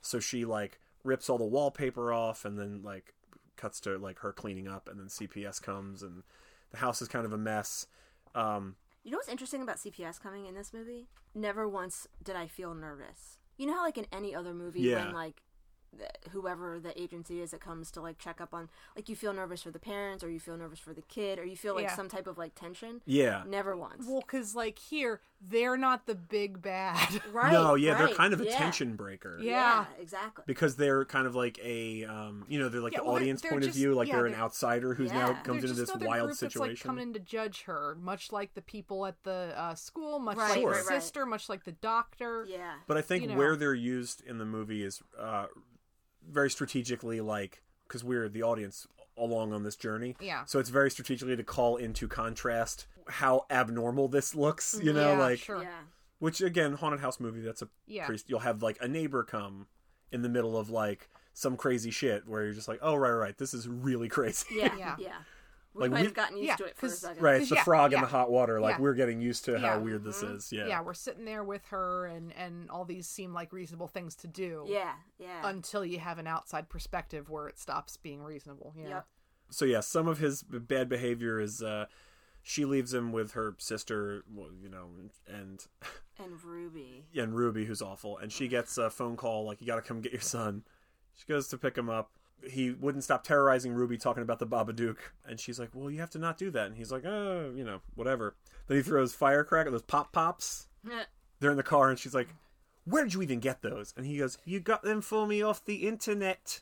so 0.00 0.18
she 0.18 0.44
like 0.44 0.80
rips 1.04 1.28
all 1.28 1.38
the 1.38 1.44
wallpaper 1.44 2.12
off 2.12 2.44
and 2.44 2.58
then 2.58 2.80
like 2.82 3.14
cuts 3.56 3.78
to 3.80 3.98
like 3.98 4.20
her 4.20 4.32
cleaning 4.32 4.66
up 4.66 4.88
and 4.88 4.98
then 4.98 5.06
cps 5.08 5.60
comes 5.60 6.02
and 6.02 6.22
the 6.70 6.78
house 6.78 7.02
is 7.02 7.08
kind 7.08 7.26
of 7.26 7.32
a 7.32 7.38
mess 7.38 7.86
um 8.34 8.74
You 9.04 9.10
know 9.10 9.18
what's 9.18 9.28
interesting 9.28 9.60
about 9.62 9.76
CPS 9.76 10.18
coming 10.20 10.46
in 10.46 10.54
this 10.54 10.72
movie? 10.72 11.08
Never 11.34 11.68
once 11.68 12.06
did 12.22 12.34
I 12.36 12.46
feel 12.46 12.72
nervous. 12.74 13.36
You 13.58 13.66
know 13.66 13.74
how 13.74 13.82
like 13.82 13.98
in 13.98 14.06
any 14.12 14.34
other 14.34 14.54
movie 14.54 14.80
Yeah. 14.80 15.04
when 15.04 15.12
like 15.12 15.42
whoever 16.30 16.80
the 16.80 16.98
agency 17.00 17.40
is 17.42 17.50
that 17.50 17.60
comes 17.60 17.90
to 17.90 18.00
like 18.00 18.18
check 18.18 18.40
up 18.40 18.54
on 18.54 18.68
like 18.96 19.08
you 19.08 19.16
feel 19.16 19.32
nervous 19.32 19.62
for 19.62 19.70
the 19.70 19.78
parents 19.78 20.24
or 20.24 20.30
you 20.30 20.40
feel 20.40 20.56
nervous 20.56 20.78
for 20.78 20.92
the 20.94 21.02
kid 21.02 21.38
or 21.38 21.44
you 21.44 21.56
feel 21.56 21.74
like 21.74 21.84
Yeah. 21.84 21.94
some 21.96 22.08
type 22.08 22.26
of 22.26 22.38
like 22.38 22.54
tension. 22.54 23.02
yeah 23.04 23.42
Never 23.46 23.76
once. 23.76 24.06
Well, 24.08 24.20
because 24.20 24.54
like 24.54 24.78
here, 24.78 25.20
they're 25.40 25.76
not 25.76 26.06
the 26.06 26.14
big 26.14 26.62
bad. 26.62 27.20
right. 27.32 27.52
no 27.52 27.74
yeah 27.74 27.98
they're 27.98 28.08
kind 28.14 28.32
of 28.32 28.40
a 28.40 28.44
yeah. 28.44 28.56
tension 28.56 28.96
breaker 28.96 29.38
Yeah. 29.40 29.84
exactly. 30.00 30.44
because 30.46 30.76
they're 30.76 31.04
kind 31.04 31.26
of 31.26 31.34
like 31.34 31.58
a 31.62 32.04
um 32.04 32.44
you 32.48 32.58
know 32.58 32.68
they're 32.68 32.80
like 32.80 32.92
Yeah, 32.92 33.00
the 33.00 33.04
well, 33.04 33.14
they're- 33.14 33.22
audience 33.22 33.42
they're 33.42 33.50
point 33.50 33.64
of 33.66 33.74
view 33.74 33.94
like 33.94 34.08
yeah, 34.08 34.16
they're 34.16 34.26
an 34.26 34.32
they're- 34.32 34.40
outsider 34.40 34.94
who's 34.94 35.12
now 35.12 35.34
comes 35.42 35.62
into 35.62 35.74
this 35.76 35.90
another 35.90 36.06
wild 36.06 36.28
group 36.28 36.38
That's 36.38 36.52
situation 36.54 36.70
like 36.74 36.80
coming 36.80 37.08
in 37.08 37.12
to 37.14 37.20
judge 37.20 37.62
her, 37.62 37.96
much 38.00 38.32
like 38.32 38.54
the 38.54 38.62
people 38.62 39.04
at 39.06 39.22
the 39.24 39.52
uh, 39.56 39.74
school, 39.74 40.18
much 40.18 40.36
Right, 40.36 40.50
like 40.50 40.60
Sure. 40.60 40.70
the 40.70 40.76
right, 40.78 40.86
right. 40.88 41.02
sister, 41.02 41.26
much 41.26 41.48
like 41.48 41.64
the 41.64 41.72
doctor. 41.72 42.46
Yeah. 42.48 42.74
but 42.86 42.96
i 42.96 43.02
think 43.02 43.22
you 43.24 43.28
know. 43.30 43.36
where 43.36 43.56
they're 43.56 43.74
used 43.74 44.22
in 44.26 44.38
the 44.38 44.44
movie 44.44 44.82
is 44.84 45.02
uh 45.18 45.46
very 46.30 46.50
strategically 46.50 47.20
like 47.20 47.62
because 47.86 48.02
we're 48.04 48.28
the 48.28 48.42
audience 48.42 48.86
along 49.16 49.52
on 49.52 49.62
this 49.62 49.76
journey 49.76 50.16
Yeah. 50.20 50.44
so 50.46 50.58
it's 50.58 50.70
very 50.70 50.90
strategically 50.90 51.36
to 51.36 51.44
call 51.44 51.76
into 51.76 52.08
contrast 52.08 52.86
how 53.08 53.44
abnormal 53.50 54.08
this 54.08 54.34
looks 54.34 54.78
you 54.82 54.92
know 54.92 55.12
Yeah, 55.12 55.18
like 55.18 55.38
sure. 55.38 55.62
Yeah. 55.62 55.80
which 56.18 56.40
again 56.40 56.74
haunted 56.74 57.00
house 57.00 57.20
movie 57.20 57.40
that's 57.42 57.62
a 57.62 57.68
Yeah. 57.86 58.06
priest 58.06 58.26
you'll 58.28 58.40
have 58.40 58.62
like 58.62 58.78
a 58.80 58.88
neighbor 58.88 59.22
come 59.24 59.66
in 60.10 60.22
the 60.22 60.28
middle 60.30 60.56
of 60.56 60.70
like 60.70 61.08
some 61.34 61.56
crazy 61.56 61.90
shit 61.90 62.26
where 62.26 62.44
you're 62.44 62.54
just 62.54 62.68
like 62.68 62.78
oh 62.82 62.94
right 62.94 63.10
right, 63.10 63.16
right 63.18 63.38
this 63.38 63.52
is 63.52 63.68
really 63.68 64.08
crazy 64.16 64.46
Yeah. 64.54 64.74
Yeah. 64.78 64.96
Yeah. 64.98 65.16
We 65.74 65.82
Like, 65.82 65.90
might 65.92 66.00
we- 66.00 66.04
have 66.06 66.14
gotten 66.14 66.36
used 66.36 66.48
Yeah, 66.48 66.56
to 66.56 66.64
it 66.66 66.76
for 66.76 66.86
a 66.86 66.88
'cause- 66.90 66.98
second. 66.98 67.22
right 67.22 67.40
it's 67.40 67.48
the 67.48 67.54
yeah, 67.56 67.64
frog 67.64 67.92
in 67.94 68.00
the 68.02 68.06
hot 68.06 68.30
water 68.30 68.60
like 68.60 68.76
Yeah. 68.76 68.82
we're 68.82 68.94
getting 68.94 69.20
used 69.22 69.44
to 69.46 69.58
how 69.58 69.74
Yeah. 69.74 69.76
weird 69.78 70.04
this 70.04 70.22
is 70.22 70.52
yeah 70.52 70.66
Yeah, 70.66 70.82
we're 70.82 70.92
sitting 70.94 71.24
there 71.24 71.42
with 71.44 71.66
her, 71.68 72.06
and 72.06 72.32
and 72.34 72.70
all 72.70 72.84
these 72.84 73.08
seem 73.08 73.32
like 73.32 73.52
reasonable 73.52 73.88
things 73.88 74.14
to 74.16 74.26
do. 74.26 74.64
Yeah. 74.68 74.94
Yeah. 75.18 75.40
Until 75.48 75.84
you 75.84 75.98
have 75.98 76.18
an 76.18 76.26
outside 76.26 76.68
perspective 76.68 77.30
where 77.30 77.48
it 77.48 77.58
stops 77.58 77.96
being 77.96 78.22
reasonable. 78.22 78.74
Yeah. 78.76 78.88
Yep. 78.88 79.06
so 79.50 79.64
yeah, 79.66 79.80
some 79.80 80.08
of 80.08 80.18
his 80.18 80.42
bad 80.42 80.88
behavior 80.88 81.38
is 81.40 81.62
uh, 81.62 81.86
she 82.42 82.64
leaves 82.64 82.92
him 82.92 83.12
with 83.12 83.32
her 83.32 83.54
sister, 83.58 84.24
you 84.60 84.68
know, 84.68 84.90
and 85.26 85.66
and 86.18 86.42
Ruby. 86.44 87.06
Yeah, 87.12 87.22
and 87.24 87.34
Ruby, 87.34 87.64
who's 87.66 87.80
awful, 87.82 88.18
and 88.18 88.32
she 88.32 88.48
gets 88.48 88.76
a 88.78 88.90
phone 88.90 89.16
call 89.16 89.44
like, 89.44 89.60
"You 89.60 89.66
got 89.66 89.76
to 89.76 89.82
come 89.82 90.00
get 90.00 90.12
your 90.12 90.20
son." 90.20 90.64
She 91.14 91.24
goes 91.26 91.48
to 91.48 91.58
pick 91.58 91.76
him 91.78 91.88
up. 91.90 92.10
He 92.48 92.70
wouldn't 92.70 93.04
stop 93.04 93.24
terrorizing 93.24 93.72
Ruby, 93.72 93.98
talking 93.98 94.22
about 94.22 94.38
the 94.38 94.46
Babadook, 94.46 94.98
and 95.24 95.38
she's 95.38 95.58
like, 95.58 95.70
"Well, 95.74 95.90
you 95.90 96.00
have 96.00 96.10
to 96.10 96.18
not 96.18 96.38
do 96.38 96.50
that." 96.50 96.66
And 96.66 96.76
he's 96.76 96.92
like, 96.92 97.04
"Oh, 97.04 97.52
you 97.54 97.64
know, 97.64 97.80
whatever." 97.94 98.34
Then 98.66 98.76
he 98.78 98.82
throws 98.82 99.14
firecracker, 99.14 99.70
those 99.70 99.82
pop 99.82 100.12
pops. 100.12 100.68
They're 101.40 101.50
in 101.50 101.56
the 101.56 101.62
car, 101.62 101.90
and 101.90 101.98
she's 101.98 102.14
like, 102.14 102.28
"Where 102.84 103.04
did 103.04 103.14
you 103.14 103.22
even 103.22 103.40
get 103.40 103.62
those?" 103.62 103.92
And 103.96 104.06
he 104.06 104.18
goes, 104.18 104.38
"You 104.44 104.60
got 104.60 104.82
them 104.82 105.00
for 105.00 105.26
me 105.26 105.42
off 105.42 105.64
the 105.64 105.86
internet." 105.86 106.60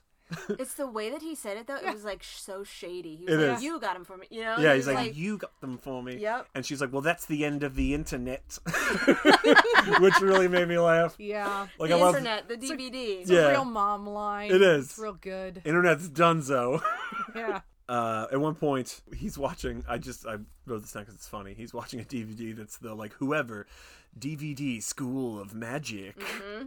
It's 0.50 0.74
the 0.74 0.86
way 0.86 1.10
that 1.10 1.22
he 1.22 1.34
said 1.34 1.56
it 1.56 1.66
though. 1.66 1.76
It 1.76 1.92
was 1.92 2.04
like 2.04 2.22
so 2.22 2.62
shady. 2.64 3.16
He 3.16 3.24
It 3.24 3.36
like, 3.38 3.56
is. 3.58 3.62
"You 3.64 3.80
got 3.80 3.96
him 3.96 4.04
for 4.04 4.16
me," 4.16 4.26
you 4.30 4.42
know. 4.42 4.56
Yeah, 4.58 4.70
He 4.70 4.76
he's 4.76 4.86
was 4.86 4.94
like, 4.96 5.16
"You 5.16 5.38
got 5.38 5.60
them 5.60 5.78
for 5.78 6.02
me." 6.02 6.16
Yep. 6.18 6.46
And 6.54 6.64
she's 6.66 6.80
like, 6.80 6.92
"Well, 6.92 7.02
that's 7.02 7.26
the 7.26 7.44
end 7.44 7.62
of 7.62 7.74
the 7.74 7.94
internet," 7.94 8.58
which 10.00 10.20
really 10.20 10.48
made 10.48 10.68
me 10.68 10.78
laugh. 10.78 11.14
Yeah. 11.18 11.66
Like 11.78 11.90
the 11.90 11.96
I 11.96 12.00
love 12.00 12.14
internet, 12.16 12.48
the 12.48 12.56
DVD. 12.56 13.20
It's 13.20 13.30
Yeah. 13.30 13.38
a 13.48 13.50
real 13.50 13.64
mom 13.64 14.06
line. 14.06 14.50
It 14.52 14.62
is. 14.62 14.86
It's 14.90 14.98
real 14.98 15.14
good. 15.14 15.62
internet's 15.64 16.08
donezo. 16.08 16.82
Yeah. 17.34 17.60
Uh, 17.88 18.26
at 18.32 18.40
one 18.40 18.54
point, 18.54 19.02
he's 19.16 19.36
watching. 19.38 19.84
I 19.88 19.98
just 19.98 20.26
I 20.26 20.36
wrote 20.66 20.82
this 20.82 20.92
down 20.92 21.02
because 21.02 21.14
it's 21.14 21.28
funny. 21.28 21.54
He's 21.54 21.72
watching 21.74 22.00
a 22.00 22.04
DVD 22.04 22.56
that's 22.56 22.78
the 22.78 22.94
like 22.94 23.12
whoever 23.14 23.66
DVD 24.18 24.82
School 24.82 25.40
of 25.40 25.54
Magic, 25.54 26.18
Mm-hmm. 26.18 26.66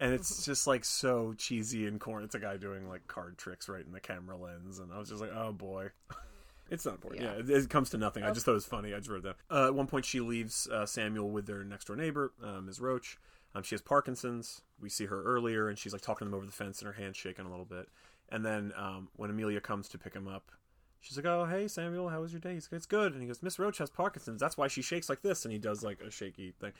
And 0.00 0.12
it's 0.12 0.44
just 0.46 0.66
like 0.66 0.84
so 0.84 1.34
cheesy 1.36 1.86
and 1.86 2.00
corny. 2.00 2.24
It's 2.24 2.34
a 2.34 2.38
guy 2.38 2.56
doing 2.56 2.88
like 2.88 3.06
card 3.06 3.38
tricks 3.38 3.68
right 3.68 3.84
in 3.84 3.92
the 3.92 4.00
camera 4.00 4.36
lens, 4.36 4.78
and 4.78 4.92
I 4.92 4.98
was 4.98 5.08
just 5.08 5.20
like, 5.20 5.32
oh 5.34 5.52
boy. 5.52 5.90
It's 6.70 6.84
not 6.84 6.96
important. 6.96 7.22
Yeah, 7.22 7.32
Yeah. 7.32 7.56
it, 7.56 7.64
it 7.64 7.70
comes 7.70 7.88
to 7.88 7.96
nothing. 7.96 8.24
I 8.24 8.30
just 8.30 8.44
thought 8.44 8.52
it 8.52 8.56
was 8.56 8.66
funny. 8.66 8.92
I 8.92 8.98
just 8.98 9.08
wrote 9.08 9.22
that. 9.22 9.36
Uh, 9.50 9.68
at 9.68 9.74
one 9.74 9.86
point, 9.86 10.04
she 10.04 10.20
leaves 10.20 10.68
uh, 10.70 10.84
Samuel 10.84 11.30
with 11.30 11.46
their 11.46 11.64
next 11.64 11.86
door 11.86 11.96
neighbor, 11.96 12.34
uh, 12.44 12.60
Ms. 12.60 12.78
Roach. 12.78 13.16
Um, 13.54 13.62
she 13.62 13.74
has 13.74 13.80
Parkinson's. 13.80 14.60
We 14.78 14.90
see 14.90 15.06
her 15.06 15.22
earlier, 15.22 15.70
and 15.70 15.78
she's 15.78 15.94
like 15.94 16.02
talking 16.02 16.26
to 16.26 16.30
them 16.30 16.34
over 16.34 16.44
the 16.44 16.52
fence, 16.52 16.82
and 16.82 16.86
her 16.86 16.92
hand's 16.92 17.16
shaking 17.16 17.46
a 17.46 17.50
little 17.50 17.64
bit. 17.64 17.88
And 18.28 18.44
then 18.44 18.74
um, 18.76 19.08
when 19.16 19.30
Amelia 19.30 19.62
comes 19.62 19.88
to 19.88 19.96
pick 19.98 20.12
him 20.12 20.28
up, 20.28 20.52
she's 21.00 21.16
like, 21.16 21.24
"Oh, 21.24 21.46
hey, 21.46 21.68
Samuel, 21.68 22.10
how 22.10 22.20
was 22.20 22.34
your 22.34 22.40
day?" 22.40 22.52
He's 22.52 22.68
like, 22.70 22.76
"It's 22.76 22.84
good." 22.84 23.14
And 23.14 23.22
he 23.22 23.28
goes, 23.28 23.42
"Miss 23.42 23.58
Roach 23.58 23.78
has 23.78 23.88
Parkinson's. 23.88 24.38
That's 24.38 24.58
why 24.58 24.68
she 24.68 24.82
shakes 24.82 25.08
like 25.08 25.22
this." 25.22 25.46
And 25.46 25.52
he 25.52 25.58
does 25.58 25.82
like 25.82 26.02
a 26.02 26.10
shaky 26.10 26.52
thing. 26.60 26.72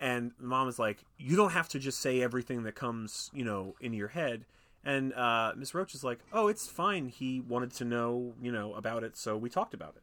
And 0.00 0.32
mom 0.38 0.68
is 0.68 0.78
like, 0.78 1.04
"You 1.18 1.36
don't 1.36 1.52
have 1.52 1.68
to 1.70 1.78
just 1.78 2.00
say 2.00 2.20
everything 2.20 2.62
that 2.64 2.74
comes, 2.74 3.30
you 3.32 3.44
know, 3.44 3.74
in 3.80 3.92
your 3.92 4.08
head." 4.08 4.44
And 4.84 5.12
uh, 5.14 5.52
Miss 5.56 5.74
Roach 5.74 5.94
is 5.94 6.04
like, 6.04 6.20
"Oh, 6.32 6.48
it's 6.48 6.66
fine. 6.68 7.08
He 7.08 7.40
wanted 7.40 7.72
to 7.74 7.84
know, 7.84 8.34
you 8.40 8.52
know, 8.52 8.74
about 8.74 9.04
it, 9.04 9.16
so 9.16 9.36
we 9.36 9.48
talked 9.48 9.74
about 9.74 9.94
it." 9.96 10.02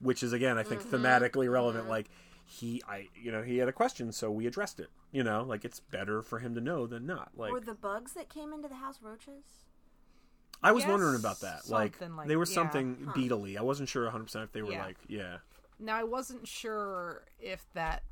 Which 0.00 0.22
is 0.22 0.32
again, 0.32 0.58
I 0.58 0.62
think, 0.62 0.82
thematically 0.82 1.50
relevant. 1.50 1.88
Like 1.88 2.08
he, 2.44 2.82
I, 2.88 3.08
you 3.20 3.30
know, 3.32 3.42
he 3.42 3.58
had 3.58 3.68
a 3.68 3.72
question, 3.72 4.12
so 4.12 4.30
we 4.30 4.46
addressed 4.46 4.78
it. 4.80 4.88
You 5.12 5.22
know, 5.22 5.42
like 5.42 5.64
it's 5.64 5.80
better 5.80 6.22
for 6.22 6.38
him 6.38 6.54
to 6.54 6.60
know 6.60 6.86
than 6.86 7.06
not. 7.06 7.30
Like 7.36 7.52
Were 7.52 7.60
the 7.60 7.74
bugs 7.74 8.12
that 8.14 8.28
came 8.28 8.52
into 8.52 8.68
the 8.68 8.74
house 8.76 9.00
roaches? 9.02 9.44
I 10.62 10.72
was 10.72 10.84
Yes, 10.84 10.90
wondering 10.90 11.16
about 11.16 11.40
that. 11.40 11.68
Like, 11.68 12.00
like- 12.00 12.26
they 12.28 12.36
were 12.36 12.46
yeah. 12.46 12.54
something 12.54 13.10
beetly. 13.14 13.58
I 13.58 13.62
wasn't 13.62 13.88
sure 13.88 14.04
100 14.04 14.24
percent 14.24 14.44
if 14.44 14.52
they 14.52 14.62
were 14.62 14.72
Yeah. 14.72 14.84
like, 14.86 14.96
yeah, 15.06 15.38
Now 15.78 15.96
I 15.96 16.04
wasn't 16.04 16.48
sure 16.48 17.24
if 17.38 17.64
that, 17.74 18.02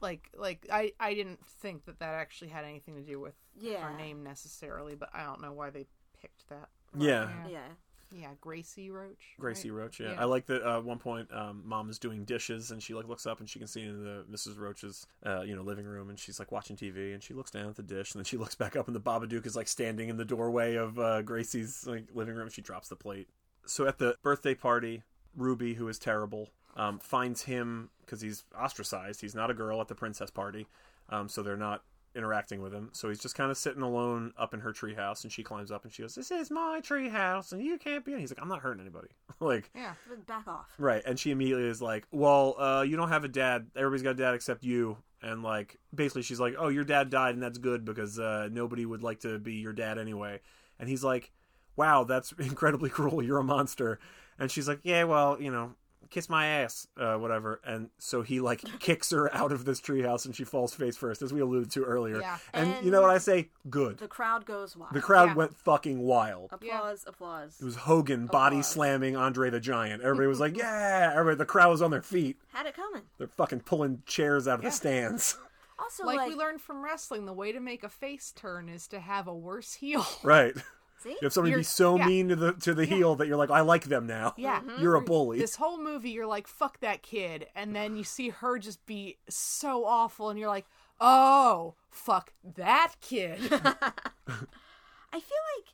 like, 0.00 0.28
like 0.36 0.66
I 0.72 0.92
I 1.00 1.14
didn't 1.14 1.44
think 1.46 1.84
that 1.86 1.98
that 2.00 2.14
actually 2.14 2.48
had 2.48 2.64
anything 2.64 2.94
to 2.96 3.02
do 3.02 3.20
with 3.20 3.34
Yeah. 3.58 3.80
her 3.90 3.96
name 3.96 4.22
necessarily, 4.22 4.94
but 4.94 5.10
I 5.14 5.24
don't 5.24 5.40
know 5.40 5.52
why 5.52 5.70
they 5.70 5.86
picked 6.20 6.48
that. 6.48 6.68
yeah. 6.98 7.28
Yeah. 7.46 7.48
Yeah. 7.50 7.68
Yeah, 8.12 8.30
Gracie 8.40 8.90
Roach. 8.90 9.36
Gracie 9.38 9.70
right? 9.70 9.82
Roach, 9.84 10.00
yeah. 10.00 10.14
Yeah. 10.14 10.20
I 10.20 10.24
like 10.24 10.46
that. 10.46 10.68
Uh, 10.68 10.78
at 10.78 10.84
one 10.84 10.98
point, 10.98 11.32
um, 11.32 11.62
mom 11.64 11.88
is 11.90 11.96
doing 12.00 12.24
dishes, 12.24 12.72
and 12.72 12.82
she 12.82 12.92
like 12.92 13.06
looks 13.06 13.24
up 13.24 13.38
and 13.38 13.48
she 13.48 13.60
can 13.60 13.68
see 13.68 13.82
in 13.82 14.02
the 14.02 14.24
Mrs. 14.28 14.58
Roach's, 14.58 15.06
uh, 15.24 15.42
you 15.42 15.54
know, 15.54 15.62
living 15.62 15.86
room, 15.86 16.10
and 16.10 16.18
she's 16.18 16.40
like 16.40 16.50
watching 16.50 16.74
TV, 16.76 17.14
and 17.14 17.22
she 17.22 17.34
looks 17.34 17.52
down 17.52 17.68
at 17.68 17.76
the 17.76 17.84
dish, 17.84 18.12
and 18.12 18.18
then 18.18 18.24
she 18.24 18.36
looks 18.42 18.56
back 18.56 18.74
up, 18.74 18.88
and 18.88 18.96
the 18.96 19.00
Babadook 19.00 19.46
is 19.46 19.54
like 19.54 19.68
standing 19.68 20.08
in 20.08 20.16
the 20.16 20.24
doorway 20.24 20.74
of 20.74 20.98
uh, 20.98 21.22
Gracie's 21.22 21.86
like 21.86 22.08
living 22.12 22.34
room. 22.34 22.48
She 22.50 22.62
drops 22.62 22.88
the 22.88 22.96
plate. 22.96 23.28
So 23.64 23.86
at 23.86 23.98
the 23.98 24.16
birthday 24.24 24.56
party, 24.56 25.04
Ruby, 25.36 25.74
who 25.74 25.86
is 25.86 25.96
terrible, 26.00 26.48
um, 26.74 26.98
finds 26.98 27.42
him 27.44 27.90
because 28.10 28.20
he's 28.20 28.44
ostracized. 28.60 29.20
He's 29.20 29.36
not 29.36 29.50
a 29.50 29.54
girl 29.54 29.80
at 29.80 29.86
the 29.86 29.94
princess 29.94 30.30
party, 30.30 30.66
um, 31.10 31.28
so 31.28 31.42
they're 31.42 31.56
not 31.56 31.84
interacting 32.16 32.60
with 32.60 32.74
him. 32.74 32.88
So 32.92 33.08
he's 33.08 33.20
just 33.20 33.36
kind 33.36 33.52
of 33.52 33.56
sitting 33.56 33.82
alone 33.82 34.32
up 34.36 34.52
in 34.52 34.58
her 34.60 34.72
treehouse, 34.72 35.22
and 35.22 35.30
she 35.32 35.44
climbs 35.44 35.70
up 35.70 35.84
and 35.84 35.92
she 35.92 36.02
goes, 36.02 36.16
"This 36.16 36.32
is 36.32 36.50
my 36.50 36.80
treehouse, 36.82 37.52
and 37.52 37.62
you 37.62 37.78
can't 37.78 38.04
be." 38.04 38.12
in." 38.12 38.18
He's 38.18 38.32
like, 38.32 38.42
"I'm 38.42 38.48
not 38.48 38.62
hurting 38.62 38.80
anybody." 38.80 39.08
like, 39.40 39.70
Yeah. 39.76 39.94
Back 40.26 40.48
off. 40.48 40.66
right? 40.76 41.02
And 41.06 41.18
she 41.20 41.30
immediately 41.30 41.66
is 41.68 41.80
like, 41.80 42.06
"Well, 42.10 42.56
uh, 42.58 42.82
you 42.82 42.96
don't 42.96 43.10
have 43.10 43.22
a 43.24 43.28
dad. 43.28 43.68
Everybody's 43.76 44.02
got 44.02 44.10
a 44.10 44.14
dad 44.14 44.34
except 44.34 44.64
you." 44.64 44.96
And 45.22 45.42
like, 45.44 45.78
basically, 45.94 46.22
she's 46.22 46.40
like, 46.40 46.56
"Oh, 46.58 46.68
your 46.68 46.84
dad 46.84 47.10
died, 47.10 47.34
and 47.34 47.42
that's 47.42 47.58
good 47.58 47.84
because 47.84 48.18
uh, 48.18 48.48
nobody 48.50 48.84
would 48.84 49.04
like 49.04 49.20
to 49.20 49.38
be 49.38 49.54
your 49.54 49.72
dad 49.72 49.98
anyway." 49.98 50.40
And 50.80 50.88
he's 50.88 51.04
like, 51.04 51.30
"Wow, 51.76 52.02
that's 52.04 52.32
incredibly 52.38 52.90
cruel. 52.90 53.22
You're 53.22 53.38
a 53.38 53.44
monster." 53.44 54.00
And 54.36 54.50
she's 54.50 54.66
like, 54.66 54.80
"Yeah, 54.82 55.04
well, 55.04 55.40
you 55.40 55.52
know." 55.52 55.74
Kiss 56.10 56.28
my 56.28 56.46
ass, 56.46 56.86
uh, 56.96 57.14
whatever. 57.16 57.60
And 57.64 57.90
so 57.98 58.22
he 58.22 58.40
like 58.40 58.62
kicks 58.80 59.10
her 59.10 59.34
out 59.34 59.52
of 59.52 59.64
this 59.64 59.80
treehouse, 59.80 60.24
and 60.26 60.34
she 60.34 60.44
falls 60.44 60.74
face 60.74 60.96
first, 60.96 61.22
as 61.22 61.32
we 61.32 61.40
alluded 61.40 61.70
to 61.72 61.84
earlier. 61.84 62.20
Yeah. 62.20 62.38
And, 62.52 62.84
you 62.84 62.90
know 62.90 63.00
what 63.00 63.10
I 63.10 63.18
say? 63.18 63.48
Good. 63.70 63.98
The 63.98 64.08
crowd 64.08 64.44
goes 64.44 64.76
wild. 64.76 64.92
The 64.92 65.00
crowd 65.00 65.28
Yeah. 65.30 65.34
went 65.34 65.56
fucking 65.56 66.00
wild. 66.00 66.50
Applause, 66.52 67.04
applause. 67.06 67.56
It 67.60 67.64
was 67.64 67.76
Hogan 67.76 68.26
body 68.26 68.62
slamming 68.62 69.16
Andre 69.16 69.50
the 69.50 69.60
Giant. 69.60 70.02
Everybody 70.02 70.26
was 70.26 70.40
like, 70.40 70.56
"Yeah!" 70.56 71.10
Everybody, 71.14 71.36
the 71.38 71.46
crowd 71.46 71.70
was 71.70 71.80
on 71.82 71.90
their 71.90 72.02
feet. 72.02 72.38
Had 72.52 72.66
it 72.66 72.74
coming. 72.74 73.02
They're 73.18 73.28
fucking 73.28 73.60
pulling 73.60 74.02
chairs 74.06 74.48
out 74.48 74.58
of 74.58 74.64
Yeah. 74.64 74.70
the 74.70 74.76
stands. 74.76 75.38
Also, 75.82 76.04
Like, 76.04 76.18
like, 76.18 76.28
we 76.28 76.34
learned 76.34 76.60
from 76.60 76.84
wrestling, 76.84 77.24
the 77.24 77.32
way 77.32 77.52
to 77.52 77.58
make 77.58 77.82
a 77.82 77.88
face 77.88 78.32
turn 78.36 78.68
is 78.68 78.86
to 78.88 79.00
have 79.00 79.26
a 79.26 79.34
worse 79.34 79.72
heel. 79.72 80.06
right. 80.22 80.52
See? 81.00 81.10
You 81.10 81.18
have 81.22 81.32
somebody 81.32 81.52
You're- 81.52 81.60
be 81.60 81.64
so 81.64 81.96
yeah. 81.96 82.06
mean 82.06 82.28
to 82.28 82.36
the 82.36 82.52
to 82.52 82.74
the 82.74 82.84
heel 82.84 83.14
that 83.16 83.26
you're 83.26 83.38
like, 83.38 83.50
I 83.50 83.62
like 83.62 83.84
them 83.84 84.06
now. 84.06 84.34
Yeah. 84.36 84.60
You're 84.80 84.96
a 84.96 84.98
mm-hmm. 84.98 85.06
bully. 85.06 85.38
This 85.38 85.56
whole 85.56 85.78
movie, 85.78 86.10
you're 86.10 86.26
like, 86.26 86.46
fuck 86.46 86.80
that 86.80 87.02
kid. 87.02 87.46
And 87.54 87.74
then 87.74 87.96
you 87.96 88.04
see 88.04 88.28
her 88.28 88.58
just 88.58 88.84
be 88.84 89.16
so 89.28 89.86
awful, 89.86 90.28
and 90.28 90.38
you're 90.38 90.48
like, 90.48 90.66
oh, 91.00 91.74
fuck 91.88 92.32
that 92.56 92.94
kid. 93.00 93.38
I 93.50 95.18
feel 95.18 95.42
like 95.56 95.68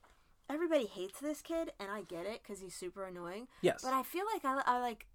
everybody 0.48 0.86
hates 0.86 1.19
this 1.19 1.43
kid, 1.43 1.73
and 1.81 1.90
I 1.90 2.03
get 2.03 2.24
it 2.27 2.40
because 2.43 2.61
he's 2.61 2.74
super 2.74 3.05
annoying. 3.05 3.48
Yes. 3.62 3.82
But 3.82 3.94
I 3.94 4.05
feel 4.05 4.24
like 4.32 4.44
I, 4.44 4.62
I 4.65 4.81
like 4.81 5.07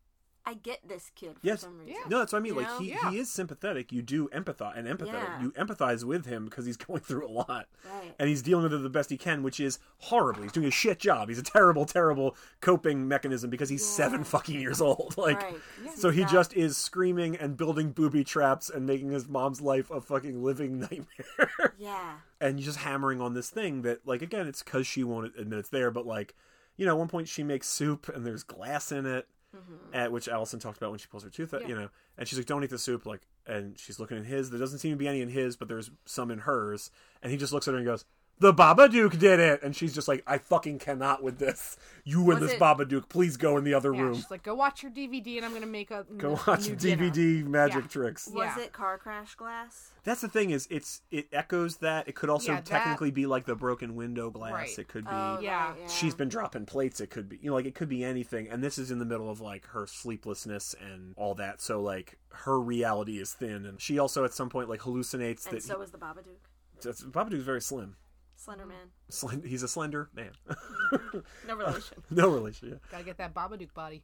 I 0.46 0.56
get 0.56 0.80
this 0.88 1.12
kid 1.16 1.34
for 1.36 1.40
Yes. 1.46 1.62
some 1.62 1.78
reason. 1.78 1.94
Yeah. 1.94 2.10
No, 2.10 2.20
that's 2.20 2.34
what 2.34 2.40
I 2.40 2.42
mean. 2.42 2.54
You 2.56 2.60
like 2.62 2.68
know? 2.70 2.80
he, 2.80 2.90
Yeah. 2.90 3.12
he 3.12 3.20
is 3.20 3.32
sympathetic. 3.32 3.92
You 3.92 4.02
do 4.02 4.28
empathize 4.30 4.76
and 4.76 4.88
empathetic. 4.88 5.14
Yeah. 5.14 5.42
You 5.42 5.52
empathize 5.52 6.04
with 6.04 6.26
him 6.26 6.46
because 6.46 6.66
he's 6.66 6.78
going 6.88 7.02
through 7.02 7.28
a 7.28 7.30
lot, 7.30 7.68
Right. 7.86 8.16
and 8.20 8.28
he's 8.28 8.42
dealing 8.42 8.64
with 8.64 8.74
it 8.74 8.80
the 8.82 8.90
best 8.90 9.12
he 9.12 9.18
can, 9.18 9.44
which 9.44 9.60
is 9.60 9.78
horribly. 10.00 10.44
He's 10.44 10.52
doing 10.52 10.66
a 10.68 10.72
shit 10.72 10.98
job. 11.00 11.30
He's 11.30 11.38
a 11.38 11.44
terrible, 11.44 11.86
terrible 11.86 12.36
coping 12.60 13.08
mechanism 13.08 13.50
because 13.52 13.70
he's 13.70 13.86
seven 13.86 14.24
fucking 14.24 14.60
years 14.60 14.82
old. 14.82 15.16
Like, 15.18 15.42
Right. 15.42 15.58
so 15.96 16.10
he 16.10 16.22
He's 16.24 16.32
just 16.32 16.54
is 16.56 16.76
screaming 16.78 17.36
and 17.36 17.56
building 17.56 17.92
booby 17.92 18.24
traps 18.24 18.70
and 18.70 18.86
making 18.88 19.12
his 19.12 19.28
mom's 19.28 19.62
life 19.62 19.92
a 19.92 20.02
fucking 20.02 20.42
living 20.44 20.80
nightmare. 20.80 21.76
Yeah. 21.78 22.14
and 22.40 22.58
just 22.60 22.80
hammering 22.80 23.22
on 23.22 23.34
this 23.36 23.50
thing 23.52 23.84
that, 23.84 24.08
like, 24.08 24.22
again, 24.24 24.48
it's 24.48 24.64
because 24.64 24.88
she 24.88 25.04
won't 25.04 25.34
admit 25.38 25.60
it's 25.60 25.70
there, 25.70 25.92
but 25.92 26.06
like, 26.08 26.34
you 26.78 26.86
know, 26.88 26.94
at 26.94 26.98
one 26.98 27.08
point 27.08 27.28
she 27.28 27.44
makes 27.44 27.68
soup 27.68 28.10
and 28.10 28.26
there's 28.26 28.44
glass 28.44 28.92
in 28.92 29.06
it 29.06 29.28
Mm-hmm. 29.56 29.94
at 29.94 30.14
which 30.14 30.30
Allison 30.30 30.60
talked 30.60 30.78
about 30.78 30.92
when 30.92 31.00
she 31.00 31.08
pulls 31.08 31.24
her 31.24 31.30
tooth 31.30 31.54
out, 31.54 31.68
you 31.68 31.76
know, 31.76 31.90
and 32.18 32.26
she's 32.26 32.40
like, 32.40 32.46
"Don't 32.46 32.64
eat 32.64 32.70
the 32.70 32.78
soup," 32.78 33.06
like, 33.06 33.22
and 33.46 33.78
she's 33.78 34.00
looking 34.00 34.16
in 34.16 34.24
his. 34.24 34.50
There 34.50 34.60
doesn't 34.60 34.80
seem 34.80 34.92
to 34.92 34.98
be 34.98 35.10
any 35.10 35.20
in 35.20 35.28
his, 35.28 35.58
but 35.58 35.68
there's 35.68 35.92
some 36.06 36.32
in 36.32 36.40
hers, 36.40 36.90
and 37.22 37.32
he 37.34 37.38
just 37.38 37.52
looks 37.52 37.68
at 37.68 37.72
her 37.72 37.78
and 37.78 37.86
goes, 37.86 38.06
"The 38.42 38.54
Babadook 38.54 39.20
did 39.20 39.40
it," 39.40 39.62
and 39.64 39.76
she's 39.76 39.94
just 39.94 40.08
like, 40.08 40.24
"I 40.28 40.38
fucking 40.40 40.80
cannot 40.80 41.22
with 41.24 41.38
this. 41.38 41.78
You 42.04 42.20
and 42.22 42.28
Was 42.30 42.40
this 42.40 42.52
it- 42.54 42.60
Babadook, 42.60 43.08
please 43.08 43.38
go 43.38 43.56
in 43.58 43.64
the 43.64 43.76
other 43.76 43.94
yeah, 43.94 44.02
room. 44.02 44.16
she's 44.16 44.32
like, 44.32 44.42
go 44.42 44.56
watch 44.56 44.82
your 44.82 44.92
DVD, 44.92 45.38
and 45.38 45.46
I'm 45.46 45.54
gonna 45.54 45.68
make 45.68 45.92
a 45.92 46.04
Go 46.18 46.32
n- 46.34 46.40
watch 46.48 46.68
new 46.68 46.76
dinner." 46.76 47.10
DVD 47.12 47.44
magic 47.48 47.84
Yeah. 47.84 47.88
tricks." 47.90 48.28
Was 48.28 48.50
Yeah. 48.58 48.64
it 48.64 48.74
car 48.74 48.98
crash 48.98 49.36
glass? 49.36 49.92
That's 50.04 50.22
the 50.22 50.28
thing 50.28 50.50
is, 50.50 50.68
it's 50.72 51.02
it 51.12 51.28
echoes 51.32 51.78
that. 51.78 52.08
It 52.08 52.16
could 52.16 52.30
also 52.32 52.54
Yeah, 52.54 52.56
that- 52.58 52.66
technically 52.66 53.12
be 53.12 53.28
like 53.28 53.46
the 53.46 53.56
broken 53.56 53.96
window 53.96 54.32
glass. 54.32 54.52
Right. 54.54 54.80
It 54.80 54.88
could 54.88 55.06
be. 55.06 55.12
Oh, 55.14 55.38
Yeah. 55.40 55.70
right, 55.70 55.80
yeah. 55.82 55.88
She's 55.88 56.16
been 56.16 56.28
dropping 56.30 56.66
plates. 56.66 57.00
It 57.00 57.12
could 57.12 57.30
be, 57.30 57.38
you 57.38 57.52
know, 57.52 57.56
like 57.56 57.68
it 57.68 57.76
could 57.76 57.90
be 57.90 58.04
anything. 58.04 58.50
And 58.50 58.64
this 58.64 58.80
is 58.80 58.90
in 58.90 58.98
the 58.98 59.06
middle 59.06 59.30
of 59.30 59.40
like 59.40 59.68
her 59.68 59.86
sleeplessness 59.86 60.74
and 60.82 61.14
all 61.16 61.36
that. 61.36 61.62
So 61.62 61.80
like 61.80 62.18
her 62.30 62.60
reality 62.60 63.20
is 63.20 63.34
thin, 63.34 63.66
and 63.68 63.80
she 63.80 64.00
also 64.00 64.24
at 64.26 64.34
some 64.34 64.50
point 64.50 64.68
like 64.68 64.80
hallucinates 64.82 65.46
And 65.46 65.58
that 65.58 65.64
so 65.64 65.80
is 65.84 65.92
the 65.92 66.00
Babadook. 66.00 66.40
that's, 66.82 67.04
Babadook's 67.04 67.44
very 67.44 67.62
slim. 67.62 67.96
Slender 68.44 68.64
mm-hmm. 68.64 68.72
Man. 68.72 68.88
Slen- 69.10 69.46
he's 69.46 69.62
a 69.64 69.68
slender 69.68 70.10
man. 70.16 70.32
Mm-hmm. 70.50 71.20
No 71.48 71.56
relation. 71.56 71.98
no 72.10 72.30
relation. 72.30 72.70
Yeah. 72.70 72.76
Gotta 72.92 73.04
get 73.04 73.18
that 73.18 73.34
Babadook 73.34 73.74
body. 73.74 74.04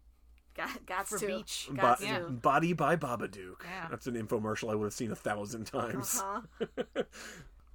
Got, 0.55 0.85
got 0.85 1.07
For 1.07 1.17
to. 1.19 1.27
beach. 1.27 1.69
Got 1.75 1.99
Bo- 1.99 2.05
Yeah. 2.05 2.19
to. 2.19 2.29
Body 2.29 2.73
by 2.73 2.95
Babadook. 2.95 3.63
Yeah. 3.63 3.87
That's 3.89 4.07
an 4.07 4.15
infomercial 4.15 4.71
I 4.71 4.75
would 4.75 4.85
have 4.85 4.93
seen 4.93 5.11
a 5.11 5.15
thousand 5.15 5.65
times. 5.65 6.21
Uh-huh. 6.23 7.03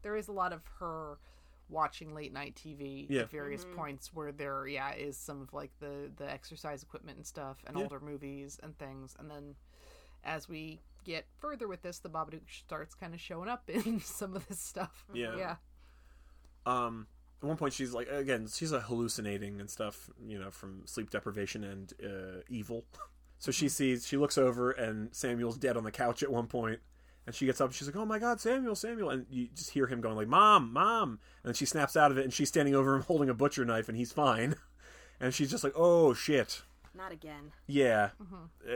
There 0.02 0.16
is 0.16 0.26
a 0.26 0.32
lot 0.32 0.52
of 0.52 0.62
her 0.80 1.18
watching 1.68 2.12
late 2.12 2.32
night 2.32 2.56
TV 2.56 3.06
Yeah. 3.08 3.20
at 3.22 3.30
various 3.30 3.64
mm-hmm. 3.64 3.76
points 3.76 4.12
where 4.12 4.32
there, 4.32 4.66
yeah, 4.66 4.94
is 4.94 5.16
some 5.16 5.40
of 5.40 5.52
like 5.52 5.70
the 5.78 6.10
the 6.16 6.28
exercise 6.28 6.82
equipment 6.82 7.18
and 7.18 7.26
stuff, 7.26 7.58
and 7.68 7.76
Yeah. 7.76 7.84
older 7.84 8.00
movies 8.00 8.58
and 8.64 8.76
things, 8.78 9.14
and 9.20 9.30
then 9.30 9.54
as 10.24 10.48
we 10.48 10.80
get 11.04 11.24
further 11.38 11.68
with 11.68 11.82
this, 11.82 12.00
the 12.00 12.10
Babadook 12.10 12.42
starts 12.50 12.96
kind 12.96 13.14
of 13.14 13.20
showing 13.20 13.48
up 13.48 13.70
in 13.70 14.00
some 14.00 14.34
of 14.34 14.46
this 14.48 14.58
stuff. 14.58 15.04
Yeah. 15.14 15.36
yeah, 15.36 15.56
Um, 16.66 17.06
at 17.42 17.48
one 17.48 17.56
point, 17.56 17.72
she's 17.72 17.92
like, 17.92 18.08
again, 18.08 18.46
she's 18.52 18.72
uh, 18.72 18.80
hallucinating 18.80 19.60
and 19.60 19.68
stuff, 19.68 20.08
you 20.24 20.38
know, 20.38 20.50
from 20.50 20.82
sleep 20.86 21.10
deprivation 21.10 21.64
and 21.64 21.92
uh, 22.04 22.40
evil. 22.48 22.84
So 23.38 23.50
she 23.50 23.68
sees, 23.68 24.06
she 24.06 24.16
looks 24.16 24.38
over, 24.38 24.70
and 24.70 25.12
Samuel's 25.12 25.58
dead 25.58 25.76
on 25.76 25.82
the 25.82 25.90
couch 25.90 26.22
at 26.22 26.30
one 26.30 26.46
point, 26.46 26.78
and 27.26 27.34
she 27.34 27.44
gets 27.44 27.60
up, 27.60 27.70
and 27.70 27.74
she's 27.74 27.88
like, 27.88 27.96
"Oh 27.96 28.06
my 28.06 28.20
God, 28.20 28.40
Samuel, 28.40 28.76
Samuel!" 28.76 29.10
And 29.10 29.26
you 29.28 29.48
just 29.52 29.70
hear 29.70 29.88
him 29.88 30.00
going 30.00 30.14
like, 30.14 30.28
"Mom, 30.28 30.72
Mom!" 30.72 31.18
And 31.42 31.48
then 31.48 31.54
she 31.54 31.66
snaps 31.66 31.96
out 31.96 32.12
of 32.12 32.18
it, 32.18 32.22
and 32.22 32.32
she's 32.32 32.46
standing 32.50 32.76
over 32.76 32.94
him 32.94 33.02
holding 33.08 33.28
a 33.28 33.34
butcher 33.34 33.64
knife, 33.64 33.88
and 33.88 33.98
he's 33.98 34.12
fine. 34.12 34.54
And 35.20 35.34
she's 35.34 35.50
just 35.50 35.64
like, 35.64 35.72
"Oh 35.74 36.14
shit." 36.14 36.62
Not 36.94 37.10
again. 37.10 37.50
Yeah, 37.66 38.10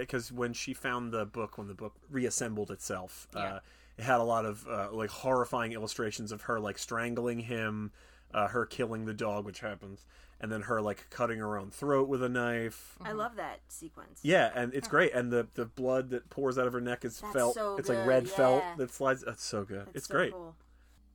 because 0.01 0.33
when 0.33 0.53
she 0.53 0.75
found 0.75 1.13
the 1.13 1.25
book, 1.27 1.59
when 1.59 1.69
the 1.69 1.75
book 1.75 1.95
reassembled 2.11 2.73
itself, 2.73 3.29
uh, 3.37 3.39
Yeah. 3.39 3.59
It 3.98 4.05
had 4.05 4.20
a 4.20 4.24
lot 4.24 4.44
of 4.44 4.66
uh, 4.68 4.89
like 4.93 5.10
horrifying 5.10 5.73
illustrations 5.73 6.32
of 6.32 6.43
her 6.43 6.60
like 6.60 6.78
strangling 6.78 7.40
him, 7.40 7.93
uh, 8.32 8.48
her 8.48 8.66
killing 8.66 9.05
the 9.06 9.14
dog, 9.14 9.44
which 9.44 9.60
happens, 9.60 10.05
and 10.40 10.52
then 10.52 10.62
her 10.62 10.81
like 10.81 11.09
cutting 11.10 11.39
her 11.39 11.56
own 11.59 11.70
throat 11.70 12.09
with 12.09 12.23
a 12.23 12.28
knife. 12.28 12.97
I 13.01 13.12
love 13.12 13.36
that 13.36 13.60
sequence. 13.68 14.20
Yeah, 14.23 14.51
and 14.55 14.74
it's 14.74 14.89
great, 14.89 15.12
and 15.14 15.31
the 15.32 15.47
the 15.55 15.64
blood 15.64 16.10
that 16.10 16.28
pours 16.31 16.59
out 16.59 16.66
of 16.66 16.73
her 16.73 16.81
neck 16.81 17.05
is 17.05 17.20
That's 17.20 17.32
felt. 17.32 17.55
so 17.55 17.77
it's 17.77 17.89
like 17.89 17.98
good, 17.98 18.06
red 18.06 18.28
felt 18.28 18.62
that 18.77 18.90
slides. 18.93 19.24
That's 19.24 19.44
so 19.44 19.64
good. 19.64 19.86
That's 19.86 19.97
it's 19.97 20.09
so 20.09 20.14
great. 20.14 20.32
Cool. 20.32 20.55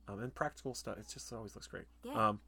Um, 0.08 0.20
and 0.20 0.34
practical 0.34 0.74
stuff. 0.74 0.98
It 0.98 1.06
just 1.12 1.32
always 1.32 1.54
looks 1.54 1.68
great. 1.68 1.84
Yeah. 2.04 2.28
Um, 2.28 2.40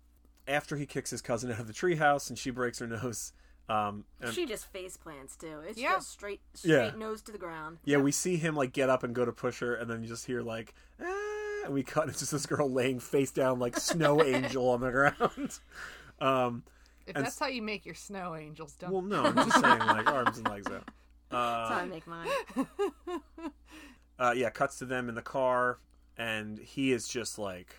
after 0.47 0.77
he 0.77 0.87
kicks 0.87 1.11
his 1.11 1.23
cousin 1.23 1.51
out 1.53 1.61
of 1.61 1.67
the 1.67 1.73
treehouse 1.73 2.29
and 2.29 2.39
she 2.39 2.51
breaks 2.51 2.81
her 2.81 2.87
nose. 2.87 3.33
Um, 3.69 4.05
and 4.21 4.35
She 4.35 4.45
just 4.47 4.67
face 4.67 4.97
plants 4.97 5.37
too. 5.37 5.61
It's 5.67 5.79
Yeah. 5.79 5.93
just 5.95 6.11
straight, 6.11 6.41
straight 6.53 6.71
Yeah. 6.71 6.91
nose 6.97 7.23
to 7.23 7.33
the 7.33 7.39
ground. 7.39 7.79
Yeah, 7.85 7.97
we 7.99 8.13
see 8.13 8.37
him 8.37 8.55
like 8.55 8.73
get 8.73 8.91
up 8.91 9.03
and 9.03 9.15
go 9.15 9.25
to 9.25 9.33
push 9.33 9.61
her, 9.61 9.75
and 9.75 9.91
then 9.91 10.03
you 10.03 10.09
just 10.09 10.27
hear 10.27 10.43
like, 10.43 10.75
ah, 11.01 11.63
and 11.65 11.73
we 11.73 11.83
cut. 11.83 12.09
It's 12.11 12.19
just 12.19 12.33
this 12.33 12.45
girl 12.47 12.71
laying 12.71 13.01
face 13.01 13.31
down 13.31 13.59
like 13.59 13.79
snow 13.79 14.23
angel 14.25 14.69
on 14.71 14.81
the 14.81 14.91
ground. 14.91 15.59
Um, 16.21 16.63
if 17.07 17.17
And 17.17 17.25
that's 17.25 17.39
how 17.39 17.47
you 17.47 17.63
make 17.63 17.87
your 17.87 17.95
snow 17.95 18.35
angels, 18.35 18.75
don't 18.75 18.91
well, 18.93 19.03
no, 19.03 19.25
I'm 19.25 19.35
just 19.35 19.53
saying 19.61 19.79
like 19.79 20.07
arms 20.07 20.39
and 20.39 20.49
legs 20.49 20.67
out. 20.71 20.89
That's 21.31 21.71
how 21.71 21.79
I 21.79 21.83
Uh, 21.83 21.87
make 21.87 22.07
mine. 22.07 22.29
uh, 24.19 24.33
yeah, 24.37 24.51
cuts 24.51 24.79
to 24.79 24.85
them 24.85 25.09
in 25.09 25.15
the 25.15 25.23
car, 25.23 25.79
and 26.17 26.59
he 26.59 26.93
is 26.93 27.09
just 27.09 27.39
like 27.39 27.77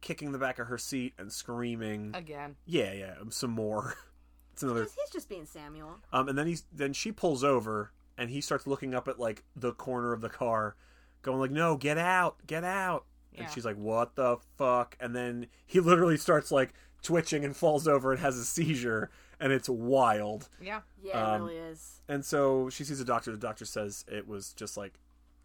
kicking 0.00 0.32
the 0.32 0.38
back 0.38 0.58
of 0.58 0.66
her 0.66 0.76
seat 0.78 1.14
and 1.18 1.32
screaming. 1.32 2.10
again. 2.14 2.56
Yeah, 2.66 2.92
yeah, 2.92 3.14
some 3.30 3.50
more. 3.52 3.94
It's 4.60 4.62
another 4.64 4.82
He's 4.82 4.92
he's 4.94 5.10
just 5.10 5.28
being 5.30 5.46
Samuel. 5.46 5.96
Um, 6.12 6.28
and 6.28 6.36
then 6.36 6.46
he's 6.46 6.64
then 6.70 6.92
she 6.92 7.12
pulls 7.12 7.42
over 7.42 7.92
and 8.18 8.28
he 8.28 8.42
starts 8.42 8.66
looking 8.66 8.94
up 8.94 9.08
at 9.08 9.18
like 9.18 9.42
the 9.56 9.72
corner 9.72 10.12
of 10.12 10.20
the 10.20 10.28
car, 10.28 10.76
going 11.22 11.38
like, 11.40 11.50
"No, 11.50 11.76
get 11.78 11.96
out, 11.96 12.36
get 12.46 12.62
out!" 12.64 13.06
Yeah. 13.32 13.44
And 13.44 13.52
she's 13.52 13.64
like, 13.64 13.76
"What 13.76 14.16
the 14.16 14.36
fuck?" 14.58 14.96
And 15.00 15.16
then 15.16 15.46
he 15.66 15.80
literally 15.80 16.18
starts 16.18 16.50
like 16.52 16.74
twitching 17.02 17.42
and 17.44 17.56
falls 17.56 17.88
over 17.88 18.12
and 18.12 18.20
has 18.20 18.36
a 18.36 18.44
seizure, 18.44 19.10
and 19.40 19.50
it's 19.52 19.68
wild. 19.70 20.50
Yeah, 20.60 20.80
Yeah, 21.02 21.12
Um, 21.34 21.40
it 21.42 21.44
really 21.46 21.56
is. 21.56 22.02
And 22.08 22.22
so 22.24 22.68
she 22.68 22.84
sees 22.84 23.00
a 23.00 23.04
doctor. 23.06 23.30
The 23.32 23.38
doctor 23.38 23.64
says 23.64 24.04
it 24.06 24.28
was 24.28 24.52
just 24.52 24.76
like 24.76 25.00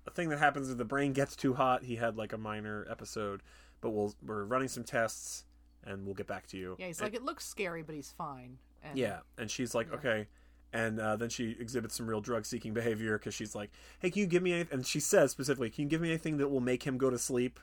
a 0.06 0.12
thing 0.12 0.28
that 0.30 0.40
happens 0.40 0.70
if 0.70 0.78
the 0.78 0.84
brain 0.84 1.14
gets 1.14 1.38
too 1.38 1.54
hot. 1.54 1.84
He 1.86 1.96
had 1.96 2.18
like 2.18 2.34
a 2.34 2.38
minor 2.38 2.86
episode, 2.92 3.42
but 3.80 3.92
we'll 3.92 4.14
we're 4.22 4.44
running 4.44 4.68
some 4.68 4.84
tests 4.84 5.46
and 5.86 6.04
we'll 6.06 6.16
get 6.16 6.26
back 6.28 6.48
to 6.48 6.58
you. 6.58 6.76
yeah. 6.80 6.88
He's 6.88 7.00
And- 7.00 7.06
like, 7.06 7.14
it 7.16 7.24
looks 7.24 7.46
scary, 7.46 7.84
but 7.84 7.94
he's 7.96 8.12
fine. 8.12 8.58
And 8.86 8.98
yeah, 8.98 9.20
and 9.38 9.49
she's 9.49 9.76
like, 9.76 9.91
okay. 9.94 10.28
And 10.74 10.99
uh, 10.99 11.16
then 11.16 11.30
she 11.30 11.56
exhibits 11.57 11.95
some 11.95 12.06
real 12.06 12.20
drug 12.20 12.45
seeking 12.45 12.74
behavior 12.74 13.18
because 13.18 13.34
she's 13.34 13.56
like, 13.56 13.72
hey, 13.99 14.10
can 14.10 14.20
you 14.22 14.28
give 14.28 14.44
me 14.44 14.52
anything? 14.52 14.74
And 14.74 14.86
she 14.86 14.99
says 14.99 15.32
specifically, 15.32 15.70
can 15.70 15.84
you 15.84 15.90
give 15.90 16.02
me 16.02 16.10
anything 16.10 16.38
that 16.38 16.49
will 16.49 16.60
make 16.60 16.84
him 16.84 16.98
go 16.98 17.10
to 17.10 17.18
sleep? 17.18 17.60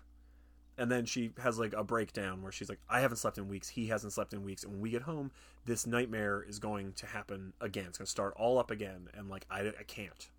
And 0.78 0.90
then 0.90 1.04
she 1.04 1.32
has 1.42 1.58
like 1.58 1.74
a 1.74 1.84
breakdown 1.84 2.42
where 2.42 2.50
she's 2.50 2.70
like, 2.70 2.80
I 2.88 3.00
haven't 3.00 3.18
slept 3.18 3.36
in 3.36 3.48
weeks. 3.48 3.68
He 3.68 3.88
hasn't 3.88 4.14
slept 4.14 4.32
in 4.32 4.42
weeks. 4.42 4.64
And 4.64 4.72
when 4.72 4.80
we 4.80 4.90
get 4.90 5.02
home, 5.02 5.30
this 5.66 5.86
nightmare 5.86 6.42
is 6.42 6.58
going 6.58 6.94
to 6.94 7.06
happen 7.06 7.52
again. 7.60 7.84
It's 7.88 7.98
going 7.98 8.06
to 8.06 8.10
start 8.10 8.32
all 8.36 8.58
up 8.58 8.70
again. 8.70 9.08
And 9.12 9.28
like, 9.28 9.44
I, 9.50 9.60
I 9.60 9.82
can't. 9.86 10.30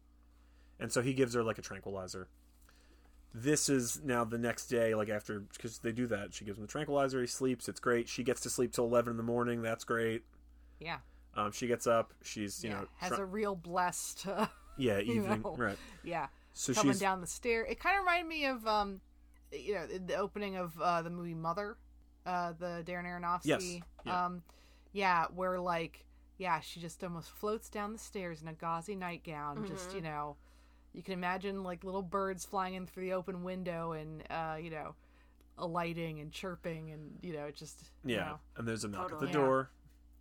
And 0.79 0.91
so 0.91 1.01
he 1.03 1.13
gives 1.13 1.35
her 1.35 1.43
like 1.43 1.59
a 1.59 1.61
tranquilizer. 1.61 2.27
This 3.35 3.69
is 3.69 4.01
now 4.03 4.23
the 4.23 4.39
next 4.39 4.67
day, 4.67 4.95
like 4.95 5.09
after, 5.09 5.41
because 5.41 5.77
they 5.79 5.91
do 5.91 6.07
that. 6.07 6.33
She 6.33 6.45
gives 6.45 6.57
him 6.57 6.63
the 6.63 6.71
tranquilizer. 6.71 7.21
He 7.21 7.27
sleeps. 7.27 7.69
It's 7.69 7.79
great. 7.79 8.09
She 8.09 8.23
gets 8.23 8.41
to 8.41 8.49
sleep 8.49 8.73
till 8.73 8.85
11 8.85 9.11
in 9.11 9.17
the 9.17 9.23
morning. 9.23 9.61
That's 9.61 9.83
great. 9.83 10.23
Yeah, 10.83 10.97
Um, 11.35 11.51
she 11.51 11.67
gets 11.67 11.87
up. 11.87 12.13
She's 12.21 12.63
you 12.63 12.69
yeah. 12.71 12.81
know 12.81 12.87
has 12.97 13.09
try- 13.09 13.19
a 13.19 13.25
real 13.25 13.55
blessed. 13.55 14.25
Uh, 14.27 14.47
yeah 14.77 14.97
you 14.97 15.15
evening 15.21 15.41
know. 15.43 15.55
right. 15.55 15.77
yeah, 16.03 16.27
So 16.53 16.71
she's 16.73 16.77
coming 16.81 16.93
she's 16.93 16.99
down 16.99 17.21
the 17.21 17.27
stair. 17.27 17.63
It 17.63 17.79
kind 17.79 17.95
of 17.95 18.01
reminded 18.01 18.27
me 18.27 18.45
of, 18.47 18.65
um, 18.65 19.01
you 19.51 19.75
know, 19.75 19.85
the 19.85 20.15
opening 20.15 20.55
of 20.57 20.79
uh, 20.81 21.03
the 21.03 21.11
movie 21.11 21.35
Mother, 21.35 21.77
uh, 22.25 22.53
the 22.57 22.83
Darren 22.83 23.05
Aronofsky. 23.05 23.43
Yes, 23.45 23.79
yeah. 24.03 24.25
Um, 24.25 24.41
yeah, 24.93 25.25
where 25.35 25.59
like, 25.59 26.05
yeah, 26.39 26.59
she 26.59 26.79
just 26.79 27.03
almost 27.03 27.29
floats 27.29 27.69
down 27.69 27.93
the 27.93 27.99
stairs 27.99 28.41
in 28.41 28.47
a 28.47 28.53
gauzy 28.53 28.95
nightgown. 28.95 29.67
Just 29.67 29.93
you 29.93 30.01
know, 30.01 30.37
you 30.91 31.03
can 31.03 31.13
imagine 31.13 31.61
like 31.63 31.83
little 31.83 32.01
birds 32.01 32.43
flying 32.43 32.73
in 32.73 32.87
through 32.87 33.03
the 33.05 33.13
open 33.13 33.43
window 33.43 33.91
and 33.91 34.23
uh, 34.31 34.57
you 34.59 34.71
know, 34.71 34.95
alighting 35.59 36.19
and 36.19 36.31
chirping 36.31 36.91
and 36.91 37.11
you 37.21 37.33
know, 37.33 37.45
it 37.45 37.55
just 37.55 37.79
you 38.03 38.15
yeah, 38.15 38.21
know. 38.25 38.39
and 38.57 38.67
there's 38.67 38.83
a 38.83 38.87
knock 38.87 39.05
at 39.05 39.09
Totally. 39.11 39.31
the 39.31 39.37
Yeah. 39.37 39.45
door, 39.45 39.69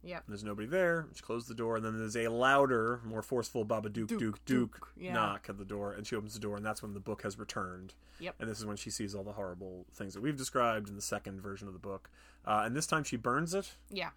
Yep. 0.04 0.24
There's 0.28 0.42
nobody 0.42 0.66
there. 0.66 1.06
She 1.14 1.22
closed 1.22 1.48
the 1.48 1.54
door, 1.54 1.76
and 1.76 1.84
then 1.84 1.98
there's 1.98 2.16
a 2.16 2.28
louder, 2.28 3.00
more 3.04 3.22
forceful 3.22 3.64
Baba 3.64 3.88
Duke 3.88 4.08
Duke 4.08 4.18
Duke, 4.18 4.44
Duke, 4.44 4.72
Duke, 4.74 4.88
yeah. 4.98 5.12
knock 5.12 5.46
at 5.48 5.58
the 5.58 5.64
door, 5.64 5.92
and 5.92 6.06
she 6.06 6.16
opens 6.16 6.34
the 6.34 6.40
door, 6.40 6.56
and 6.56 6.66
that's 6.66 6.82
when 6.82 6.92
the 6.94 7.00
book 7.00 7.22
has 7.22 7.38
returned. 7.38 7.94
Yep. 8.18 8.34
And 8.40 8.50
this 8.50 8.58
is 8.58 8.66
when 8.66 8.76
she 8.76 8.90
sees 8.90 9.14
all 9.14 9.22
the 9.22 9.32
horrible 9.32 9.86
things 9.94 10.14
that 10.14 10.20
we've 10.20 10.36
described 10.36 10.88
in 10.88 10.96
the 10.96 11.02
second 11.02 11.40
version 11.40 11.68
of 11.68 11.72
the 11.74 11.80
book. 11.80 12.10
Uh, 12.44 12.62
and 12.64 12.74
this 12.74 12.86
time 12.86 13.04
she 13.04 13.16
burns 13.16 13.54
it, 13.54 13.76
Yeah. 13.90 14.10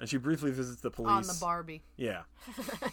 and 0.00 0.08
she 0.08 0.16
briefly 0.16 0.50
visits 0.50 0.80
the 0.80 0.90
police. 0.90 1.10
On 1.10 1.22
the 1.22 1.36
Barbie. 1.40 1.82
Yeah, 1.96 2.22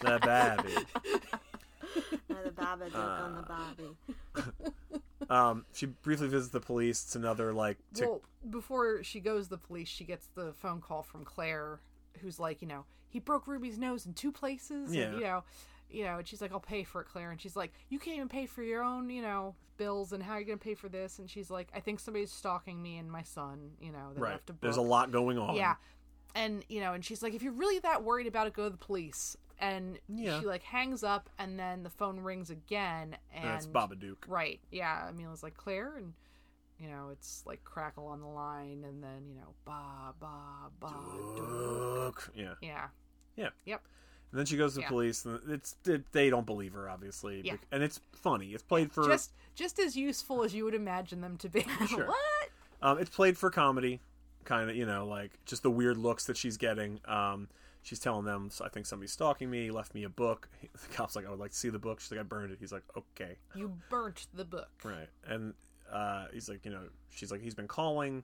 that 0.01 0.21
Babby. 0.21 0.75
Uh, 0.75 2.41
the 2.43 2.49
Babadook 2.51 2.95
on 2.95 3.35
the 3.35 3.43
Bobby. 3.43 4.71
Um, 5.29 5.65
she 5.73 5.85
briefly 5.85 6.27
visits 6.27 6.51
the 6.51 6.59
police. 6.59 7.03
It's 7.03 7.15
another 7.15 7.53
like 7.53 7.77
tick. 7.93 8.07
Well, 8.07 8.21
before 8.49 9.03
she 9.03 9.19
goes 9.21 9.45
to 9.45 9.51
the 9.51 9.57
police, 9.57 9.87
she 9.87 10.03
gets 10.03 10.27
the 10.35 10.51
phone 10.53 10.81
call 10.81 11.01
from 11.01 11.23
Claire, 11.23 11.79
who's 12.21 12.39
like, 12.39 12.61
you 12.61 12.67
know, 12.67 12.85
he 13.09 13.19
broke 13.19 13.47
Ruby's 13.47 13.77
nose 13.77 14.05
in 14.05 14.13
two 14.13 14.31
places. 14.31 14.93
Yeah. 14.93 15.03
And, 15.05 15.15
you 15.17 15.23
know, 15.23 15.43
you 15.89 16.03
know, 16.03 16.17
and 16.17 16.27
she's 16.27 16.41
like, 16.41 16.51
I'll 16.51 16.59
pay 16.59 16.83
for 16.83 17.01
it, 17.01 17.07
Claire. 17.07 17.29
And 17.31 17.39
she's 17.39 17.55
like, 17.55 17.71
you 17.89 17.99
can't 17.99 18.15
even 18.17 18.29
pay 18.29 18.45
for 18.47 18.63
your 18.63 18.83
own, 18.83 19.09
you 19.09 19.21
know, 19.21 19.55
bills. 19.77 20.11
And 20.11 20.23
how 20.23 20.33
are 20.33 20.39
you 20.39 20.45
going 20.45 20.57
to 20.57 20.63
pay 20.63 20.73
for 20.73 20.89
this? 20.89 21.19
And 21.19 21.29
she's 21.29 21.51
like, 21.51 21.67
I 21.75 21.79
think 21.79 21.99
somebody's 21.99 22.31
stalking 22.31 22.81
me 22.81 22.97
and 22.97 23.11
my 23.11 23.21
son. 23.21 23.71
You 23.79 23.91
know, 23.91 24.11
they 24.15 24.21
right. 24.21 24.39
There's 24.61 24.77
a 24.77 24.81
lot 24.81 25.11
going 25.11 25.37
on. 25.37 25.55
Yeah. 25.55 25.75
And, 26.35 26.65
you 26.67 26.79
know, 26.81 26.93
and 26.93 27.05
she's 27.05 27.21
like, 27.21 27.35
if 27.35 27.43
you're 27.43 27.53
really 27.53 27.77
that 27.79 28.03
worried 28.03 28.25
about 28.25 28.47
it, 28.47 28.53
go 28.53 28.63
to 28.63 28.69
the 28.71 28.77
police. 28.77 29.37
And 29.59 29.99
Yeah. 30.09 30.39
she 30.39 30.47
like 30.47 30.63
hangs 30.63 31.03
up, 31.03 31.29
and 31.37 31.59
then 31.59 31.83
the 31.83 31.89
phone 31.91 32.19
rings 32.19 32.49
again, 32.49 33.15
and 33.33 33.45
And 33.45 33.53
it's 33.55 33.67
Babadook. 33.67 34.17
Right. 34.27 34.59
Yeah. 34.71 35.09
Amelia's 35.09 35.43
like 35.43 35.55
Claire, 35.55 35.95
and 35.95 36.13
you 36.79 36.89
know 36.89 37.09
it's 37.11 37.43
like 37.45 37.63
crackle 37.63 38.07
on 38.07 38.21
the 38.21 38.27
line, 38.27 38.83
and 38.87 39.03
then 39.03 39.23
you 39.27 39.35
know 39.35 39.53
ba 39.65 40.13
ba 40.19 40.69
ba. 40.79 40.93
Duke. 41.35 42.31
Yeah. 42.35 42.53
Yeah. 42.61 42.87
Yeah. 43.35 43.49
Yep. 43.65 43.81
And 44.31 44.39
then 44.39 44.45
she 44.47 44.57
goes 44.57 44.71
to 44.73 44.77
the 44.77 44.81
Yeah. 44.81 44.89
police, 44.89 45.25
and 45.25 45.39
it's 45.49 45.75
it, 45.85 46.11
they 46.11 46.29
don't 46.29 46.45
believe 46.45 46.73
her, 46.73 46.89
obviously. 46.89 47.41
Yeah. 47.43 47.57
And 47.71 47.83
it's 47.83 47.99
funny. 48.13 48.47
It's 48.53 48.63
played 48.63 48.91
for 48.91 49.05
Just 49.07 49.31
just 49.55 49.79
as 49.79 49.95
useful 49.95 50.43
as 50.43 50.53
you 50.55 50.65
would 50.65 50.73
imagine 50.73 51.21
them 51.21 51.37
to 51.37 51.49
be. 51.49 51.65
Sure. 51.87 52.07
What? 52.07 52.49
Um, 52.81 52.97
it's 52.99 53.09
played 53.09 53.37
for 53.37 53.49
comedy, 53.49 54.01
kind 54.43 54.69
of, 54.69 54.75
you 54.75 54.85
know, 54.85 55.05
like 55.05 55.31
just 55.45 55.63
the 55.63 55.71
weird 55.71 55.97
looks 55.97 56.25
that 56.25 56.35
she's 56.35 56.57
getting. 56.57 56.99
Um, 57.05 57.47
she's 57.83 57.99
telling 57.99 58.25
them, 58.25 58.49
I 58.59 58.69
think 58.69 58.85
somebody's 58.87 59.11
stalking 59.11 59.49
me, 59.49 59.69
left 59.71 59.93
me 59.93 60.03
a 60.03 60.09
book. 60.09 60.49
The 60.73 60.95
cop's 60.95 61.15
like, 61.15 61.25
I 61.25 61.29
would 61.29 61.39
like 61.39 61.51
to 61.51 61.57
see 61.57 61.69
the 61.69 61.79
book. 61.79 61.99
She's 61.99 62.11
like, 62.11 62.19
I 62.19 62.23
burned 62.23 62.51
it. 62.51 62.57
He's 62.59 62.71
like, 62.73 62.83
okay. 62.97 63.37
you 63.55 63.77
burnt 63.89 64.27
the 64.33 64.43
book. 64.43 64.69
Right. 64.83 65.07
And 65.27 65.53
uh, 65.93 66.25
he's 66.33 66.49
like, 66.49 66.65
you 66.65 66.71
know, 66.71 66.83
she's 67.09 67.31
like, 67.31 67.41
he's 67.41 67.55
been 67.55 67.67
calling. 67.67 68.23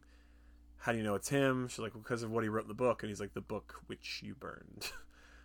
How 0.78 0.92
do 0.92 0.98
you 0.98 1.04
know 1.04 1.16
it's 1.16 1.30
him? 1.30 1.68
She's 1.68 1.80
like, 1.80 1.94
because 1.94 2.24
of 2.24 2.32
what 2.32 2.44
he 2.44 2.50
wrote 2.50 2.64
in 2.64 2.68
the 2.70 2.74
book. 2.74 3.04
And 3.04 3.10
he's 3.10 3.20
like, 3.20 3.34
the 3.34 3.42
book 3.42 3.82
which 3.88 4.22
you 4.24 4.34
burned. 4.36 4.92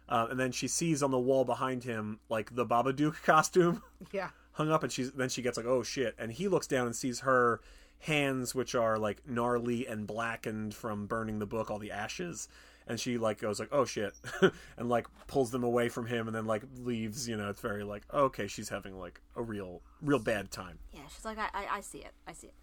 Uh, 0.09 0.27
and 0.31 0.39
then 0.39 0.53
she 0.53 0.69
sees 0.69 1.03
on 1.03 1.11
the 1.11 1.19
wall 1.19 1.45
behind 1.45 1.85
him, 1.85 2.21
like, 2.29 2.55
the 2.55 2.65
Babadook 2.67 3.23
costume 3.25 3.83
Yeah. 4.13 4.31
hung 4.53 4.71
up 4.71 4.83
and 4.85 4.93
she's 4.93 5.11
then 5.13 5.29
she 5.29 5.43
gets 5.43 5.57
like 5.57 5.67
oh 5.67 5.83
shit 5.83 6.15
and 6.19 6.31
he 6.31 6.47
looks 6.47 6.67
down 6.69 6.87
and 6.87 6.95
sees 6.95 7.21
her 7.21 7.61
hands 7.99 8.55
which 8.55 8.75
are 8.75 8.99
like 8.99 9.27
gnarly 9.27 9.87
and 9.87 10.07
blackened 10.07 10.75
from 10.75 11.07
burning 11.07 11.39
the 11.41 11.47
book 11.47 11.71
all 11.71 11.79
the 11.81 11.91
ashes 11.91 12.49
and 12.87 13.01
she 13.01 13.17
like 13.19 13.41
goes 13.41 13.59
like 13.59 13.69
oh 13.73 13.85
shit 13.85 14.13
and 14.77 14.89
like 14.89 15.07
pulls 15.27 15.51
them 15.51 15.65
away 15.65 15.89
from 15.89 16.07
him 16.07 16.27
and 16.27 16.35
then 16.37 16.47
like 16.47 16.63
leaves 16.79 17.29
you 17.29 17.37
know 17.37 17.49
it's 17.49 17.61
very 17.61 17.83
like 17.85 18.03
okay 18.13 18.47
she's 18.47 18.69
having 18.69 18.99
like 18.99 19.21
a 19.37 19.43
real 19.43 19.83
real 20.03 20.19
bad 20.19 20.51
time. 20.51 20.79
Yeah, 20.93 21.01
she's 21.15 21.25
like, 21.25 21.39
I, 21.39 21.49
I, 21.55 21.67
I 21.77 21.81
see 21.81 21.99
it. 21.99 22.13
I 22.27 22.33
see 22.33 22.49
it. 22.49 22.55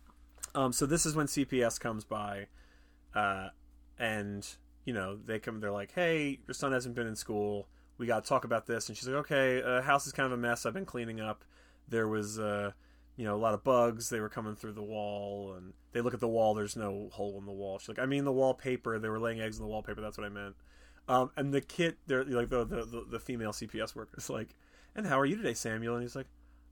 um 0.55 0.73
so 0.73 0.85
this 0.85 1.05
is 1.05 1.15
when 1.15 1.27
cps 1.27 1.79
comes 1.79 2.03
by 2.03 2.47
uh 3.15 3.49
and 3.97 4.47
you 4.85 4.93
know 4.93 5.17
they 5.25 5.39
come 5.39 5.59
they're 5.59 5.71
like 5.71 5.91
hey 5.93 6.39
your 6.47 6.53
son 6.53 6.71
hasn't 6.71 6.95
been 6.95 7.07
in 7.07 7.15
school. 7.15 7.67
We 7.97 8.07
got 8.07 8.23
to 8.23 8.29
talk 8.29 8.45
about 8.45 8.65
this. 8.65 8.89
And 8.89 8.97
she's 8.97 9.07
like 9.07 9.17
okay 9.25 9.61
uh, 9.61 9.81
house 9.81 10.05
is 10.07 10.13
kind 10.13 10.25
of 10.25 10.31
a 10.33 10.37
mess. 10.37 10.65
I've 10.65 10.73
been 10.73 10.85
cleaning 10.85 11.19
up. 11.19 11.43
There 11.87 12.07
was 12.07 12.39
uh 12.39 12.71
you 13.21 13.27
know 13.27 13.35
a 13.35 13.43
lot 13.45 13.53
of 13.53 13.63
bugs 13.63 14.09
they 14.09 14.19
were 14.19 14.29
coming 14.29 14.55
through 14.55 14.71
the 14.73 14.81
wall 14.81 15.53
and 15.55 15.73
they 15.91 16.01
look 16.01 16.13
at 16.15 16.19
the 16.19 16.27
wall 16.27 16.55
there's 16.55 16.75
no 16.75 17.07
hole 17.11 17.37
in 17.37 17.45
the 17.45 17.51
wall 17.51 17.77
she's 17.77 17.87
like 17.89 17.99
i 17.99 18.05
mean 18.07 18.23
the 18.25 18.31
wallpaper 18.31 18.97
they 18.97 19.09
were 19.09 19.19
laying 19.19 19.39
eggs 19.39 19.57
in 19.57 19.63
the 19.63 19.69
wallpaper 19.69 20.01
that's 20.01 20.17
what 20.17 20.25
i 20.25 20.29
meant 20.29 20.55
um 21.07 21.29
and 21.37 21.53
the 21.53 21.61
kid 21.61 21.97
they're 22.07 22.23
like 22.23 22.49
the 22.49 22.65
the, 22.65 22.83
the, 22.85 23.05
the 23.11 23.19
female 23.19 23.51
cps 23.51 23.95
worker 23.95 24.15
is 24.17 24.27
like 24.29 24.55
and 24.95 25.05
how 25.05 25.19
are 25.19 25.25
you 25.25 25.35
today 25.37 25.53
samuel 25.53 25.93
and 25.95 26.01
he's 26.03 26.15
like 26.15 26.25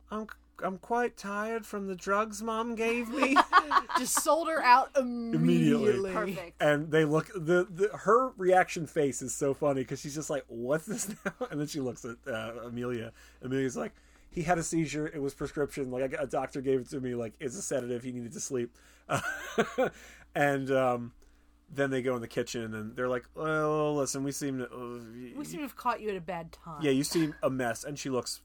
i'm 0.10 0.26
i'm 0.64 0.78
quite 0.80 1.16
tired 1.18 1.66
from 1.68 1.86
the 1.88 1.96
drugs 1.96 2.42
mom 2.42 2.74
gave 2.76 3.10
me 3.10 3.38
Just 3.98 4.24
sold 4.24 4.48
her 4.48 4.62
out 4.64 4.90
Immediately. 4.98 5.36
immediately. 5.92 6.14
Perfect. 6.14 6.62
and 6.62 6.90
they 6.92 7.06
look 7.06 7.28
the, 7.36 7.68
the 7.70 7.90
her 7.94 8.30
reaction 8.38 8.88
face 8.88 9.22
is 9.22 9.34
so 9.36 9.54
funny 9.54 9.82
because 9.82 10.00
she's 10.00 10.16
just 10.16 10.30
like 10.30 10.44
what's 10.48 10.86
this 10.86 11.10
now 11.26 11.34
and 11.52 11.60
then 11.60 11.68
she 11.68 11.80
looks 11.80 12.06
at 12.06 12.16
uh, 12.28 12.54
amelia 12.66 13.12
amelia's 13.44 13.78
like 13.78 13.94
he 14.32 14.44
had 14.44 14.58
a 14.58 14.64
seizure 14.64 15.08
it 15.08 15.22
was 15.22 15.34
prescription 15.34 15.90
like 15.92 16.14
a 16.18 16.28
doctor 16.28 16.62
gave 16.62 16.82
it 16.82 16.90
to 16.90 17.00
me 17.02 17.16
like 17.16 17.34
it's 17.40 17.56
a 17.58 17.62
sedative 17.62 18.04
he 18.04 18.12
needed 18.12 18.32
to 18.32 18.40
sleep 18.40 18.76
and 20.36 20.72
um 20.72 21.12
then 21.72 21.92
they 21.92 22.02
go 22.02 22.16
in 22.16 22.22
the 22.22 22.28
kitchen 22.28 22.74
and 22.74 22.96
they're 22.96 23.08
like 23.08 23.26
well 23.36 23.96
listen 23.96 24.24
we 24.24 24.32
seem 24.32 24.58
to 24.60 24.66
uh, 24.66 25.00
We 25.38 25.46
seem 25.46 25.58
to 25.58 25.64
have 25.64 25.76
caught 25.76 26.02
you 26.02 26.10
at 26.10 26.16
a 26.16 26.22
bad 26.22 26.52
time. 26.52 26.82
yeah 26.82 26.92
you 26.92 27.04
seem 27.04 27.36
a 27.44 27.50
mess 27.50 27.84
and 27.84 27.98
she 27.98 28.10
looks 28.10 28.42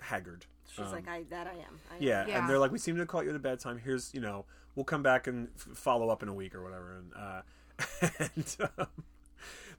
haggard 0.00 0.46
She's 0.68 0.84
like, 0.92 1.08
I 1.08 1.22
that 1.30 1.46
I 1.46 1.52
am. 1.52 1.78
I 1.90 1.96
am. 1.96 2.02
yeah, 2.02 2.26
Yeah. 2.26 2.40
and 2.40 2.50
they're 2.50 2.58
like, 2.58 2.72
we 2.72 2.78
seem 2.78 2.96
to 2.96 3.00
have 3.02 3.08
caught 3.08 3.22
you 3.24 3.30
at 3.30 3.36
a 3.36 3.38
bad 3.38 3.60
time. 3.60 3.78
Here's, 3.78 4.12
you 4.12 4.20
know, 4.20 4.44
we'll 4.74 4.84
come 4.84 5.02
back 5.02 5.26
and 5.26 5.48
f- 5.56 5.74
follow 5.78 6.10
up 6.10 6.22
in 6.22 6.28
a 6.28 6.34
week 6.34 6.54
or 6.54 6.62
whatever. 6.62 6.96
And, 6.98 7.12
uh, 7.16 7.42
and 8.18 8.56
um, 8.76 8.86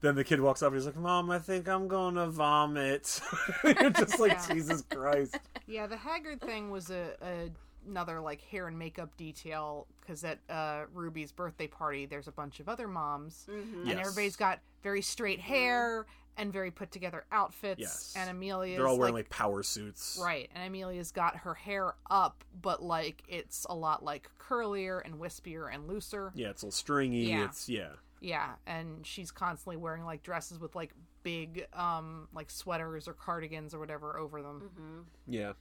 then 0.01 0.15
the 0.15 0.23
kid 0.23 0.39
walks 0.41 0.61
up 0.61 0.67
and 0.67 0.75
he's 0.77 0.85
like, 0.85 0.95
Mom, 0.95 1.29
I 1.31 1.39
think 1.39 1.67
I'm 1.67 1.87
gonna 1.87 2.27
vomit. 2.27 3.19
You're 3.63 3.89
just 3.89 4.19
like, 4.19 4.33
Yeah. 4.33 4.53
Jesus 4.53 4.83
Christ. 4.89 5.37
Yeah, 5.65 5.87
the 5.87 5.97
Haggard 5.97 6.41
thing 6.41 6.69
was 6.71 6.89
a, 6.89 7.11
a 7.21 7.49
another 7.87 8.19
like 8.19 8.41
hair 8.41 8.67
and 8.67 8.77
makeup 8.77 9.15
detail 9.17 9.87
because 10.01 10.23
at 10.23 10.39
uh, 10.49 10.81
Ruby's 10.93 11.31
birthday 11.31 11.67
party, 11.67 12.05
there's 12.05 12.27
a 12.27 12.31
bunch 12.33 12.59
of 12.59 12.67
other 12.69 12.87
moms, 12.87 13.45
and 13.49 13.87
Yes. 13.87 13.97
everybody's 13.99 14.35
got 14.35 14.59
very 14.83 15.01
straight 15.01 15.39
hair 15.39 16.05
and 16.39 16.53
very 16.53 16.69
put 16.69 16.91
together 16.91 17.25
outfits. 17.31 17.79
Yes. 17.81 18.13
And 18.15 18.29
Amelia's 18.29 18.77
They're 18.77 18.87
all 18.87 18.97
wearing 18.99 19.15
like, 19.15 19.25
like, 19.25 19.29
power 19.29 19.63
suits. 19.63 20.19
right, 20.21 20.49
and 20.53 20.63
Amelia's 20.65 21.11
got 21.11 21.37
her 21.37 21.53
hair 21.53 21.95
up, 22.11 22.43
but 22.61 22.83
like 22.83 23.23
it's 23.27 23.65
a 23.69 23.73
lot 23.75 24.03
like 24.03 24.29
curlier 24.39 25.01
and 25.03 25.15
wispier 25.15 25.73
and 25.73 25.87
looser. 25.87 26.31
Yeah, 26.35 26.49
it's 26.49 26.61
a 26.61 26.65
little 26.67 26.75
stringy. 26.75 27.29
Yeah. 27.29 27.45
It's, 27.45 27.67
yeah. 27.69 27.89
Yeah, 28.19 28.53
and 28.65 29.05
she's 29.05 29.31
constantly 29.31 29.77
wearing 29.77 30.03
like 30.03 30.23
dresses 30.23 30.59
with 30.59 30.75
like 30.75 30.93
big 31.23 31.67
um 31.73 32.27
like 32.33 32.49
sweaters 32.49 33.07
or 33.07 33.13
cardigans 33.13 33.73
or 33.73 33.79
whatever 33.79 34.17
over 34.17 34.41
them. 34.41 35.05
Yeah. 35.27 35.53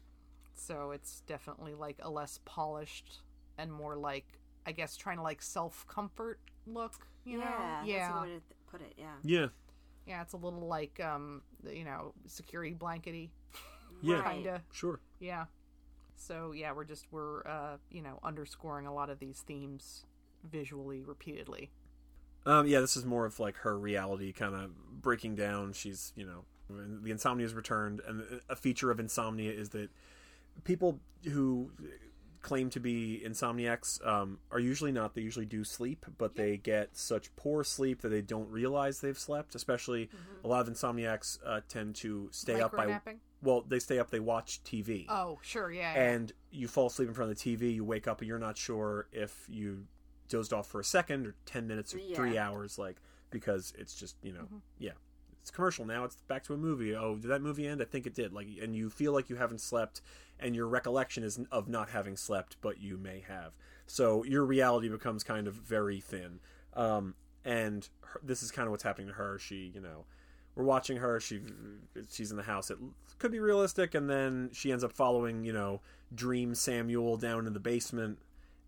So 0.55 0.93
it's 0.93 1.21
definitely 1.27 1.75
like 1.75 1.97
a 2.01 2.11
less 2.11 2.41
polished 2.45 3.21
and 3.59 3.71
more 3.73 3.97
like 3.97 4.27
I 4.67 4.73
guess 4.73 4.97
trying 4.97 5.19
to 5.19 5.23
like 5.23 5.43
self 5.43 5.87
comfort 5.87 6.41
look. 6.67 7.07
You 7.25 7.39
know? 7.39 7.45
yeah, 7.45 7.85
yeah, 7.85 7.99
That's 7.99 8.19
a 8.19 8.23
way 8.23 8.35
to 8.37 8.41
put 8.71 8.81
it. 8.81 8.95
Yeah. 8.97 9.15
Yeah. 9.23 9.47
yeah. 10.07 10.23
It's 10.23 10.33
a 10.33 10.39
little 10.39 10.67
like 10.67 10.99
um 11.01 11.43
you 11.69 11.85
know 11.85 12.15
security 12.27 12.75
blankety 12.75 13.31
Yeah. 14.03 14.23
Kinda. 14.23 14.63
Sure. 14.73 15.01
Yeah. 15.21 15.47
So 16.17 16.53
yeah, 16.53 16.73
we're 16.73 16.85
just 16.85 17.07
we're 17.11 17.47
uh 17.47 17.77
you 17.91 18.03
know 18.03 18.19
underscoring 18.23 18.87
a 18.87 18.95
lot 18.95 19.11
of 19.11 19.19
these 19.19 19.41
themes 19.47 20.07
visually 20.45 21.03
repeatedly. 21.03 21.71
Um, 22.47 22.67
yeah, 22.67 22.81
this 22.81 22.97
is 22.97 23.05
more 23.05 23.27
of 23.27 23.39
like 23.41 23.57
her 23.59 23.79
reality 23.79 24.33
kind 24.33 24.55
of 24.55 24.71
breaking 25.03 25.35
down. 25.35 25.73
She's, 25.73 26.13
you 26.17 26.25
know, 26.25 26.45
the 27.03 27.11
insomnia 27.11 27.45
is 27.45 27.55
returned, 27.55 28.01
and 28.07 28.23
a 28.49 28.57
feature 28.57 28.91
of 28.91 28.99
insomnia 29.01 29.53
is 29.53 29.71
that 29.71 29.91
people 30.65 31.01
who 31.31 31.71
claim 32.43 32.71
to 32.71 32.79
be 32.79 33.21
insomniacs 33.27 34.05
um, 34.07 34.39
are 34.53 34.61
usually 34.61 34.93
not. 34.93 35.15
They 35.15 35.23
usually 35.23 35.47
do 35.47 35.65
sleep, 35.65 36.07
but 36.17 36.37
they 36.37 36.57
get 36.57 36.97
such 36.97 37.35
poor 37.35 37.65
sleep 37.65 38.03
that 38.03 38.11
they 38.11 38.23
don't 38.23 38.49
realize 38.49 39.01
they've 39.01 39.19
slept. 39.19 39.55
Especially 39.57 40.09
a 40.45 40.49
lot 40.49 40.67
of 40.67 40.73
insomniacs 40.73 41.39
uh, 41.45 41.61
tend 41.69 41.97
to 41.97 42.29
stay 42.31 42.61
up 42.61 42.77
by 42.77 43.01
well, 43.43 43.65
they 43.67 43.79
stay 43.81 43.99
up. 43.99 44.11
They 44.11 44.21
watch 44.21 44.63
TV 44.65 45.07
Oh, 45.09 45.39
sure, 45.43 45.71
yeah. 45.71 45.95
yeah. 45.95 46.03
and 46.11 46.33
you 46.51 46.69
fall 46.69 46.87
asleep 46.87 47.09
in 47.09 47.15
front 47.15 47.31
of 47.31 47.39
the 47.39 47.57
TV, 47.57 47.75
you 47.75 47.85
wake 47.85 48.09
up 48.09 48.21
and 48.21 48.29
you're 48.29 48.39
not 48.39 48.57
sure 48.57 49.09
if 49.13 49.45
you 49.49 49.85
dozed 50.29 50.53
off 50.53 50.67
for 50.67 50.81
a 50.81 50.85
second 50.85 51.27
or 51.27 51.35
10 51.47 51.67
minutes 51.67 51.95
or 51.95 51.99
Yeah. 51.99 52.17
three 52.17 52.39
hours, 52.39 52.79
like, 52.79 52.97
because 53.31 53.73
it's 53.79 53.95
just, 53.95 54.17
you 54.23 54.33
know, 54.33 54.43
Mm-hmm. 54.43 54.57
yeah. 54.79 54.93
It's 55.41 55.51
commercial 55.53 55.85
now. 55.85 56.03
It's 56.05 56.17
back 56.27 56.43
to 56.45 56.55
a 56.55 56.57
movie. 56.57 56.95
Oh, 56.97 57.15
did 57.17 57.29
that 57.29 57.41
movie 57.41 57.69
end? 57.69 57.81
I 57.81 57.85
think 57.85 58.05
it 58.05 58.15
did. 58.15 58.33
Like, 58.33 58.49
and 58.61 58.75
you 58.75 58.91
feel 58.91 59.13
like 59.13 59.31
you 59.31 59.37
haven't 59.37 59.61
slept, 59.61 60.01
and 60.41 60.57
your 60.57 60.67
recollection 60.67 61.23
is 61.23 61.39
of 61.53 61.69
not 61.69 61.91
having 61.91 62.17
slept, 62.17 62.57
but 62.61 62.81
you 62.81 62.99
may 62.99 63.21
have. 63.29 63.53
So 63.87 64.25
your 64.25 64.45
reality 64.45 64.89
becomes 64.89 65.23
kind 65.23 65.47
of 65.47 65.55
very 65.55 66.01
thin. 66.01 66.41
Um, 66.75 67.15
and 67.45 67.89
her, 68.01 68.21
this 68.25 68.43
is 68.43 68.51
kind 68.51 68.67
of 68.67 68.73
what's 68.73 68.83
happening 68.83 69.07
to 69.07 69.13
her. 69.15 69.39
She, 69.39 69.71
you 69.73 69.81
know, 69.81 70.05
we're 70.57 70.65
watching 70.65 70.97
her. 70.97 71.21
She 71.21 71.41
she's 72.11 72.33
in 72.33 72.37
the 72.37 72.43
house. 72.43 72.71
It 72.73 72.79
could 73.21 73.31
be 73.31 73.39
realistic, 73.39 73.95
and 73.95 74.11
then 74.11 74.51
she 74.53 74.73
ends 74.73 74.83
up 74.83 74.93
following, 74.93 75.45
you 75.45 75.53
know, 75.53 75.81
Dream 76.13 76.57
Samuel 76.57 77.17
down 77.19 77.47
in 77.47 77.53
the 77.53 77.61
basement, 77.61 78.19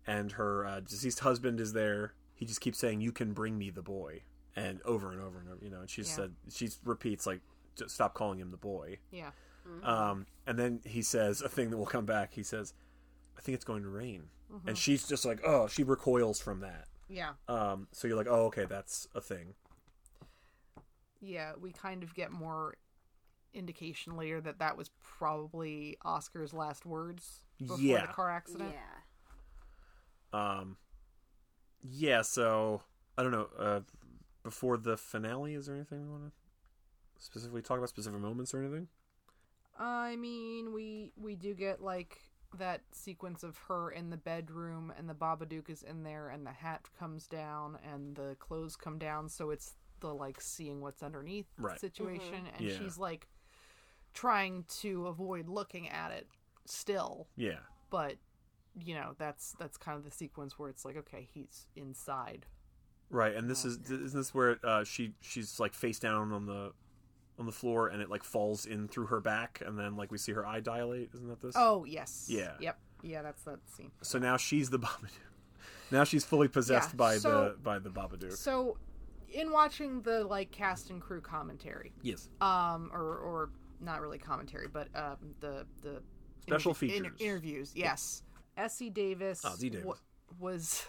and 0.07 0.31
her 0.33 0.65
uh, 0.65 0.79
deceased 0.81 1.19
husband 1.19 1.59
is 1.59 1.73
there. 1.73 2.13
He 2.35 2.45
just 2.45 2.61
keeps 2.61 2.77
saying, 2.79 3.01
"You 3.01 3.11
can 3.11 3.33
bring 3.33 3.57
me 3.57 3.69
the 3.69 3.81
boy," 3.81 4.23
and 4.55 4.81
over 4.83 5.11
and 5.11 5.21
over 5.21 5.39
and 5.39 5.49
over, 5.49 5.63
you 5.63 5.69
know. 5.69 5.81
And 5.81 5.89
she 5.89 6.01
Yeah. 6.03 6.07
said 6.07 6.35
she 6.49 6.69
repeats 6.83 7.25
like, 7.27 7.41
"Just 7.75 7.95
"Stop 7.95 8.13
calling 8.13 8.39
him 8.39 8.51
the 8.51 8.57
boy." 8.57 8.99
Yeah. 9.11 9.31
Um, 9.83 10.25
and 10.47 10.57
then 10.57 10.81
he 10.85 11.01
says 11.03 11.41
a 11.41 11.49
thing 11.49 11.69
that 11.69 11.77
will 11.77 11.85
come 11.85 12.05
back. 12.05 12.33
He 12.33 12.41
says, 12.43 12.73
"I 13.37 13.41
think 13.41 13.55
it's 13.55 13.65
going 13.65 13.83
to 13.83 13.89
rain," 13.89 14.29
Mm-hmm. 14.51 14.69
and 14.69 14.77
she's 14.77 15.07
just 15.07 15.25
like, 15.25 15.41
"Oh," 15.45 15.67
she 15.67 15.83
recoils 15.83 16.39
from 16.41 16.61
that. 16.61 16.87
Yeah. 17.07 17.33
Um, 17.47 17.87
so 17.91 18.07
you're 18.07 18.17
like, 18.17 18.27
"Oh, 18.29 18.45
okay, 18.47 18.65
that's 18.65 19.07
a 19.13 19.21
thing." 19.21 19.53
Yeah, 21.21 21.53
we 21.59 21.71
kind 21.71 22.03
of 22.03 22.13
get 22.15 22.31
more 22.31 22.75
indication 23.53 24.15
later 24.15 24.39
that 24.41 24.59
that 24.59 24.77
was 24.77 24.89
probably 25.03 25.97
Oscar's 26.05 26.53
last 26.53 26.85
words 26.85 27.41
before 27.59 27.77
Yeah. 27.79 28.05
the 28.05 28.13
car 28.13 28.29
accident. 28.29 28.71
Yeah. 28.73 29.01
Um, 30.33 30.77
yeah. 31.81 32.21
So 32.21 32.81
I 33.17 33.23
don't 33.23 33.31
know. 33.31 33.47
Uh, 33.57 33.79
before 34.43 34.77
the 34.77 34.97
finale, 34.97 35.53
is 35.55 35.65
there 35.65 35.75
anything 35.75 36.01
we 36.05 36.09
want 36.11 36.23
to 36.25 36.31
specifically 37.23 37.61
talk 37.61 37.77
about? 37.77 37.89
Specific 37.89 38.19
moments 38.19 38.53
or 38.53 38.59
anything? 38.63 38.87
I 39.77 40.15
mean, 40.15 40.73
we 40.73 41.11
we 41.17 41.35
do 41.35 41.53
get 41.53 41.81
like 41.81 42.17
that 42.57 42.81
sequence 42.91 43.43
of 43.43 43.57
her 43.67 43.91
in 43.91 44.09
the 44.09 44.17
bedroom 44.17 44.91
and 44.97 45.07
the 45.07 45.13
Babadook 45.13 45.69
is 45.69 45.83
in 45.83 46.01
there 46.03 46.29
and 46.29 46.45
the 46.47 46.51
hat 46.51 46.81
comes 46.97 47.27
down 47.27 47.77
and 47.93 48.15
the 48.15 48.35
clothes 48.39 48.75
come 48.75 48.97
down 48.97 49.29
so 49.29 49.51
it's 49.51 49.75
the 49.99 50.11
like 50.11 50.41
seeing 50.41 50.81
what's 50.81 51.03
underneath 51.03 51.45
Right. 51.59 51.79
situation 51.79 52.47
and 52.57 52.65
Yeah. 52.65 52.75
she's 52.75 52.97
like 52.97 53.27
trying 54.15 54.63
to 54.79 55.05
avoid 55.05 55.47
looking 55.47 55.87
at 55.89 56.09
it 56.11 56.27
still 56.65 57.27
Yeah. 57.35 57.59
but 57.91 58.15
you 58.77 58.93
know 58.93 59.13
that's 59.17 59.55
that's 59.59 59.77
kind 59.77 59.97
of 59.97 60.03
the 60.03 60.11
sequence 60.11 60.57
where 60.59 60.69
it's 60.69 60.85
like 60.85 60.95
okay 60.97 61.27
he's 61.33 61.67
inside 61.75 62.45
Right, 63.11 63.33
and 63.35 63.49
this 63.49 63.65
is 63.65 63.79
isn't 63.89 64.13
this 64.13 64.35
where 64.35 64.59
uh, 64.63 64.83
she 64.83 65.13
she's 65.19 65.59
like 65.59 65.73
face 65.73 65.97
down 65.97 66.31
on 66.31 66.45
the 66.45 66.73
on 67.39 67.47
the 67.47 67.51
floor 67.51 67.87
and 67.87 68.03
it 68.03 68.09
like 68.09 68.23
falls 68.23 68.67
in 68.67 68.87
through 68.87 69.07
her 69.07 69.19
back 69.19 69.63
and 69.65 69.79
then 69.79 69.95
like 69.97 70.11
we 70.11 70.19
see 70.19 70.31
her 70.33 70.45
eye 70.45 70.59
dilate. 70.59 71.09
Isn't 71.15 71.27
that 71.27 71.41
this? 71.41 71.55
oh 71.57 71.85
yes 71.85 72.27
Yeah. 72.29 72.51
yep 72.59 72.77
yeah 73.01 73.23
that's 73.23 73.41
that 73.43 73.59
scene 73.75 73.89
So 74.03 74.19
now 74.19 74.37
she's 74.37 74.69
the 74.69 74.77
Babadook. 74.79 75.09
Now 75.91 76.03
she's 76.03 76.23
fully 76.23 76.47
possessed 76.47 76.91
Yeah, 76.91 76.97
by 76.97 77.17
so- 77.17 77.29
the 77.55 77.57
by 77.63 77.79
the 77.79 77.89
Babadook. 77.89 78.33
so 78.33 78.77
in 79.31 79.51
watching 79.51 80.01
the 80.03 80.23
like 80.23 80.51
cast 80.51 80.91
and 80.91 81.01
crew 81.01 81.19
commentary 81.21 81.93
yes. 82.03 82.29
um 82.41 82.91
or 82.93 83.01
or 83.17 83.49
not 83.81 84.01
really 84.01 84.19
commentary 84.19 84.67
but 84.67 84.87
um 84.93 85.17
the 85.39 85.65
the 85.81 86.01
Special 86.41 86.71
inter- 86.73 86.79
features. 86.79 87.11
interviews 87.19 87.71
yes 87.75 88.21
Essie 88.59 88.89
Davis, 88.89 89.41
Oh, 89.45 89.55
Davis. 89.59 89.83
wa- 89.85 89.95
was 90.39 90.85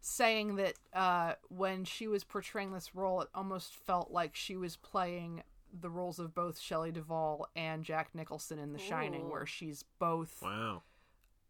saying 0.00 0.56
that 0.56 0.74
uh 0.92 1.32
when 1.48 1.84
she 1.84 2.06
was 2.06 2.24
portraying 2.24 2.72
this 2.72 2.94
role 2.94 3.22
it 3.22 3.28
almost 3.34 3.74
felt 3.74 4.10
like 4.10 4.34
she 4.36 4.54
was 4.56 4.76
playing 4.76 5.42
the 5.80 5.88
roles 5.90 6.18
of 6.18 6.34
both 6.34 6.58
Shelley 6.58 6.92
Duvall 6.92 7.48
and 7.56 7.82
Jack 7.84 8.10
Nicholson 8.14 8.58
in 8.58 8.72
The 8.72 8.78
Shining 8.78 9.22
Ooh. 9.22 9.30
where 9.30 9.46
she's 9.46 9.82
both 9.98 10.40
Wow. 10.42 10.82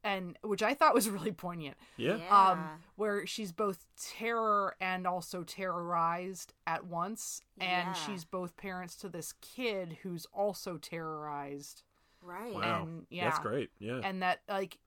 and 0.04 0.38
which 0.42 0.62
I 0.62 0.72
thought 0.74 0.94
was 0.94 1.10
really 1.10 1.32
poignant 1.32 1.76
Yeah. 1.96 2.16
Yeah. 2.16 2.50
um, 2.50 2.68
where 2.96 3.26
she's 3.26 3.50
both 3.52 3.86
terror 3.96 4.76
and 4.80 5.04
also 5.06 5.42
terrorized 5.42 6.52
at 6.66 6.86
once, 6.86 7.40
and 7.58 7.88
Yeah. 7.88 7.92
she's 7.94 8.24
both 8.24 8.56
parents 8.56 8.94
to 8.96 9.08
this 9.08 9.32
kid 9.40 9.98
who's 10.02 10.26
also 10.26 10.78
terrorized, 10.78 11.82
right. 12.22 12.54
Wow. 12.54 12.82
and 12.84 13.06
yeah, 13.10 13.24
That's 13.24 13.40
great. 13.40 13.70
Yeah. 13.80 14.00
and 14.04 14.22
that 14.22 14.40
like 14.48 14.78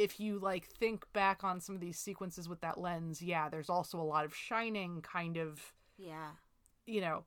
if 0.00 0.18
you 0.18 0.38
like 0.38 0.64
think 0.66 1.04
back 1.12 1.44
on 1.44 1.60
some 1.60 1.74
of 1.74 1.80
these 1.80 1.98
sequences 1.98 2.48
with 2.48 2.60
that 2.62 2.78
lens, 2.78 3.20
yeah, 3.22 3.48
there's 3.48 3.68
also 3.68 4.00
a 4.00 4.02
lot 4.02 4.24
of 4.24 4.34
shining 4.34 5.02
kind 5.02 5.36
of 5.36 5.60
Yeah. 5.98 6.30
you 6.86 7.00
know 7.00 7.24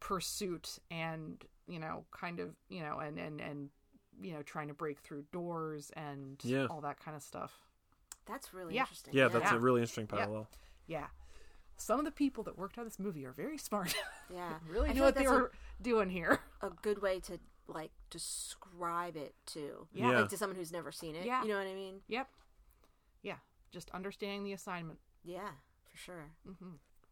pursuit 0.00 0.78
and 0.90 1.44
you 1.66 1.78
know 1.78 2.04
kind 2.10 2.40
of 2.40 2.54
you 2.68 2.80
know 2.82 2.98
and 2.98 3.18
and 3.18 3.40
and 3.40 3.70
you 4.20 4.32
know 4.32 4.42
trying 4.42 4.68
to 4.68 4.74
break 4.74 4.98
through 5.00 5.24
doors 5.32 5.90
and 5.96 6.40
Yeah. 6.44 6.66
all 6.66 6.80
that 6.82 7.00
kind 7.00 7.16
of 7.16 7.22
stuff. 7.22 7.52
That's 8.26 8.52
really 8.54 8.74
Yeah. 8.74 8.82
interesting. 8.82 9.14
yeah, 9.14 9.28
that's 9.28 9.50
Yeah. 9.50 9.56
a 9.56 9.60
really 9.60 9.80
interesting 9.80 10.06
parallel. 10.06 10.48
Yeah. 10.86 11.08
Some 11.76 11.98
of 11.98 12.04
the 12.04 12.12
people 12.12 12.44
that 12.44 12.56
worked 12.58 12.78
on 12.78 12.84
this 12.84 12.98
movie 12.98 13.24
are 13.24 13.32
very 13.32 13.58
smart. 13.58 13.94
Yeah. 14.30 14.58
really 14.68 14.90
I 14.90 14.92
knew 14.92 15.00
what 15.00 15.06
like 15.06 15.14
they 15.16 15.20
that's 15.24 15.32
were 15.32 15.52
doing 15.80 16.10
here. 16.10 16.40
a, 16.60 16.66
a 16.66 16.70
good 16.70 17.00
way 17.00 17.18
to 17.20 17.38
like 17.68 17.90
describe 18.10 19.16
it 19.16 19.34
to. 19.46 19.86
Yeah. 19.92 20.20
Like 20.20 20.28
to 20.30 20.36
someone 20.36 20.56
who's 20.56 20.72
never 20.72 20.92
seen 20.92 21.14
it. 21.16 21.24
Yeah. 21.26 21.42
You 21.42 21.48
know 21.48 21.58
what 21.58 21.66
I 21.66 21.74
mean? 21.74 22.00
Yep. 22.08 22.28
Yeah. 23.22 23.36
Just 23.72 23.90
understanding 23.90 24.44
the 24.44 24.52
assignment. 24.52 24.98
Yeah, 25.24 25.50
for 25.90 25.96
sure. 25.96 26.24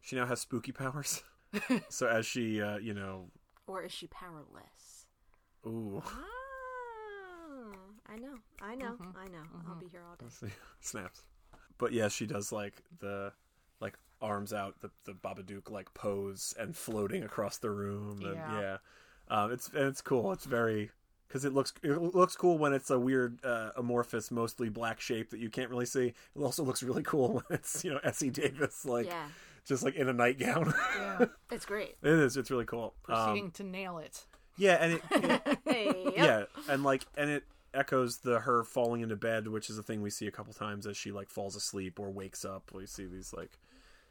She 0.01 0.15
now 0.15 0.25
has 0.25 0.41
spooky 0.41 0.71
powers. 0.71 1.23
so 1.89 2.07
as 2.07 2.25
she, 2.25 2.61
uh, 2.61 2.77
you 2.77 2.93
know, 2.93 3.29
Or 3.67 3.83
is 3.83 3.91
she 3.91 4.07
powerless? 4.07 5.05
ooh, 5.65 6.01
Ah, 6.05 6.11
I 8.09 8.17
know. 8.17 8.35
I 8.61 8.75
know. 8.75 8.91
Mm-hmm. 8.93 9.17
I 9.17 9.27
know. 9.27 9.43
I'll 9.67 9.75
be 9.75 9.87
here 9.87 10.03
all 10.07 10.15
day. 10.15 10.51
snaps. 10.81 11.23
But 11.77 11.93
yeah, 11.93 12.07
she 12.09 12.25
does 12.25 12.51
like 12.51 12.81
the 12.99 13.31
like 13.79 13.97
arms 14.21 14.53
out, 14.53 14.79
the 14.81 14.91
the 15.05 15.13
Babadook 15.13 15.71
like 15.71 15.93
pose 15.93 16.53
and 16.59 16.75
floating 16.75 17.23
across 17.23 17.57
the 17.57 17.69
room. 17.71 18.19
And, 18.23 18.35
Yeah. 18.35 18.59
yeah, 18.59 18.77
um, 19.31 19.51
it's 19.51 19.69
and 19.69 19.85
it's 19.87 20.01
cool. 20.01 20.31
It's 20.31 20.45
very 20.45 20.91
because 21.27 21.45
it 21.45 21.53
looks 21.53 21.73
it 21.81 21.97
looks 21.99 22.35
cool 22.35 22.57
when 22.59 22.73
it's 22.73 22.89
a 22.91 22.99
weird 22.99 23.39
uh, 23.43 23.71
amorphous, 23.77 24.29
mostly 24.29 24.69
black 24.69 24.99
shape 25.01 25.29
that 25.31 25.39
you 25.39 25.49
can't 25.49 25.69
really 25.71 25.85
see. 25.87 26.07
It 26.35 26.41
also 26.41 26.63
looks 26.63 26.83
really 26.83 27.03
cool 27.03 27.33
when 27.35 27.43
it's 27.49 27.83
you 27.83 27.91
know 27.91 27.99
Essie 28.03 28.29
Davis 28.29 28.85
like 28.85 29.07
Yeah. 29.07 29.25
just 29.65 29.81
like 29.83 29.95
in 29.95 30.07
a 30.09 30.13
nightgown. 30.13 30.73
Yeah. 30.97 31.25
It's 31.51 31.65
great. 31.65 31.95
it 32.03 32.09
is. 32.11 32.37
It's 32.37 32.51
really 32.51 32.65
cool. 32.65 32.93
Um, 33.09 33.15
Proceeding 33.15 33.51
to 33.51 33.63
nail 33.63 33.97
it. 33.97 34.25
yeah, 34.57 34.77
and 34.83 34.93
it, 34.93 35.01
it 35.11 35.41
yep. 35.65 36.13
yeah, 36.17 36.43
and 36.73 36.83
like 36.83 37.05
and 37.17 37.29
it 37.29 37.43
echoes 37.73 38.17
the 38.17 38.39
her 38.41 38.63
falling 38.65 38.99
into 39.01 39.15
bed, 39.15 39.47
which 39.47 39.69
is 39.69 39.77
a 39.77 39.83
thing 39.83 40.01
we 40.01 40.09
see 40.09 40.27
a 40.27 40.31
couple 40.31 40.51
times 40.53 40.85
as 40.85 40.97
she 40.97 41.11
like 41.13 41.29
falls 41.29 41.55
asleep 41.55 41.99
or 41.99 42.09
wakes 42.11 42.43
up. 42.43 42.71
We 42.73 42.85
see 42.85 43.05
these 43.05 43.31
like 43.33 43.57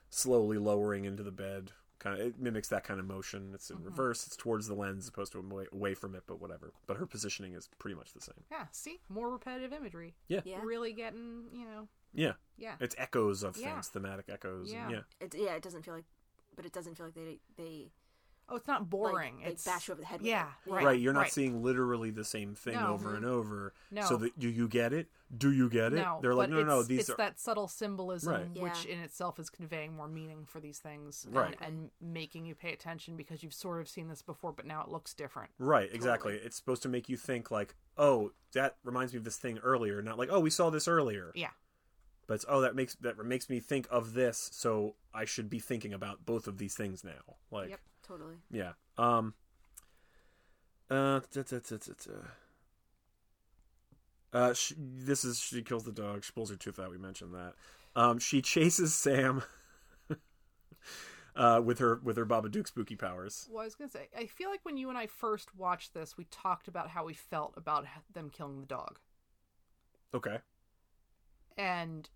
slowly 0.08 0.56
lowering 0.58 1.04
into 1.04 1.22
the 1.22 1.30
bed. 1.30 1.72
Kind 2.00 2.18
of, 2.20 2.26
it 2.26 2.40
mimics 2.40 2.68
that 2.68 2.82
kind 2.82 2.98
of 2.98 3.06
motion. 3.06 3.50
It's 3.54 3.70
in 3.70 3.76
Mm-hmm. 3.76 3.84
reverse. 3.86 4.26
It's 4.26 4.34
towards 4.36 4.66
the 4.66 4.74
lens, 4.74 5.04
as 5.04 5.08
opposed 5.08 5.32
to 5.32 5.38
away, 5.38 5.66
away 5.72 5.94
from 5.94 6.14
it. 6.16 6.24
But 6.26 6.40
whatever. 6.40 6.72
But 6.86 6.96
her 6.96 7.06
positioning 7.06 7.52
is 7.52 7.68
pretty 7.78 7.94
much 7.94 8.12
the 8.14 8.20
same. 8.20 8.42
Yeah. 8.50 8.64
See? 8.72 9.00
More 9.08 9.30
repetitive 9.30 9.72
imagery. 9.72 10.14
Yeah, 10.26 10.40
Yeah. 10.44 10.60
Really 10.64 10.92
getting, 10.92 11.44
you 11.52 11.64
know. 11.66 11.86
yeah. 12.12 12.32
Yeah. 12.56 12.74
It's 12.80 12.96
echoes 12.98 13.42
of 13.42 13.56
Yeah. 13.56 13.74
things, 13.74 13.88
thematic 13.88 14.28
echoes. 14.28 14.72
Yeah. 14.72 14.82
And 14.84 14.90
yeah, 14.92 15.00
It, 15.20 15.34
yeah, 15.36 15.54
it 15.54 15.62
doesn't 15.62 15.82
feel 15.84 15.94
like, 15.94 16.04
but 16.56 16.64
it 16.66 16.72
doesn't 16.72 16.96
feel 16.96 17.06
like 17.06 17.14
they 17.14 17.38
they 17.56 17.90
Oh, 18.50 18.56
it's 18.56 18.66
not 18.66 18.90
boring. 18.90 19.38
like 19.38 19.46
it's 19.48 19.64
bash 19.64 19.88
you 19.88 19.92
over 19.92 20.00
the 20.00 20.06
head. 20.06 20.20
With 20.20 20.28
Yeah. 20.28 20.48
it. 20.66 20.70
Right. 20.72 20.84
right. 20.84 21.00
You're 21.00 21.12
not 21.12 21.20
right. 21.20 21.32
seeing 21.32 21.62
literally 21.62 22.10
the 22.10 22.24
same 22.24 22.54
thing 22.54 22.74
No. 22.74 22.88
over 22.88 23.14
and 23.14 23.24
over. 23.24 23.72
No. 23.90 24.02
So 24.02 24.16
that 24.16 24.38
do 24.38 24.48
you 24.48 24.66
get 24.68 24.92
it? 24.92 25.08
Do 25.36 25.52
you 25.52 25.70
get 25.70 25.92
it? 25.92 25.96
No, 25.96 26.18
They're 26.20 26.34
like, 26.34 26.50
no, 26.50 26.56
no, 26.56 26.64
no. 26.64 26.78
it's, 26.80 26.88
These 26.88 27.00
it's 27.00 27.10
are 27.10 27.16
that 27.16 27.38
subtle 27.38 27.68
symbolism, 27.68 28.32
Right. 28.32 28.48
which 28.60 28.84
Yeah. 28.84 28.94
in 28.94 28.98
itself 29.00 29.38
is 29.38 29.48
conveying 29.48 29.94
more 29.94 30.08
meaning 30.08 30.44
for 30.44 30.58
these 30.58 30.80
things, 30.80 31.24
and- 31.24 31.34
Right. 31.36 31.56
and, 31.60 31.90
making 32.00 32.44
you 32.46 32.54
pay 32.56 32.72
attention 32.72 33.16
because 33.16 33.42
you've 33.44 33.54
sort 33.54 33.80
of 33.80 33.88
seen 33.88 34.08
this 34.08 34.22
before, 34.22 34.52
but 34.52 34.66
now 34.66 34.82
it 34.82 34.88
looks 34.88 35.14
different. 35.14 35.52
Right, 35.58 35.88
exactly. 35.92 36.34
It's 36.34 36.56
supposed 36.56 36.82
to 36.82 36.88
make 36.88 37.08
you 37.08 37.16
think 37.16 37.50
like, 37.52 37.76
oh, 37.96 38.32
that 38.52 38.78
reminds 38.82 39.12
me 39.12 39.18
of 39.18 39.24
this 39.24 39.36
thing 39.36 39.58
earlier, 39.58 40.02
not 40.02 40.18
like, 40.18 40.28
oh, 40.32 40.40
we 40.40 40.50
saw 40.50 40.70
this 40.70 40.88
earlier. 40.88 41.30
Yeah, 41.36 41.50
But 42.26 42.34
it's, 42.34 42.44
oh, 42.48 42.60
that 42.60 42.74
makes 42.74 42.94
that 42.96 43.18
makes 43.24 43.48
me 43.50 43.60
think 43.60 43.86
of 43.90 44.14
this, 44.14 44.50
so 44.52 44.96
I 45.14 45.24
should 45.24 45.48
be 45.50 45.58
thinking 45.60 45.92
about 45.92 46.24
both 46.26 46.46
of 46.48 46.58
these 46.58 46.74
things 46.74 47.02
now. 47.04 47.36
Like, 47.50 47.70
Yep. 47.70 47.80
Totally. 48.10 48.36
yeah. 48.50 48.72
Um. 48.98 49.34
Uh. 50.90 51.20
da- 51.32 51.42
da- 51.42 51.60
da-. 51.60 52.12
Uh, 54.32 54.52
she, 54.54 54.74
this 54.76 55.24
is 55.24 55.38
she 55.40 55.62
kills 55.62 55.84
the 55.84 55.92
dog. 55.92 56.24
She 56.24 56.32
pulls 56.32 56.50
her 56.50 56.56
tooth 56.56 56.78
out. 56.78 56.90
We 56.90 56.98
mentioned 56.98 57.34
that. 57.34 57.54
Um, 57.94 58.18
she 58.18 58.42
chases 58.42 58.94
Sam. 58.94 59.42
uh, 61.36 61.60
with 61.64 61.78
her 61.78 62.00
with 62.02 62.16
her 62.16 62.24
Baba 62.24 62.48
Babadook 62.48 62.66
spooky 62.66 62.96
powers. 62.96 63.48
Well, 63.50 63.62
I 63.62 63.64
was 63.64 63.74
gonna 63.74 63.90
say, 63.90 64.08
I 64.16 64.26
feel 64.26 64.50
like 64.50 64.60
when 64.64 64.76
you 64.76 64.88
and 64.88 64.98
I 64.98 65.06
first 65.06 65.54
watched 65.56 65.94
this, 65.94 66.16
we 66.16 66.24
talked 66.30 66.68
about 66.68 66.88
how 66.88 67.04
we 67.04 67.14
felt 67.14 67.54
about 67.56 67.86
them 68.12 68.30
killing 68.30 68.60
the 68.60 68.66
dog, 68.66 68.98
Okay. 70.14 70.38
and 71.56 72.08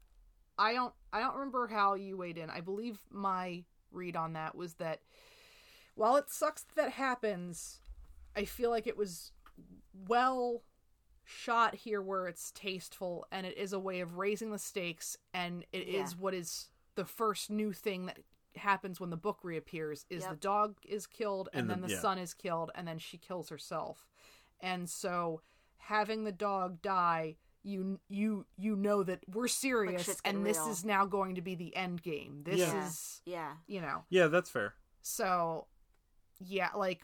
I 0.59 0.73
don't, 0.73 0.93
I 1.13 1.21
don't 1.21 1.35
remember 1.35 1.67
how 1.67 1.95
you 1.95 2.17
weighed 2.17 2.39
in. 2.39 2.51
I 2.51 2.61
believe 2.61 2.99
my 3.11 3.65
read 3.91 4.17
on 4.17 4.33
that 4.35 4.55
was 4.55 4.75
that 4.75 5.01
while 5.95 6.17
it 6.17 6.29
sucks 6.31 6.63
that, 6.63 6.77
that 6.77 6.93
happens, 6.93 7.81
I 8.37 8.45
feel 8.45 8.71
like 8.71 8.87
it 8.87 8.97
was 8.97 9.33
well 10.09 10.63
shot 11.25 11.75
here 11.75 12.03
where 12.03 12.27
it's 12.27 12.51
tasteful 12.53 13.27
and 13.33 13.47
it 13.47 13.57
is 13.57 13.73
a 13.73 13.79
way 13.79 14.01
of 14.01 14.19
raising 14.19 14.51
the 14.51 14.59
stakes 14.59 15.17
and 15.33 15.65
it 15.73 15.89
is 15.89 16.13
Yeah. 16.13 16.19
what 16.19 16.35
is 16.35 16.69
the 16.97 17.05
first 17.05 17.49
new 17.51 17.73
thing 17.73 18.07
that 18.07 18.19
happens 18.57 19.01
when 19.01 19.11
the 19.11 19.17
book 19.17 19.39
reappears 19.43 20.05
is 20.11 20.23
Yep. 20.23 20.31
the 20.31 20.37
dog 20.37 20.77
is 20.85 21.07
killed 21.07 21.49
and, 21.53 21.63
And 21.63 21.71
then 21.71 21.81
the 21.89 21.95
yeah. 21.95 22.01
son 22.01 22.19
is 22.19 22.35
killed 22.35 22.71
and 22.75 22.87
then 22.87 22.99
she 22.99 23.17
kills 23.17 23.49
herself 23.49 24.07
and 24.61 24.89
so 24.91 25.41
having 25.79 26.25
the 26.25 26.33
dog 26.33 26.83
die 26.83 27.37
you 27.63 27.99
you 28.09 28.45
you 28.57 28.77
know 28.77 29.03
that 29.03 29.21
we're 29.33 29.49
serious 29.49 30.05
shit's 30.05 30.21
getting 30.21 30.39
and 30.39 30.47
this 30.47 30.59
real. 30.59 30.69
is 30.69 30.85
now 30.85 31.07
going 31.07 31.35
to 31.37 31.41
be 31.41 31.55
the 31.55 31.75
end 31.75 32.03
game. 32.03 32.43
This 32.45 32.59
Yeah. 32.59 32.87
is 32.87 33.23
Yeah. 33.25 33.53
you 33.67 33.81
know. 33.81 34.05
Yeah, 34.11 34.27
that's 34.27 34.51
fair. 34.51 34.75
So 35.01 35.67
yeah, 36.39 36.71
like 36.75 37.03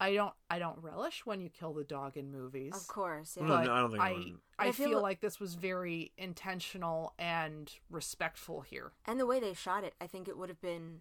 I 0.00 0.14
don't 0.14 0.32
I 0.48 0.58
don't 0.58 0.78
relish 0.82 1.26
when 1.26 1.40
you 1.40 1.50
kill 1.50 1.74
the 1.74 1.84
dog 1.84 2.16
in 2.16 2.32
movies. 2.32 2.72
Of 2.74 2.86
course. 2.88 3.36
Yeah. 3.36 3.44
No, 3.46 3.48
But 3.56 3.64
no, 3.66 3.72
I 3.72 3.80
don't 3.80 3.90
think 3.90 4.02
I 4.02 4.08
I. 4.08 4.32
I, 4.58 4.68
I 4.68 4.72
feel 4.72 4.88
feel 4.88 5.02
like 5.02 5.20
this 5.20 5.38
was 5.38 5.54
very 5.54 6.12
intentional 6.16 7.12
and 7.18 7.70
respectful 7.90 8.62
here. 8.62 8.92
And 9.06 9.20
the 9.20 9.26
way 9.26 9.40
they 9.40 9.54
shot 9.54 9.84
it, 9.84 9.94
I 10.00 10.06
think 10.06 10.26
it 10.26 10.38
would 10.38 10.48
have 10.48 10.60
been. 10.60 11.00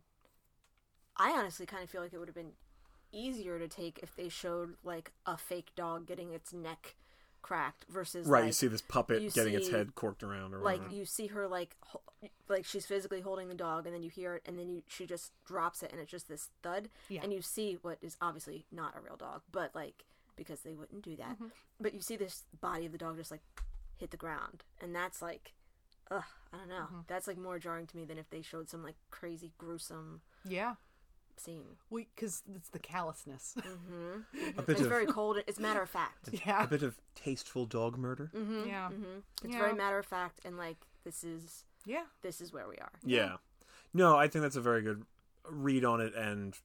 I 1.18 1.32
honestly 1.32 1.66
kind 1.66 1.84
of 1.84 1.90
feel 1.90 2.02
like 2.02 2.14
it 2.14 2.18
would 2.18 2.28
have 2.28 2.36
been 2.36 2.54
easier 3.12 3.58
to 3.58 3.68
take 3.68 4.00
if 4.04 4.16
they 4.16 4.30
showed 4.30 4.76
like 4.84 5.12
a 5.26 5.38
fake 5.38 5.72
dog 5.76 6.06
getting 6.06 6.32
its 6.34 6.54
neck 6.54 6.96
cracked 7.42 7.86
versus 7.90 8.28
Right, 8.28 8.40
like, 8.42 8.48
you 8.48 8.52
see 8.54 8.68
this 8.68 8.82
puppet 8.82 9.22
you 9.22 9.32
getting 9.32 9.54
its 9.54 9.70
head 9.70 9.96
corked 9.96 10.24
around 10.24 10.54
or 10.54 10.60
like 10.60 10.80
whatever. 10.80 10.96
you 10.96 11.06
see 11.06 11.28
her 11.28 11.48
like 11.48 11.76
ho- 11.82 12.02
like 12.48 12.66
she's 12.66 12.86
physically 12.86 13.22
holding 13.22 13.48
the 13.48 13.56
dog 13.56 13.86
and 13.86 13.96
then 13.96 14.04
you 14.04 14.10
hear 14.10 14.36
it 14.36 14.44
and 14.46 14.58
then 14.60 14.70
you 14.70 14.84
she 14.88 15.06
just 15.06 15.32
drops 15.46 15.82
it 15.84 15.92
and 15.92 16.00
it's 16.02 16.12
just 16.12 16.28
this 16.28 16.50
thud 16.64 16.90
Yeah. 17.08 17.22
and 17.24 17.32
you 17.34 17.42
see 17.42 17.78
what 17.82 17.98
is 18.02 18.18
obviously 18.22 18.66
not 18.72 18.96
a 18.98 19.02
real 19.02 19.16
dog 19.16 19.42
but 19.52 19.74
like 19.74 20.04
because 20.36 20.62
they 20.62 20.74
wouldn't 20.74 21.02
do 21.04 21.16
that 21.16 21.36
Mm-hmm. 21.36 21.48
but 21.80 21.94
you 21.94 22.02
see 22.02 22.16
this 22.18 22.44
body 22.62 22.86
of 22.86 22.92
the 22.92 22.98
dog 22.98 23.18
just 23.18 23.32
like 23.32 23.42
hit 23.98 24.12
the 24.12 24.18
ground 24.18 24.64
and 24.82 24.94
that's 24.96 25.22
like 25.22 25.54
ugh 26.12 26.24
i 26.54 26.58
don't 26.58 26.70
know 26.70 26.86
Mm-hmm. 26.86 27.00
that's 27.08 27.28
like 27.28 27.38
more 27.38 27.60
jarring 27.60 27.88
to 27.88 27.96
me 27.98 28.06
than 28.06 28.18
if 28.18 28.30
they 28.30 28.42
showed 28.42 28.70
some 28.70 28.84
like 28.84 28.96
crazy 29.12 29.52
gruesome 29.58 30.22
Yeah. 30.48 30.76
Scene 31.40 31.78
We 31.90 32.08
cuz 32.18 32.44
it's 32.56 32.70
the 32.70 32.80
callousness. 32.80 33.56
a 33.58 34.62
bit 34.62 34.70
it's 34.74 34.82
of 34.82 34.88
very 34.88 35.06
cold 35.06 35.38
it's 35.48 35.60
matter 35.60 35.82
of 35.82 35.90
fact 35.90 36.30
yeah. 36.46 36.64
a 36.64 36.68
bit 36.68 36.84
of 36.84 37.00
tasteful 37.16 37.66
dog 37.66 37.98
murder. 37.98 38.32
yeah. 38.34 38.90
it's 39.44 39.54
Yeah. 39.54 39.60
very 39.60 39.74
matter 39.74 39.98
of 40.00 40.06
fact 40.06 40.40
and 40.46 40.58
like 40.58 40.78
this 41.04 41.24
is 41.24 41.64
Yeah. 41.86 42.06
this 42.22 42.42
is 42.42 42.52
where 42.54 42.68
we 42.68 42.78
are 42.78 42.92
Yeah. 43.04 43.38
No, 43.94 44.16
I 44.18 44.28
think 44.28 44.44
that's 44.44 44.56
a 44.56 44.62
very 44.62 44.82
good 44.82 45.06
read 45.50 45.84
on 45.84 46.00
it 46.02 46.14
and 46.14 46.56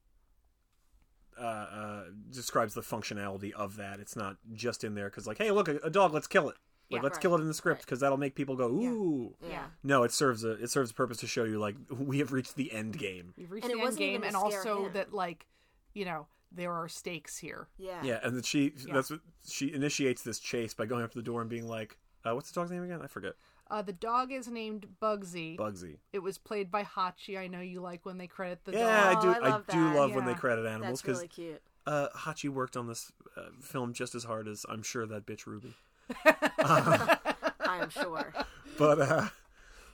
uh, 1.39 1.43
uh, 1.43 2.05
describes 2.31 2.75
the 2.75 2.81
functionality 2.83 3.53
of 3.53 3.77
that. 3.77 3.99
It's 3.99 4.15
not 4.15 4.37
just 4.53 4.85
in 4.85 4.95
there 4.95 5.07
because, 5.11 5.27
like, 5.27 5.39
hey, 5.39 5.51
look, 5.51 5.67
a, 5.69 5.79
a 5.83 5.91
dog, 5.91 6.13
let's 6.15 6.27
kill 6.29 6.49
it. 6.49 6.57
Like, 6.91 6.99
Yeah. 7.01 7.03
let's 7.03 7.17
Right. 7.17 7.23
kill 7.23 7.35
it 7.37 7.41
in 7.41 7.49
the 7.49 7.55
script 7.55 7.79
Right. 7.79 7.87
because 7.87 8.01
that'll 8.01 8.19
make 8.19 8.35
people 8.35 8.57
go, 8.57 8.67
ooh. 8.69 9.35
yeah 9.41 9.67
No, 9.83 10.03
it 10.03 10.13
serves 10.13 10.45
a 10.45 10.51
it 10.63 10.71
serves 10.71 10.91
a 10.91 10.95
purpose 10.95 11.19
to 11.19 11.27
show 11.27 11.45
you 11.45 11.59
like 11.59 11.77
we 11.91 12.19
have 12.19 12.33
reached 12.33 12.57
the 12.57 12.73
end 12.73 12.99
game. 12.99 13.33
We've 13.37 13.51
reached 13.51 13.65
And 13.65 13.73
it 13.75 13.79
the 13.81 13.87
end 13.87 13.97
game 13.97 14.23
and 14.23 14.37
also 14.37 14.87
him. 14.87 14.93
that 14.93 15.13
like, 15.15 15.47
you 15.95 16.05
know, 16.05 16.27
there 16.53 16.73
are 16.73 16.89
stakes 16.89 17.39
here. 17.39 17.69
yeah 17.79 18.03
Yeah, 18.05 18.21
and 18.23 18.37
then 18.37 18.43
she 18.43 18.71
that's 18.93 19.11
what 19.11 19.21
she 19.49 19.73
initiates 19.73 20.23
this 20.23 20.39
chase 20.39 20.75
by 20.75 20.87
going 20.87 21.03
up 21.05 21.11
to 21.13 21.19
the 21.19 21.23
door 21.25 21.41
and 21.41 21.49
being 21.51 21.67
like, 21.67 21.99
uh, 22.25 22.35
"What's 22.35 22.51
the 22.51 22.61
dog's 22.61 22.71
name 22.71 22.85
again? 22.85 23.01
I 23.03 23.07
forget." 23.07 23.35
Uh, 23.71 23.81
the 23.81 23.95
dog 23.95 24.31
is 24.31 24.47
named 24.47 24.87
Bugsy. 25.01 25.57
Bugsy. 25.57 25.97
it 26.13 26.19
was 26.19 26.37
played 26.37 26.71
by 26.71 26.85
Hachi. 26.85 27.39
I 27.39 27.47
know 27.49 27.61
you 27.61 27.81
like 27.81 28.05
when 28.05 28.19
they 28.19 28.27
credit 28.27 28.63
the 28.65 28.73
Yeah, 28.73 29.15
dog. 29.15 29.17
I 29.17 29.23
do. 29.23 29.29
Oh, 29.29 29.33
I 29.33 29.37
I, 29.37 29.49
love 29.49 29.67
do 29.69 29.85
that. 29.85 29.97
love 29.97 30.15
when 30.15 30.27
they 30.27 30.35
credit 30.35 30.67
animals 30.67 31.01
because 31.01 31.17
really 31.19 31.29
cute 31.29 31.63
uh, 31.87 32.09
Hachi 32.15 32.51
worked 32.51 32.77
on 32.77 32.87
this 32.89 33.11
uh, 33.37 33.49
film 33.63 33.93
just 33.95 34.15
as 34.15 34.25
hard 34.25 34.49
as 34.49 34.65
I'm 34.69 34.83
sure 34.83 35.07
that 35.07 35.25
bitch 35.27 35.47
Ruby. 35.47 35.75
I 36.25 37.79
am 37.81 37.91
sure. 37.91 38.33
But 38.79 39.01
uh, 39.01 39.29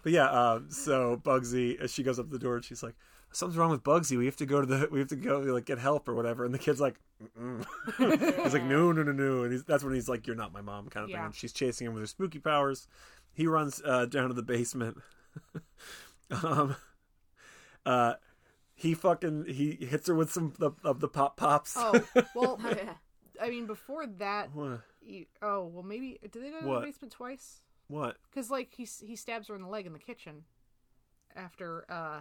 but 0.02 0.12
yeah, 0.12 0.26
uh, 0.26 0.60
so 0.68 1.20
Bugsy, 1.22 1.78
as 1.80 1.92
she 1.92 2.02
goes 2.02 2.18
up 2.18 2.30
the 2.30 2.38
door, 2.38 2.56
and 2.56 2.64
she's 2.64 2.82
like, 2.82 2.94
"Something's 3.32 3.58
wrong 3.58 3.70
with 3.70 3.82
Bugsy. 3.82 4.16
We 4.16 4.26
have 4.26 4.36
to 4.36 4.46
go 4.46 4.60
to 4.60 4.66
the. 4.66 4.88
We 4.90 4.98
have 4.98 5.08
to 5.08 5.16
go 5.16 5.40
like 5.40 5.66
get 5.66 5.78
help 5.78 6.08
or 6.08 6.14
whatever." 6.14 6.44
And 6.44 6.54
the 6.54 6.58
kid's 6.58 6.80
like. 6.80 6.96
"He's 7.98 8.54
like, 8.54 8.64
no, 8.64 8.92
no, 8.92 9.02
no, 9.02 9.12
no." 9.12 9.42
And 9.42 9.52
he's, 9.52 9.62
that's 9.64 9.84
when 9.84 9.94
he's 9.94 10.08
like, 10.08 10.26
"You're 10.26 10.36
not 10.36 10.52
my 10.52 10.62
mom," 10.62 10.88
kind 10.88 11.04
of 11.04 11.10
thing. 11.10 11.20
And 11.20 11.34
she's 11.34 11.52
chasing 11.52 11.86
him 11.86 11.92
with 11.92 12.02
her 12.02 12.06
spooky 12.06 12.38
powers. 12.38 12.88
He 13.34 13.46
runs 13.46 13.82
uh, 13.84 14.06
down 14.06 14.28
to 14.28 14.34
the 14.34 14.42
basement. 14.42 14.96
um, 16.42 16.76
uh, 17.84 18.14
he 18.74 18.94
fucking 18.94 19.44
he 19.46 19.72
hits 19.72 20.08
her 20.08 20.14
with 20.14 20.32
some 20.32 20.54
of, 20.60 20.76
of 20.82 21.00
the 21.00 21.08
pop 21.08 21.36
pops. 21.36 21.74
Oh 21.76 22.02
well. 22.34 22.58
I 23.40 23.50
mean 23.50 23.66
before 23.66 24.06
that, 24.06 24.54
what? 24.54 24.80
You, 25.00 25.26
oh 25.42 25.66
well 25.66 25.82
maybe 25.82 26.18
did 26.22 26.42
they 26.42 26.50
go 26.50 26.60
to 26.60 26.66
What? 26.66 26.80
the 26.80 26.86
basement 26.86 27.12
twice? 27.12 27.60
What? 27.88 28.16
Because 28.30 28.50
like 28.50 28.72
he 28.76 28.86
he 29.04 29.16
stabs 29.16 29.48
her 29.48 29.54
in 29.56 29.62
the 29.62 29.68
leg 29.68 29.86
in 29.86 29.92
the 29.92 29.98
kitchen 29.98 30.44
after 31.34 31.84
uh 31.90 32.20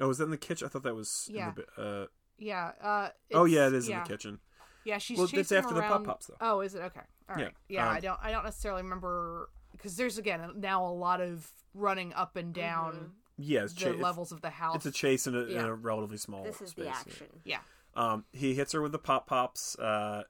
Oh, 0.00 0.08
was 0.08 0.18
that 0.18 0.24
in 0.24 0.30
the 0.32 0.36
kitchen? 0.36 0.66
I 0.66 0.68
thought 0.70 0.82
that 0.82 0.94
was. 0.96 1.28
Yeah. 1.32 1.50
In 1.50 1.54
the, 1.76 1.82
uh, 1.82 2.06
yeah 2.36 2.72
uh 2.82 3.08
oh 3.32 3.44
yeah, 3.44 3.68
it 3.68 3.74
is 3.74 3.88
yeah. 3.88 3.98
in 3.98 4.02
the 4.02 4.08
kitchen. 4.08 4.38
Yeah, 4.84 4.98
she's 4.98 5.16
Well, 5.16 5.26
chasing 5.28 5.40
it's 5.40 5.52
after 5.52 5.70
him 5.70 5.74
the 5.76 5.80
around- 5.80 6.04
Pop-Pops, 6.04 6.26
though. 6.26 6.36
Oh, 6.40 6.60
is 6.60 6.74
it 6.74 6.82
okay? 6.82 7.00
All 7.28 7.38
Yeah. 7.38 7.48
Yeah, 7.68 7.88
um, 7.88 7.94
I 7.96 8.00
don't 8.00 8.18
I 8.22 8.30
don't 8.32 8.44
necessarily 8.44 8.82
remember 8.82 9.48
because 9.72 9.96
there's 9.96 10.18
again 10.18 10.40
now 10.56 10.84
a 10.86 10.92
lot 10.92 11.20
of 11.20 11.48
running 11.74 12.12
up 12.12 12.36
and 12.36 12.52
down 12.52 13.12
Yeah, 13.38 13.62
it's, 13.64 13.72
the 13.74 13.80
cha- 13.80 13.86
it's- 13.90 14.02
levels 14.02 14.32
of 14.32 14.40
the 14.42 14.50
house. 14.50 14.76
It's 14.76 14.86
a 14.86 14.90
chase 14.90 15.26
in 15.26 15.34
a, 15.34 15.42
in 15.44 15.64
a 15.64 15.74
relatively 15.74 16.18
small. 16.18 16.42
This 16.44 16.60
is 16.60 16.74
the 16.74 16.82
space, 16.82 16.84
yeah. 16.86 16.98
action. 16.98 17.26
yeah. 17.44 17.58
Um, 17.96 18.24
he 18.32 18.54
hits 18.54 18.72
her 18.72 18.82
with 18.82 18.90
the 18.92 18.98
pop 18.98 19.26
pops. 19.28 19.78
Uh, 19.78 20.24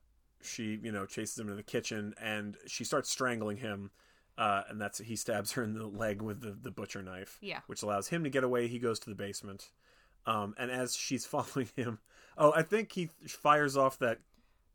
she, 0.44 0.78
you 0.82 0.92
know, 0.92 1.06
chases 1.06 1.38
him 1.38 1.46
into 1.46 1.56
the 1.56 1.62
kitchen, 1.62 2.14
and 2.20 2.56
she 2.66 2.84
starts 2.84 3.10
strangling 3.10 3.56
him. 3.58 3.90
Uh, 4.36 4.62
and 4.68 4.80
that's 4.80 4.98
he 4.98 5.14
stabs 5.14 5.52
her 5.52 5.62
in 5.62 5.74
the 5.74 5.86
leg 5.86 6.20
with 6.20 6.40
the, 6.40 6.56
the 6.60 6.70
butcher 6.72 7.02
knife. 7.02 7.38
Yeah. 7.40 7.60
which 7.68 7.82
allows 7.82 8.08
him 8.08 8.24
to 8.24 8.30
get 8.30 8.42
away. 8.42 8.66
He 8.66 8.78
goes 8.80 8.98
to 9.00 9.08
the 9.10 9.14
basement. 9.14 9.70
Um, 10.26 10.54
and 10.58 10.70
as 10.72 10.96
she's 10.96 11.24
following 11.26 11.68
him, 11.76 11.98
oh, 12.36 12.52
I 12.54 12.62
think 12.62 12.90
he 12.92 13.10
fires 13.28 13.76
off 13.76 13.98
that 14.00 14.18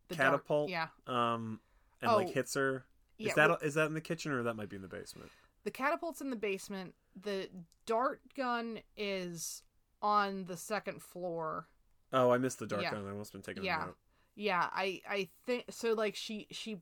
The 0.08 0.16
catapult. 0.16 0.70
yeah. 0.70 0.88
Um, 1.08 1.60
and 2.02 2.10
Oh, 2.12 2.16
like 2.18 2.30
hits 2.30 2.54
her. 2.54 2.86
yeah, 3.18 3.30
Is 3.30 3.36
that 3.36 3.50
well- 3.50 3.60
is 3.62 3.74
that 3.74 3.88
in 3.88 3.94
the 3.94 4.00
kitchen 4.02 4.32
or 4.32 4.44
that 4.44 4.54
might 4.56 4.70
be 4.70 4.78
in 4.78 4.82
the 4.82 4.88
basement? 4.88 5.30
The 5.66 5.72
catapult's 5.72 6.22
in 6.22 6.30
the 6.30 6.38
basement. 6.38 6.94
The 7.22 7.50
dart 7.86 8.22
gun 8.38 8.80
is 8.96 9.64
on 10.02 10.46
the 10.46 10.56
second 10.56 11.02
floor. 11.04 11.68
Oh, 12.14 12.32
I 12.32 12.38
missed 12.38 12.60
the 12.60 12.66
dart 12.68 12.84
Yeah. 12.84 12.92
gun. 12.92 13.06
I 13.06 13.12
must 13.12 13.34
have 13.34 13.44
been 13.44 13.54
taking 13.54 13.66
Yeah. 13.66 13.84
a 13.84 13.86
note. 13.88 13.98
Yeah, 14.40 14.70
I 14.72 15.02
I 15.08 15.28
think 15.46 15.66
so. 15.70 15.92
Like 15.92 16.16
she 16.16 16.48
she 16.50 16.78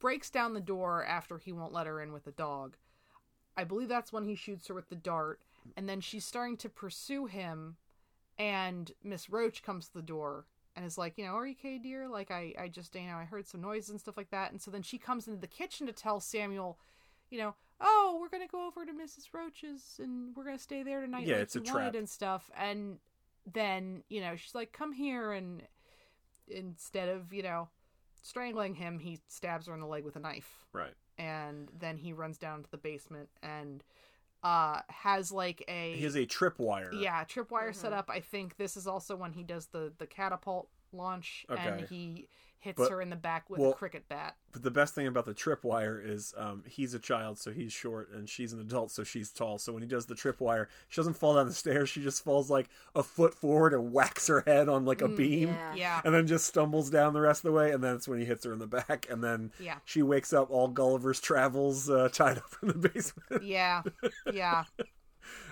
breaks 0.00 0.28
down 0.28 0.54
the 0.54 0.60
door 0.60 1.04
after 1.04 1.38
he 1.38 1.52
won't 1.52 1.72
let 1.72 1.86
her 1.86 2.02
in 2.02 2.12
with 2.12 2.24
the 2.24 2.32
dog. 2.32 2.76
I 3.56 3.62
believe 3.62 3.88
that's 3.88 4.12
when 4.12 4.24
he 4.24 4.34
shoots 4.34 4.66
her 4.66 4.74
with 4.74 4.88
the 4.88 4.96
dart, 4.96 5.40
and 5.76 5.88
then 5.88 6.00
she's 6.00 6.24
starting 6.24 6.56
to 6.56 6.68
pursue 6.68 7.26
him, 7.26 7.76
and 8.36 8.90
Miss 9.04 9.30
Roach 9.30 9.62
comes 9.62 9.86
to 9.86 9.94
the 9.94 10.02
door 10.02 10.46
and 10.74 10.84
is 10.84 10.98
like, 10.98 11.16
you 11.16 11.24
know, 11.24 11.36
are 11.36 11.46
you 11.46 11.54
okay, 11.58 11.78
dear? 11.78 12.08
Like 12.08 12.32
I 12.32 12.52
I 12.58 12.66
just 12.66 12.92
you 12.96 13.02
know 13.02 13.18
I 13.18 13.24
heard 13.24 13.46
some 13.46 13.60
noises 13.60 13.90
and 13.90 14.00
stuff 14.00 14.16
like 14.16 14.30
that, 14.30 14.50
and 14.50 14.60
so 14.60 14.72
then 14.72 14.82
she 14.82 14.98
comes 14.98 15.28
into 15.28 15.40
the 15.40 15.46
kitchen 15.46 15.86
to 15.86 15.92
tell 15.92 16.18
Samuel, 16.18 16.76
you 17.30 17.38
know. 17.38 17.54
Oh, 17.80 18.18
we're 18.20 18.30
gonna 18.30 18.48
go 18.50 18.66
over 18.66 18.84
to 18.84 18.92
Mrs. 18.92 19.28
Roach's 19.32 20.00
and 20.02 20.34
we're 20.34 20.44
gonna 20.44 20.58
stay 20.58 20.82
there 20.82 21.02
tonight. 21.02 21.26
Yeah, 21.26 21.34
like 21.34 21.42
it's 21.44 21.54
a 21.54 21.60
trap. 21.60 21.94
and 21.94 22.08
stuff. 22.08 22.50
And 22.58 22.98
then 23.50 24.02
you 24.08 24.20
know 24.20 24.34
she's 24.34 24.56
like, 24.56 24.72
"Come 24.72 24.92
here," 24.92 25.30
and 25.30 25.62
instead 26.48 27.08
of 27.08 27.32
you 27.32 27.42
know 27.42 27.68
strangling 28.22 28.74
him 28.74 28.98
he 28.98 29.20
stabs 29.28 29.66
her 29.66 29.74
in 29.74 29.80
the 29.80 29.86
leg 29.86 30.04
with 30.04 30.16
a 30.16 30.20
knife 30.20 30.64
Right. 30.72 30.94
and 31.18 31.68
then 31.78 31.96
he 31.96 32.12
runs 32.12 32.38
down 32.38 32.62
to 32.62 32.70
the 32.70 32.76
basement 32.78 33.28
and 33.42 33.82
uh 34.42 34.80
has 34.88 35.32
like 35.32 35.64
a 35.68 35.94
He 35.94 36.04
has 36.04 36.16
a 36.16 36.26
tripwire. 36.26 36.90
yeah 36.92 37.24
tripwire 37.24 37.74
set 37.74 37.90
Mm-hmm. 37.90 37.98
up 38.00 38.10
i 38.10 38.20
think 38.20 38.56
this 38.56 38.76
is 38.76 38.86
also 38.86 39.16
when 39.16 39.32
he 39.32 39.42
does 39.42 39.66
the 39.66 39.92
the 39.98 40.06
catapult 40.06 40.68
launch 40.92 41.44
and 41.48 41.82
he 41.88 42.28
hits 42.58 42.78
But- 42.78 42.90
her 42.90 43.00
in 43.00 43.10
the 43.10 43.16
back 43.16 43.48
with 43.48 43.60
well- 43.60 43.70
a 43.70 43.74
cricket 43.74 44.08
bat 44.08 44.36
But 44.52 44.62
the 44.62 44.70
best 44.70 44.94
thing 44.94 45.06
about 45.06 45.24
the 45.26 45.34
tripwire 45.34 46.04
is 46.04 46.34
um, 46.36 46.64
he's 46.66 46.94
a 46.94 46.98
child, 46.98 47.38
so 47.38 47.52
he's 47.52 47.72
short, 47.72 48.10
and 48.10 48.28
she's 48.28 48.52
an 48.52 48.60
adult, 48.60 48.90
so 48.90 49.04
she's 49.04 49.30
tall. 49.30 49.58
So 49.58 49.72
when 49.72 49.82
he 49.82 49.88
does 49.88 50.06
the 50.06 50.14
tripwire, 50.14 50.66
she 50.88 50.96
doesn't 51.00 51.14
fall 51.14 51.34
down 51.36 51.46
the 51.46 51.52
stairs. 51.54 51.88
She 51.88 52.02
just 52.02 52.24
falls 52.24 52.50
like 52.50 52.68
a 52.94 53.02
foot 53.02 53.34
forward 53.34 53.74
and 53.74 53.92
whacks 53.92 54.26
her 54.28 54.42
head 54.46 54.68
on 54.68 54.84
like 54.84 55.02
a 55.02 55.08
beam, 55.08 55.50
yeah. 55.50 55.74
yeah 55.74 56.00
and 56.04 56.14
then 56.14 56.26
just 56.26 56.46
stumbles 56.46 56.90
down 56.90 57.12
the 57.12 57.20
rest 57.20 57.40
of 57.44 57.50
the 57.50 57.52
way. 57.52 57.70
And 57.70 57.84
then 57.84 57.94
it's 57.94 58.08
when 58.08 58.18
he 58.18 58.24
hits 58.24 58.44
her 58.44 58.52
in 58.52 58.58
the 58.58 58.66
back, 58.66 59.06
and 59.10 59.22
then 59.22 59.52
Yeah. 59.60 59.76
she 59.84 60.02
wakes 60.02 60.32
up 60.32 60.50
all 60.50 60.68
Gulliver's 60.68 61.20
Travels 61.20 61.88
uh, 61.90 62.08
tied 62.12 62.38
up 62.38 62.54
in 62.62 62.68
the 62.68 62.88
basement. 62.88 63.42
yeah 63.44 63.82
yeah 64.32 64.64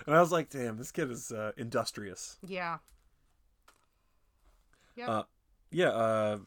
and 0.07 0.15
I 0.15 0.19
was 0.21 0.31
like, 0.31 0.49
damn, 0.49 0.77
this 0.77 0.91
kid 0.91 1.11
is 1.11 1.31
uh, 1.31 1.51
industrious. 1.57 2.37
yeah 2.47 2.77
Yep. 4.95 5.09
Uh, 5.09 5.23
yeah, 5.71 5.89
uh, 5.89 6.37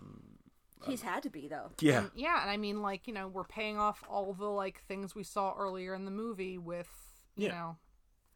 He's 0.87 1.03
had 1.03 1.23
to 1.25 1.31
be 1.31 1.49
though. 1.49 1.71
yeah, 1.81 2.01
And, 2.01 2.11
yeah, 2.15 2.41
and 2.43 2.51
I 2.51 2.57
mean, 2.57 2.83
like 2.83 3.07
you 3.07 3.13
know, 3.15 3.29
we're 3.29 3.45
paying 3.45 3.79
off 3.79 4.05
all 4.09 4.33
the 4.33 4.47
like 4.47 4.83
things 4.89 5.15
we 5.15 5.25
saw 5.25 5.55
earlier 5.59 5.95
in 5.95 6.05
the 6.05 6.11
movie 6.11 6.59
with 6.59 6.89
you 7.37 7.47
Yeah. 7.49 7.53
know 7.53 7.77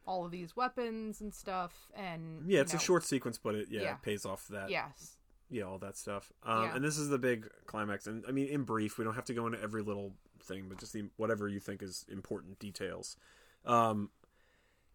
all 0.05 0.25
of 0.25 0.33
these 0.33 0.57
weapons 0.57 1.21
and 1.21 1.33
stuff, 1.33 1.91
and 1.95 2.43
yeah. 2.49 2.57
you 2.57 2.61
It's 2.63 2.75
a 2.75 2.79
short 2.79 3.05
sequence, 3.05 3.39
but 3.39 3.55
it 3.55 3.69
yeah, 3.71 3.83
Yeah. 3.83 3.93
it 3.95 4.03
pays 4.03 4.25
off 4.27 4.49
that. 4.49 4.69
Yes, 4.71 5.17
yeah, 5.49 5.63
all 5.63 5.79
that 5.79 5.97
stuff. 5.97 6.33
Um, 6.43 6.65
Yeah. 6.65 6.75
And 6.77 6.85
this 6.85 6.99
is 6.99 7.09
the 7.09 7.19
big 7.19 7.49
climax. 7.67 8.07
And 8.09 8.25
I 8.27 8.33
mean, 8.33 8.49
in 8.49 8.65
brief, 8.65 8.99
we 8.99 9.05
don't 9.05 9.15
have 9.15 9.27
to 9.27 9.35
go 9.35 9.47
into 9.47 9.61
every 9.61 9.83
little 9.83 10.15
thing, 10.43 10.69
but 10.69 10.79
just 10.79 10.93
the, 10.93 11.05
whatever 11.17 11.47
you 11.47 11.61
think 11.61 11.83
is 11.83 12.05
important 12.09 12.59
details. 12.59 13.17
Um, 13.65 14.11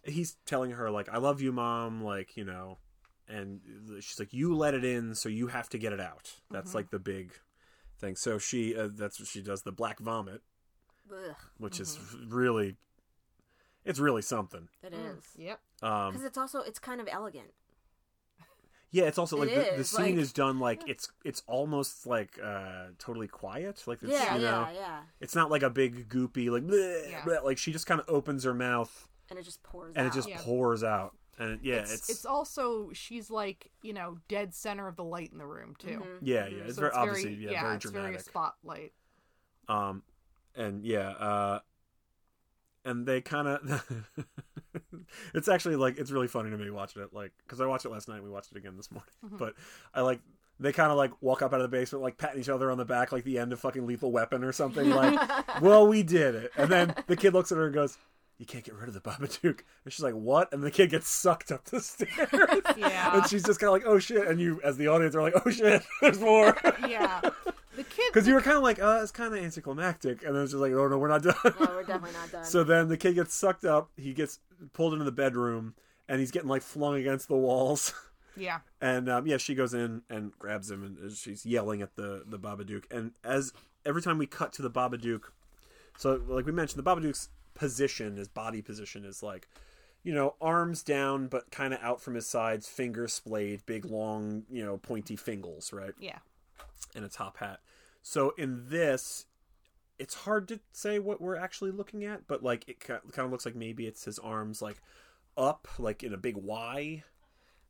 he's 0.04 0.36
telling 0.46 0.72
her 0.72 0.90
like, 0.92 1.08
"I 1.10 1.18
love 1.20 1.42
you, 1.42 1.52
mom." 1.54 2.04
Like 2.04 2.36
you 2.36 2.44
know, 2.44 2.78
and 3.28 3.60
she's 4.02 4.20
like, 4.20 4.34
"You 4.34 4.56
let 4.56 4.74
it 4.74 4.84
in, 4.86 5.16
so 5.16 5.30
you 5.30 5.48
have 5.48 5.70
to 5.70 5.78
get 5.78 5.94
it 5.94 6.00
out." 6.00 6.34
That's 6.52 6.74
like 6.76 6.90
the 6.92 7.00
big 7.00 7.34
thing. 8.00 8.16
So 8.16 8.38
she 8.38 8.76
uh, 8.78 8.90
that's 8.94 9.20
what 9.20 9.28
she 9.28 9.42
does. 9.42 9.64
The 9.64 9.72
black 9.72 10.00
vomit. 10.00 10.42
Ugh, 11.12 11.36
which 11.58 11.80
is 11.80 11.98
Mm-hmm. 11.98 12.34
really, 12.36 12.76
it's 13.86 14.00
really 14.00 14.22
something. 14.22 14.68
It 14.84 14.94
is. 14.94 15.00
Mm. 15.00 15.18
is. 15.18 15.24
Yep. 15.38 15.60
Um, 15.82 16.12
Because 16.12 16.26
it's 16.26 16.38
also 16.38 16.60
it's 16.62 16.80
kind 16.80 17.00
of 17.00 17.08
elegant. 17.10 17.48
yeah, 18.92 19.04
it's 19.06 19.18
also 19.18 19.38
like 19.38 19.50
It 19.50 19.72
the, 19.72 19.78
the 19.78 19.84
scene 19.84 20.16
like- 20.16 20.16
is 20.16 20.32
done 20.34 20.60
like 20.60 20.82
it's 20.88 21.10
it's 21.26 21.44
almost 21.48 22.06
like 22.08 22.40
uh 22.44 22.88
totally 23.00 23.28
quiet. 23.28 23.84
Like 23.86 24.02
it's, 24.04 24.12
Yeah, 24.12 24.36
you 24.36 24.42
know, 24.42 24.68
yeah, 24.72 24.80
yeah. 24.80 25.00
it's 25.20 25.36
not 25.36 25.50
like 25.52 25.64
a 25.64 25.70
big 25.70 26.10
goopy 26.10 26.50
like 26.50 26.64
bleh, 26.64 27.10
Yeah. 27.10 27.22
bleh, 27.22 27.44
like 27.46 27.58
she 27.58 27.72
just 27.72 27.86
kind 27.88 28.00
of 28.02 28.08
opens 28.10 28.44
her 28.44 28.54
mouth 28.54 29.08
And 29.30 29.38
it 29.40 29.44
just 29.44 29.62
pours 29.64 29.94
and 29.96 30.08
out. 30.08 30.14
it 30.14 30.16
just 30.16 30.30
Yeah. 30.30 30.40
pours 30.42 30.84
out. 30.84 31.16
And 31.40 31.60
yeah, 31.62 31.76
it's, 31.76 31.94
it's, 31.94 32.10
it's 32.10 32.26
also 32.26 32.90
she's 32.94 33.30
like 33.30 33.70
you 33.84 33.94
know 33.94 34.18
dead 34.28 34.54
center 34.56 34.88
of 34.88 34.96
the 34.96 35.04
light 35.04 35.30
in 35.32 35.38
the 35.38 35.46
room 35.46 35.76
too. 35.78 36.00
Mm-hmm. 36.00 36.26
yeah, 36.26 36.48
yeah, 36.48 36.64
it's 36.66 36.76
So 36.76 36.82
very 36.82 36.94
obviously 36.94 37.36
yeah, 37.36 37.62
very 37.62 37.76
it's 37.76 37.84
dramatic. 37.84 38.12
very 38.14 38.24
spotlight. 38.24 38.94
Um, 39.70 40.02
and 40.56 40.84
yeah, 40.84 41.10
uh, 41.10 41.60
and 42.86 43.06
they 43.06 43.22
kind 43.22 43.48
of, 43.48 43.84
it's 45.34 45.48
actually 45.48 45.76
like 45.76 45.98
it's 45.98 46.10
really 46.12 46.28
funny 46.28 46.50
to 46.50 46.58
me 46.58 46.70
watching 46.70 47.02
it, 47.04 47.14
like 47.14 47.32
because 47.46 47.62
I 47.62 47.66
watched 47.66 47.86
it 47.86 47.90
last 47.92 48.08
night. 48.08 48.24
We 48.24 48.30
watched 48.30 48.52
it 48.52 48.58
again 48.58 48.76
this 48.78 48.90
morning, 48.92 49.10
Mm-hmm. 49.26 49.38
but 49.38 49.54
I 49.94 50.02
like 50.02 50.22
they 50.60 50.72
kind 50.72 50.90
of 50.92 50.98
like 50.98 51.12
walk 51.22 51.44
up 51.44 51.54
out 51.54 51.62
of 51.62 51.70
the 51.70 51.78
basement, 51.78 52.02
like 52.02 52.18
patting 52.18 52.42
each 52.42 52.50
other 52.50 52.72
on 52.72 52.80
the 52.80 52.86
back, 52.86 53.12
like 53.12 53.24
the 53.24 53.38
end 53.38 53.54
of 53.54 53.60
fucking 53.60 53.86
Lethal 53.86 54.12
Weapon 54.12 54.44
or 54.44 54.52
something. 54.52 54.90
Like, 54.90 55.20
well, 55.62 55.86
we 55.86 56.02
did 56.02 56.34
it. 56.34 56.52
And 56.58 56.72
then 56.72 56.96
the 57.06 57.16
kid 57.16 57.34
looks 57.36 57.52
at 57.52 57.60
her 57.60 57.66
and 57.66 57.74
goes. 57.76 57.98
You 58.38 58.46
can't 58.46 58.64
get 58.64 58.76
rid 58.76 58.88
of 58.88 58.94
the 58.94 59.02
Babadook. 59.02 59.62
And 59.84 59.92
she's 59.94 60.04
like, 60.04 60.14
"What?" 60.14 60.54
And 60.54 60.62
the 60.62 60.70
kid 60.72 60.92
gets 60.92 61.10
sucked 61.10 61.52
up 61.52 61.66
the 61.66 61.80
stairs. 61.82 62.10
Yeah. 62.78 63.16
and 63.18 63.28
she's 63.28 63.44
just 63.44 63.60
kind 63.60 63.68
of 63.70 63.74
like, 63.74 63.86
"Oh 63.86 63.98
shit!" 64.00 64.28
And 64.28 64.40
you, 64.40 64.62
as 64.64 64.78
the 64.78 64.88
audience, 64.88 65.16
are 65.16 65.22
like, 65.22 65.34
"Oh 65.46 65.50
shit, 65.50 65.84
there's 66.02 66.20
more." 66.20 66.56
Yeah, 66.88 67.22
the 67.76 67.84
kid. 67.84 68.12
Because 68.14 68.28
you 68.28 68.34
were 68.36 68.42
kind 68.42 68.58
of 68.58 68.64
like, 68.64 68.80
uh, 68.80 69.00
it's 69.02 69.12
kind 69.12 69.34
of 69.34 69.44
anticlimactic, 69.44 70.24
and 70.24 70.36
then 70.36 70.44
it's 70.44 70.52
just 70.52 70.62
like, 70.62 70.72
oh 70.74 70.88
no, 70.88 70.98
we're 71.00 71.08
not 71.08 71.24
done. 71.24 71.36
no, 71.44 71.52
we're 71.60 71.84
definitely 71.84 72.12
not 72.14 72.32
done. 72.32 72.44
so 72.46 72.64
then 72.64 72.88
the 72.90 72.98
kid 72.98 73.16
gets 73.16 73.34
sucked 73.34 73.66
up. 73.66 73.90
He 73.98 74.14
gets 74.14 74.40
pulled 74.74 74.94
into 74.94 75.06
the 75.06 75.12
bedroom, 75.12 75.74
and 76.08 76.20
he's 76.20 76.32
getting 76.32 76.50
like 76.50 76.62
flung 76.62 76.96
against 76.96 77.28
the 77.28 77.36
walls. 77.36 77.94
yeah, 78.36 78.60
And 78.82 79.10
um, 79.10 79.26
yeah, 79.26 79.38
she 79.38 79.56
goes 79.56 79.74
in 79.74 80.04
and 80.12 80.32
grabs 80.38 80.70
him, 80.70 80.84
and 80.84 81.12
she's 81.12 81.44
yelling 81.44 81.82
at 81.82 81.96
the 81.96 82.24
the 82.28 82.38
Babadook. 82.38 82.84
And 82.92 83.14
as 83.24 83.52
every 83.84 84.04
time 84.04 84.20
we 84.20 84.28
cut 84.28 84.54
to 84.54 84.62
the 84.62 84.70
Babadook, 84.72 85.24
so 85.98 86.22
like 86.28 86.46
we 86.46 86.52
mentioned, 86.52 86.84
the 86.84 86.90
Babadook's 86.90 87.30
position, 87.58 88.16
his 88.18 88.28
body 88.28 88.62
position, 88.62 89.04
is 89.04 89.22
like, 89.24 89.48
you 90.04 90.14
know, 90.14 90.36
arms 90.40 90.84
down 90.84 91.28
but 91.28 91.50
kind 91.52 91.74
of 91.74 91.82
out 91.82 92.00
from 92.02 92.16
his 92.16 92.28
sides, 92.28 92.68
fingers 92.70 93.12
splayed, 93.14 93.66
big 93.66 93.84
long, 93.86 94.44
you 94.50 94.64
know, 94.64 94.78
pointy 94.78 95.16
fingers, 95.16 95.74
right? 95.74 95.94
yeah, 96.00 96.20
and 96.96 97.04
a 97.04 97.10
top 97.10 97.38
hat. 97.38 97.60
So 98.04 98.34
in 98.38 98.70
this, 98.70 99.26
it's 100.00 100.14
hard 100.14 100.48
to 100.50 100.60
say 100.72 101.00
what 101.00 101.20
we're 101.20 101.36
actually 101.36 101.72
looking 101.72 102.06
at, 102.06 102.28
but 102.28 102.44
like 102.44 102.68
it 102.70 102.80
kind 102.80 103.02
of 103.18 103.32
looks 103.32 103.46
like 103.46 103.56
maybe 103.56 103.86
it's 103.88 104.06
his 104.06 104.20
arms 104.20 104.62
like 104.62 104.78
up, 105.36 105.68
like 105.78 106.04
in 106.04 106.14
a 106.14 106.18
big 106.18 106.38
Y, 106.38 107.04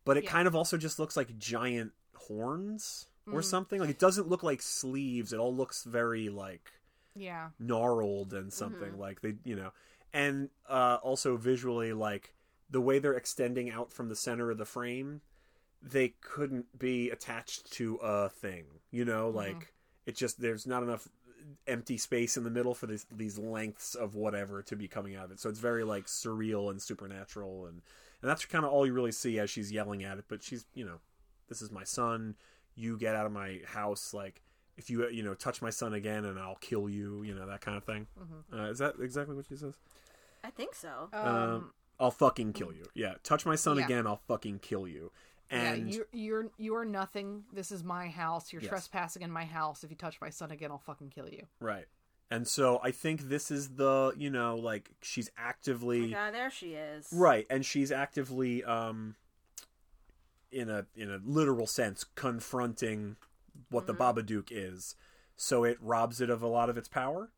but 0.05 0.17
it 0.17 0.25
Yeah. 0.25 0.31
kind 0.31 0.47
of 0.47 0.55
also 0.55 0.77
just 0.77 0.99
looks 0.99 1.17
like 1.17 1.37
giant 1.39 1.93
horns 2.15 3.07
Mm. 3.27 3.33
or 3.33 3.41
something. 3.41 3.79
Like 3.81 3.89
it 3.89 3.99
doesn't 3.99 4.27
look 4.29 4.41
like 4.43 4.61
sleeves. 4.61 5.33
It 5.33 5.39
all 5.39 5.53
looks 5.53 5.83
very 5.83 6.29
like 6.29 6.71
yeah, 7.17 7.49
gnarled 7.59 8.33
and 8.33 8.51
something 8.51 8.97
like 8.97 9.21
they, 9.21 9.35
you 9.43 9.55
know, 9.55 9.71
and 10.13 10.49
uh, 10.69 10.97
also 11.01 11.37
visually 11.37 11.93
like 11.93 12.33
the 12.69 12.81
way 12.81 12.99
they're 12.99 13.13
extending 13.13 13.69
out 13.69 13.91
from 13.91 14.09
the 14.09 14.15
center 14.15 14.51
of 14.51 14.57
the 14.57 14.65
frame, 14.65 15.21
they 15.81 16.13
couldn't 16.21 16.77
be 16.77 17.09
attached 17.09 17.71
to 17.73 17.95
a 17.97 18.29
thing, 18.29 18.65
you 18.91 19.05
know, 19.05 19.29
like 19.29 19.73
it 20.05 20.15
just 20.15 20.41
there's 20.41 20.67
not 20.67 20.83
enough 20.83 21.07
empty 21.65 21.97
space 21.97 22.35
in 22.35 22.43
the 22.43 22.49
middle 22.49 22.73
for 22.73 22.87
these 22.87 23.05
these 23.11 23.37
lengths 23.37 23.95
of 23.95 24.15
whatever 24.15 24.61
to 24.61 24.75
be 24.75 24.87
coming 24.87 25.15
out 25.15 25.25
of 25.25 25.31
it. 25.31 25.39
So 25.39 25.49
it's 25.49 25.59
very 25.59 25.83
like 25.83 26.05
surreal 26.05 26.69
and 26.69 26.81
supernatural 26.81 27.67
and 27.67 27.81
and 28.21 28.29
that's 28.29 28.45
kind 28.45 28.65
of 28.65 28.71
all 28.71 28.85
you 28.85 28.93
really 28.93 29.11
see 29.11 29.39
as 29.39 29.49
she's 29.49 29.71
yelling 29.71 30.03
at 30.03 30.17
it, 30.17 30.25
but 30.27 30.41
she's, 30.41 30.65
you 30.73 30.85
know, 30.85 30.99
this 31.49 31.61
is 31.61 31.71
my 31.71 31.83
son, 31.83 32.35
you 32.75 32.97
get 32.97 33.15
out 33.15 33.25
of 33.25 33.31
my 33.31 33.61
house 33.65 34.13
like 34.13 34.41
if 34.77 34.89
you 34.89 35.07
you 35.09 35.23
know 35.23 35.33
touch 35.33 35.61
my 35.61 35.69
son 35.71 35.93
again 35.93 36.23
and 36.25 36.39
I'll 36.39 36.57
kill 36.61 36.87
you, 36.89 37.23
you 37.23 37.33
know 37.35 37.45
that 37.47 37.61
kind 37.61 37.75
of 37.77 37.83
thing. 37.83 38.07
Uh, 38.53 38.63
is 38.69 38.77
that 38.79 38.95
exactly 39.01 39.35
what 39.35 39.45
she 39.47 39.55
says? 39.55 39.73
I 40.43 40.49
think 40.51 40.75
so. 40.75 41.09
um, 41.13 41.25
Um, 41.27 41.73
I'll 41.99 42.11
fucking 42.11 42.53
kill 42.53 42.71
you. 42.71 42.85
Yeah, 42.93 43.15
touch 43.23 43.45
my 43.45 43.55
son 43.55 43.77
Yeah. 43.77 43.85
again, 43.85 44.05
I'll 44.07 44.21
fucking 44.27 44.59
kill 44.59 44.87
you. 44.87 45.11
And 45.49 45.87
yeah. 45.89 45.95
You're 45.95 46.07
you're 46.11 46.51
you're 46.57 46.85
nothing. 46.85 47.45
This 47.53 47.71
is 47.71 47.83
my 47.83 48.07
house. 48.09 48.51
You're 48.53 48.61
Yes. 48.61 48.69
trespassing 48.69 49.21
in 49.23 49.31
my 49.31 49.45
house. 49.45 49.83
If 49.83 49.89
you 49.89 49.95
touch 49.97 50.19
my 50.21 50.29
son 50.29 50.51
again, 50.51 50.71
I'll 50.71 50.77
fucking 50.77 51.09
kill 51.09 51.29
you. 51.29 51.47
right, 51.59 51.85
and 52.29 52.45
so 52.47 52.79
I 52.83 52.91
think 52.91 53.29
this 53.29 53.49
is 53.49 53.69
the 53.75 54.13
you 54.17 54.29
know 54.29 54.55
like 54.57 54.91
she's 55.01 55.31
actively 55.37 56.07
yeah, 56.07 56.29
there 56.31 56.51
she 56.51 56.73
is. 56.73 57.07
right, 57.13 57.47
and 57.49 57.65
she's 57.65 57.91
actively 57.91 58.63
um 58.65 59.15
in 60.51 60.69
a 60.69 60.85
in 60.95 61.09
a 61.11 61.19
literal 61.25 61.65
sense 61.67 62.03
confronting 62.15 63.15
what 63.69 63.87
the 63.87 63.93
Babadook 63.93 64.49
is. 64.51 64.95
So 65.35 65.63
it 65.63 65.77
robs 65.81 66.21
it 66.21 66.29
of 66.29 66.41
a 66.41 66.47
lot 66.47 66.69
of 66.69 66.77
its 66.77 66.87
power, 66.87 67.31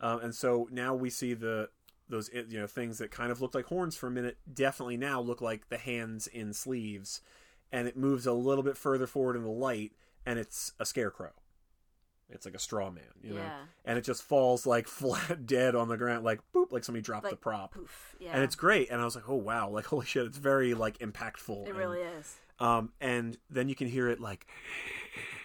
um, 0.00 0.20
and 0.20 0.34
so 0.34 0.68
now 0.70 0.94
we 0.94 1.10
see 1.10 1.34
the 1.34 1.68
those 2.08 2.30
you 2.32 2.58
know 2.58 2.66
things 2.66 2.98
that 2.98 3.10
kind 3.10 3.30
of 3.30 3.42
looked 3.42 3.54
like 3.54 3.66
horns 3.66 3.94
for 3.94 4.06
a 4.06 4.10
minute 4.10 4.38
definitely 4.52 4.96
now 4.96 5.20
look 5.20 5.42
like 5.42 5.68
the 5.68 5.76
hands 5.76 6.26
in 6.26 6.52
sleeves, 6.52 7.20
and 7.70 7.86
it 7.86 7.96
moves 7.96 8.26
a 8.26 8.32
little 8.32 8.64
bit 8.64 8.76
further 8.76 9.06
forward 9.06 9.36
in 9.36 9.42
the 9.42 9.50
light, 9.50 9.92
and 10.24 10.38
it's 10.38 10.72
a 10.80 10.86
scarecrow. 10.86 11.32
It's 12.30 12.44
like 12.44 12.54
a 12.54 12.58
straw 12.58 12.90
man, 12.90 13.04
you 13.22 13.34
know, 13.34 13.50
and 13.86 13.96
it 13.98 14.02
just 14.02 14.22
falls 14.22 14.66
like 14.66 14.86
flat 14.88 15.46
dead 15.46 15.74
on 15.74 15.88
the 15.88 15.96
ground, 15.96 16.24
like 16.24 16.40
boop, 16.54 16.70
like 16.70 16.84
somebody 16.84 17.02
dropped 17.02 17.30
the 17.30 17.36
prop 17.36 17.72
Poof. 17.72 18.16
Yeah. 18.20 18.32
and 18.34 18.42
it's 18.42 18.54
great. 18.54 18.90
And 18.90 19.00
I 19.00 19.04
was 19.04 19.14
like, 19.14 19.28
oh 19.28 19.36
wow, 19.36 19.70
like 19.70 19.86
holy 19.86 20.06
shit, 20.06 20.26
it's 20.26 20.36
very 20.36 20.74
like 20.74 20.98
impactful. 20.98 21.64
it 21.64 21.70
and, 21.70 21.78
really 21.78 22.00
is. 22.00 22.36
Um, 22.60 22.92
and 23.00 23.38
then 23.48 23.68
you 23.68 23.74
can 23.74 23.88
hear 23.88 24.08
it 24.08 24.20
like, 24.20 24.46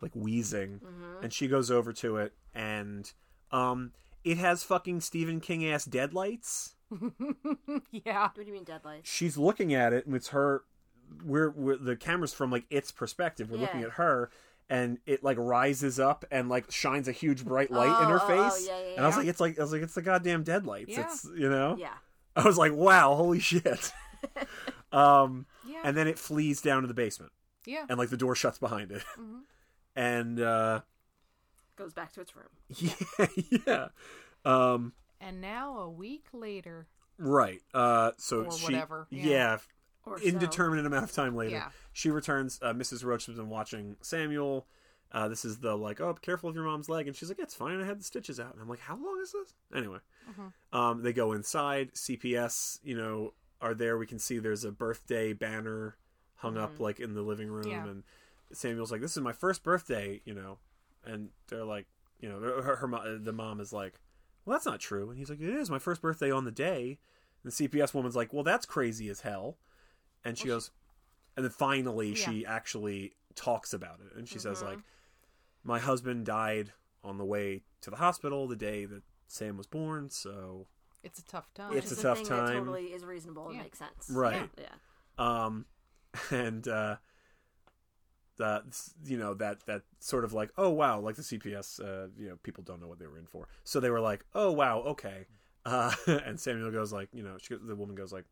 like 0.00 0.12
wheezing, 0.14 0.80
Mm-hmm. 0.84 1.24
and 1.24 1.32
she 1.32 1.48
goes 1.48 1.70
over 1.70 1.92
to 1.94 2.16
it, 2.18 2.32
and 2.54 3.12
um, 3.52 3.92
it 4.24 4.38
has 4.38 4.62
fucking 4.62 5.00
Stephen 5.00 5.40
King 5.40 5.66
ass 5.66 5.84
deadlights. 5.84 6.74
yeah, 7.92 8.22
What 8.22 8.34
do 8.36 8.42
you 8.44 8.52
mean 8.52 8.64
deadlights? 8.64 9.08
She's 9.10 9.36
looking 9.36 9.74
at 9.74 9.92
it, 9.92 10.06
and 10.06 10.14
it's 10.14 10.28
her. 10.28 10.62
We're, 11.24 11.50
we're 11.50 11.76
the 11.76 11.96
camera's 11.96 12.32
from 12.32 12.50
like 12.50 12.64
its 12.70 12.92
perspective. 12.92 13.50
We're 13.50 13.58
looking 13.58 13.82
at 13.82 13.90
her. 13.92 14.30
And 14.68 14.98
it 15.04 15.24
like 15.24 15.36
rises 15.36 15.98
up 15.98 16.24
and 16.30 16.48
like 16.48 16.70
shines 16.70 17.08
a 17.08 17.12
huge 17.12 17.44
bright 17.44 17.72
light 17.72 17.88
in 18.04 18.08
her 18.08 18.20
Oh, 18.20 18.24
oh, 18.28 18.46
oh, 18.46 18.50
face. 18.50 18.68
yeah, 18.68 18.78
yeah, 18.78 18.94
And 18.94 19.04
I 19.04 19.08
was 19.08 19.16
like, 19.16 19.26
it's 19.26 19.40
like 19.40 19.58
I 19.58 19.62
was 19.62 19.72
like, 19.72 19.82
it's 19.82 19.94
the 19.94 20.02
goddamn 20.02 20.44
deadlights. 20.44 20.90
Yeah. 20.90 21.00
It's 21.00 21.24
you 21.36 21.50
know. 21.50 21.74
Yeah. 21.76 21.94
I 22.36 22.44
was 22.44 22.56
like, 22.56 22.72
wow, 22.72 23.16
holy 23.16 23.40
shit. 23.40 23.92
um, 24.92 25.46
yeah, 25.66 25.80
and 25.82 25.96
then 25.96 26.06
it 26.06 26.20
flees 26.20 26.60
down 26.62 26.82
to 26.82 26.86
the 26.88 26.94
basement, 26.94 27.32
yeah. 27.66 27.84
and 27.88 27.98
like 27.98 28.10
the 28.10 28.16
door 28.16 28.36
shuts 28.36 28.58
behind 28.58 28.92
it. 28.92 29.02
And 30.00 30.40
uh, 30.40 30.80
Goes 31.76 31.92
back 31.94 32.12
to 32.12 32.20
its 32.20 32.32
room. 32.36 32.48
yeah, 32.78 33.26
yeah, 33.66 33.88
um, 34.44 34.92
And 35.20 35.40
now 35.40 35.78
a 35.80 35.90
week 35.90 36.26
later, 36.32 36.86
right. 37.18 37.60
Uh, 37.74 38.12
so 38.18 38.44
Or 38.44 38.52
she, 38.52 38.64
whatever, 38.64 39.06
yeah. 39.10 39.24
yeah, 39.24 39.58
Or 40.04 40.18
so. 40.18 40.24
indeterminate 40.24 40.86
amount 40.86 41.04
of 41.04 41.12
time 41.12 41.34
later, 41.36 41.52
Yeah. 41.52 41.68
she 41.92 42.10
returns. 42.10 42.58
Uh, 42.62 42.72
Mrs. 42.72 43.04
Roach 43.04 43.26
has 43.26 43.36
been 43.36 43.48
watching 43.48 43.96
Samuel. 44.02 44.66
Uh, 45.12 45.26
this 45.28 45.44
is 45.44 45.58
the 45.58 45.74
like, 45.76 46.00
oh, 46.00 46.12
be 46.12 46.20
careful 46.20 46.48
of 46.48 46.54
your 46.54 46.64
mom's 46.64 46.88
leg, 46.88 47.06
and 47.08 47.16
she's 47.16 47.28
like, 47.28 47.38
it's 47.40 47.54
fine. 47.54 47.80
I 47.80 47.84
had 47.86 47.98
the 47.98 48.04
stitches 48.04 48.38
out, 48.38 48.52
and 48.52 48.62
I'm 48.62 48.68
like, 48.68 48.78
how 48.80 48.94
long 48.96 49.18
is 49.22 49.32
this? 49.32 49.54
Anyway, 49.74 49.98
Mm-hmm. 50.30 50.76
um, 50.78 51.02
they 51.02 51.12
go 51.12 51.32
inside. 51.32 51.92
CPS, 51.94 52.78
you 52.84 52.96
know, 52.96 53.32
are 53.60 53.74
there. 53.74 53.98
We 53.98 54.06
can 54.06 54.18
see 54.20 54.38
there's 54.38 54.64
a 54.64 54.70
birthday 54.70 55.32
banner 55.32 55.96
hung 56.36 56.56
up 56.56 56.78
like 56.80 57.00
in 57.00 57.14
the 57.14 57.22
living 57.22 57.48
room, 57.48 57.64
Mm-hmm. 57.64 57.70
Yeah. 57.86 57.90
and 57.90 58.02
Samuel's 58.52 58.90
like, 58.92 59.00
this 59.00 59.16
is 59.16 59.22
my 59.22 59.32
first 59.32 59.62
birthday, 59.62 60.20
you 60.24 60.34
know, 60.34 60.58
and 61.04 61.28
they're 61.48 61.64
like, 61.64 61.86
you 62.18 62.28
know, 62.28 62.40
her, 62.40 62.76
her 62.76 63.18
the 63.18 63.32
mom 63.32 63.60
is 63.60 63.72
like, 63.72 63.94
well, 64.44 64.54
that's 64.54 64.66
not 64.66 64.80
true, 64.80 65.10
and 65.10 65.18
he's 65.18 65.30
like, 65.30 65.40
it 65.40 65.48
is 65.54 65.70
my 65.70 65.78
first 65.78 66.02
birthday 66.02 66.30
on 66.30 66.44
the 66.44 66.50
day. 66.50 66.98
And 67.42 67.52
the 67.52 67.68
CPS 67.68 67.94
woman's 67.94 68.16
like, 68.16 68.32
well, 68.32 68.42
that's 68.42 68.66
crazy 68.66 69.08
as 69.08 69.20
hell, 69.20 69.56
and 70.24 70.36
she 70.36 70.48
goes, 70.48 70.70
and 71.36 71.44
then 71.44 71.52
finally 71.52 72.14
she 72.14 72.44
actually 72.44 73.14
talks 73.34 73.72
about 73.72 74.00
it, 74.00 74.16
and 74.16 74.28
she 74.28 74.38
says 74.38 74.62
like, 74.62 74.80
my 75.64 75.78
husband 75.78 76.26
died 76.26 76.72
on 77.02 77.18
the 77.18 77.24
way 77.24 77.62
to 77.80 77.90
the 77.90 77.96
hospital 77.96 78.46
the 78.46 78.56
day 78.56 78.84
that 78.84 79.02
Sam 79.26 79.56
was 79.56 79.66
born, 79.66 80.10
so 80.10 80.66
it's 81.02 81.18
a 81.18 81.24
tough 81.24 81.52
time. 81.54 81.72
It's 81.76 81.90
Which 81.90 81.98
a 81.98 82.02
tough 82.02 82.18
thing 82.18 82.26
time. 82.26 82.46
That 82.46 82.58
totally 82.58 82.86
is 82.86 83.04
reasonable 83.04 83.46
and 83.46 83.56
Yeah. 83.56 83.62
makes 83.62 83.78
sense. 83.78 84.10
Right. 84.10 84.50
Yeah. 84.58 84.66
um 85.18 85.66
and 86.30 86.66
uh 86.66 86.96
that 88.40 88.62
you 89.04 89.18
know 89.18 89.34
that 89.34 89.60
that 89.66 89.82
sort 89.98 90.24
of 90.24 90.32
like 90.32 90.50
oh 90.56 90.70
wow 90.70 90.98
like 90.98 91.14
the 91.14 91.22
cps 91.22 91.78
uh 91.78 92.08
you 92.18 92.28
know 92.28 92.36
people 92.42 92.64
don't 92.64 92.80
know 92.80 92.88
what 92.88 92.98
they 92.98 93.06
were 93.06 93.18
in 93.18 93.26
for. 93.26 93.46
So 93.64 93.78
they 93.78 93.90
were 93.90 94.00
like 94.00 94.24
oh 94.34 94.50
wow 94.50 94.80
okay. 94.80 95.26
Uh 95.64 95.92
and 96.06 96.40
samuel 96.40 96.70
goes 96.70 96.92
like 96.92 97.10
you 97.12 97.22
know 97.22 97.36
she, 97.40 97.54
the 97.54 97.76
woman 97.76 97.94
goes 97.94 98.12
like 98.12 98.24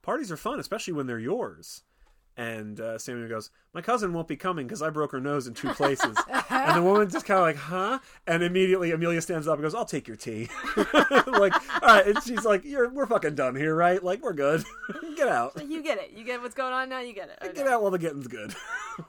parties 0.00 0.32
are 0.32 0.36
fun 0.36 0.58
especially 0.58 0.94
when 0.94 1.06
they're 1.06 1.18
yours 1.18 1.82
And 2.36 2.80
uh, 2.80 2.96
Samuel 2.98 3.28
goes, 3.28 3.50
"My 3.74 3.82
cousin 3.82 4.12
won't 4.14 4.26
be 4.26 4.36
coming 4.36 4.66
because 4.66 4.80
I 4.80 4.88
broke 4.88 5.12
her 5.12 5.20
nose 5.20 5.46
in 5.46 5.52
two 5.54 5.68
places." 5.74 6.16
and 6.48 6.76
the 6.76 6.82
woman 6.82 7.10
just 7.10 7.26
kind 7.26 7.38
of 7.38 7.44
like, 7.44 7.56
"Huh?" 7.56 7.98
And 8.26 8.42
immediately 8.42 8.90
Amelia 8.90 9.20
stands 9.20 9.46
up 9.46 9.54
and 9.54 9.62
goes, 9.62 9.74
"I'll 9.74 9.84
take 9.84 10.08
your 10.08 10.16
tea." 10.16 10.48
like, 10.76 11.52
all 11.82 11.88
right. 11.88 12.06
And 12.06 12.22
she's 12.22 12.44
like, 12.44 12.64
"You're 12.64 12.88
we're 12.88 13.06
fucking 13.06 13.34
done 13.34 13.54
here, 13.54 13.74
right? 13.74 14.02
Like, 14.02 14.22
we're 14.22 14.32
good. 14.32 14.64
get 15.16 15.28
out. 15.28 15.52
You 15.68 15.82
get 15.82 15.98
it. 15.98 16.12
You 16.16 16.24
get 16.24 16.40
what's 16.40 16.54
going 16.54 16.72
on 16.72 16.88
now. 16.88 17.00
You 17.00 17.12
get 17.12 17.28
it. 17.28 17.38
Okay. 17.44 17.52
Get 17.52 17.66
out 17.66 17.82
while 17.82 17.90
the 17.90 17.98
getting's 17.98 18.28
good." 18.28 18.54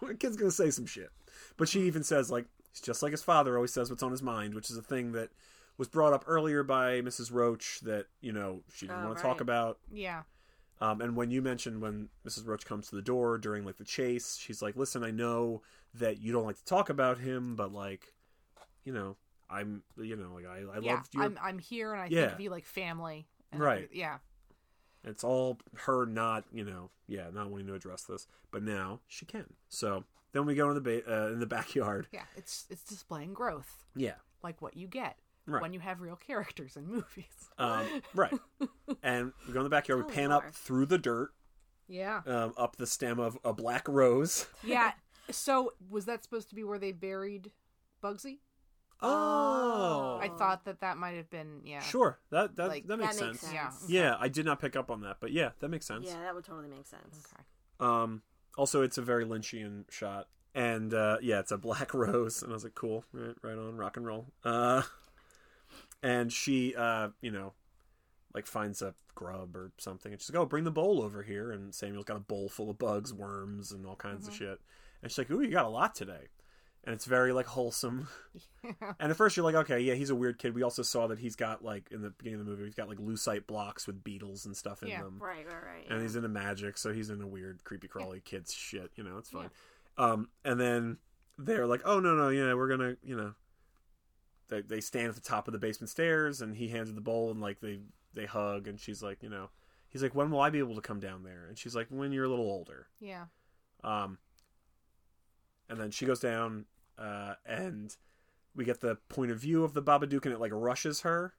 the 0.01 0.15
kid's 0.15 0.35
gonna 0.35 0.51
say 0.51 0.69
some 0.69 0.85
shit, 0.85 1.09
but 1.55 1.69
she 1.69 1.81
even 1.83 2.03
says 2.03 2.29
like, 2.29 2.45
"He's 2.71 2.81
just 2.81 3.01
like 3.01 3.11
his 3.11 3.23
father 3.23 3.55
always 3.55 3.71
says 3.73 3.89
what's 3.89 4.03
on 4.03 4.11
his 4.11 4.21
mind," 4.21 4.53
which 4.53 4.69
is 4.69 4.75
a 4.77 4.81
thing 4.81 5.13
that 5.13 5.29
was 5.77 5.87
brought 5.87 6.11
up 6.13 6.25
earlier 6.27 6.61
by 6.61 7.01
Mrs. 7.01 7.31
Roach 7.31 7.79
that 7.83 8.07
you 8.19 8.33
know 8.33 8.63
she 8.73 8.85
didn't 8.85 9.03
Oh, 9.03 9.05
want 9.07 9.17
to 9.17 9.23
talk 9.23 9.39
about. 9.41 9.77
Yeah. 9.93 10.23
Um, 10.81 11.01
and 11.01 11.15
when 11.15 11.31
you 11.31 11.41
mentioned 11.41 11.81
when 11.81 12.09
Mrs. 12.27 12.45
Roach 12.47 12.65
comes 12.65 12.89
to 12.89 12.95
the 12.95 13.01
door 13.01 13.37
during 13.37 13.63
like 13.65 13.77
the 13.77 13.83
chase, 13.85 14.35
she's 14.37 14.61
like, 14.61 14.75
"Listen, 14.75 15.03
I 15.03 15.11
know 15.11 15.61
that 15.93 16.19
you 16.19 16.31
don't 16.33 16.45
like 16.45 16.57
to 16.57 16.65
talk 16.65 16.89
about 16.89 17.19
him, 17.19 17.55
but 17.55 17.71
like, 17.71 18.13
you 18.83 18.91
know, 18.93 19.15
I'm, 19.49 19.83
you 19.97 20.15
know, 20.15 20.31
like 20.33 20.45
I, 20.45 20.57
I 20.75 20.79
yeah. 20.81 20.93
love 20.95 21.07
your. 21.13 21.23
I'm 21.23 21.39
I'm 21.41 21.59
here 21.59 21.93
and 21.93 22.01
I 22.01 22.07
Yeah. 22.07 22.21
think 22.21 22.33
of 22.33 22.39
you 22.41 22.49
like 22.49 22.65
family. 22.65 23.27
and 23.51 23.61
Right. 23.61 23.83
every- 23.83 23.99
Yeah. 23.99 24.17
It's 25.05 25.23
all 25.23 25.59
her 25.79 26.05
not, 26.05 26.45
you 26.51 26.63
know, 26.63 26.89
yeah, 27.07 27.29
not 27.31 27.49
wanting 27.51 27.67
to 27.67 27.73
address 27.75 28.03
this, 28.03 28.25
but 28.51 28.63
now 28.63 29.01
she 29.07 29.25
can. 29.25 29.53
So 29.69 30.05
then 30.31 30.45
we 30.45 30.55
go 30.55 30.69
in 30.69 30.75
the 30.75 30.81
ba- 30.81 31.03
uh, 31.27 31.27
in 31.31 31.39
the 31.39 31.45
backyard. 31.57 32.07
Yeah. 32.11 32.23
It's 32.35 32.65
it's 32.69 32.83
displaying 32.83 33.33
growth, 33.33 33.85
Yeah, 33.95 34.15
like 34.41 34.61
what 34.61 34.75
you 34.75 34.87
get 34.87 35.17
Right. 35.45 35.61
when 35.61 35.73
you 35.73 35.79
have 35.81 35.99
real 36.01 36.15
characters 36.15 36.77
in 36.77 36.87
movies. 36.87 37.25
um, 37.57 37.85
right. 38.15 38.33
And 39.01 39.33
we 39.47 39.53
go 39.53 39.59
in 39.59 39.63
the 39.65 39.69
backyard. 39.69 40.05
We 40.05 40.11
Oh, 40.11 40.15
pan 40.15 40.29
Lord. 40.29 40.45
up 40.45 40.53
through 40.53 40.85
the 40.85 40.97
dirt, 40.97 41.31
Yeah. 41.87 42.21
um, 42.25 42.53
up 42.57 42.77
the 42.77 42.87
stem 42.87 43.19
of 43.19 43.37
a 43.43 43.51
black 43.53 43.87
rose. 43.87 44.47
Yeah. 44.63 44.93
So 45.31 45.73
was 45.89 46.05
that 46.05 46.23
supposed 46.23 46.49
to 46.49 46.55
be 46.55 46.63
where 46.63 46.79
they 46.79 46.91
buried 46.91 47.51
Bugsy? 48.03 48.39
Oh, 49.01 50.17
I 50.21 50.29
thought 50.29 50.65
that 50.65 50.79
that 50.81 50.97
might 50.97 51.15
have 51.17 51.29
been 51.29 51.61
yeah. 51.65 51.81
Sure, 51.81 52.19
that 52.29 52.55
that 52.55 52.69
Like- 52.69 52.87
that 52.87 52.97
makes 52.97 53.17
that 53.17 53.25
makes 53.27 53.39
sense. 53.41 53.53
sense. 53.53 53.85
Yeah. 53.89 54.03
Yeah, 54.03 54.15
I 54.19 54.27
did 54.29 54.45
not 54.45 54.59
pick 54.59 54.75
up 54.75 54.89
on 54.89 55.01
that, 55.01 55.17
but 55.19 55.31
yeah, 55.31 55.51
that 55.59 55.67
makes 55.69 55.85
sense. 55.85 56.05
Yeah, 56.07 56.21
that 56.21 56.33
would 56.35 56.45
totally 56.45 56.67
make 56.69 56.85
sense. 56.87 57.21
Okay. 57.33 57.43
Um, 57.79 58.21
also, 58.57 58.81
it's 58.81 58.97
a 58.97 59.01
very 59.01 59.25
Lynchian 59.25 59.89
shot, 59.91 60.27
and 60.55 60.93
uh, 60.93 61.17
yeah, 61.21 61.39
it's 61.39 61.51
a 61.51 61.57
black 61.57 61.93
rose, 61.93 62.41
and 62.43 62.51
I 62.51 62.53
was 62.53 62.63
like, 62.63 62.75
cool, 62.75 63.03
right, 63.11 63.35
right 63.41 63.57
on, 63.57 63.75
rock 63.77 63.97
and 63.97 64.05
roll. 64.05 64.27
Uh, 64.43 64.83
and 66.03 66.31
she, 66.31 66.75
uh, 66.75 67.09
you 67.21 67.31
know, 67.31 67.53
like 68.35 68.45
finds 68.45 68.81
a 68.83 68.93
grub 69.15 69.55
or 69.55 69.71
something, 69.79 70.11
and 70.11 70.21
she's 70.21 70.29
like, 70.31 70.39
oh, 70.39 70.45
bring 70.45 70.63
the 70.65 70.71
bowl 70.71 71.01
over 71.01 71.23
here, 71.23 71.51
and 71.51 71.73
Samuel's 71.73 72.05
got 72.05 72.17
a 72.17 72.19
bowl 72.19 72.49
full 72.49 72.69
of 72.69 72.77
bugs, 72.77 73.11
worms, 73.13 73.71
and 73.71 73.85
all 73.85 73.95
kinds 73.95 74.27
of 74.27 74.33
shit, 74.35 74.59
and 75.01 75.09
she's 75.11 75.17
like, 75.17 75.31
ooh, 75.31 75.41
you 75.41 75.49
got 75.51 75.65
a 75.65 75.69
lot 75.69 75.95
today. 75.95 76.27
And 76.85 76.93
it's 76.93 77.05
very 77.05 77.31
like 77.31 77.45
wholesome. 77.45 78.09
And 78.99 79.09
at 79.11 79.15
first 79.15 79.37
you're 79.37 79.45
like, 79.45 79.55
okay, 79.55 79.79
yeah, 79.79 79.93
he's 79.93 80.09
a 80.09 80.15
weird 80.15 80.37
kid. 80.37 80.53
We 80.53 80.63
also 80.63 80.81
saw 80.83 81.07
that 81.07 81.19
he's 81.19 81.35
got 81.37 81.63
like 81.63 81.89
in 81.91 82.01
the 82.01 82.09
beginning 82.09 82.41
of 82.41 82.45
the 82.45 82.51
movie, 82.51 82.65
he's 82.65 82.75
got 82.75 82.89
like 82.89 82.97
lucite 82.97 83.47
blocks 83.47 83.87
with 83.87 84.03
beetles 84.03 84.45
and 84.45 84.55
stuff 84.55 84.83
in 84.83 84.89
Yeah. 84.89 85.03
them 85.03 85.17
Right, 85.21 85.45
right, 85.45 85.53
right. 85.53 85.85
and 85.89 85.97
yeah. 85.99 86.01
he's 86.01 86.15
into 86.17 86.27
magic, 86.27 86.77
so 86.77 86.91
he's 86.93 87.09
into 87.09 87.25
weird, 87.27 87.63
creepy, 87.63 87.87
crawly 87.87 88.19
kids 88.19 88.53
shit. 88.53 88.91
You 88.95 89.03
know, 89.05 89.17
it's 89.17 89.29
fine. 89.29 89.49
Um, 89.97 90.27
and 90.43 90.59
then 90.59 90.97
they're 91.37 91.67
like, 91.67 91.81
"Oh 91.85 91.99
no, 91.99 92.15
no, 92.15 92.29
yeah, 92.29 92.53
we're 92.53 92.67
gonna, 92.69 92.95
you 93.03 93.15
know." 93.15 93.33
They 94.53 94.61
they 94.61 94.81
stand 94.81 95.09
at 95.09 95.15
the 95.15 95.21
top 95.21 95.47
of 95.47 95.51
the 95.51 95.59
basement 95.59 95.89
stairs, 95.89 96.41
and 96.41 96.55
he 96.55 96.67
hands 96.69 96.89
her 96.89 96.95
the 96.95 97.01
bowl, 97.01 97.31
and 97.31 97.41
like 97.41 97.59
they 97.59 97.79
they 98.13 98.25
hug, 98.25 98.67
and 98.67 98.79
she's 98.79 99.01
like, 99.01 99.23
you 99.23 99.29
know, 99.29 99.49
he's 99.89 100.03
like, 100.03 100.13
"When 100.15 100.29
will 100.29 100.39
I 100.41 100.49
be 100.49 100.59
able 100.59 100.75
to 100.75 100.81
come 100.81 100.99
down 100.99 101.23
there?" 101.23 101.45
And 101.47 101.57
she's 101.57 101.75
like, 101.75 101.87
"When 101.89 102.11
you're 102.11 102.25
a 102.25 102.29
little 102.29 102.45
older." 102.45 102.87
Yeah. 102.99 103.25
Um, 103.83 104.17
and 105.69 105.79
then 105.79 105.91
she 105.91 106.05
goes 106.05 106.19
down, 106.19 106.65
uh, 106.97 107.35
and 107.45 107.95
we 108.55 108.65
get 108.65 108.81
the 108.81 108.95
point 109.09 109.31
of 109.31 109.39
view 109.39 109.63
of 109.63 109.73
the 109.73 109.81
Babadook, 109.81 110.25
and 110.25 110.33
it 110.33 110.39
like 110.39 110.51
rushes 110.53 111.01
her, 111.01 111.33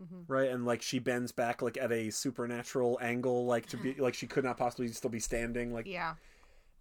Mhm. 0.00 0.24
right? 0.28 0.50
And 0.50 0.64
like 0.64 0.82
she 0.82 0.98
bends 0.98 1.32
back 1.32 1.60
like 1.62 1.76
at 1.76 1.90
a 1.92 2.10
supernatural 2.10 2.98
angle, 3.02 3.44
like 3.46 3.66
to 3.66 3.76
be 3.76 3.94
like 3.98 4.14
she 4.14 4.26
could 4.26 4.44
not 4.44 4.56
possibly 4.56 4.88
still 4.88 5.10
be 5.10 5.20
standing, 5.20 5.72
like. 5.72 5.86
Yeah. 5.86 6.14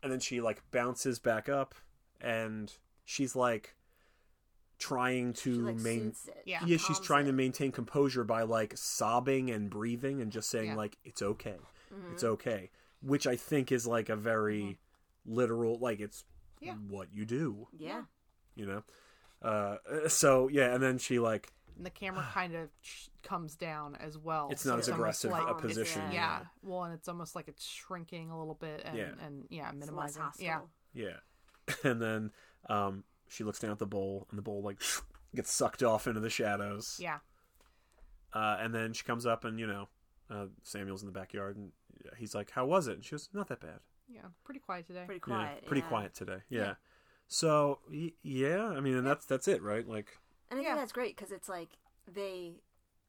And 0.04 0.12
then 0.12 0.20
she 0.20 0.42
like 0.42 0.62
bounces 0.72 1.20
back 1.20 1.48
up, 1.50 1.76
and 2.20 2.74
she's 3.06 3.36
like 3.36 3.76
trying 4.82 5.34
to 5.34 5.54
she 5.54 5.60
like 5.62 5.76
main. 5.78 6.08
it. 6.28 6.44
Yeah. 6.46 6.60
Yeah, 6.66 6.78
she's 6.78 6.88
calms 6.88 7.00
trying 7.00 7.26
to 7.28 7.32
maintain 7.34 7.72
composure 7.72 8.24
by 8.24 8.42
like 8.44 8.74
sobbing 8.78 9.50
and 9.52 9.70
breathing 9.70 10.22
and 10.22 10.32
just 10.32 10.50
saying 10.50 10.70
Yeah. 10.72 10.76
like 10.76 10.98
it's 11.04 11.22
okay, 11.22 11.58
Mm-hmm. 11.94 12.14
it's 12.14 12.24
okay, 12.24 12.70
which 13.02 13.28
I 13.28 13.36
think 13.36 13.72
is 13.72 13.86
like 13.88 14.10
a 14.10 14.16
very 14.16 14.80
literal, 15.26 15.78
like 15.80 16.00
it's 16.00 16.24
Yeah. 16.60 16.74
what 16.76 17.08
you 17.14 17.26
do, 17.26 17.68
Yeah. 17.78 18.04
you 18.56 18.66
know. 18.66 18.84
Uh, 19.42 19.78
so 20.08 20.48
yeah, 20.50 20.74
and 20.74 20.82
then 20.84 20.98
she 20.98 21.20
like 21.20 21.52
And 21.78 21.86
the 21.86 21.90
camera 21.90 22.28
kind 22.34 22.54
of 22.56 22.70
comes 23.24 23.56
down 23.56 23.96
as 23.96 24.18
well. 24.18 24.50
it's 24.52 24.64
so 24.64 24.70
not 24.72 24.80
as 24.80 24.90
almost 24.90 25.00
aggressive 25.00 25.32
like- 25.32 25.48
a 25.50 25.56
position. 25.56 26.12
Yeah. 26.12 26.42
Well, 26.62 26.84
and 26.84 26.94
it's 26.94 27.08
almost 27.08 27.36
like 27.36 27.48
it's 27.48 27.66
shrinking 27.66 28.30
a 28.30 28.38
little 28.38 28.56
bit 28.56 28.82
and 28.86 28.98
Yeah. 28.98 29.12
and 29.26 29.46
yeah, 29.50 29.72
minimizing. 29.72 30.24
Yeah. 30.40 30.62
Yeah. 30.94 31.18
And 31.84 32.02
then 32.02 32.32
um, 32.70 33.04
she 33.32 33.44
looks 33.44 33.60
down 33.60 33.72
at 33.72 33.80
the 33.80 33.86
bowl, 33.88 34.28
and 34.30 34.38
the 34.38 34.42
bowl 34.44 34.62
like 34.62 34.80
gets 35.36 35.52
sucked 35.52 35.82
off 35.84 36.06
into 36.08 36.20
the 36.20 36.30
shadows. 36.30 36.98
Yeah. 37.02 37.20
Uh, 38.34 38.58
and 38.60 38.74
then 38.74 38.94
she 38.94 39.04
comes 39.04 39.26
up, 39.26 39.44
and 39.46 39.60
you 39.60 39.68
know, 39.68 39.88
uh, 40.30 40.46
Samuel's 40.64 41.02
in 41.02 41.08
the 41.08 41.12
backyard, 41.14 41.58
and 41.58 41.72
he's 42.18 42.34
like, 42.36 42.52
"How 42.52 42.66
was 42.66 42.88
it?" 42.88 42.96
And 42.96 43.06
she 43.06 43.12
goes, 43.12 43.30
"Not 43.34 43.48
that 43.50 43.60
bad. 43.62 43.80
Yeah. 44.10 44.22
Pretty 44.44 44.60
quiet 44.60 44.88
today. 44.88 45.04
Pretty 45.06 45.22
Yeah, 45.28 45.36
quiet. 45.36 45.66
pretty 45.66 45.82
yeah. 45.82 45.88
quiet 45.88 46.14
today. 46.14 46.38
Yeah." 46.50 46.76
So 47.28 47.80
y- 47.90 48.14
yeah, 48.24 48.68
I 48.68 48.80
mean, 48.82 48.96
and 48.96 49.06
that's 49.08 49.26
that's 49.26 49.48
it, 49.48 49.62
right? 49.62 49.88
Like, 49.88 50.18
And 50.50 50.60
I 50.60 50.64
think 50.64 50.68
Yeah. 50.68 50.76
that's 50.76 50.92
great 50.92 51.16
because 51.16 51.32
it's 51.32 51.48
like 51.48 51.78
they, 52.08 52.56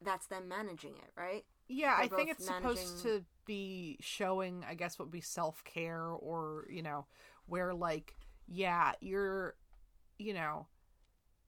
that's 0.00 0.26
them 0.26 0.48
managing 0.48 0.92
it, 0.96 1.10
right? 1.16 1.44
Yeah, 1.68 1.94
I 1.96 2.06
They're 2.06 2.18
think 2.18 2.28
both 2.28 2.36
it's 2.38 2.46
supposed 2.46 3.02
to 3.02 3.24
be 3.46 3.96
showing, 4.00 4.64
I 4.68 4.74
guess, 4.74 4.98
what 4.98 5.06
would 5.06 5.12
be 5.12 5.20
self 5.20 5.64
care 5.64 6.04
or, 6.04 6.66
you 6.70 6.82
know, 6.82 7.06
where, 7.46 7.72
like, 7.74 8.14
yeah, 8.46 8.92
you're, 9.00 9.54
you 10.22 10.34
know, 10.34 10.66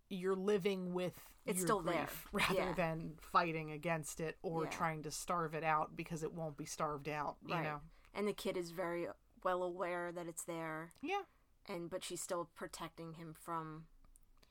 you're 0.09 0.35
living 0.37 0.93
with 0.95 1.15
It's 1.47 1.59
your 1.59 1.67
still 1.67 1.81
there. 1.81 2.09
rather 2.33 2.55
Yeah. 2.55 2.73
than 2.75 3.15
fighting 3.21 3.71
against 3.73 4.21
it 4.21 4.37
or 4.43 4.65
Yeah. 4.65 4.71
trying 4.71 5.03
to 5.05 5.11
starve 5.11 5.55
it 5.55 5.65
out 5.65 5.97
because 5.97 6.23
it 6.23 6.33
won't 6.33 6.57
be 6.57 6.67
starved 6.67 7.09
out, 7.09 7.37
you 7.47 7.55
right. 7.55 7.63
know? 7.65 7.81
And 8.15 8.29
the 8.29 8.33
kid 8.33 8.57
is 8.57 8.71
very 8.71 9.09
well 9.43 9.63
aware 9.63 10.13
that 10.13 10.27
it's 10.27 10.45
there, 10.45 10.93
Yeah. 11.03 11.23
and 11.67 11.91
but 11.91 12.03
she's 12.05 12.21
still 12.23 12.49
protecting 12.55 13.15
him 13.15 13.35
from 13.35 13.87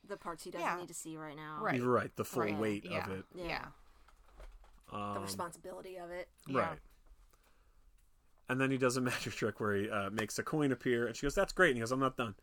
the 0.06 0.16
parts 0.16 0.44
he 0.44 0.50
doesn't 0.50 0.66
Yeah. 0.66 0.76
need 0.76 0.88
to 0.88 0.94
see 0.94 1.16
right 1.16 1.36
now. 1.36 1.58
Right. 1.62 1.76
you're 1.78 1.90
right, 1.90 2.14
the 2.16 2.24
full 2.24 2.42
Right. 2.42 2.56
weight 2.58 2.84
Yeah. 2.84 3.04
of 3.06 3.10
it. 3.18 3.24
Yeah. 3.34 3.46
Yeah. 3.46 3.68
Um, 4.92 5.14
The 5.14 5.20
responsibility 5.20 5.96
of 5.98 6.10
it. 6.10 6.28
Yeah. 6.46 6.60
Right. 6.60 6.78
And 8.48 8.60
then 8.60 8.70
he 8.70 8.76
does 8.76 8.96
a 8.96 9.00
magic 9.00 9.32
trick 9.34 9.60
where 9.60 9.74
he 9.74 9.88
uh, 9.90 10.10
makes 10.10 10.38
a 10.38 10.42
coin 10.42 10.72
appear, 10.72 11.06
and 11.06 11.16
she 11.16 11.24
goes, 11.24 11.34
"That's 11.34 11.52
great." 11.52 11.70
And 11.70 11.76
he 11.76 11.80
goes, 11.80 11.92
"I'm 11.92 12.00
not 12.00 12.16
done." 12.16 12.34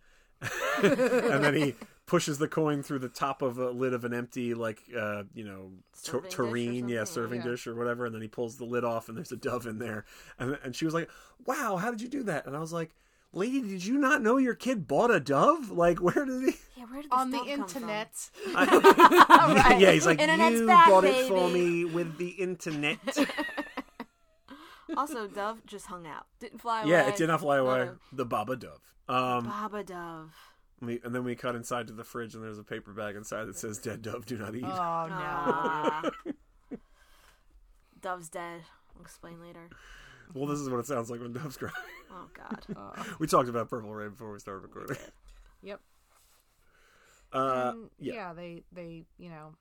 and 0.84 1.44
then 1.44 1.54
he 1.54 1.76
pushes 2.06 2.38
the 2.40 2.48
coin 2.48 2.84
through 2.84 3.00
the 3.00 3.08
top 3.10 3.42
of 3.42 3.58
a 3.58 3.70
lid 3.72 3.94
of 3.94 4.04
an 4.06 4.14
empty, 4.14 4.54
like 4.54 4.82
uh, 4.98 5.24
you 5.34 5.44
know, 5.46 5.72
tur- 6.04 6.22
Serving 6.22 6.24
dish 6.24 6.34
or 6.40 6.46
tureen, 6.48 6.90
yeah, 6.90 7.04
serving 7.04 7.42
yeah. 7.42 7.48
dish 7.52 7.68
or 7.68 7.76
whatever. 7.76 8.06
And 8.06 8.14
then 8.16 8.22
he 8.22 8.28
pulls 8.28 8.58
the 8.58 8.66
lid 8.66 8.84
off, 8.84 9.08
and 9.10 9.18
there's 9.18 9.32
a 9.32 9.38
dove 9.38 9.66
in 9.68 9.80
there. 9.80 10.06
And 10.40 10.58
and 10.64 10.76
she 10.76 10.86
was 10.86 10.94
like, 10.94 11.10
"Wow, 11.46 11.78
how 11.78 11.92
did 11.92 12.02
you 12.02 12.08
do 12.10 12.24
that?" 12.24 12.46
And 12.48 12.56
I 12.56 12.60
was 12.60 12.74
like, 12.74 12.92
"Lady, 13.34 13.62
did 13.62 13.86
you 13.86 13.98
not 13.98 14.22
know 14.22 14.38
your 14.38 14.56
kid 14.56 14.88
bought 14.88 15.12
a 15.12 15.20
dove? 15.20 15.70
Like, 15.72 16.00
where 16.00 16.26
did 16.26 16.42
he?" 16.44 16.56
Yeah, 16.78 16.86
where 16.86 17.02
did 17.04 17.12
this 17.12 17.18
On 17.20 17.30
the 17.32 17.38
dove 17.38 17.48
come 17.48 17.68
from? 17.68 17.78
internet. 17.84 18.30
I- 18.56 19.78
yeah, 19.80 19.92
he's 19.92 20.06
like, 20.08 20.20
Internet's 20.20 20.60
"You 20.62 20.68
back, 20.68 20.90
bought 20.90 21.04
it 21.06 21.28
for 21.28 21.50
me 21.50 21.86
with 21.86 22.18
the 22.18 22.30
internet." 22.30 22.98
Also, 24.98 25.28
Dove 25.28 25.66
just 25.66 25.88
hung 25.88 26.06
out. 26.08 26.26
Didn't 26.40 26.60
fly 26.60 26.82
away. 26.82 26.92
yeah, 26.92 27.08
it 27.08 27.16
did 27.18 27.28
not 27.28 27.40
fly 27.42 27.58
away. 27.58 27.86
No. 27.86 27.96
The 28.14 28.26
Baba 28.26 28.56
Dove. 28.56 28.82
Um, 29.10 29.46
Baba 29.46 29.84
Dove. 29.84 30.34
We, 30.82 31.00
and 31.04 31.14
then 31.14 31.24
we 31.24 31.36
cut 31.36 31.56
inside 31.56 31.88
to 31.88 31.94
the 31.94 32.04
fridge, 32.04 32.34
and 32.34 32.44
there's 32.44 32.58
a 32.58 32.64
paper 32.64 32.92
bag 32.92 33.16
inside 33.16 33.46
that 33.46 33.58
says 33.58 33.78
"Dead 33.78 34.02
dove, 34.02 34.26
do 34.26 34.38
not 34.38 34.56
eat." 34.56 34.64
Oh, 34.66 35.08
no. 36.32 36.78
Dove's 38.02 38.30
dead. 38.30 38.62
I'll 38.96 39.02
explain 39.04 39.40
later. 39.42 39.70
well, 40.34 40.48
this 40.48 40.60
is 40.60 40.70
what 40.70 40.80
it 40.80 40.88
sounds 40.88 41.10
like 41.12 41.22
when 41.22 41.34
doves 41.34 41.58
cry. 41.58 41.70
Oh 42.12 42.28
God. 42.34 42.66
Uh, 42.76 43.04
we 43.20 43.28
talked 43.28 43.48
about 43.50 43.70
Purple 43.70 43.94
Rain 43.94 44.10
before 44.12 44.32
we 44.34 44.40
started 44.40 44.62
recording. 44.64 44.98
yep. 45.62 45.80
Uh, 47.32 47.72
And, 47.76 47.90
yeah. 48.00 48.14
yeah, 48.14 48.34
they 48.34 48.64
they 48.74 49.06
you 49.18 49.30
know 49.30 49.54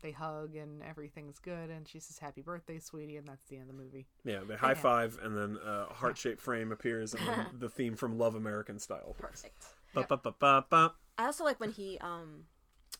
they 0.00 0.12
hug 0.12 0.56
and 0.56 0.82
everything's 0.82 1.38
good, 1.38 1.70
and 1.70 1.86
she 1.88 1.98
says 2.00 2.18
"Happy 2.18 2.42
birthday, 2.42 2.78
sweetie," 2.78 3.16
and 3.16 3.26
that's 3.26 3.44
the 3.46 3.56
end 3.56 3.70
of 3.70 3.76
the 3.76 3.82
movie. 3.82 4.06
yeah, 4.24 4.40
they 4.46 4.56
high 4.56 4.74
five, 4.74 5.18
and 5.22 5.36
then 5.36 5.58
a 5.64 5.84
heart 5.94 6.16
shaped 6.18 6.40
frame 6.40 6.72
appears, 6.72 7.14
and 7.14 7.46
the 7.58 7.68
theme 7.68 7.96
from 7.96 8.18
Love 8.18 8.34
American 8.34 8.78
Style. 8.78 9.14
Perfect. 9.18 9.64
Ba, 9.94 10.06
ba, 10.08 10.16
ba, 10.16 10.34
ba, 10.38 10.64
ba. 10.68 10.92
I 11.18 11.26
also 11.26 11.44
like 11.44 11.60
when 11.60 11.72
he 11.72 11.98
um 12.00 12.44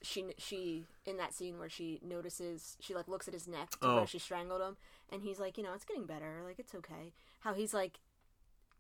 she 0.03 0.25
she 0.39 0.85
in 1.07 1.17
that 1.19 1.33
scene 1.35 1.59
where 1.59 1.69
she 1.69 2.01
notices 2.03 2.77
she 2.81 2.95
like 2.95 3.09
looks 3.09 3.29
at 3.29 3.35
his 3.35 3.47
neck 3.47 3.71
to 3.71 3.79
Oh. 3.83 3.97
where 3.97 4.07
she 4.07 4.19
strangled 4.19 4.61
him 4.63 4.77
and 5.11 5.23
he's 5.23 5.39
like 5.39 5.59
you 5.59 5.65
know 5.65 5.75
it's 5.75 5.85
getting 5.85 6.07
better 6.07 6.41
like 6.45 6.59
it's 6.59 6.75
okay 6.75 7.13
how 7.41 7.53
he's 7.53 7.75
like 7.75 8.01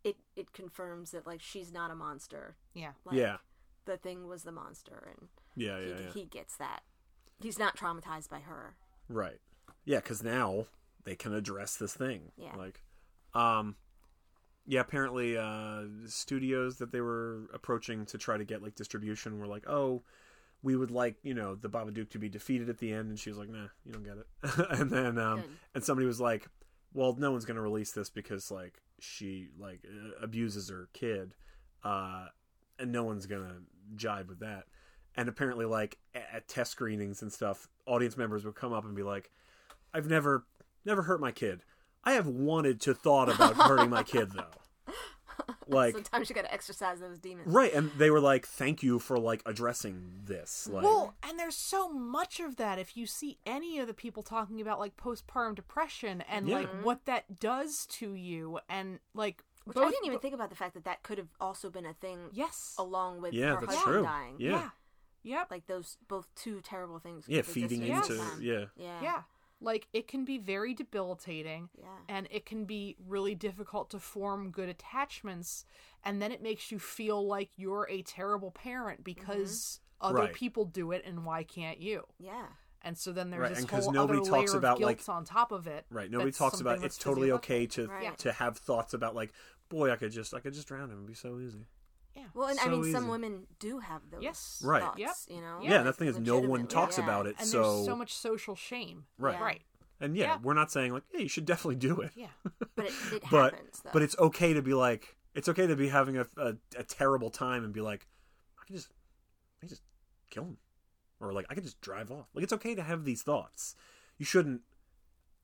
it 0.05 0.17
it 0.37 0.53
confirms 0.53 1.11
that 1.11 1.27
like 1.27 1.41
she's 1.43 1.73
not 1.73 1.91
a 1.91 1.95
monster. 1.95 2.57
Yeah. 2.75 2.93
Like, 3.05 3.17
yeah, 3.17 3.37
the 3.85 3.97
thing 3.97 4.27
was 4.27 4.43
the 4.45 4.53
monster, 4.53 5.09
and 5.19 5.29
yeah, 5.57 5.79
he, 5.81 5.89
yeah, 5.89 5.95
yeah. 6.05 6.11
he 6.13 6.25
gets 6.25 6.57
that. 6.57 6.81
He's 7.41 7.59
not 7.59 7.77
traumatized 7.77 8.29
by 8.29 8.41
her. 8.41 8.75
Right. 9.09 9.41
Yeah, 9.85 9.99
because 9.99 10.23
now 10.23 10.67
they 11.05 11.17
can 11.17 11.35
address 11.35 11.77
this 11.77 11.95
thing. 11.95 12.33
Yeah. 12.37 12.55
Like, 12.57 12.83
um, 13.35 13.77
yeah. 14.67 14.81
Apparently, 14.81 15.37
uh, 15.37 15.83
studios 16.07 16.77
that 16.79 16.93
they 16.93 17.01
were 17.01 17.49
approaching 17.53 18.07
to 18.07 18.19
try 18.19 18.37
to 18.37 18.45
get 18.45 18.63
like 18.63 18.75
distribution 18.75 19.39
were 19.39 19.47
like, 19.47 19.69
oh, 19.69 20.03
we 20.63 20.77
would 20.77 20.91
like 20.91 21.17
you 21.23 21.35
know 21.35 21.55
the 21.55 21.71
Babadook 21.71 22.11
to 22.11 22.19
be 22.19 22.29
defeated 22.29 22.69
at 22.69 22.79
the 22.79 22.93
end, 22.93 23.09
and 23.09 23.19
she 23.19 23.31
was 23.31 23.39
like, 23.39 23.49
nah, 23.49 23.69
you 23.85 23.93
don't 23.93 24.05
get 24.05 24.19
it. 24.19 24.27
and 24.79 24.91
then, 24.91 25.19
um, 25.19 25.41
Good. 25.41 25.51
and 25.77 25.85
somebody 25.85 26.07
was 26.07 26.21
like, 26.21 26.47
well, 26.93 27.17
no 27.19 27.33
one's 27.33 27.45
gonna 27.45 27.63
release 27.63 27.93
this 27.93 28.11
because 28.11 28.51
like 28.51 28.81
she 28.99 29.49
like 29.59 29.81
abuses 30.21 30.69
her 30.69 30.89
kid, 30.93 31.35
uh, 31.85 32.27
and 32.79 32.93
no 32.93 33.05
one's 33.05 33.27
gonna 33.27 33.59
jibe 33.97 34.29
with 34.29 34.41
that. 34.41 34.65
And 35.21 35.29
apparently, 35.29 35.67
like 35.67 35.99
at 36.15 36.49
test 36.49 36.71
screenings 36.73 37.21
and 37.21 37.31
stuff, 37.31 37.69
audience 37.85 38.17
members 38.17 38.43
would 38.47 38.55
come 38.55 38.73
up 38.73 38.87
and 38.87 38.97
be 38.97 39.03
like, 39.03 39.31
"I've 39.93 40.07
never, 40.09 40.47
never 40.87 41.03
hurt 41.03 41.21
my 41.21 41.31
kid. 41.31 41.63
I 42.03 42.13
have 42.13 42.27
wanted 42.27 42.81
to 42.83 42.95
thought 42.95 43.29
about 43.29 43.55
hurting 43.57 43.91
my 43.91 44.03
kid 44.03 44.31
though." 44.33 44.47
Like, 45.67 45.95
Sometimes 45.95 46.29
you 46.29 46.35
gotta 46.35 46.53
exercise 46.53 46.99
those 47.01 47.19
demons. 47.19 47.47
right? 47.53 47.73
And 47.73 47.91
they 47.93 48.11
were 48.11 48.21
like, 48.21 48.47
"Thank 48.47 48.83
you 48.83 48.99
for 48.99 49.19
like 49.19 49.43
addressing 49.47 50.23
this." 50.25 50.69
Like, 50.71 50.85
Well, 50.85 51.15
and 51.23 51.39
there's 51.39 51.55
so 51.55 51.89
much 51.91 52.41
of 52.41 52.57
that. 52.57 52.79
If 52.79 52.97
you 52.97 53.07
see 53.07 53.39
any 53.47 53.79
of 53.79 53.87
the 53.87 53.95
people 53.95 54.23
talking 54.23 54.61
about 54.61 54.79
like 54.81 54.97
postpartum 54.97 55.55
depression 55.55 56.23
and 56.23 56.49
Yeah. 56.49 56.61
like 56.61 56.85
what 56.85 57.05
that 57.05 57.39
does 57.39 57.87
to 57.87 58.15
you, 58.15 58.59
and 58.69 58.99
like 59.15 59.45
Which 59.65 59.77
both, 59.77 59.87
I 59.87 59.91
didn't 59.91 60.07
even 60.07 60.19
think 60.19 60.35
about 60.35 60.51
the 60.51 60.57
fact 60.57 60.75
that 60.75 60.85
that 60.85 61.03
could 61.05 61.19
have 61.19 61.29
also 61.41 61.71
been 61.71 61.87
a 61.87 61.95
thing 61.95 62.31
Yes. 62.33 62.75
along 62.79 63.21
with 63.21 63.33
yeah, 63.33 63.51
her 63.55 63.67
husband 63.67 63.79
true. 63.85 64.03
dying. 64.03 64.37
Yeah, 64.39 64.51
Yeah. 64.51 64.71
Yep. 65.23 65.51
Like 65.51 65.67
those 65.67 65.99
both 66.09 66.29
two 66.35 66.61
terrible 66.63 66.99
things. 66.99 67.25
yeah, 67.29 67.43
feeding 67.43 67.83
into 67.87 68.15
the 68.15 68.39
yeah, 68.41 68.65
Yeah. 68.77 69.01
yeah. 69.03 69.23
Like 69.63 69.89
it 69.93 70.09
can 70.09 70.25
be 70.25 70.39
very 70.39 70.73
debilitating. 70.75 71.69
Yeah. 71.79 71.85
and 72.09 72.27
it 72.31 72.47
can 72.47 72.65
be 72.65 72.97
really 73.07 73.35
difficult 73.35 73.91
to 73.91 73.99
form 73.99 74.51
good 74.51 74.69
attachments 74.69 75.65
and 76.05 76.21
then 76.23 76.33
it 76.33 76.43
makes 76.43 76.73
you 76.73 76.79
feel 76.79 77.27
like 77.27 77.51
you're 77.57 77.87
a 77.91 78.03
terrible 78.03 78.51
parent 78.51 79.05
because 79.05 79.81
mm-hmm. 80.01 80.07
other 80.09 80.25
Right. 80.27 80.33
people 80.35 80.65
do 80.65 80.93
it 80.93 81.03
and 81.05 81.25
why 81.27 81.43
can't 81.43 81.79
you 81.79 82.05
Yeah. 82.19 82.47
and 82.83 82.97
so 82.97 83.13
then 83.13 83.29
there's 83.31 83.41
Right, 83.43 83.49
this 83.51 83.59
and 83.61 83.69
'cause 83.69 83.85
whole 83.85 83.93
nobody 83.93 84.21
other 84.21 84.31
talks 84.31 84.51
layer 84.53 84.59
about, 84.59 84.73
of 84.75 84.79
guilt 84.79 85.07
like- 85.07 85.09
on 85.15 85.25
top 85.27 85.53
of 85.53 85.67
it 85.67 85.85
right. 85.91 86.11
Nobody 86.11 86.33
talks 86.33 86.61
about 86.61 86.77
something 86.77 86.87
it's 86.87 86.97
totally 86.97 87.31
okay 87.33 87.67
to 87.67 87.87
Right. 87.89 88.17
to 88.19 88.33
have 88.33 88.57
thoughts 88.57 88.95
about 88.95 89.15
like, 89.15 89.33
boy, 89.69 89.91
I 89.93 89.97
could 89.97 90.11
just 90.13 90.33
I 90.33 90.41
could 90.41 90.55
just 90.55 90.69
drown 90.69 90.89
him. 90.91 90.97
It'd 90.97 91.07
be 91.07 91.15
so 91.15 91.39
easy. 91.39 91.67
Yeah 92.15 92.25
Well, 92.35 92.49
and 92.49 92.59
I 92.61 92.65
So 92.65 92.71
mean, 92.71 92.93
some 92.93 93.09
women 93.09 93.47
do 93.59 93.79
have 93.79 94.03
those 94.11 94.23
Yes. 94.23 94.63
Right. 94.65 94.83
thoughts, 94.83 94.99
Yep. 94.99 95.11
you 95.29 95.41
know? 95.41 95.61
Yeah, 95.63 95.79
and 95.79 95.87
the 95.87 95.93
thing 95.93 96.09
is, 96.09 96.19
no 96.19 96.39
one 96.39 96.67
talks 96.67 96.99
yeah. 96.99 97.05
about 97.05 97.27
it. 97.27 97.37
and 97.39 97.47
so, 97.49 97.63
there's 97.75 97.87
so 97.87 97.97
much 97.97 98.13
social 98.15 98.55
shame 98.57 99.05
Right. 99.19 99.33
Yeah. 99.35 99.45
right 99.45 99.63
and 100.03 100.17
yeah, 100.17 100.25
Yeah. 100.27 100.39
we're 100.43 100.55
not 100.55 100.71
saying 100.73 100.93
like, 100.93 101.03
hey, 101.13 101.23
you 101.23 101.29
should 101.29 101.45
definitely 101.45 101.77
do 101.77 102.01
it. 102.01 102.13
yeah 102.17 102.29
But 102.77 102.87
it, 102.87 102.93
it 103.13 103.23
but 103.31 103.55
happens, 103.55 103.81
though. 103.85 103.91
but 103.93 104.03
it's 104.03 104.17
okay 104.19 104.53
to 104.55 104.63
be 104.63 104.75
like 104.75 105.17
it's 105.35 105.49
okay 105.49 105.67
to 105.67 105.77
be 105.77 105.89
having 105.89 106.17
a, 106.17 106.27
a, 106.37 106.55
a 106.77 106.83
terrible 106.83 107.31
time 107.31 107.63
and 107.65 107.73
be 107.73 107.81
like 107.81 108.07
I 108.61 108.65
can 108.67 108.75
just 108.77 108.89
I 109.59 109.61
can 109.61 109.69
just 109.69 109.83
kill 110.31 110.45
him 110.45 110.57
or 111.21 111.33
like 111.33 111.47
I 111.51 111.55
can 111.55 111.63
just 111.63 111.81
drive 111.81 112.11
off 112.11 112.27
like 112.35 112.43
it's 112.45 112.53
okay 112.55 112.75
to 112.75 112.83
have 112.83 113.05
these 113.05 113.23
thoughts 113.23 113.75
you 114.19 114.25
shouldn't 114.25 114.63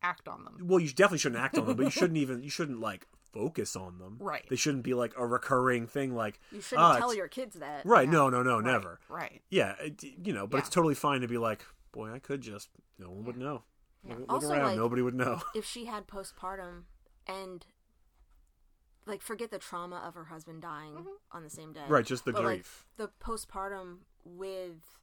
act 0.02 0.26
on 0.28 0.44
them 0.44 0.58
well 0.62 0.80
you 0.80 0.88
definitely 0.88 1.18
shouldn't 1.18 1.40
act 1.42 1.56
on 1.58 1.66
them 1.66 1.76
but 1.76 1.84
you 1.84 1.90
shouldn't 1.90 2.16
even 2.18 2.42
you 2.42 2.50
shouldn't 2.50 2.80
like 2.80 3.06
focus 3.38 3.76
on 3.76 3.98
them 3.98 4.16
Right. 4.20 4.44
they 4.48 4.56
shouldn't 4.56 4.82
be 4.84 4.94
like 4.94 5.12
a 5.16 5.26
recurring 5.26 5.86
thing 5.86 6.14
like 6.14 6.40
you 6.50 6.60
shouldn't 6.60 6.84
"Ah, 6.86 6.98
tell 6.98 7.14
your 7.14 7.28
kids 7.28 7.56
that. 7.56 7.84
right 7.84 8.06
Yeah. 8.06 8.12
no 8.12 8.30
no 8.30 8.42
no 8.42 8.56
Right, 8.56 8.64
never 8.64 9.00
right 9.08 9.42
yeah 9.50 9.74
it, 9.80 10.02
you 10.02 10.32
know 10.32 10.46
but 10.46 10.56
Yeah. 10.56 10.60
it's 10.60 10.70
totally 10.70 10.94
fine 10.94 11.20
to 11.20 11.28
be 11.28 11.38
like 11.38 11.64
boy 11.92 12.10
I 12.12 12.18
could 12.18 12.40
just 12.40 12.68
no 12.98 13.10
one 13.10 13.24
would 13.24 13.36
know 13.36 13.64
Yeah. 14.04 14.14
look 14.16 14.32
Also, 14.32 14.50
around 14.52 14.62
like- 14.64 14.76
nobody 14.76 15.02
would 15.02 15.14
know 15.14 15.42
If 15.54 15.64
she 15.66 15.84
had 15.84 16.06
postpartum 16.06 16.84
and 17.26 17.66
like 19.06 19.22
forget 19.22 19.50
the 19.50 19.58
trauma 19.58 19.96
of 20.06 20.14
her 20.14 20.24
husband 20.24 20.62
dying 20.62 20.94
Mm-hmm. 20.94 21.36
on 21.36 21.42
the 21.42 21.50
same 21.50 21.72
day. 21.72 21.84
right 21.88 22.04
just 22.06 22.24
the 22.24 22.32
but, 22.32 22.42
like, 22.44 22.54
grief 22.56 22.86
the 22.96 23.10
postpartum 23.20 23.98
with 24.24 24.98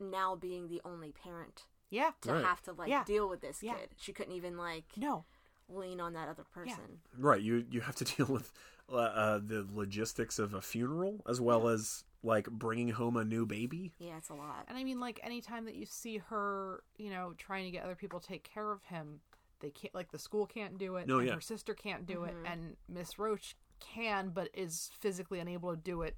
now 0.00 0.34
being 0.34 0.68
the 0.68 0.80
only 0.84 1.12
parent 1.12 1.66
yeah 1.90 2.12
to 2.22 2.32
Right. 2.34 2.44
have 2.44 2.62
to 2.62 2.72
like 2.72 2.88
Yeah. 2.88 3.04
deal 3.04 3.28
with 3.28 3.40
this 3.40 3.62
Yeah. 3.62 3.74
kid. 3.74 3.90
She 3.96 4.12
couldn't 4.12 4.32
even 4.34 4.56
like 4.56 4.96
no 4.96 5.24
lean 5.68 6.00
on 6.00 6.14
that 6.14 6.28
other 6.28 6.44
person. 6.54 7.00
Right, 7.16 7.40
you 7.40 7.64
you 7.70 7.80
have 7.80 7.96
to 7.96 8.04
deal 8.16 8.26
with 8.26 8.52
uh, 8.90 8.96
uh, 8.96 9.40
the 9.44 9.66
logistics 9.72 10.38
of 10.38 10.54
a 10.54 10.60
funeral 10.62 11.22
as 11.28 11.40
well 11.40 11.68
as 11.68 12.04
like 12.22 12.50
bringing 12.50 12.88
home 12.90 13.16
a 13.16 13.24
new 13.24 13.46
baby. 13.46 13.92
Yeah, 13.98 14.16
it's 14.16 14.30
a 14.30 14.34
lot. 14.34 14.64
And 14.68 14.76
I 14.76 14.84
mean, 14.84 15.00
like, 15.00 15.20
anytime 15.22 15.64
that 15.66 15.76
you 15.76 15.86
see 15.86 16.18
her, 16.28 16.82
you 16.96 17.10
know, 17.10 17.34
trying 17.38 17.64
to 17.64 17.70
get 17.70 17.84
other 17.84 17.94
people 17.94 18.20
to 18.20 18.26
take 18.26 18.42
care 18.42 18.72
of 18.72 18.82
him, 18.84 19.20
they 19.60 19.70
can't, 19.70 19.94
like, 19.94 20.10
the 20.10 20.18
school 20.18 20.46
can't 20.46 20.78
do 20.78 20.96
it. 20.96 21.06
No, 21.06 21.18
and 21.18 21.28
yeah. 21.28 21.34
her 21.34 21.40
sister 21.40 21.74
can't 21.74 22.06
do 22.06 22.24
it. 22.24 22.34
Mm-hmm. 22.34 22.46
And 22.46 22.76
Miss 22.88 23.18
Roach 23.18 23.56
can, 23.80 24.30
but 24.30 24.48
is 24.52 24.90
physically 25.00 25.38
unable 25.38 25.70
to 25.70 25.76
do 25.76 26.02
it 26.02 26.16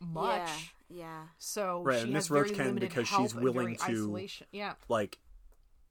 much. 0.00 0.48
Yeah, 0.88 0.98
yeah. 0.98 1.22
So 1.38 1.82
Right, 1.84 1.96
she 1.96 2.02
and 2.02 2.14
has 2.14 2.24
Miss 2.24 2.30
Roach 2.30 2.46
very 2.48 2.56
can 2.56 2.66
limited 2.66 2.88
because 2.90 3.08
help 3.08 3.22
she's 3.22 3.32
and 3.32 3.42
willing 3.42 3.76
very 3.76 3.76
to- 3.76 4.00
Isolation. 4.02 4.46
Yeah. 4.52 4.74
Like 4.88 5.18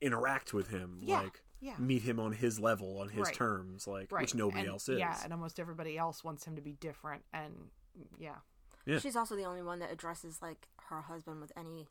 interact 0.02 0.54
with 0.54 0.70
him, 0.70 1.00
Yeah, 1.02 1.22
like 1.22 1.42
yeah. 1.62 1.76
meet 1.78 2.02
him 2.04 2.20
on 2.20 2.32
his 2.32 2.60
level, 2.60 3.00
on 3.00 3.10
his 3.10 3.26
Right. 3.26 3.34
terms, 3.34 3.88
like 3.88 4.12
Right. 4.12 4.22
which 4.22 4.36
nobody 4.36 4.62
And- 4.62 4.70
else 4.70 4.90
is. 4.90 5.00
Yeah, 5.00 5.20
and 5.24 5.34
almost 5.34 5.60
everybody 5.60 5.98
else 5.98 6.24
wants 6.24 6.46
him 6.46 6.56
to 6.56 6.62
be 6.62 6.74
different. 6.74 7.24
And 7.34 7.70
yeah. 8.18 8.38
Yeah. 8.86 9.00
She's 9.00 9.16
also 9.16 9.36
the 9.36 9.44
only 9.46 9.62
one 9.62 9.80
that 9.80 9.92
addresses 9.92 10.42
like 10.42 10.68
her 10.90 11.02
husband 11.02 11.42
with 11.42 11.52
any 11.56 11.88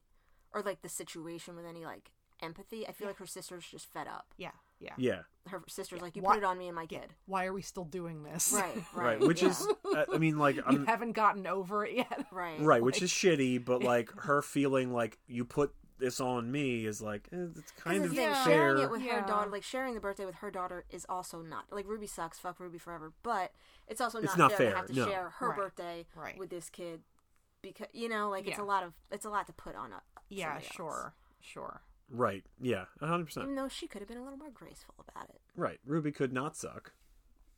or 0.53 0.62
like 0.62 0.82
the 0.82 0.89
situation 0.89 1.55
with 1.55 1.66
any 1.66 1.85
like 1.85 2.11
empathy. 2.40 2.86
I 2.89 2.93
feel 2.93 3.07
like 3.07 3.19
her 3.19 3.27
sister's 3.27 3.66
just 3.66 3.86
fed 3.86 4.07
up. 4.09 4.32
Yeah. 4.36 4.53
Yeah. 4.81 4.95
yeah, 4.97 5.23
Her 5.49 5.61
sister's 5.66 6.01
like, 6.01 6.15
You 6.15 6.23
Why- 6.23 6.35
put 6.35 6.45
it 6.45 6.47
on 6.47 6.57
me 6.57 6.69
and 6.69 6.77
my 6.77 6.86
kid. 6.86 7.12
Why 7.27 7.47
are 7.47 7.53
we 7.53 7.62
still 7.62 7.85
doing 7.85 8.23
this? 8.23 8.53
Right, 8.55 8.77
right. 8.77 8.85
right. 8.95 9.20
Which 9.20 9.43
yeah. 9.43 9.49
is, 9.49 9.66
uh, 9.93 10.05
I 10.12 10.19
mean, 10.19 10.39
like 10.39 10.55
you 10.57 10.62
I'm 10.65 10.86
haven't 10.86 11.12
gotten 11.12 11.49
over 11.49 11.85
it 11.85 11.95
yet. 11.97 12.27
right. 12.31 12.61
right, 12.61 12.81
which 12.81 13.03
is 13.03 13.11
shitty, 13.11 13.65
but 13.65 13.82
like 13.82 14.11
her 14.20 14.40
feeling 14.40 14.93
like 14.93 15.19
you 15.27 15.45
put 15.45 15.74
this 15.99 16.20
on 16.20 16.51
me 16.51 16.87
is 16.87 17.01
like 17.03 17.29
eh, 17.33 17.47
it's 17.57 17.73
kind 17.73 18.05
of 18.05 18.11
thing, 18.11 18.20
Yeah. 18.20 18.45
fair. 18.45 18.53
sharing 18.77 18.83
it 18.83 18.91
with 18.91 19.03
Yeah. 19.03 19.20
her 19.20 19.27
daughter, 19.27 19.51
like 19.51 19.62
sharing 19.62 19.95
the 19.95 20.01
birthday 20.01 20.25
with 20.27 20.37
her 20.37 20.51
daughter, 20.51 20.85
is 20.91 21.05
also 21.09 21.43
not 21.43 21.65
like 21.70 21.87
Ruby 21.87 22.07
sucks. 22.07 22.39
Fuck 22.39 22.61
Ruby 22.61 22.79
forever. 22.79 23.12
But 23.23 23.53
it's 23.87 24.01
also 24.01 24.19
not, 24.19 24.25
It's 24.25 24.37
not 24.37 24.51
fair, 24.53 24.59
fair, 24.59 24.70
to 24.73 24.77
have 24.77 24.87
to 24.87 24.93
no. 24.95 25.07
share 25.09 25.31
her 25.31 25.49
Right, 25.49 25.57
birthday 25.59 26.07
right. 26.15 26.39
with 26.39 26.51
this 26.51 26.70
kid 26.70 27.03
because 27.62 27.89
you 27.93 28.09
know, 28.09 28.31
like 28.31 28.47
it's 28.47 28.59
a 28.59 28.65
lot 28.65 28.83
of 28.85 28.93
it's 29.11 29.25
a 29.25 29.31
lot 29.31 29.47
to 29.49 29.53
put 29.53 29.75
on 29.75 29.93
a 29.93 30.03
Yeah, 30.29 30.47
somebody 30.47 30.66
else. 30.66 30.75
sure. 30.75 31.15
Sure. 31.41 31.83
right, 32.11 32.45
yeah, 32.61 32.87
hundred 33.01 33.27
percent. 33.27 33.45
Even 33.45 33.55
though 33.57 33.69
she 33.69 33.87
could 33.87 34.01
have 34.01 34.09
been 34.09 34.19
a 34.19 34.23
little 34.25 34.39
more 34.39 34.51
graceful 34.51 34.95
about 35.09 35.29
it. 35.31 35.41
Right. 35.57 35.79
Ruby 35.85 36.11
could 36.12 36.33
not 36.33 36.57
suck. 36.57 36.93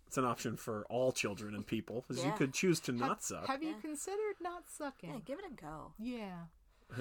It's 0.06 0.18
an 0.18 0.24
option 0.24 0.56
for 0.56 0.84
all 0.90 1.12
children 1.12 1.54
and 1.54 1.64
people, 1.64 2.04
because 2.06 2.24
you 2.24 2.32
could 2.32 2.52
choose 2.52 2.80
to 2.80 2.92
not 2.92 3.08
have, 3.08 3.20
suck. 3.22 3.46
Have 3.46 3.62
you 3.62 3.70
Yeah. 3.70 3.80
considered 3.80 4.34
not 4.40 4.68
sucking? 4.68 5.10
Yeah, 5.10 5.18
give 5.24 5.38
it 5.38 5.44
a 5.44 5.54
go. 5.54 5.92
Yeah. 5.98 6.46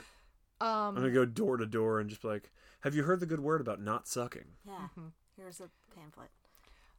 I'm 0.62 0.68
Um. 0.90 0.96
gonna 0.96 1.12
go 1.12 1.26
door 1.26 1.58
to 1.58 1.66
door 1.66 2.00
and 2.00 2.10
just 2.10 2.22
be 2.22 2.28
like, 2.28 2.52
"Have 2.82 2.94
you 2.96 3.04
heard 3.04 3.20
the 3.20 3.26
good 3.26 3.40
word 3.40 3.62
about 3.62 3.80
not 3.82 4.08
sucking?" 4.08 4.56
Yeah. 4.66 4.74
Mm-hmm. 4.78 5.08
Here's 5.38 5.62
a 5.62 5.70
pamphlet. 5.96 6.30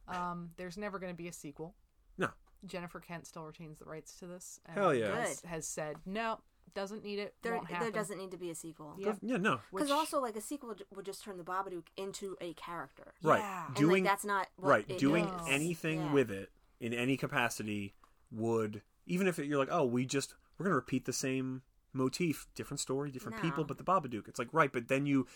Um. 0.07 0.51
There's 0.57 0.77
never 0.77 0.99
going 0.99 1.13
to 1.13 1.17
be 1.17 1.27
a 1.27 1.33
sequel. 1.33 1.75
No. 2.17 2.29
Jennifer 2.65 2.99
Kent 2.99 3.25
still 3.27 3.43
retains 3.45 3.79
the 3.79 3.85
rights 3.85 4.17
to 4.19 4.27
this. 4.27 4.59
and 4.65 4.77
Hell 4.77 4.93
yeah. 4.93 5.15
Has, 5.15 5.39
Good. 5.41 5.49
has 5.49 5.67
said 5.67 5.95
no, 6.05 6.39
doesn't 6.75 7.03
need 7.03 7.17
it. 7.19 7.33
There, 7.41 7.55
won't 7.55 7.67
happen. 7.69 7.85
there 7.85 7.91
doesn't 7.91 8.17
need 8.19 8.31
to 8.31 8.37
be 8.37 8.49
a 8.51 8.55
sequel. 8.55 8.95
Yep. 8.99 9.17
Yeah, 9.21 9.37
no. 9.37 9.59
Because 9.71 9.89
Which- 9.89 9.91
also, 9.91 10.19
like 10.21 10.35
a 10.35 10.41
sequel 10.41 10.75
j- 10.75 10.85
would 10.95 11.05
just 11.05 11.23
turn 11.23 11.37
the 11.37 11.43
Babadook 11.43 11.85
into 11.97 12.35
a 12.41 12.53
character. 12.53 13.13
Right. 13.23 13.39
Yeah. 13.39 13.67
And, 13.67 13.75
Doing 13.75 14.03
like 14.03 14.11
that's 14.11 14.25
not 14.25 14.47
what 14.57 14.69
right. 14.69 14.85
it 14.87 14.97
Doing 14.99 15.25
is. 15.25 15.47
anything 15.49 15.99
Yeah. 16.01 16.13
with 16.13 16.29
it 16.31 16.51
in 16.79 16.93
any 16.93 17.17
capacity 17.17 17.95
would 18.31 18.81
even 19.07 19.27
if 19.27 19.39
it, 19.39 19.45
you're 19.47 19.57
like, 19.57 19.71
"Oh, 19.71 19.85
we 19.85 20.05
just 20.05 20.35
we're 20.57 20.65
gonna 20.65 20.75
repeat 20.75 21.05
the 21.05 21.13
same 21.13 21.63
motif, 21.93 22.47
different 22.55 22.79
story, 22.79 23.11
different 23.11 23.41
people, 23.41 23.63
but 23.63 23.77
the 23.77 23.83
Babadook." 23.83 24.27
It's 24.27 24.39
like 24.39 24.49
right, 24.53 24.71
but 24.71 24.87
then 24.87 25.05
you 25.05 25.27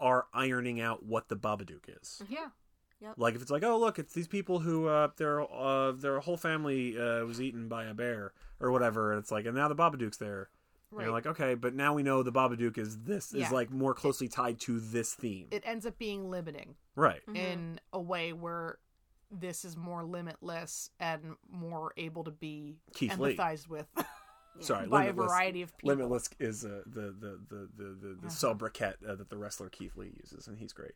are 0.00 0.26
ironing 0.34 0.80
out 0.80 1.04
what 1.04 1.28
the 1.28 1.36
Babadook 1.36 1.84
is. 2.00 2.22
Yeah. 2.28 2.48
Like 3.18 3.34
if 3.34 3.42
it's 3.42 3.50
like, 3.50 3.62
oh 3.62 3.78
look, 3.78 3.98
it's 3.98 4.14
these 4.14 4.26
people 4.28 4.60
who 4.60 4.86
uh, 4.88 5.08
their 5.16 5.40
uh, 5.40 5.92
their 5.92 6.18
whole 6.20 6.36
family 6.38 6.98
uh, 6.98 7.24
was 7.24 7.40
eaten 7.40 7.68
by 7.68 7.84
a 7.84 7.94
bear 7.94 8.32
or 8.58 8.72
whatever, 8.72 9.12
and 9.12 9.18
it's 9.20 9.30
like, 9.30 9.44
and 9.46 9.54
now 9.54 9.68
the 9.68 9.76
Babadook's 9.76 10.16
there. 10.16 10.48
And 10.90 10.98
Right. 10.98 11.04
you're 11.04 11.12
like, 11.12 11.26
okay, 11.26 11.54
but 11.54 11.74
now 11.74 11.92
we 11.92 12.02
know 12.02 12.22
the 12.22 12.32
Babadook 12.32 12.78
is 12.78 13.00
this 13.00 13.34
Yeah. 13.34 13.44
is 13.46 13.52
like 13.52 13.70
more 13.70 13.92
closely 13.92 14.28
tied 14.28 14.60
to 14.60 14.80
this 14.80 15.14
theme, 15.14 15.48
It 15.50 15.62
ends 15.66 15.84
up 15.84 15.98
being 15.98 16.30
limiting 16.30 16.76
right? 16.94 17.20
in 17.34 17.80
a 17.92 18.00
way 18.00 18.32
where 18.32 18.78
this 19.30 19.64
is 19.64 19.76
more 19.76 20.04
limitless 20.04 20.90
and 21.00 21.34
more 21.50 21.92
able 21.98 22.22
to 22.24 22.30
be 22.30 22.78
Keith 22.94 23.18
Lee. 23.18 23.36
empathized 23.36 23.68
with 23.68 23.86
Sorry, 24.60 24.86
by 24.86 25.04
a 25.04 25.06
Limitless. 25.08 25.30
variety 25.32 25.62
of 25.62 25.76
people. 25.76 25.88
Limitless 25.88 26.30
is 26.38 26.64
uh, 26.64 26.82
the 26.86 27.14
the 27.18 27.40
the 27.48 27.68
the 27.76 27.84
the, 28.00 28.18
the 28.22 28.30
sobriquet 28.30 28.94
uh, 29.08 29.14
that 29.14 29.28
the 29.30 29.36
wrestler 29.36 29.68
Keith 29.68 29.96
Lee 29.96 30.12
uses, 30.20 30.46
and 30.48 30.58
he's 30.58 30.72
great. 30.72 30.92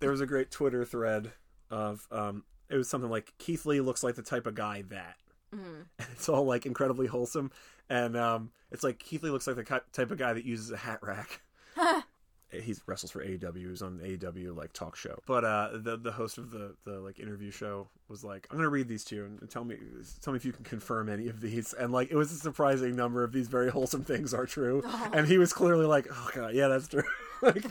There 0.00 0.10
was 0.10 0.20
a 0.20 0.26
great 0.26 0.50
Twitter 0.50 0.84
thread 0.84 1.32
of 1.70 2.06
um, 2.10 2.44
it 2.68 2.76
was 2.76 2.88
something 2.88 3.10
like 3.10 3.34
Keith 3.38 3.66
Lee 3.66 3.80
looks 3.80 4.02
like 4.02 4.14
the 4.14 4.22
type 4.22 4.46
of 4.46 4.54
guy 4.54 4.82
that, 4.88 5.16
Mm-hmm. 5.54 5.82
and 5.98 6.08
it's 6.12 6.28
all 6.28 6.44
like 6.44 6.66
incredibly 6.66 7.06
wholesome. 7.06 7.50
And 7.88 8.16
um, 8.16 8.50
it's 8.70 8.84
like 8.84 8.98
Keith 8.98 9.22
Lee 9.22 9.30
looks 9.30 9.46
like 9.46 9.56
the 9.56 9.64
type 9.92 10.10
of 10.10 10.18
guy 10.18 10.32
that 10.32 10.44
uses 10.44 10.70
a 10.70 10.76
hat 10.76 11.00
rack. 11.02 11.40
he 12.52 12.74
wrestles 12.86 13.10
for 13.10 13.24
AEW. 13.24 13.70
He's 13.70 13.82
on 13.82 13.98
the 13.98 14.16
AEW 14.16 14.56
like 14.56 14.72
talk 14.72 14.96
show. 14.96 15.18
But 15.26 15.44
uh, 15.44 15.70
the 15.74 15.96
the 15.96 16.12
host 16.12 16.38
of 16.38 16.50
the 16.50 16.74
the 16.84 17.00
like 17.00 17.18
interview 17.18 17.50
show 17.50 17.88
was 18.08 18.24
like, 18.24 18.46
"I'm 18.50 18.56
gonna 18.56 18.68
read 18.68 18.88
these 18.88 19.04
to 19.04 19.16
you 19.16 19.24
and 19.24 19.50
tell 19.50 19.64
me 19.64 19.76
tell 20.20 20.32
me 20.32 20.36
if 20.36 20.44
you 20.44 20.52
can 20.52 20.64
confirm 20.64 21.08
any 21.08 21.28
of 21.28 21.40
these." 21.40 21.72
And 21.72 21.92
like, 21.92 22.10
it 22.10 22.16
was 22.16 22.32
a 22.32 22.36
surprising 22.36 22.96
number 22.96 23.22
of 23.22 23.32
these 23.32 23.48
very 23.48 23.70
wholesome 23.70 24.04
things 24.04 24.34
are 24.34 24.46
true. 24.46 24.82
And 25.12 25.26
he 25.26 25.38
was 25.38 25.52
clearly 25.52 25.86
like, 25.86 26.06
"Oh 26.10 26.30
god, 26.34 26.54
yeah, 26.54 26.68
that's 26.68 26.88
true." 26.88 27.02
like, 27.42 27.64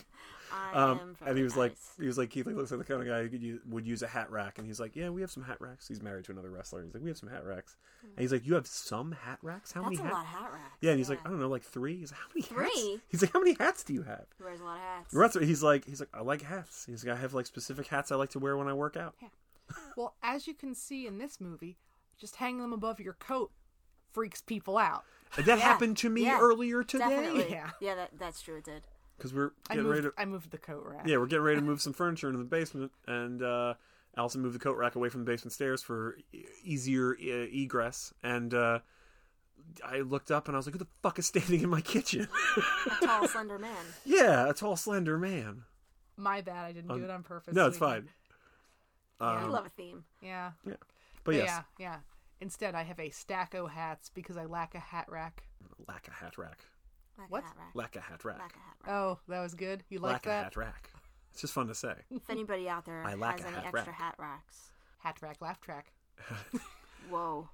um, 0.74 1.16
and 1.26 1.38
he 1.38 1.44
was 1.44 1.56
like, 1.58 1.74
he 2.00 2.06
was 2.08 2.18
like, 2.18 2.30
Keith 2.30 2.46
Lee 2.46 2.54
looks 2.54 2.72
like 2.72 2.80
the 2.80 2.86
kind 2.86 3.02
of 3.02 3.08
guy 3.08 3.22
who 3.24 3.30
could 3.30 3.42
use, 3.44 3.60
would 3.68 3.86
use 3.86 4.02
a 4.02 4.08
hat 4.08 4.32
rack, 4.32 4.58
and 4.58 4.66
he's 4.68 4.80
like, 4.80 4.96
yeah, 4.96 5.10
we 5.10 5.22
have 5.22 5.32
some 5.32 5.44
hat 5.44 5.58
racks. 5.60 5.88
He's 5.88 6.02
married 6.02 6.26
to 6.26 6.32
another 6.32 6.50
wrestler. 6.50 6.84
He's 6.84 6.94
like, 6.94 7.04
we 7.04 7.10
have 7.10 7.18
some 7.18 7.30
hat 7.30 7.46
racks, 7.46 7.76
and 8.04 8.20
he's 8.20 8.32
like, 8.32 8.46
you 8.46 8.54
have 8.56 8.68
some 8.68 9.12
hat 9.12 9.40
racks? 9.42 9.72
How 9.72 9.82
That's 9.82 9.98
many 9.98 10.02
a 10.02 10.04
hats? 10.04 10.14
lot 10.14 10.22
of 10.22 10.28
hat 10.28 10.52
racks. 10.54 10.78
Yeah, 10.82 10.92
and 10.92 11.00
he's 11.00 11.10
like, 11.10 11.20
I 11.26 11.30
don't 11.30 11.40
know, 11.40 11.50
like 11.50 11.64
three. 11.64 11.98
He's 11.98 12.12
like, 12.12 12.20
how 12.20 12.28
many 12.34 12.42
hats? 12.42 12.80
Three? 12.82 13.00
He's 13.10 13.22
like, 13.22 13.34
how 13.34 13.40
many 13.40 13.56
hats 13.60 13.84
do 13.84 13.94
you 13.94 14.04
have? 14.04 14.26
He 14.38 14.44
wears 14.44 14.60
a 14.60 14.64
lot 14.64 14.76
of 14.78 14.82
hats. 14.82 15.12
The 15.14 15.20
wrestler- 15.20 15.44
He's 15.44 15.64
like, 15.64 15.86
he's 15.86 16.00
like, 16.00 16.10
I 16.14 16.22
like 16.22 16.42
hats. 16.42 16.86
He's 16.86 17.06
like, 17.06 17.16
I 17.18 17.20
have 17.20 17.34
like 17.34 17.46
specific 17.46 17.88
hats 17.88 18.12
I 18.12 18.16
like 18.16 18.30
to 18.32 18.40
wear 18.40 18.56
when 18.58 18.68
I 18.68 18.74
work 18.74 18.96
out. 18.98 19.16
Yeah. 19.22 19.30
Well, 19.96 20.16
as 20.24 20.48
you 20.48 20.54
can 20.56 20.74
see 20.74 21.06
in 21.06 21.18
this 21.20 21.40
movie, 21.40 21.78
just 22.18 22.38
hanging 22.38 22.62
them 22.62 22.74
above 22.74 23.00
your 23.00 23.14
coat 23.14 23.52
freaks 24.12 24.42
people 24.42 24.78
out. 24.80 25.04
That 25.36 25.46
Yeah, 25.46 25.56
happened 25.58 25.98
to 25.98 26.10
me 26.10 26.24
yeah, 26.24 26.40
earlier 26.42 26.82
today 26.84 27.08
Definitely. 27.10 27.46
Yeah. 27.52 27.70
Yeah, 27.80 27.96
that, 27.96 28.10
that's 28.18 28.42
true. 28.42 28.58
It 28.58 28.64
did. 28.64 28.82
Because 29.20 29.34
we're 29.34 29.52
I 29.70 29.76
getting 29.76 29.90
ready 29.90 30.02
to. 30.04 30.14
I 30.18 30.26
moved 30.26 30.50
the 30.52 30.58
coat 30.58 30.84
rack. 30.86 31.06
Yeah, 31.06 31.18
we're 31.18 31.28
getting 31.28 31.44
ready 31.46 31.60
to 31.60 31.66
move 31.66 31.82
some 31.82 31.94
furniture 31.94 32.28
into 32.28 32.40
the 32.40 32.46
basement, 32.46 32.92
and 33.08 33.42
uh, 33.44 33.74
Allison 34.18 34.42
moved 34.42 34.56
the 34.56 34.60
coat 34.60 34.78
rack 34.78 34.96
away 34.96 35.10
from 35.10 35.24
the 35.26 35.32
basement 35.32 35.52
stairs 35.54 35.82
for 35.84 36.18
e- 36.34 36.46
easier 36.64 37.12
uh, 37.22 37.48
egress. 37.54 38.14
And 38.24 38.54
uh, 38.54 38.80
I 39.86 40.00
looked 40.00 40.32
up 40.32 40.48
and 40.48 40.56
I 40.56 40.60
was 40.60 40.66
like, 40.66 40.74
"Who 40.74 40.80
the 40.80 40.88
fuck 41.04 41.20
is 41.20 41.28
standing 41.28 41.62
in 41.62 41.70
my 41.70 41.82
kitchen?" 41.82 42.28
A 43.02 43.06
tall, 43.06 43.28
slender 43.28 43.60
man. 43.60 43.86
yeah, 44.06 44.50
a 44.50 44.54
tall, 44.54 44.76
slender 44.76 45.18
man. 45.18 45.64
My 46.18 46.42
bad. 46.42 46.66
I 46.66 46.72
didn't 46.72 46.90
do 46.96 47.04
it 47.04 47.10
on 47.10 47.24
purpose. 47.24 47.54
No, 47.54 47.68
it's 47.68 47.78
sweetheart. 47.78 48.06
fine. 48.06 48.10
I 49.22 49.44
Um, 49.44 49.52
love 49.52 49.66
a 49.66 49.70
theme. 49.70 50.04
Yeah. 50.22 50.52
but 50.66 50.80
But 51.24 51.36
yes, 51.36 51.46
Yeah, 51.48 51.62
yeah. 51.78 51.96
Instead, 52.42 52.74
I 52.74 52.84
have 52.84 53.00
a 53.00 53.10
stack 53.10 53.54
of 53.54 53.70
hats 53.72 54.10
because 54.10 54.38
I 54.38 54.46
lack 54.46 54.74
a 54.76 54.80
hat 54.80 55.06
rack. 55.10 55.44
lack 55.90 56.08
a 56.08 56.12
hat 56.12 56.38
rack, 56.38 56.60
Like 57.20 57.32
What? 57.32 57.44
a 57.44 57.48
hat 57.48 57.56
rack. 57.58 57.76
lack 57.76 57.96
a 57.96 58.00
hat 58.02 58.26
rack, 58.26 58.40
Like 58.40 58.54
a 58.56 58.60
hat 58.60 58.76
rack. 58.86 58.94
Oh, 58.96 59.20
that 59.28 59.42
was 59.42 59.54
good. 59.54 59.84
You 59.90 60.00
like 60.00 60.24
that? 60.24 60.30
lack 60.30 60.40
a 60.42 60.44
hat 60.46 60.58
rack. 60.58 60.90
It's 61.32 61.42
just 61.42 61.54
fun 61.54 61.68
to 61.68 61.76
say. 61.76 61.94
If 62.10 62.30
anybody 62.30 62.68
out 62.70 62.86
there 62.86 63.04
I 63.06 63.14
lack 63.16 63.40
has 63.40 63.48
any 63.48 63.56
hat 63.56 63.66
extra 63.66 63.86
rack. 63.88 63.96
hat 64.02 64.16
racks, 64.18 64.72
Hat 65.00 65.18
rack, 65.22 65.42
laugh 65.42 65.62
track. 65.62 65.92
whoa. 67.10 67.50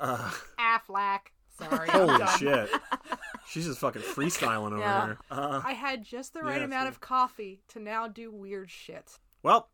Uh, 0.00 0.30
Affleck. 0.58 1.18
Sorry. 1.58 1.88
Holy 1.88 2.24
shit, 2.38 2.70
she's 3.48 3.66
just 3.66 3.80
fucking 3.80 4.02
freestyling 4.02 4.68
over 4.72 4.78
Yeah. 4.78 5.04
here. 5.06 5.18
Uh, 5.30 5.60
I 5.64 5.72
had 5.72 6.04
just 6.04 6.32
the 6.32 6.40
right 6.42 6.58
Yeah, 6.60 6.66
amount 6.66 6.84
see. 6.84 6.88
of 6.90 7.00
coffee 7.00 7.62
to 7.68 7.80
now 7.80 8.06
do 8.06 8.30
weird 8.30 8.70
shit. 8.70 9.18
well, 9.42 9.68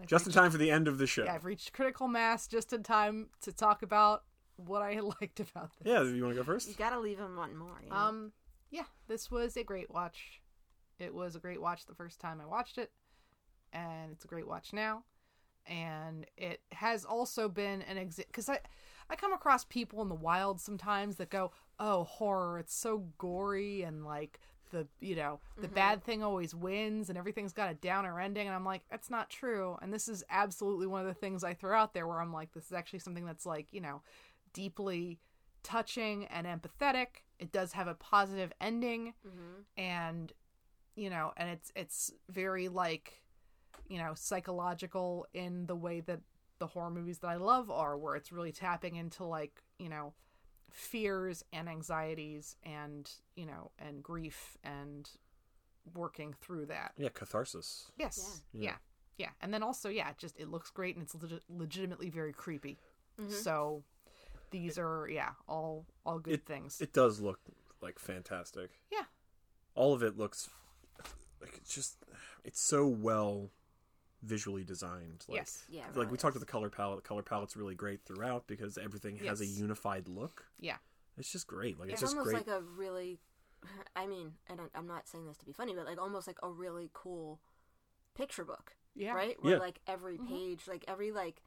I've 0.00 0.06
just 0.06 0.26
in 0.26 0.32
time 0.32 0.50
for 0.50 0.56
the 0.58 0.70
end 0.70 0.88
of 0.88 0.96
the 0.96 1.06
show. 1.06 1.24
Yeah, 1.24 1.34
I've 1.34 1.44
reached 1.44 1.74
critical 1.74 2.08
mass 2.08 2.46
just 2.46 2.72
in 2.72 2.82
time 2.82 3.28
to 3.42 3.52
talk 3.52 3.82
about 3.82 4.24
what 4.56 4.80
I 4.80 4.98
liked 5.20 5.40
about 5.40 5.72
this. 5.78 5.86
Yeah, 5.92 6.02
you 6.04 6.22
want 6.22 6.34
to 6.34 6.40
go 6.40 6.44
first? 6.44 6.68
You 6.68 6.74
gotta 6.74 6.98
leave 6.98 7.18
him 7.18 7.36
wanting 7.36 7.58
more. 7.58 7.78
You 7.84 7.90
know? 7.90 7.96
Um, 7.96 8.32
yeah, 8.70 8.84
this 9.08 9.30
was 9.30 9.56
a 9.56 9.64
great 9.64 9.90
watch. 9.90 10.40
It 10.98 11.14
was 11.14 11.36
a 11.36 11.40
great 11.40 11.60
watch 11.60 11.86
the 11.86 11.94
first 11.94 12.20
time 12.20 12.40
I 12.40 12.46
watched 12.46 12.78
it, 12.78 12.90
and 13.72 14.12
it's 14.12 14.24
a 14.24 14.28
great 14.28 14.48
watch 14.48 14.72
now. 14.72 15.04
And 15.66 16.26
it 16.36 16.60
has 16.72 17.04
also 17.04 17.48
been 17.48 17.82
an 17.82 17.98
exit 17.98 18.28
because 18.28 18.48
I, 18.48 18.60
I 19.10 19.16
come 19.16 19.32
across 19.32 19.64
people 19.64 20.00
in 20.02 20.08
the 20.08 20.14
wild 20.14 20.60
sometimes 20.60 21.16
that 21.16 21.30
go, 21.30 21.52
"Oh, 21.78 22.04
horror! 22.04 22.58
It's 22.58 22.74
so 22.74 23.04
gory 23.18 23.82
and 23.82 24.04
like 24.04 24.40
the 24.70 24.86
you 25.00 25.16
know 25.16 25.40
the 25.56 25.66
mm-hmm. 25.66 25.74
bad 25.74 26.04
thing 26.04 26.22
always 26.22 26.54
wins 26.54 27.08
and 27.08 27.18
everything's 27.18 27.52
got 27.52 27.70
a 27.70 27.74
downer 27.74 28.20
ending." 28.20 28.46
And 28.46 28.54
I'm 28.54 28.64
like, 28.64 28.82
that's 28.90 29.10
not 29.10 29.28
true. 29.28 29.76
And 29.82 29.92
this 29.92 30.08
is 30.08 30.24
absolutely 30.30 30.86
one 30.86 31.00
of 31.00 31.08
the 31.08 31.14
things 31.14 31.44
I 31.44 31.54
throw 31.54 31.76
out 31.76 31.94
there 31.94 32.06
where 32.06 32.20
I'm 32.20 32.32
like, 32.32 32.52
this 32.52 32.66
is 32.66 32.72
actually 32.72 33.00
something 33.00 33.26
that's 33.26 33.46
like 33.46 33.66
you 33.72 33.80
know 33.80 34.02
deeply 34.52 35.18
touching 35.66 36.26
and 36.26 36.46
empathetic. 36.46 37.22
It 37.38 37.52
does 37.52 37.72
have 37.72 37.88
a 37.88 37.94
positive 37.94 38.52
ending 38.60 39.14
mm-hmm. 39.26 39.62
and 39.76 40.32
you 40.94 41.10
know, 41.10 41.32
and 41.36 41.50
it's 41.50 41.70
it's 41.76 42.12
very 42.30 42.68
like 42.68 43.22
you 43.88 43.98
know, 43.98 44.12
psychological 44.14 45.26
in 45.34 45.66
the 45.66 45.76
way 45.76 46.00
that 46.00 46.20
the 46.58 46.66
horror 46.66 46.90
movies 46.90 47.18
that 47.18 47.28
I 47.28 47.36
love 47.36 47.70
are 47.70 47.96
where 47.96 48.16
it's 48.16 48.32
really 48.32 48.52
tapping 48.52 48.96
into 48.96 49.24
like, 49.24 49.62
you 49.78 49.88
know, 49.88 50.14
fears 50.70 51.44
and 51.52 51.68
anxieties 51.68 52.56
and, 52.64 53.10
you 53.36 53.46
know, 53.46 53.70
and 53.78 54.02
grief 54.02 54.56
and 54.64 55.08
working 55.94 56.34
through 56.40 56.66
that. 56.66 56.92
Yeah, 56.96 57.10
catharsis. 57.10 57.90
Yes. 57.98 58.42
Yeah. 58.52 58.62
Yeah. 58.62 58.76
Yeah. 59.18 59.30
And 59.40 59.52
then 59.52 59.62
also, 59.62 59.88
yeah, 59.88 60.10
it 60.10 60.18
just 60.18 60.38
it 60.38 60.48
looks 60.48 60.70
great 60.70 60.96
and 60.96 61.02
it's 61.04 61.14
legit- 61.14 61.44
legitimately 61.48 62.10
very 62.10 62.32
creepy. 62.32 62.78
Mm-hmm. 63.20 63.32
So 63.32 63.84
these 64.50 64.78
are 64.78 65.08
yeah, 65.08 65.30
all 65.48 65.86
all 66.04 66.18
good 66.18 66.44
things. 66.46 66.80
It 66.80 66.92
does 66.92 67.20
look 67.20 67.40
like 67.80 67.98
fantastic. 67.98 68.70
yeah. 68.90 69.04
All 69.74 69.92
of 69.92 70.02
it 70.02 70.16
looks 70.16 70.48
like 71.40 71.56
it's 71.56 71.74
just 71.74 71.96
it's 72.44 72.60
so 72.60 72.86
well 72.86 73.50
visually 74.22 74.64
designed. 74.64 75.24
Like, 75.28 75.38
yes. 75.38 75.64
yeah. 75.68 75.82
Like 75.88 75.96
really 75.96 76.06
we 76.08 76.16
talked 76.16 76.34
is. 76.34 76.42
about 76.42 76.46
the 76.46 76.52
color 76.52 76.70
palette. 76.70 77.02
The 77.02 77.08
color 77.08 77.22
palette's 77.22 77.56
really 77.56 77.74
great 77.74 78.00
throughout 78.04 78.46
because 78.46 78.78
everything 78.78 79.16
has 79.18 79.40
a 79.40 79.46
unified 79.46 80.08
look. 80.08 80.44
Yeah. 80.58 80.76
It's 81.18 81.30
just 81.30 81.46
great. 81.46 81.78
Like 81.78 81.90
it's, 81.90 82.02
It's 82.02 82.12
just 82.12 82.16
almost 82.16 82.34
great. 82.34 82.46
like 82.46 82.56
a 82.56 82.62
really, 82.62 83.20
I 83.94 84.06
mean, 84.06 84.32
and 84.48 84.60
I- 84.60 84.78
I'm 84.78 84.86
not 84.86 85.08
saying 85.08 85.26
this 85.26 85.36
to 85.38 85.46
be 85.46 85.52
funny, 85.52 85.74
but 85.74 85.86
like 85.86 86.00
almost 86.00 86.26
like 86.26 86.38
a 86.42 86.50
really 86.50 86.90
cool 86.92 87.40
picture 88.14 88.44
book. 88.44 88.72
Yeah. 88.94 89.12
Right? 89.12 89.36
Where 89.42 89.54
Yeah. 89.54 89.60
like 89.60 89.80
every 89.86 90.16
mm-hmm. 90.18 90.28
page, 90.28 90.60
like 90.66 90.84
every 90.88 91.12
like 91.12 91.42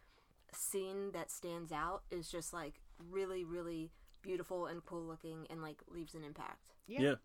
scene 0.53 1.11
that 1.11 1.29
stands 1.29 1.71
out 1.71 2.03
is 2.09 2.29
just 2.31 2.53
like 2.53 2.81
really, 3.09 3.43
really 3.43 3.91
beautiful 4.21 4.65
and 4.65 4.85
cool 4.85 5.03
looking 5.03 5.47
and 5.49 5.61
like 5.61 5.81
leaves 5.89 6.15
an 6.15 6.23
impact. 6.23 6.73
Yeah. 6.87 7.01
yeah. 7.01 7.15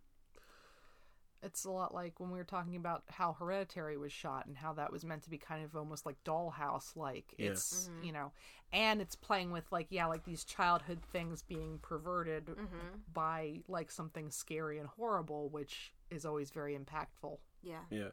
It's 1.43 1.67
a 1.67 1.71
lot 1.71 1.93
like 1.93 2.21
when 2.21 2.31
we 2.31 2.39
were 2.39 2.45
talking 2.45 2.77
about 2.77 3.03
how 3.11 3.35
Hereditary 3.35 3.99
was 3.99 4.13
shot 4.13 4.47
and 4.47 4.57
how 4.57 4.73
that 4.75 4.91
was 4.91 5.05
meant 5.05 5.25
to 5.25 5.31
be 5.31 5.37
kind 5.37 5.63
of 5.63 5.77
almost 5.77 6.07
like 6.07 6.17
dollhouse 6.25 6.97
like. 6.97 7.35
Yeah. 7.37 7.51
It's, 7.51 7.91
mm-hmm. 7.91 8.07
you 8.07 8.13
know, 8.13 8.33
and 8.73 9.03
it's 9.03 9.15
playing 9.15 9.51
with 9.51 9.71
like, 9.71 9.89
yeah, 9.91 10.07
like 10.07 10.25
these 10.25 10.45
childhood 10.45 11.01
things 11.13 11.43
being 11.43 11.79
perverted 11.83 12.47
mm-hmm. 12.47 12.97
by 13.13 13.61
like 13.69 13.91
something 13.91 14.31
scary 14.31 14.79
and 14.79 14.89
horrible, 14.89 15.51
which 15.51 15.93
is 16.11 16.25
always 16.25 16.51
very 16.51 16.79
impactful. 16.79 17.37
Yeah. 17.63 17.81
Yeah. 17.91 18.09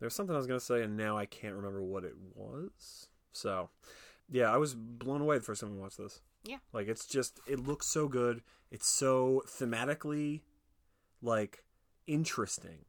There's 0.00 0.14
something 0.14 0.34
I 0.34 0.38
was 0.38 0.46
gonna 0.46 0.60
say, 0.60 0.82
and 0.82 0.96
now 0.96 1.16
I 1.16 1.24
can't 1.24 1.54
remember 1.54 1.82
what 1.82 2.04
it 2.04 2.14
was. 2.34 3.08
So, 3.32 3.70
yeah, 4.30 4.52
I 4.52 4.56
was 4.56 4.74
blown 4.74 5.20
away 5.20 5.38
the 5.38 5.44
first 5.44 5.60
time 5.60 5.76
I 5.76 5.80
watched 5.80 5.98
this. 5.98 6.20
Yeah. 6.44 6.58
Like 6.72 6.88
it's 6.88 7.06
just 7.06 7.40
it 7.46 7.60
looks 7.60 7.86
so 7.86 8.08
good. 8.08 8.42
It's 8.70 8.88
so 8.88 9.42
thematically 9.46 10.42
like 11.22 11.64
interesting. 12.06 12.84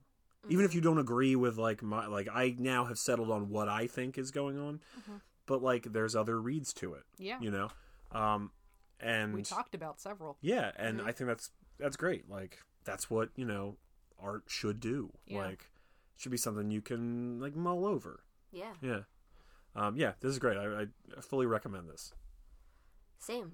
Even 0.48 0.64
if 0.64 0.72
mm-hmm. 0.72 0.78
you 0.78 0.82
don't 0.82 1.00
agree 1.00 1.36
with 1.36 1.58
like 1.58 1.82
my 1.82 2.06
like 2.08 2.28
I 2.32 2.56
now 2.58 2.86
have 2.86 3.00
settled 3.00 3.32
on 3.32 3.50
what 3.50 3.68
I 3.68 3.88
think 3.88 4.18
is 4.18 4.32
going 4.32 4.60
on. 4.60 4.82
Mm-hmm. 5.00 5.16
But 5.46 5.64
like 5.64 5.92
there's 5.92 6.16
other 6.16 6.40
reads 6.40 6.74
to 6.76 6.94
it. 6.94 7.04
Yeah. 7.18 7.40
You 7.40 7.52
know? 7.52 7.70
Um 8.12 8.52
and 9.00 9.34
We 9.34 9.42
talked 9.42 9.76
about 9.76 10.00
several. 10.00 10.38
yeah, 10.42 10.72
and 10.78 11.00
mm-hmm. 11.00 11.08
I 11.08 11.12
think 11.12 11.28
that's 11.28 11.52
that's 11.80 11.98
great. 11.98 12.30
Like 12.30 12.60
that's 12.84 13.10
what, 13.10 13.30
you 13.36 13.46
know, 13.46 13.78
art 14.22 14.44
should 14.48 14.80
do. 14.80 15.12
Yeah. 15.28 15.40
Like 15.40 15.70
should 16.18 16.32
be 16.32 16.38
something 16.38 16.72
you 16.72 16.82
can 16.82 17.40
like 17.40 17.56
mull 17.56 17.86
over. 17.86 18.22
Yeah. 18.52 18.74
Yeah. 18.82 19.00
Um, 19.76 19.98
yeah, 19.98 20.14
this 20.22 20.32
is 20.32 20.40
great. 20.40 20.58
I, 20.58 20.84
I 20.84 21.22
fully 21.22 21.46
recommend 21.46 21.90
this. 21.90 22.14
Same. 23.20 23.54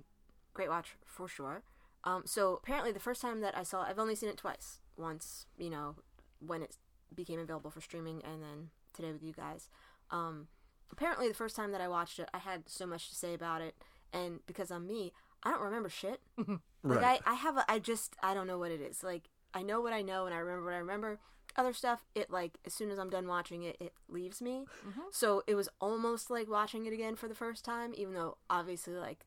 Great 0.53 0.69
watch 0.69 0.95
for 1.05 1.27
sure. 1.27 1.63
Um, 2.03 2.23
so 2.25 2.59
apparently 2.61 2.91
the 2.91 2.99
first 2.99 3.21
time 3.21 3.41
that 3.41 3.57
I 3.57 3.63
saw, 3.63 3.83
I've 3.83 3.99
only 3.99 4.15
seen 4.15 4.29
it 4.29 4.37
twice. 4.37 4.79
Once, 4.97 5.45
you 5.57 5.69
know, 5.69 5.95
when 6.39 6.61
it 6.61 6.75
became 7.15 7.39
available 7.39 7.71
for 7.71 7.81
streaming, 7.81 8.21
and 8.23 8.41
then 8.41 8.69
today 8.93 9.11
with 9.11 9.23
you 9.23 9.33
guys. 9.33 9.69
Um, 10.11 10.47
apparently 10.91 11.27
the 11.27 11.33
first 11.33 11.55
time 11.55 11.71
that 11.71 11.81
I 11.81 11.87
watched 11.87 12.19
it, 12.19 12.29
I 12.33 12.39
had 12.39 12.63
so 12.67 12.85
much 12.85 13.09
to 13.09 13.15
say 13.15 13.33
about 13.33 13.61
it, 13.61 13.75
and 14.13 14.39
because 14.45 14.71
I'm 14.71 14.85
me, 14.87 15.13
I 15.43 15.51
don't 15.51 15.61
remember 15.61 15.89
shit. 15.89 16.21
Like 16.83 17.01
Right. 17.01 17.21
I, 17.27 17.31
I 17.31 17.33
have 17.35 17.57
a, 17.57 17.65
I 17.71 17.77
just, 17.77 18.15
I 18.23 18.33
don't 18.33 18.47
know 18.47 18.57
what 18.57 18.71
it 18.71 18.81
is. 18.81 19.03
Like 19.03 19.29
I 19.53 19.61
know 19.61 19.81
what 19.81 19.93
I 19.93 20.01
know, 20.01 20.25
and 20.25 20.33
I 20.33 20.39
remember 20.39 20.65
what 20.65 20.73
I 20.73 20.79
remember. 20.79 21.19
Other 21.55 21.73
stuff, 21.73 22.05
it 22.15 22.29
like 22.29 22.57
as 22.65 22.73
soon 22.73 22.91
as 22.91 22.99
I'm 22.99 23.09
done 23.09 23.27
watching 23.27 23.63
it, 23.63 23.77
it 23.79 23.93
leaves 24.07 24.41
me. 24.41 24.65
So 25.11 25.43
it 25.47 25.55
was 25.55 25.69
almost 25.79 26.29
like 26.29 26.49
watching 26.49 26.85
it 26.85 26.93
again 26.93 27.15
for 27.15 27.27
the 27.27 27.35
first 27.35 27.65
time, 27.65 27.93
even 27.95 28.13
though 28.13 28.37
obviously 28.49 28.93
like 28.93 29.25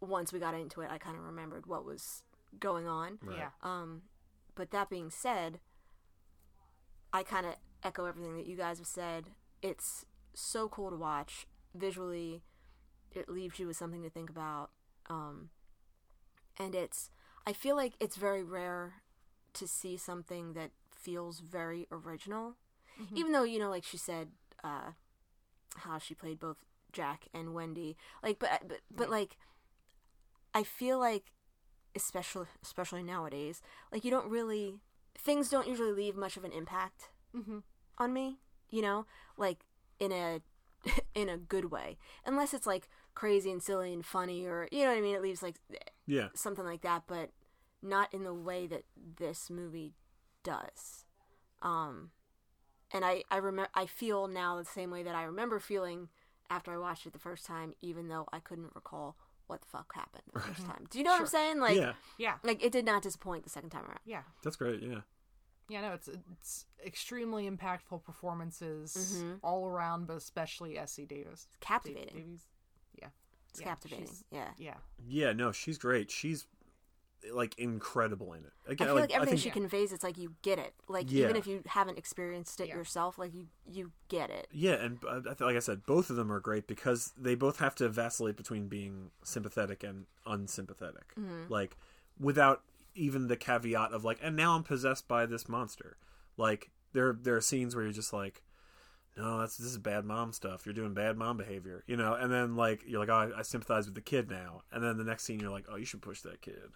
once 0.00 0.32
we 0.32 0.38
got 0.38 0.54
into 0.54 0.80
it, 0.80 0.90
I 0.90 0.98
kind 0.98 1.16
of 1.16 1.24
remembered 1.24 1.66
what 1.66 1.84
was 1.84 2.22
going 2.58 2.86
on. 2.86 3.18
Yeah. 3.30 3.50
Um, 3.62 4.02
but 4.54 4.70
that 4.70 4.90
being 4.90 5.10
said, 5.10 5.60
I 7.12 7.22
kind 7.22 7.46
of 7.46 7.54
echo 7.82 8.06
everything 8.06 8.36
that 8.36 8.46
you 8.46 8.56
guys 8.56 8.78
have 8.78 8.86
said. 8.86 9.26
It's 9.62 10.06
so 10.34 10.68
cool 10.68 10.90
to 10.90 10.96
watch 10.96 11.46
visually. 11.74 12.42
It 13.12 13.28
leaves 13.28 13.58
you 13.58 13.66
with 13.66 13.76
something 13.76 14.02
to 14.02 14.10
think 14.10 14.30
about. 14.30 14.70
Um, 15.08 15.50
and 16.58 16.74
it's 16.74 17.10
I 17.46 17.52
feel 17.52 17.76
like 17.76 17.94
it's 18.00 18.16
very 18.16 18.42
rare 18.42 19.02
to 19.54 19.66
see 19.66 19.96
something 19.96 20.52
that 20.52 20.70
feels 21.00 21.40
very 21.40 21.86
original, 21.90 22.56
even 23.14 23.32
though 23.32 23.44
you 23.44 23.58
know, 23.58 23.70
like 23.70 23.84
she 23.84 23.96
said, 23.96 24.28
uh, 24.62 24.92
how 25.76 25.98
she 25.98 26.14
played 26.14 26.38
both 26.38 26.58
Jack 26.92 27.26
and 27.32 27.54
Wendy. 27.54 27.96
Like, 28.22 28.38
but 28.38 28.62
but 28.68 28.80
but 28.94 29.10
like, 29.10 29.36
I 30.54 30.62
feel 30.62 30.98
like, 30.98 31.32
especially 31.94 32.46
especially 32.62 33.02
nowadays, 33.02 33.62
like 33.92 34.04
you 34.04 34.10
don't 34.10 34.30
really 34.30 34.80
things 35.16 35.48
don't 35.48 35.68
usually 35.68 35.92
leave 35.92 36.16
much 36.16 36.36
of 36.36 36.44
an 36.44 36.52
impact 36.52 37.10
Mhm. 37.34 37.62
on 37.98 38.12
me. 38.12 38.38
You 38.70 38.82
know, 38.82 39.06
like 39.36 39.64
in 39.98 40.12
a 40.12 40.40
in 41.14 41.28
a 41.28 41.36
good 41.36 41.66
way, 41.66 41.98
unless 42.24 42.54
it's 42.54 42.66
like 42.66 42.88
crazy 43.14 43.50
and 43.50 43.62
silly 43.62 43.92
and 43.92 44.04
funny, 44.04 44.44
or 44.46 44.68
you 44.72 44.82
know 44.84 44.90
what 44.90 44.98
I 44.98 45.02
mean. 45.02 45.14
It 45.16 45.22
leaves 45.22 45.42
like 45.42 45.56
Yeah. 46.06 46.28
something 46.34 46.64
like 46.64 46.82
that, 46.82 47.04
but 47.06 47.30
not 47.82 48.12
in 48.12 48.24
the 48.24 48.34
way 48.34 48.66
that 48.66 48.84
this 48.96 49.48
movie 49.50 49.94
does. 50.42 51.04
Um, 51.62 52.10
and 52.92 53.04
I 53.04 53.22
I 53.30 53.36
remember 53.36 53.70
I 53.74 53.86
feel 53.86 54.26
now 54.28 54.56
the 54.58 54.64
same 54.64 54.90
way 54.90 55.02
that 55.02 55.14
I 55.14 55.24
remember 55.24 55.58
feeling 55.60 56.08
after 56.48 56.72
I 56.72 56.78
watched 56.78 57.06
it 57.06 57.12
the 57.12 57.18
first 57.18 57.46
time, 57.46 57.74
even 57.80 58.08
though 58.08 58.26
I 58.32 58.40
couldn't 58.40 58.74
recall 58.74 59.16
what 59.46 59.60
the 59.60 59.66
fuck 59.68 59.92
happened 59.94 60.22
the 60.32 60.40
first 60.40 60.64
time. 60.66 60.86
Do 60.90 60.98
you 60.98 61.04
know 61.04 61.10
what 61.12 61.20
I'm 61.20 61.26
saying? 61.26 61.58
Like, 61.60 61.76
yeah. 61.76 61.92
Yeah. 62.18 62.34
like 62.42 62.64
it 62.64 62.72
did 62.72 62.84
not 62.84 63.02
disappoint 63.02 63.44
the 63.44 63.50
second 63.50 63.70
time 63.70 63.84
around. 63.84 64.00
Yeah. 64.04 64.22
That's 64.42 64.56
great. 64.56 64.82
Yeah. 64.82 65.00
Yeah, 65.68 65.82
no, 65.82 65.92
it's 65.92 66.08
it's 66.08 66.66
extremely 66.84 67.48
impactful 67.48 68.02
performances 68.02 69.22
Mhm. 69.22 69.38
all 69.42 69.66
around, 69.68 70.06
but 70.08 70.16
especially 70.16 70.76
Essie 70.76 71.06
Davis. 71.06 71.46
It's 71.48 71.56
captivating. 71.60 72.16
Davies. 72.16 72.48
Yeah. 73.00 73.08
It's 73.50 73.60
Yeah, 73.60 73.66
captivating. 73.66 74.08
Yeah. 74.32 74.48
Yeah. 74.58 74.76
Yeah. 75.06 75.32
No, 75.32 75.52
she's 75.52 75.78
great. 75.78 76.10
She's 76.10 76.46
like 77.32 77.58
incredible 77.58 78.32
in 78.32 78.44
it. 78.44 78.52
I 78.68 78.74
feel 78.84 78.94
like, 78.94 79.12
everything 79.14 79.36
think- 79.36 79.42
she 79.42 79.50
conveys, 79.50 79.92
it's 79.92 80.02
like 80.02 80.16
you 80.18 80.34
get 80.42 80.58
it. 80.58 80.74
Like 80.88 81.10
Yeah. 81.10 81.24
even 81.24 81.36
if 81.36 81.46
you 81.46 81.62
haven't 81.66 81.98
experienced 81.98 82.60
it 82.60 82.68
Yeah. 82.68 82.76
yourself, 82.76 83.18
like 83.18 83.34
you 83.34 83.48
you 83.66 83.92
get 84.08 84.30
it. 84.30 84.48
Yeah, 84.52 84.72
and 84.74 84.98
uh, 85.04 85.20
I 85.30 85.34
feel 85.34 85.46
like 85.46 85.56
I 85.56 85.60
said, 85.60 85.84
both 85.86 86.10
of 86.10 86.16
them 86.16 86.32
are 86.32 86.40
great 86.40 86.66
because 86.66 87.12
they 87.16 87.34
both 87.34 87.58
have 87.58 87.74
to 87.76 87.88
vacillate 87.88 88.36
between 88.36 88.68
being 88.68 89.10
sympathetic 89.22 89.82
and 89.84 90.06
unsympathetic. 90.26 91.14
Like, 91.48 91.76
without 92.18 92.62
even 92.94 93.28
the 93.28 93.36
caveat 93.36 93.92
of 93.92 94.04
like, 94.04 94.18
and 94.22 94.34
now 94.36 94.56
I'm 94.56 94.62
possessed 94.64 95.06
by 95.06 95.26
this 95.26 95.48
monster. 95.48 95.96
Like, 96.36 96.70
there 96.92 97.12
there 97.12 97.36
are 97.36 97.40
scenes 97.40 97.74
where 97.76 97.84
you're 97.84 97.92
just 97.92 98.12
like, 98.12 98.42
no, 99.16 99.38
that's 99.40 99.56
this 99.56 99.66
is 99.68 99.78
bad 99.78 100.04
mom 100.04 100.32
stuff. 100.32 100.64
You're 100.64 100.72
doing 100.74 100.94
bad 100.94 101.16
mom 101.16 101.36
behavior, 101.36 101.84
you 101.86 101.96
know. 101.96 102.14
And 102.14 102.32
then 102.32 102.56
like 102.56 102.82
you're 102.86 102.98
like, 103.00 103.08
oh, 103.10 103.32
I, 103.34 103.40
I 103.40 103.42
sympathize 103.42 103.86
with 103.86 103.94
the 103.94 104.00
kid 104.00 104.30
now. 104.30 104.62
And 104.72 104.82
then 104.82 104.96
the 104.96 105.04
next 105.04 105.24
scene, 105.24 105.38
you're 105.40 105.50
like, 105.50 105.66
oh, 105.70 105.76
you 105.76 105.84
should 105.84 106.00
push 106.02 106.22
that 106.22 106.40
kid. 106.40 106.70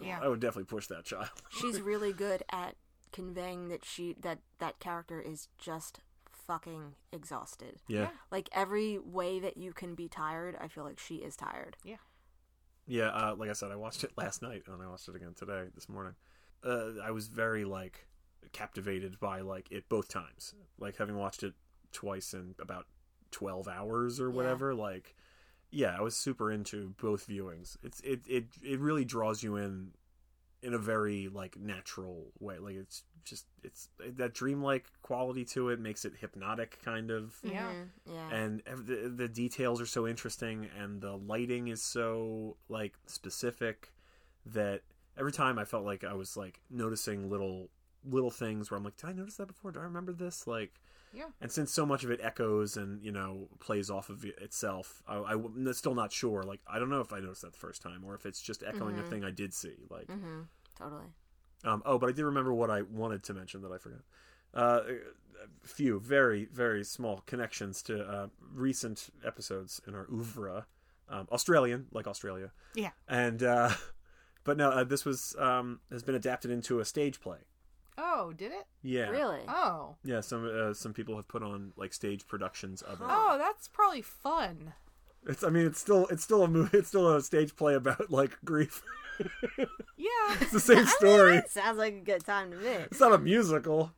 I- 0.00 0.04
Yeah. 0.04 0.18
I 0.22 0.28
would 0.28 0.40
definitely 0.40 0.64
push 0.64 0.86
that 0.88 1.04
child. 1.04 1.28
She's 1.50 1.80
really 1.80 2.12
good 2.12 2.42
at 2.50 2.76
conveying 3.12 3.68
that 3.68 3.84
she 3.84 4.14
that 4.20 4.38
that 4.58 4.78
character 4.78 5.20
is 5.20 5.48
just 5.58 6.00
fucking 6.32 6.94
exhausted. 7.12 7.76
yeah. 7.88 8.10
Like 8.30 8.48
every 8.52 8.98
way 8.98 9.38
that 9.40 9.56
you 9.56 9.72
can 9.72 9.94
be 9.94 10.08
tired, 10.08 10.56
I 10.60 10.68
feel 10.68 10.84
like 10.84 10.98
she 10.98 11.16
is 11.16 11.36
tired. 11.36 11.76
Yeah, 11.84 11.96
Yeah, 12.86 13.08
uh, 13.10 13.34
like 13.36 13.50
I 13.50 13.52
said, 13.52 13.70
I 13.70 13.76
watched 13.76 14.02
it 14.04 14.12
last 14.16 14.42
night 14.42 14.64
and 14.66 14.82
I 14.82 14.86
watched 14.88 15.08
it 15.08 15.14
again 15.16 15.34
today, 15.34 15.66
this 15.74 15.88
morning. 15.88 16.14
Uh, 16.64 16.98
I 17.02 17.10
was 17.12 17.28
very 17.28 17.64
like 17.64 18.06
captivated 18.52 19.20
by 19.20 19.40
like 19.42 19.70
it 19.70 19.88
both 19.88 20.08
times. 20.08 20.54
Like 20.78 20.96
having 20.96 21.16
watched 21.16 21.42
it 21.42 21.54
twice 21.92 22.34
in 22.34 22.54
about 22.60 22.86
twelve 23.30 23.68
hours 23.68 24.20
or 24.20 24.30
whatever. 24.30 24.74
Like, 24.74 25.14
yeah, 25.70 25.96
I 25.96 26.00
was 26.00 26.16
super 26.16 26.50
into 26.50 26.94
both 27.00 27.26
viewings. 27.28 27.76
It's 27.82 28.00
it 28.00 28.20
it 28.28 28.44
it 28.62 28.80
really 28.80 29.04
draws 29.04 29.42
you 29.42 29.56
in 29.56 29.92
in 30.62 30.74
a 30.74 30.78
very 30.78 31.28
like 31.28 31.56
natural 31.58 32.32
way. 32.38 32.58
Like 32.58 32.76
it's 32.76 33.02
just 33.24 33.46
it's 33.62 33.88
that 34.16 34.32
dreamlike 34.34 34.86
quality 35.02 35.44
to 35.44 35.68
it 35.68 35.78
makes 35.78 36.04
it 36.04 36.14
hypnotic 36.20 36.78
kind 36.82 37.10
of 37.10 37.36
Yeah. 37.42 37.72
Yeah. 38.06 38.30
and 38.30 38.62
the, 38.66 39.12
the 39.14 39.28
details 39.28 39.80
are 39.80 39.86
so 39.86 40.06
interesting 40.06 40.68
and 40.78 41.00
the 41.02 41.16
lighting 41.16 41.68
is 41.68 41.82
so 41.82 42.56
like 42.70 42.94
specific 43.06 43.92
that 44.46 44.80
every 45.18 45.32
time 45.32 45.58
i 45.58 45.64
felt 45.66 45.84
like 45.84 46.02
i 46.02 46.14
was 46.14 46.34
like 46.34 46.60
noticing 46.70 47.28
little 47.28 47.68
little 48.08 48.30
things 48.30 48.70
where 48.70 48.78
i'm 48.78 48.84
like 48.84 48.96
did 48.96 49.10
i 49.10 49.12
notice 49.12 49.36
that 49.36 49.46
before 49.46 49.70
do 49.72 49.80
i 49.80 49.82
remember 49.82 50.12
this 50.12 50.46
like 50.46 50.72
Yeah. 51.12 51.26
and 51.40 51.50
since 51.50 51.72
so 51.72 51.84
much 51.84 52.04
of 52.04 52.10
it 52.10 52.20
echoes 52.22 52.76
and 52.76 53.02
you 53.04 53.12
know 53.12 53.48
plays 53.58 53.90
off 53.90 54.08
of 54.08 54.24
itself 54.24 55.02
I, 55.06 55.32
am 55.32 55.72
still 55.74 55.94
not 55.94 56.12
sure 56.12 56.42
like 56.42 56.60
i 56.66 56.78
don't 56.78 56.90
know 56.90 57.00
if 57.00 57.12
i 57.12 57.20
noticed 57.20 57.42
that 57.42 57.52
the 57.52 57.58
first 57.58 57.82
time 57.82 58.02
or 58.04 58.14
if 58.14 58.24
it's 58.26 58.40
just 58.40 58.62
echoing 58.66 58.98
a 58.98 59.02
thing 59.02 59.24
i 59.24 59.30
did 59.30 59.52
see 59.52 59.76
like 59.90 60.06
mm-hmm. 60.06 60.42
Totally. 60.78 61.04
um, 61.64 61.82
oh, 61.84 61.98
but 61.98 62.08
I 62.08 62.12
did 62.12 62.24
remember 62.24 62.54
what 62.54 62.70
I 62.70 62.82
wanted 62.82 63.22
to 63.24 63.34
mention 63.34 63.60
that 63.62 63.70
I 63.70 63.76
forgot. 63.76 64.00
Uh, 64.54 64.80
a 65.64 65.68
few 65.68 66.00
very, 66.00 66.46
very 66.46 66.84
small 66.84 67.22
connections 67.26 67.82
to 67.82 68.02
uh, 68.02 68.26
recent 68.54 69.10
episodes 69.24 69.80
in 69.86 69.94
our 69.94 70.06
oeuvre. 70.10 70.66
Um, 71.08 71.28
Australian, 71.30 71.86
like 71.92 72.06
Australia. 72.06 72.52
Yeah. 72.74 72.90
And, 73.08 73.42
uh, 73.42 73.70
but 74.44 74.56
no, 74.56 74.70
uh, 74.70 74.84
this 74.84 75.04
was, 75.04 75.36
um, 75.38 75.80
has 75.90 76.02
been 76.02 76.14
adapted 76.14 76.50
into 76.50 76.80
a 76.80 76.84
stage 76.84 77.20
play. 77.20 77.38
Oh, 78.02 78.32
did 78.32 78.50
it? 78.52 78.66
Yeah. 78.82 79.10
Really? 79.10 79.40
Oh. 79.46 79.96
Yeah, 80.02 80.20
some 80.20 80.50
uh, 80.52 80.72
some 80.72 80.94
people 80.94 81.16
have 81.16 81.28
put 81.28 81.42
on 81.42 81.72
like 81.76 81.92
stage 81.92 82.26
productions 82.26 82.80
of 82.80 83.00
it. 83.00 83.06
Oh, 83.06 83.36
that's 83.38 83.68
probably 83.68 84.00
fun. 84.00 84.72
It's 85.26 85.44
I 85.44 85.50
mean 85.50 85.66
it's 85.66 85.78
still 85.78 86.06
it's 86.06 86.22
still 86.22 86.42
a 86.42 86.48
movie 86.48 86.78
it's 86.78 86.88
still 86.88 87.14
a 87.14 87.20
stage 87.20 87.54
play 87.56 87.74
about 87.74 88.10
like 88.10 88.38
grief. 88.44 88.82
Yeah. 89.98 90.06
it's 90.40 90.52
the 90.52 90.60
same 90.60 90.86
story. 90.86 91.42
Sounds 91.48 91.76
like 91.76 91.92
a 91.92 92.00
good 92.00 92.24
time 92.24 92.50
to 92.52 92.56
me. 92.56 92.70
It's 92.90 93.00
not 93.00 93.12
a 93.12 93.18
musical. 93.18 93.92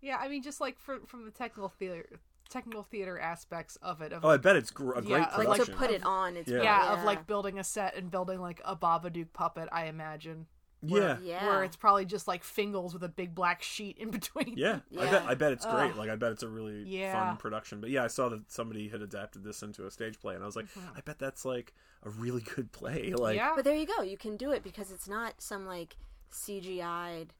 Yeah, 0.00 0.16
I 0.20 0.26
mean 0.26 0.42
just 0.42 0.60
like 0.60 0.80
for, 0.80 0.98
from 1.06 1.24
the 1.24 1.30
technical 1.30 1.68
theater 1.68 2.06
technical 2.50 2.82
theater 2.82 3.18
aspects 3.20 3.76
of 3.76 4.02
it 4.02 4.12
of 4.12 4.24
Oh, 4.24 4.30
I 4.30 4.36
bet 4.36 4.56
it's 4.56 4.72
gr- 4.72 4.94
a 4.94 5.02
Yeah, 5.02 5.08
great 5.30 5.38
like, 5.38 5.58
Like 5.58 5.64
to 5.64 5.72
put 5.72 5.90
it 5.90 6.04
on, 6.04 6.36
it's 6.36 6.50
Yeah. 6.50 6.56
yeah, 6.56 6.62
yeah, 6.84 6.92
of 6.94 7.04
like 7.04 7.26
building 7.28 7.58
a 7.60 7.64
set 7.64 7.94
and 7.96 8.10
building 8.10 8.40
like 8.40 8.60
a 8.64 8.74
Babadook 8.74 9.32
puppet, 9.32 9.68
I 9.70 9.86
imagine. 9.86 10.46
Yeah. 10.82 11.16
yeah. 11.22 11.46
Where 11.46 11.64
it's 11.64 11.76
probably 11.76 12.04
just 12.04 12.26
like 12.28 12.42
Fingles 12.44 12.92
with 12.92 13.02
a 13.04 13.08
big 13.08 13.34
black 13.34 13.62
sheet 13.62 13.96
in 13.98 14.10
between. 14.18 14.54
Yeah, 14.56 14.80
I 14.98 15.10
bet 15.10 15.22
I 15.28 15.34
bet 15.34 15.52
it's 15.52 15.64
great. 15.64 15.90
Ugh. 15.92 15.96
Like 15.96 16.10
I 16.10 16.16
bet 16.16 16.32
it's 16.32 16.42
a 16.42 16.48
really 16.48 16.82
Yeah. 16.84 17.12
fun 17.12 17.36
production. 17.36 17.80
But 17.80 17.90
yeah, 17.90 18.04
I 18.04 18.08
saw 18.08 18.28
that 18.30 18.50
somebody 18.50 18.88
had 18.88 19.02
adapted 19.02 19.44
this 19.44 19.62
into 19.62 19.86
a 19.86 19.90
stage 19.90 20.20
play, 20.20 20.34
and 20.34 20.42
I 20.42 20.46
was 20.46 20.56
like, 20.56 20.66
mm-hmm. 20.66 20.96
I 20.96 21.00
bet 21.02 21.18
that's 21.18 21.44
like 21.44 21.72
a 22.04 22.10
really 22.10 22.42
good 22.42 22.72
play. 22.72 23.12
Like, 23.18 23.36
yeah. 23.36 23.52
But 23.54 23.64
there 23.64 23.76
you 23.76 23.86
go. 23.86 24.02
You 24.02 24.16
can 24.16 24.36
do 24.36 24.50
it 24.50 24.62
because 24.64 24.90
it's 24.90 25.08
not 25.08 25.34
some 25.40 25.66
like 25.66 25.96
CGI'd, 26.32 27.32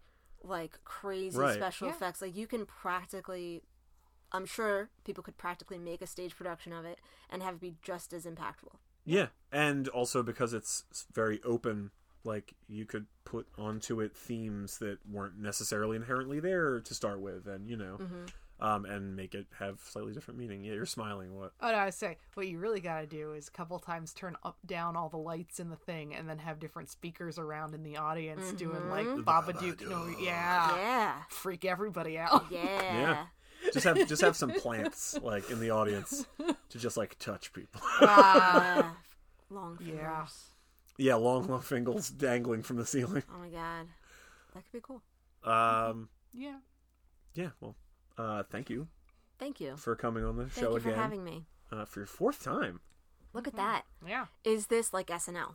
like 0.42 0.78
crazy 0.84 1.38
Right. 1.38 1.54
special 1.54 1.88
Yeah. 1.88 1.94
effects. 1.94 2.22
Like 2.22 2.36
you 2.36 2.46
can 2.46 2.66
practically, 2.66 3.62
I'm 4.32 4.46
sure 4.46 4.90
people 5.04 5.22
could 5.22 5.36
practically 5.38 5.78
make 5.78 6.02
a 6.02 6.06
stage 6.06 6.36
production 6.36 6.72
of 6.72 6.84
it 6.84 6.98
and 7.30 7.42
have 7.42 7.54
it 7.54 7.60
be 7.60 7.74
just 7.82 8.12
as 8.12 8.24
impactful. 8.24 8.76
yeah, 9.04 9.26
and 9.50 9.88
also 9.88 10.22
because 10.22 10.54
it's 10.54 10.84
very 11.12 11.40
open, 11.44 11.90
like 12.24 12.54
you 12.68 12.84
could 12.84 13.06
put 13.24 13.46
onto 13.58 14.00
it 14.00 14.16
themes 14.16 14.78
that 14.78 14.98
weren't 15.10 15.38
necessarily 15.38 15.96
inherently 15.96 16.40
there 16.40 16.80
to 16.80 16.94
start 16.94 17.20
with, 17.20 17.46
and 17.46 17.68
you 17.68 17.76
know, 17.76 17.98
Mm-hmm. 18.00 18.64
um, 18.64 18.84
and 18.84 19.16
make 19.16 19.34
it 19.34 19.46
have 19.58 19.80
slightly 19.84 20.12
different 20.12 20.38
meaning. 20.38 20.62
Yeah, 20.64 20.74
you're 20.74 20.86
smiling. 20.86 21.36
What? 21.36 21.52
Oh 21.60 21.70
no, 21.72 21.78
I 21.78 21.90
say 21.90 22.16
what 22.34 22.46
you 22.46 22.58
really 22.58 22.80
got 22.80 23.00
to 23.00 23.06
do 23.06 23.32
is 23.32 23.48
a 23.48 23.50
couple 23.50 23.78
times 23.78 24.12
turn 24.12 24.36
up 24.44 24.56
down 24.66 24.96
all 24.96 25.08
the 25.08 25.16
lights 25.16 25.58
in 25.60 25.68
the 25.70 25.76
thing, 25.76 26.14
and 26.14 26.28
then 26.28 26.38
have 26.38 26.60
different 26.60 26.88
speakers 26.90 27.38
around 27.38 27.74
in 27.74 27.82
the 27.82 27.96
audience 27.96 28.52
doing 28.52 28.88
like 28.88 29.06
Babadook. 29.06 29.88
No, 29.88 30.06
yeah, 30.20 30.76
Yeah. 30.76 31.12
freak 31.28 31.64
everybody 31.64 32.18
out. 32.18 32.44
Yeah. 32.50 32.82
Yeah. 32.82 33.26
Just 33.72 33.84
have 33.84 34.08
just 34.08 34.22
have 34.22 34.36
some 34.36 34.50
plants 34.50 35.16
like 35.22 35.48
in 35.50 35.60
the 35.60 35.70
audience 35.70 36.26
to 36.70 36.78
just 36.78 36.96
like 36.96 37.16
touch 37.20 37.52
people. 37.52 37.80
Ah, 38.00 38.96
long 39.50 39.76
fingers. 39.78 39.96
Yeah. 39.96 40.24
Yeah, 41.02 41.14
long 41.16 41.46
long 41.48 41.60
fingers 41.60 42.08
dangling 42.10 42.62
from 42.62 42.76
the 42.76 42.86
ceiling. 42.86 43.22
Oh 43.34 43.38
my 43.38 43.48
god. 43.48 43.86
That 44.54 44.62
could 44.64 44.72
be 44.72 44.80
cool. 44.82 45.02
Um, 45.44 46.08
Yeah. 46.32 46.56
yeah. 47.34 47.50
Well, 47.60 47.74
uh, 48.18 48.42
thank 48.50 48.70
you 48.70 48.86
Thank 49.38 49.60
you. 49.60 49.76
for 49.76 49.96
coming 49.96 50.24
on 50.24 50.36
the 50.36 50.44
Thank 50.46 50.64
show 50.66 50.74
you 50.74 50.80
for 50.80 50.94
having 50.94 51.24
me. 51.24 51.46
uh, 51.72 51.84
for 51.84 52.00
your 52.00 52.06
fourth 52.06 52.42
time. 52.42 52.80
Look 53.32 53.48
at 53.48 53.56
that. 53.56 53.82
Yeah. 54.06 54.26
Is 54.44 54.66
this 54.68 54.92
like 54.92 55.06
SNL? 55.08 55.54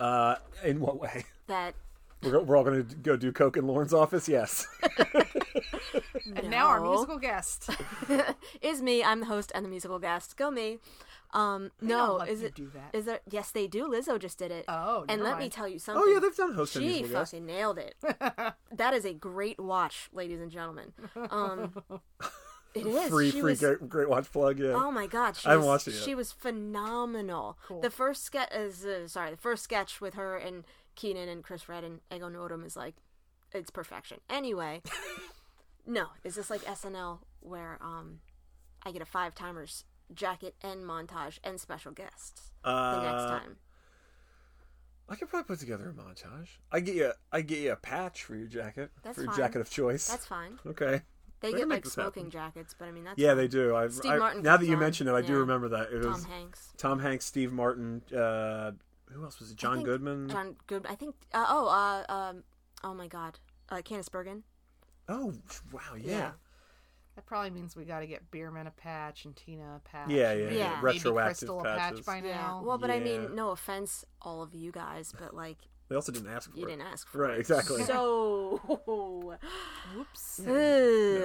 Uh, 0.00 0.36
in 0.64 0.80
what 0.80 0.98
way? 0.98 1.24
That 1.46 1.74
We're, 2.22 2.40
we're 2.40 2.56
all 2.56 2.64
going 2.64 2.86
to 2.86 2.96
go 2.96 3.16
do 3.16 3.30
coke 3.32 3.56
in 3.58 3.66
Lauren's 3.66 3.92
office. 3.94 4.28
Yes. 4.28 4.66
And 6.36 6.50
now 6.50 6.66
our 6.68 6.80
musical 6.80 7.18
guest. 7.18 7.68
is 8.62 8.80
me. 8.82 9.02
I'm 9.04 9.20
the 9.20 9.26
host 9.26 9.52
and 9.54 9.64
the 9.64 9.68
musical 9.68 9.98
guest. 9.98 10.36
Go 10.36 10.50
me. 10.50 10.78
Um, 11.32 11.70
no, 11.80 12.18
is 12.20 12.42
it? 12.42 12.54
do 12.54 12.70
that. 12.74 12.96
Is 12.96 13.04
there? 13.04 13.20
Yes, 13.30 13.50
they 13.52 13.66
do. 13.66 13.88
Lizzo 13.88 14.18
just 14.18 14.38
did 14.38 14.50
it. 14.50 14.64
Oh, 14.68 15.04
and 15.08 15.22
let 15.22 15.38
me 15.38 15.48
tell 15.48 15.68
you 15.68 15.78
something. 15.78 16.02
oh 16.04 16.12
yeah, 16.12 16.18
they've 16.18 16.34
done 16.34 16.54
host 16.54 16.72
she 16.72 17.04
fucking 17.04 17.46
nailed 17.46 17.78
it. 17.78 17.94
that 18.72 18.94
is 18.94 19.04
a 19.04 19.14
great 19.14 19.58
watch, 19.60 20.08
ladies 20.12 20.40
and 20.40 20.50
gentlemen. 20.50 20.92
Um, 21.30 21.82
It 22.72 22.86
is. 22.86 23.08
free 23.10 23.32
She 23.32 23.40
free 23.40 23.50
was- 23.50 23.58
great, 23.60 23.88
great 23.88 24.08
watch 24.08 24.30
plug. 24.30 24.60
Yeah. 24.60 24.74
Oh 24.74 24.92
my 24.92 25.08
god, 25.08 25.36
she 25.36 25.48
I 25.48 25.50
haven't 25.52 25.66
was, 25.66 25.84
watched 25.84 25.88
it 25.88 25.94
yet. 25.94 26.04
She 26.04 26.14
was 26.14 26.30
phenomenal. 26.30 27.58
Cool. 27.66 27.80
The 27.80 27.90
first 27.90 28.22
sketch 28.24 28.52
is 28.54 28.84
uh, 28.84 29.08
sorry, 29.08 29.32
the 29.32 29.36
first 29.36 29.64
sketch 29.64 30.00
with 30.00 30.14
her 30.14 30.36
and 30.36 30.62
Kenan 30.94 31.28
and 31.28 31.42
Chris 31.42 31.68
Redd 31.68 31.82
and 31.82 31.98
Ego 32.14 32.28
Nwodim 32.30 32.64
is 32.64 32.76
like 32.76 32.94
it's 33.52 33.70
perfection. 33.70 34.18
Anyway, 34.30 34.82
no, 35.86 36.06
is 36.22 36.36
this 36.36 36.48
like 36.48 36.62
SNL 36.62 37.18
where 37.40 37.76
um 37.80 38.20
I 38.84 38.92
get 38.92 39.02
a 39.02 39.06
five 39.06 39.34
timers 39.34 39.84
jacket 40.14 40.54
and 40.62 40.82
montage 40.84 41.38
and 41.44 41.60
special 41.60 41.92
guests 41.92 42.50
the 42.64 43.02
next 43.02 43.22
Uh, 43.22 43.28
time? 43.40 43.56
I 45.08 45.16
could 45.16 45.28
probably 45.28 45.46
put 45.48 45.58
together 45.58 45.90
a 45.90 45.92
montage. 45.92 46.48
I 46.70 46.80
get 46.80 46.94
you. 46.94 47.12
I 47.32 47.40
get 47.40 47.58
you 47.58 47.72
a 47.72 47.76
patch 47.76 48.22
for 48.22 48.36
your 48.36 48.46
jacket. 48.46 48.90
That's 49.02 49.16
for 49.16 49.22
your 49.22 49.32
fine. 49.32 49.38
jacket 49.40 49.60
of 49.60 49.68
choice. 49.70 50.06
That's 50.08 50.26
fine. 50.26 50.58
okay. 50.66 51.02
They 51.40 51.52
We 51.52 51.58
get 51.58 51.68
like 51.68 51.86
smoking 51.86 52.24
happen. 52.24 52.30
jackets, 52.30 52.74
but 52.78 52.86
I 52.86 52.90
mean 52.92 53.04
that's 53.04 53.18
Yeah, 53.18 53.28
fine. 53.30 53.36
they 53.38 53.48
do. 53.48 53.74
I've, 53.74 53.92
Steve 53.94 54.12
I, 54.12 54.18
Martin 54.18 54.42
now 54.42 54.56
that 54.56 54.66
you 54.66 54.74
on. 54.74 54.80
mention 54.80 55.08
it, 55.08 55.12
I 55.12 55.22
do 55.22 55.38
remember 55.38 55.68
that. 55.70 55.90
It 55.90 56.04
was 56.04 56.22
Tom 56.22 56.30
Hanks. 56.30 56.72
Tom 56.76 56.98
Hanks, 57.00 57.24
Steve 57.24 57.50
Martin, 57.52 58.02
uh, 58.14 58.72
who 59.10 59.24
else 59.24 59.40
was 59.40 59.50
it? 59.50 59.56
John 59.56 59.82
Goodman. 59.82 60.28
John 60.28 60.54
Goodman. 60.66 60.92
I 60.92 60.94
think. 60.94 61.14
Uh, 61.32 61.46
oh, 61.48 61.66
uh, 61.68 62.12
um, 62.12 62.44
oh 62.84 62.94
my 62.94 63.08
God, 63.08 63.38
uh, 63.70 63.76
Candice 63.76 64.10
Bergen. 64.10 64.44
Oh, 65.08 65.32
wow, 65.72 65.80
yeah. 65.98 66.10
Yeah. 66.18 66.30
That 67.16 67.26
probably 67.26 67.50
means 67.50 67.76
we 67.76 67.84
got 67.84 68.00
to 68.00 68.06
get 68.06 68.30
Bierman 68.30 68.66
a 68.66 68.70
patch 68.70 69.24
and 69.24 69.34
Tina 69.36 69.76
a 69.84 69.88
patch. 69.88 70.08
Yeah, 70.10 70.30
and 70.30 70.40
yeah, 70.40 70.46
maybe 70.46 70.56
yeah. 70.58 70.68
Maybe 70.82 70.98
Retroactive 70.98 71.26
Crystal 71.48 71.60
a 71.60 71.64
patch 71.64 72.04
by 72.06 72.16
Yeah. 72.18 72.36
now. 72.36 72.62
Well, 72.64 72.78
but 72.78 72.90
I 72.90 73.00
mean, 73.00 73.34
no 73.34 73.50
offense, 73.50 74.04
all 74.22 74.42
of 74.42 74.54
you 74.54 74.70
guys, 74.72 75.12
but 75.18 75.34
like 75.34 75.58
They 75.88 75.96
also 75.96 76.12
didn't 76.12 76.30
ask 76.30 76.50
for 76.52 76.56
you 76.56 76.66
it. 76.66 76.70
didn't 76.70 76.86
ask 76.86 77.08
for 77.08 77.18
Right, 77.18 77.34
it. 77.34 77.40
exactly. 77.40 77.82
So, 77.82 78.60
Whoops. 79.94 80.40
You 80.42 80.46
know, 80.46 80.54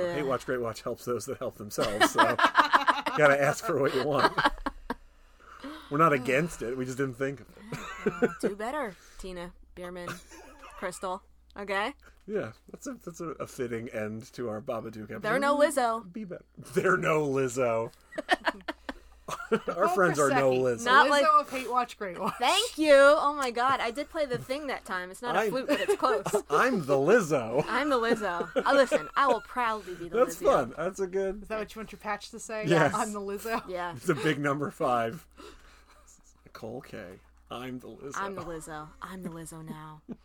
Ugh. 0.10 0.16
Hate 0.16 0.26
Watch 0.26 0.46
Great 0.46 0.60
Watch 0.62 0.82
helps 0.82 1.06
those 1.06 1.26
that 1.28 1.38
help 1.38 1.56
themselves. 1.58 2.12
So 2.12 2.36
gotta 3.18 3.42
ask 3.42 3.64
for 3.64 3.80
what 3.80 3.94
you 3.96 4.04
want. 4.04 4.34
We're 5.92 6.00
not 6.00 6.14
against 6.14 6.62
it. 6.64 6.76
We 6.76 6.86
just 6.86 6.98
didn't 6.98 7.14
think 7.16 7.42
of 7.42 7.48
it. 8.24 8.30
do 8.42 8.56
better, 8.56 8.96
Tina 9.20 9.52
Bierman, 9.76 10.10
Crystal. 10.78 11.22
Okay, 11.58 11.94
Yeah, 12.28 12.52
that's 12.72 12.88
a 12.88 12.98
that's 13.06 13.22
a, 13.22 13.30
a 13.40 13.46
fitting 13.48 13.88
end 13.90 14.32
to 14.34 14.50
our 14.50 14.60
Babadook 14.62 15.04
episode. 15.04 15.22
they're 15.22 15.40
no 15.40 15.58
Lizzo. 15.58 16.12
Be 16.12 16.24
better. 16.24 16.44
They're 16.74 16.98
no 16.98 17.28
Lizzo. 17.28 17.92
our 19.76 19.88
friends 19.90 20.20
are 20.20 20.30
no 20.30 20.52
Lizzo. 20.52 20.86
Not 20.86 21.08
Lizzo 21.08 21.10
like- 21.10 21.26
of 21.40 21.50
Hate 21.52 21.70
Watch 21.72 21.98
Great 21.98 22.20
Watch. 22.20 22.34
Thank 22.40 22.78
you. 22.78 22.94
Oh 22.96 23.36
my 23.38 23.52
God, 23.52 23.80
I 23.80 23.92
did 23.92 24.10
play 24.10 24.26
the 24.26 24.38
thing 24.38 24.68
that 24.68 24.86
time. 24.86 25.12
It's 25.12 25.22
not 25.22 25.36
a 25.36 25.50
flute, 25.50 25.68
but 25.68 25.80
it's 25.80 25.96
close. 25.96 26.24
I'm 26.50 26.86
the 26.86 26.96
Lizzo. 26.96 27.64
I'm 27.68 27.90
the 27.90 27.98
Lizzo. 28.00 28.50
Uh, 28.56 28.74
listen, 28.74 29.08
I 29.16 29.28
will 29.28 29.42
proudly 29.42 29.94
be 29.96 30.10
the 30.10 30.18
That's 30.18 30.38
Lizzo. 30.38 30.46
fun. 30.46 30.74
That's 30.78 31.00
a 31.00 31.08
good. 31.08 31.44
Is 31.44 31.48
that 31.50 31.60
what 31.60 31.76
you 31.76 31.80
want 31.80 31.92
your 31.92 32.00
patch 32.00 32.30
to 32.32 32.40
say? 32.40 32.66
Yes. 32.68 32.94
I'm 32.96 33.14
the 33.14 33.22
Lizzo. 33.22 33.62
Yeah, 33.68 33.94
It's 33.96 34.10
a 34.10 34.16
big 34.16 34.40
number 34.40 34.72
five. 34.72 35.26
Nicole 36.46 36.82
K. 36.82 36.98
I'm 37.52 37.80
the 37.80 37.88
Lizzo. 37.90 38.14
I'm 38.16 38.36
the 38.36 38.42
Lizzo. 38.44 38.88
I'm 39.02 39.22
the 39.24 39.30
Lizzo 39.30 39.64
now. 39.68 40.02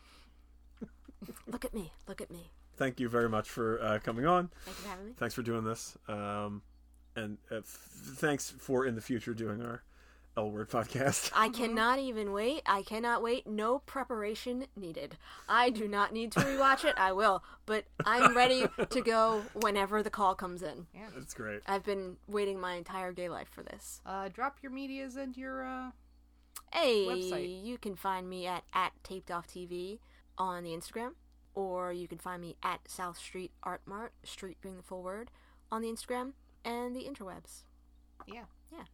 Look 1.46 1.64
at 1.64 1.74
me. 1.74 1.92
Look 2.08 2.20
at 2.20 2.30
me. 2.30 2.50
Thank 2.76 2.98
you 2.98 3.08
very 3.08 3.28
much 3.28 3.48
for 3.48 3.80
uh, 3.82 3.98
coming 3.98 4.26
on. 4.26 4.50
Thank 4.64 4.78
you 4.78 4.82
for 4.82 4.88
having 4.88 5.06
me. 5.06 5.12
Thanks 5.16 5.34
for 5.34 5.42
doing 5.42 5.64
this. 5.64 5.98
Um, 6.08 6.62
and 7.14 7.38
uh, 7.50 7.56
f- 7.56 7.64
thanks 7.64 8.50
for 8.50 8.86
in 8.86 8.94
the 8.94 9.00
future 9.02 9.34
doing 9.34 9.60
our 9.62 9.82
L 10.36 10.50
Word 10.50 10.70
podcast. 10.70 11.30
I 11.34 11.48
cannot 11.50 11.98
even 11.98 12.32
wait. 12.32 12.62
I 12.64 12.82
cannot 12.82 13.22
wait. 13.22 13.46
No 13.46 13.80
preparation 13.80 14.66
needed. 14.76 15.16
I 15.48 15.70
do 15.70 15.88
not 15.88 16.12
need 16.12 16.32
to 16.32 16.40
rewatch 16.40 16.84
it. 16.84 16.94
I 16.96 17.12
will, 17.12 17.42
but 17.66 17.84
I'm 18.06 18.34
ready 18.34 18.66
to 18.88 19.00
go 19.02 19.42
whenever 19.54 20.02
the 20.02 20.10
call 20.10 20.34
comes 20.34 20.62
in. 20.62 20.86
It's 21.18 21.34
great. 21.34 21.60
I've 21.66 21.84
been 21.84 22.16
waiting 22.28 22.58
my 22.58 22.74
entire 22.74 23.12
gay 23.12 23.28
life 23.28 23.48
for 23.50 23.62
this. 23.62 24.00
Uh, 24.06 24.28
drop 24.28 24.58
your 24.62 24.72
medias 24.72 25.16
and 25.16 25.36
your. 25.36 25.64
Uh... 25.64 25.90
Hey, 26.72 27.04
Website. 27.06 27.64
you 27.64 27.76
can 27.78 27.96
find 27.96 28.28
me 28.28 28.46
at 28.46 28.62
at 28.72 28.92
taped 29.02 29.30
off 29.30 29.48
TV 29.48 29.98
on 30.40 30.64
the 30.64 30.70
Instagram, 30.70 31.12
or 31.54 31.92
you 31.92 32.08
can 32.08 32.16
find 32.18 32.40
me 32.40 32.56
at 32.62 32.80
South 32.90 33.18
Street 33.18 33.52
Art 33.62 33.82
Mart, 33.84 34.12
street 34.24 34.56
being 34.62 34.76
the 34.78 34.82
full 34.82 35.02
word, 35.02 35.30
on 35.70 35.82
the 35.82 35.88
Instagram 35.88 36.32
and 36.64 36.96
the 36.96 37.04
interwebs. 37.04 37.64
Yeah. 38.26 38.44
Yeah. 38.72 38.84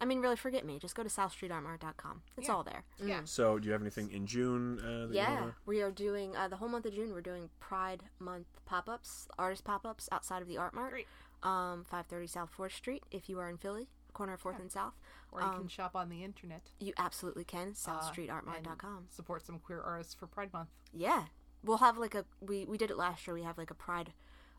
I 0.00 0.04
mean, 0.04 0.20
really, 0.20 0.36
forget 0.36 0.66
me. 0.66 0.78
Just 0.78 0.94
go 0.94 1.02
to 1.02 1.08
southstreetartmart.com. 1.08 2.22
It's 2.36 2.48
Yeah. 2.48 2.54
all 2.54 2.62
there. 2.64 2.84
Yeah. 3.02 3.22
So, 3.24 3.58
do 3.58 3.66
you 3.66 3.72
have 3.72 3.80
anything 3.80 4.10
in 4.10 4.26
June? 4.26 4.78
Uh, 4.78 5.06
that 5.06 5.08
you 5.08 5.14
Yeah, 5.14 5.34
wanna- 5.40 5.56
we 5.64 5.80
are 5.82 5.90
doing 5.90 6.36
uh, 6.36 6.48
the 6.48 6.56
whole 6.56 6.68
month 6.68 6.84
of 6.84 6.92
June. 6.92 7.12
We're 7.12 7.20
doing 7.22 7.48
Pride 7.60 8.02
Month 8.18 8.46
pop-ups, 8.66 9.28
artist 9.38 9.64
pop-ups 9.64 10.08
outside 10.12 10.42
of 10.42 10.48
the 10.48 10.58
Art 10.58 10.74
Mart. 10.74 10.90
Great. 10.90 11.06
Um, 11.42 11.84
530 11.84 12.26
South 12.26 12.50
Fourth 12.50 12.72
Street. 12.74 13.04
If 13.10 13.28
you 13.30 13.38
are 13.38 13.48
in 13.48 13.56
Philly, 13.56 13.88
corner 14.12 14.34
of 14.34 14.40
Fourth 14.40 14.58
and 14.58 14.70
South, 14.70 14.94
Or 15.34 15.40
you 15.40 15.46
Um, 15.48 15.58
can 15.58 15.68
shop 15.68 15.96
on 15.96 16.08
the 16.08 16.22
internet. 16.22 16.70
you 16.80 16.92
absolutely 16.96 17.44
can. 17.44 17.68
uh, 17.70 17.72
SouthStreetArtMart.com. 17.72 18.96
and 18.98 19.10
Support 19.10 19.44
some 19.44 19.58
queer 19.58 19.82
artists 19.82 20.14
for 20.14 20.26
Pride 20.28 20.52
Month. 20.52 20.70
Yeah, 20.92 21.26
we'll 21.62 21.78
have 21.78 21.98
like 21.98 22.14
a 22.14 22.24
we 22.40 22.64
we 22.66 22.78
did 22.78 22.90
it 22.90 22.96
last 22.96 23.26
year. 23.26 23.34
We 23.34 23.42
have 23.42 23.58
like 23.58 23.70
a 23.70 23.74
Pride, 23.74 24.12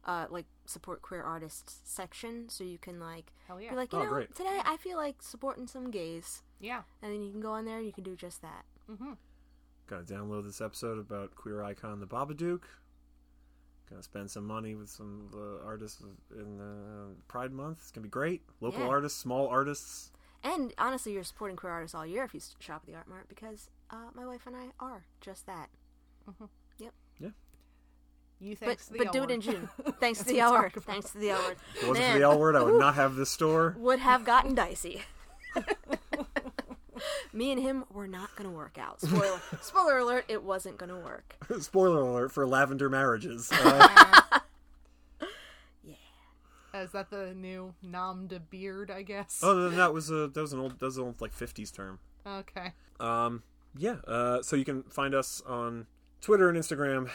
uh, 0.04 0.28
like 0.30 0.46
support 0.66 1.02
queer 1.02 1.24
artists 1.24 1.80
section, 1.86 2.50
so 2.50 2.64
you 2.66 2.78
can 2.78 3.00
like 3.00 3.32
Hell 3.48 3.62
yeah. 3.62 3.70
be 3.72 3.76
like, 3.78 3.94
you 3.94 4.00
Oh, 4.00 4.04
know, 4.04 4.10
great. 4.10 4.36
today 4.36 4.62
I 4.66 4.76
feel 4.78 4.98
like 4.98 5.22
supporting 5.22 5.66
some 5.68 5.90
gays, 5.92 6.44
Yeah. 6.60 6.84
and 7.02 7.12
then 7.14 7.22
you 7.24 7.32
can 7.32 7.40
go 7.42 7.54
on 7.54 7.64
there 7.66 7.78
and 7.78 7.86
you 7.86 7.94
can 7.94 8.04
do 8.04 8.16
just 8.18 8.42
that. 8.42 8.66
Mm-hmm. 8.92 9.14
Gotta 9.88 10.04
download 10.04 10.44
this 10.44 10.60
episode 10.62 11.00
about 11.00 11.36
queer 11.36 11.64
icon 11.64 12.00
the 12.02 12.08
Babadook. 12.08 12.64
Gonna 13.90 14.02
spend 14.04 14.30
some 14.32 14.46
money 14.46 14.74
with 14.76 14.90
some 14.90 15.30
uh, 15.34 15.64
artists 15.64 16.02
in 16.32 16.58
the 16.58 17.16
Pride 17.28 17.54
Month. 17.54 17.78
It's 17.82 17.92
gonna 17.92 18.04
be 18.04 18.10
great. 18.10 18.42
Local 18.60 18.82
Yeah. 18.82 18.88
artists, 18.88 19.20
small 19.20 19.48
artists. 19.48 20.12
And 20.44 20.74
honestly, 20.78 21.14
you're 21.14 21.24
supporting 21.24 21.58
queer 21.58 21.72
artists 21.74 21.96
all 21.96 22.06
year 22.06 22.24
if 22.24 22.34
you 22.34 22.42
shop 22.60 22.82
at 22.84 22.88
the 22.88 22.96
Art 22.96 23.08
Mart 23.08 23.28
because 23.28 23.70
uh, 23.90 24.10
my 24.14 24.26
wife 24.26 24.46
and 24.46 24.56
I 24.56 24.68
are 24.80 25.06
just 25.22 25.46
that. 25.48 25.70
You 28.40 28.56
But 28.60 28.68
thanks 28.68 28.88
to 28.88 28.94
the 28.94 28.98
but 29.00 29.08
L 29.08 29.14
do 29.14 29.24
it 29.24 29.32
in. 29.32 29.42
June. 29.42 29.70
Thanks 30.00 30.20
to 30.20 30.26
the 30.26 30.34
we 30.34 30.40
L 30.42 30.52
word. 30.54 30.74
Thanks 30.74 31.12
to 31.12 31.18
the 31.18 31.30
L 31.32 31.42
word. 31.42 31.58
If 31.76 31.84
it 31.84 31.88
wasn't 31.88 32.06
Man, 32.06 32.14
for 32.14 32.20
the 32.20 32.26
L 32.26 32.40
word, 32.40 32.56
I 32.56 32.64
would 32.64 32.80
not 32.80 32.96
have 32.96 33.16
this 33.16 33.30
store. 33.30 33.76
would 33.80 34.00
have 34.00 34.26
gotten 34.26 34.54
dicey. 34.54 35.04
Me 37.34 37.52
and 37.52 37.62
him 37.62 37.84
were 37.92 38.08
not 38.08 38.36
gonna 38.36 38.52
work 38.52 38.78
out. 38.78 39.02
Spoiler 39.02 39.42
spoiler 39.62 39.98
alert, 39.98 40.26
it 40.28 40.44
wasn't 40.44 40.78
gonna 40.78 40.98
work. 41.00 41.36
Spoiler 41.60 42.02
alert 42.02 42.32
for 42.32 42.46
lavender 42.48 42.90
marriages. 42.90 43.52
Uh, 43.52 44.22
Is 46.86 46.92
that 46.92 47.10
the 47.10 47.34
new 47.34 47.74
nom 47.82 48.28
de 48.28 48.40
beard? 48.40 48.92
I 48.92 49.02
guess. 49.02 49.42
oh, 49.44 49.70
that 49.70 49.92
was 49.92 50.12
a 50.12 50.28
that 50.28 50.40
was 50.40 50.54
an 50.54 50.60
old 50.60 50.80
that 50.80 50.86
was 50.86 50.98
an 50.98 51.04
old 51.04 51.20
like 51.20 51.36
'50s 51.36 51.74
term. 51.74 52.00
Okay. 52.26 52.74
Um, 53.00 53.44
yeah. 53.76 53.98
Uh, 54.08 54.42
so 54.42 54.56
you 54.56 54.64
can 54.66 54.84
find 54.84 55.16
us 55.16 55.42
on 55.48 55.88
Twitter 56.22 56.48
and 56.48 56.58
Instagram 56.58 57.10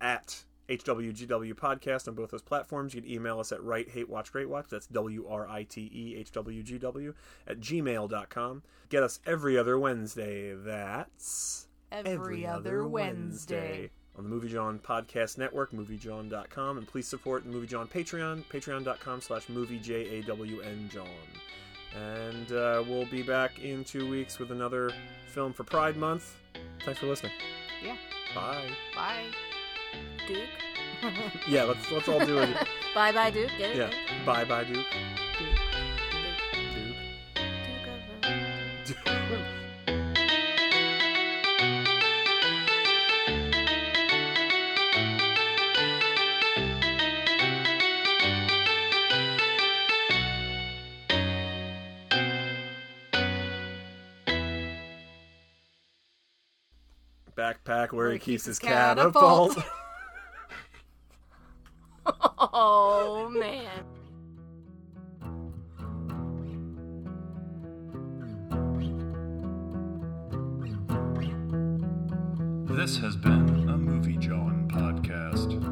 at 0.00 0.44
HWGW 0.68 1.54
Podcast 1.54 2.06
on 2.06 2.14
both 2.14 2.30
those 2.30 2.42
platforms. 2.42 2.94
You 2.94 3.00
can 3.02 3.10
email 3.10 3.40
us 3.40 3.50
at 3.50 3.62
Write 3.62 3.90
Hate 3.90 4.08
Watch 4.08 4.30
Great 4.30 4.48
Watch. 4.48 4.66
That's 4.70 4.86
W 4.86 5.26
R 5.26 5.48
I 5.48 5.64
T 5.64 5.90
E 5.92 6.16
H 6.18 6.30
W 6.32 6.62
G 6.62 6.78
W 6.78 7.14
at 7.46 7.60
gmail.com. 7.60 8.62
Get 8.90 9.02
us 9.02 9.20
every 9.26 9.56
other 9.56 9.78
Wednesday. 9.78 10.54
That's 10.54 11.66
Every, 11.90 12.46
other 12.46 12.86
Wednesday. 12.86 13.90
On 14.18 14.24
the 14.24 14.28
Movie 14.28 14.50
Jawn 14.50 14.78
Podcast 14.78 15.38
Network, 15.38 15.72
moviejawn.com, 15.72 16.78
and 16.78 16.86
please 16.86 17.08
support 17.08 17.44
the 17.44 17.50
Movie 17.50 17.66
Jawn 17.66 17.88
Patreon, 17.88 18.44
patreon.com 18.44 19.20
slash 19.22 19.48
movie 19.48 19.78
J 19.78 20.18
A 20.18 20.22
W 20.24 20.60
N 20.60 20.88
Jawn. 20.92 21.06
And 21.94 22.52
uh, 22.52 22.82
we'll 22.86 23.06
be 23.06 23.22
back 23.22 23.58
in 23.58 23.84
two 23.84 24.08
weeks 24.08 24.38
with 24.38 24.50
another 24.50 24.90
film 25.28 25.52
for 25.52 25.64
Pride 25.64 25.96
Month. 25.96 26.36
Thanks 26.84 27.00
for 27.00 27.06
listening. 27.06 27.32
Yeah. 27.82 27.96
Bye. 28.34 28.68
Bye. 28.94 29.24
Duke. 30.26 30.48
Yeah, 31.48 31.64
let's 31.64 31.90
let's 31.90 32.08
all 32.08 32.24
do 32.24 32.38
it. 32.38 32.56
Bye 32.94 33.10
bye 33.12 33.30
Duke. 33.30 33.50
Get 33.58 33.70
it? 33.70 33.76
Yeah. 33.76 34.24
Bye 34.24 34.44
bye. 34.44 34.64
Duke. 34.64 34.86
Duke. 35.38 35.58
backpack 57.52 57.92
where, 57.92 58.06
where 58.06 58.12
he 58.12 58.18
keeps, 58.18 58.44
keeps 58.44 58.46
his 58.46 58.58
catapult. 58.58 59.54
catapult. 59.54 59.66
oh, 62.52 63.28
man. 63.30 63.84
This 72.76 72.96
has 72.98 73.16
been 73.16 73.68
a 73.68 73.76
Movie 73.76 74.16
Jawn 74.16 74.68
podcast. 74.72 75.71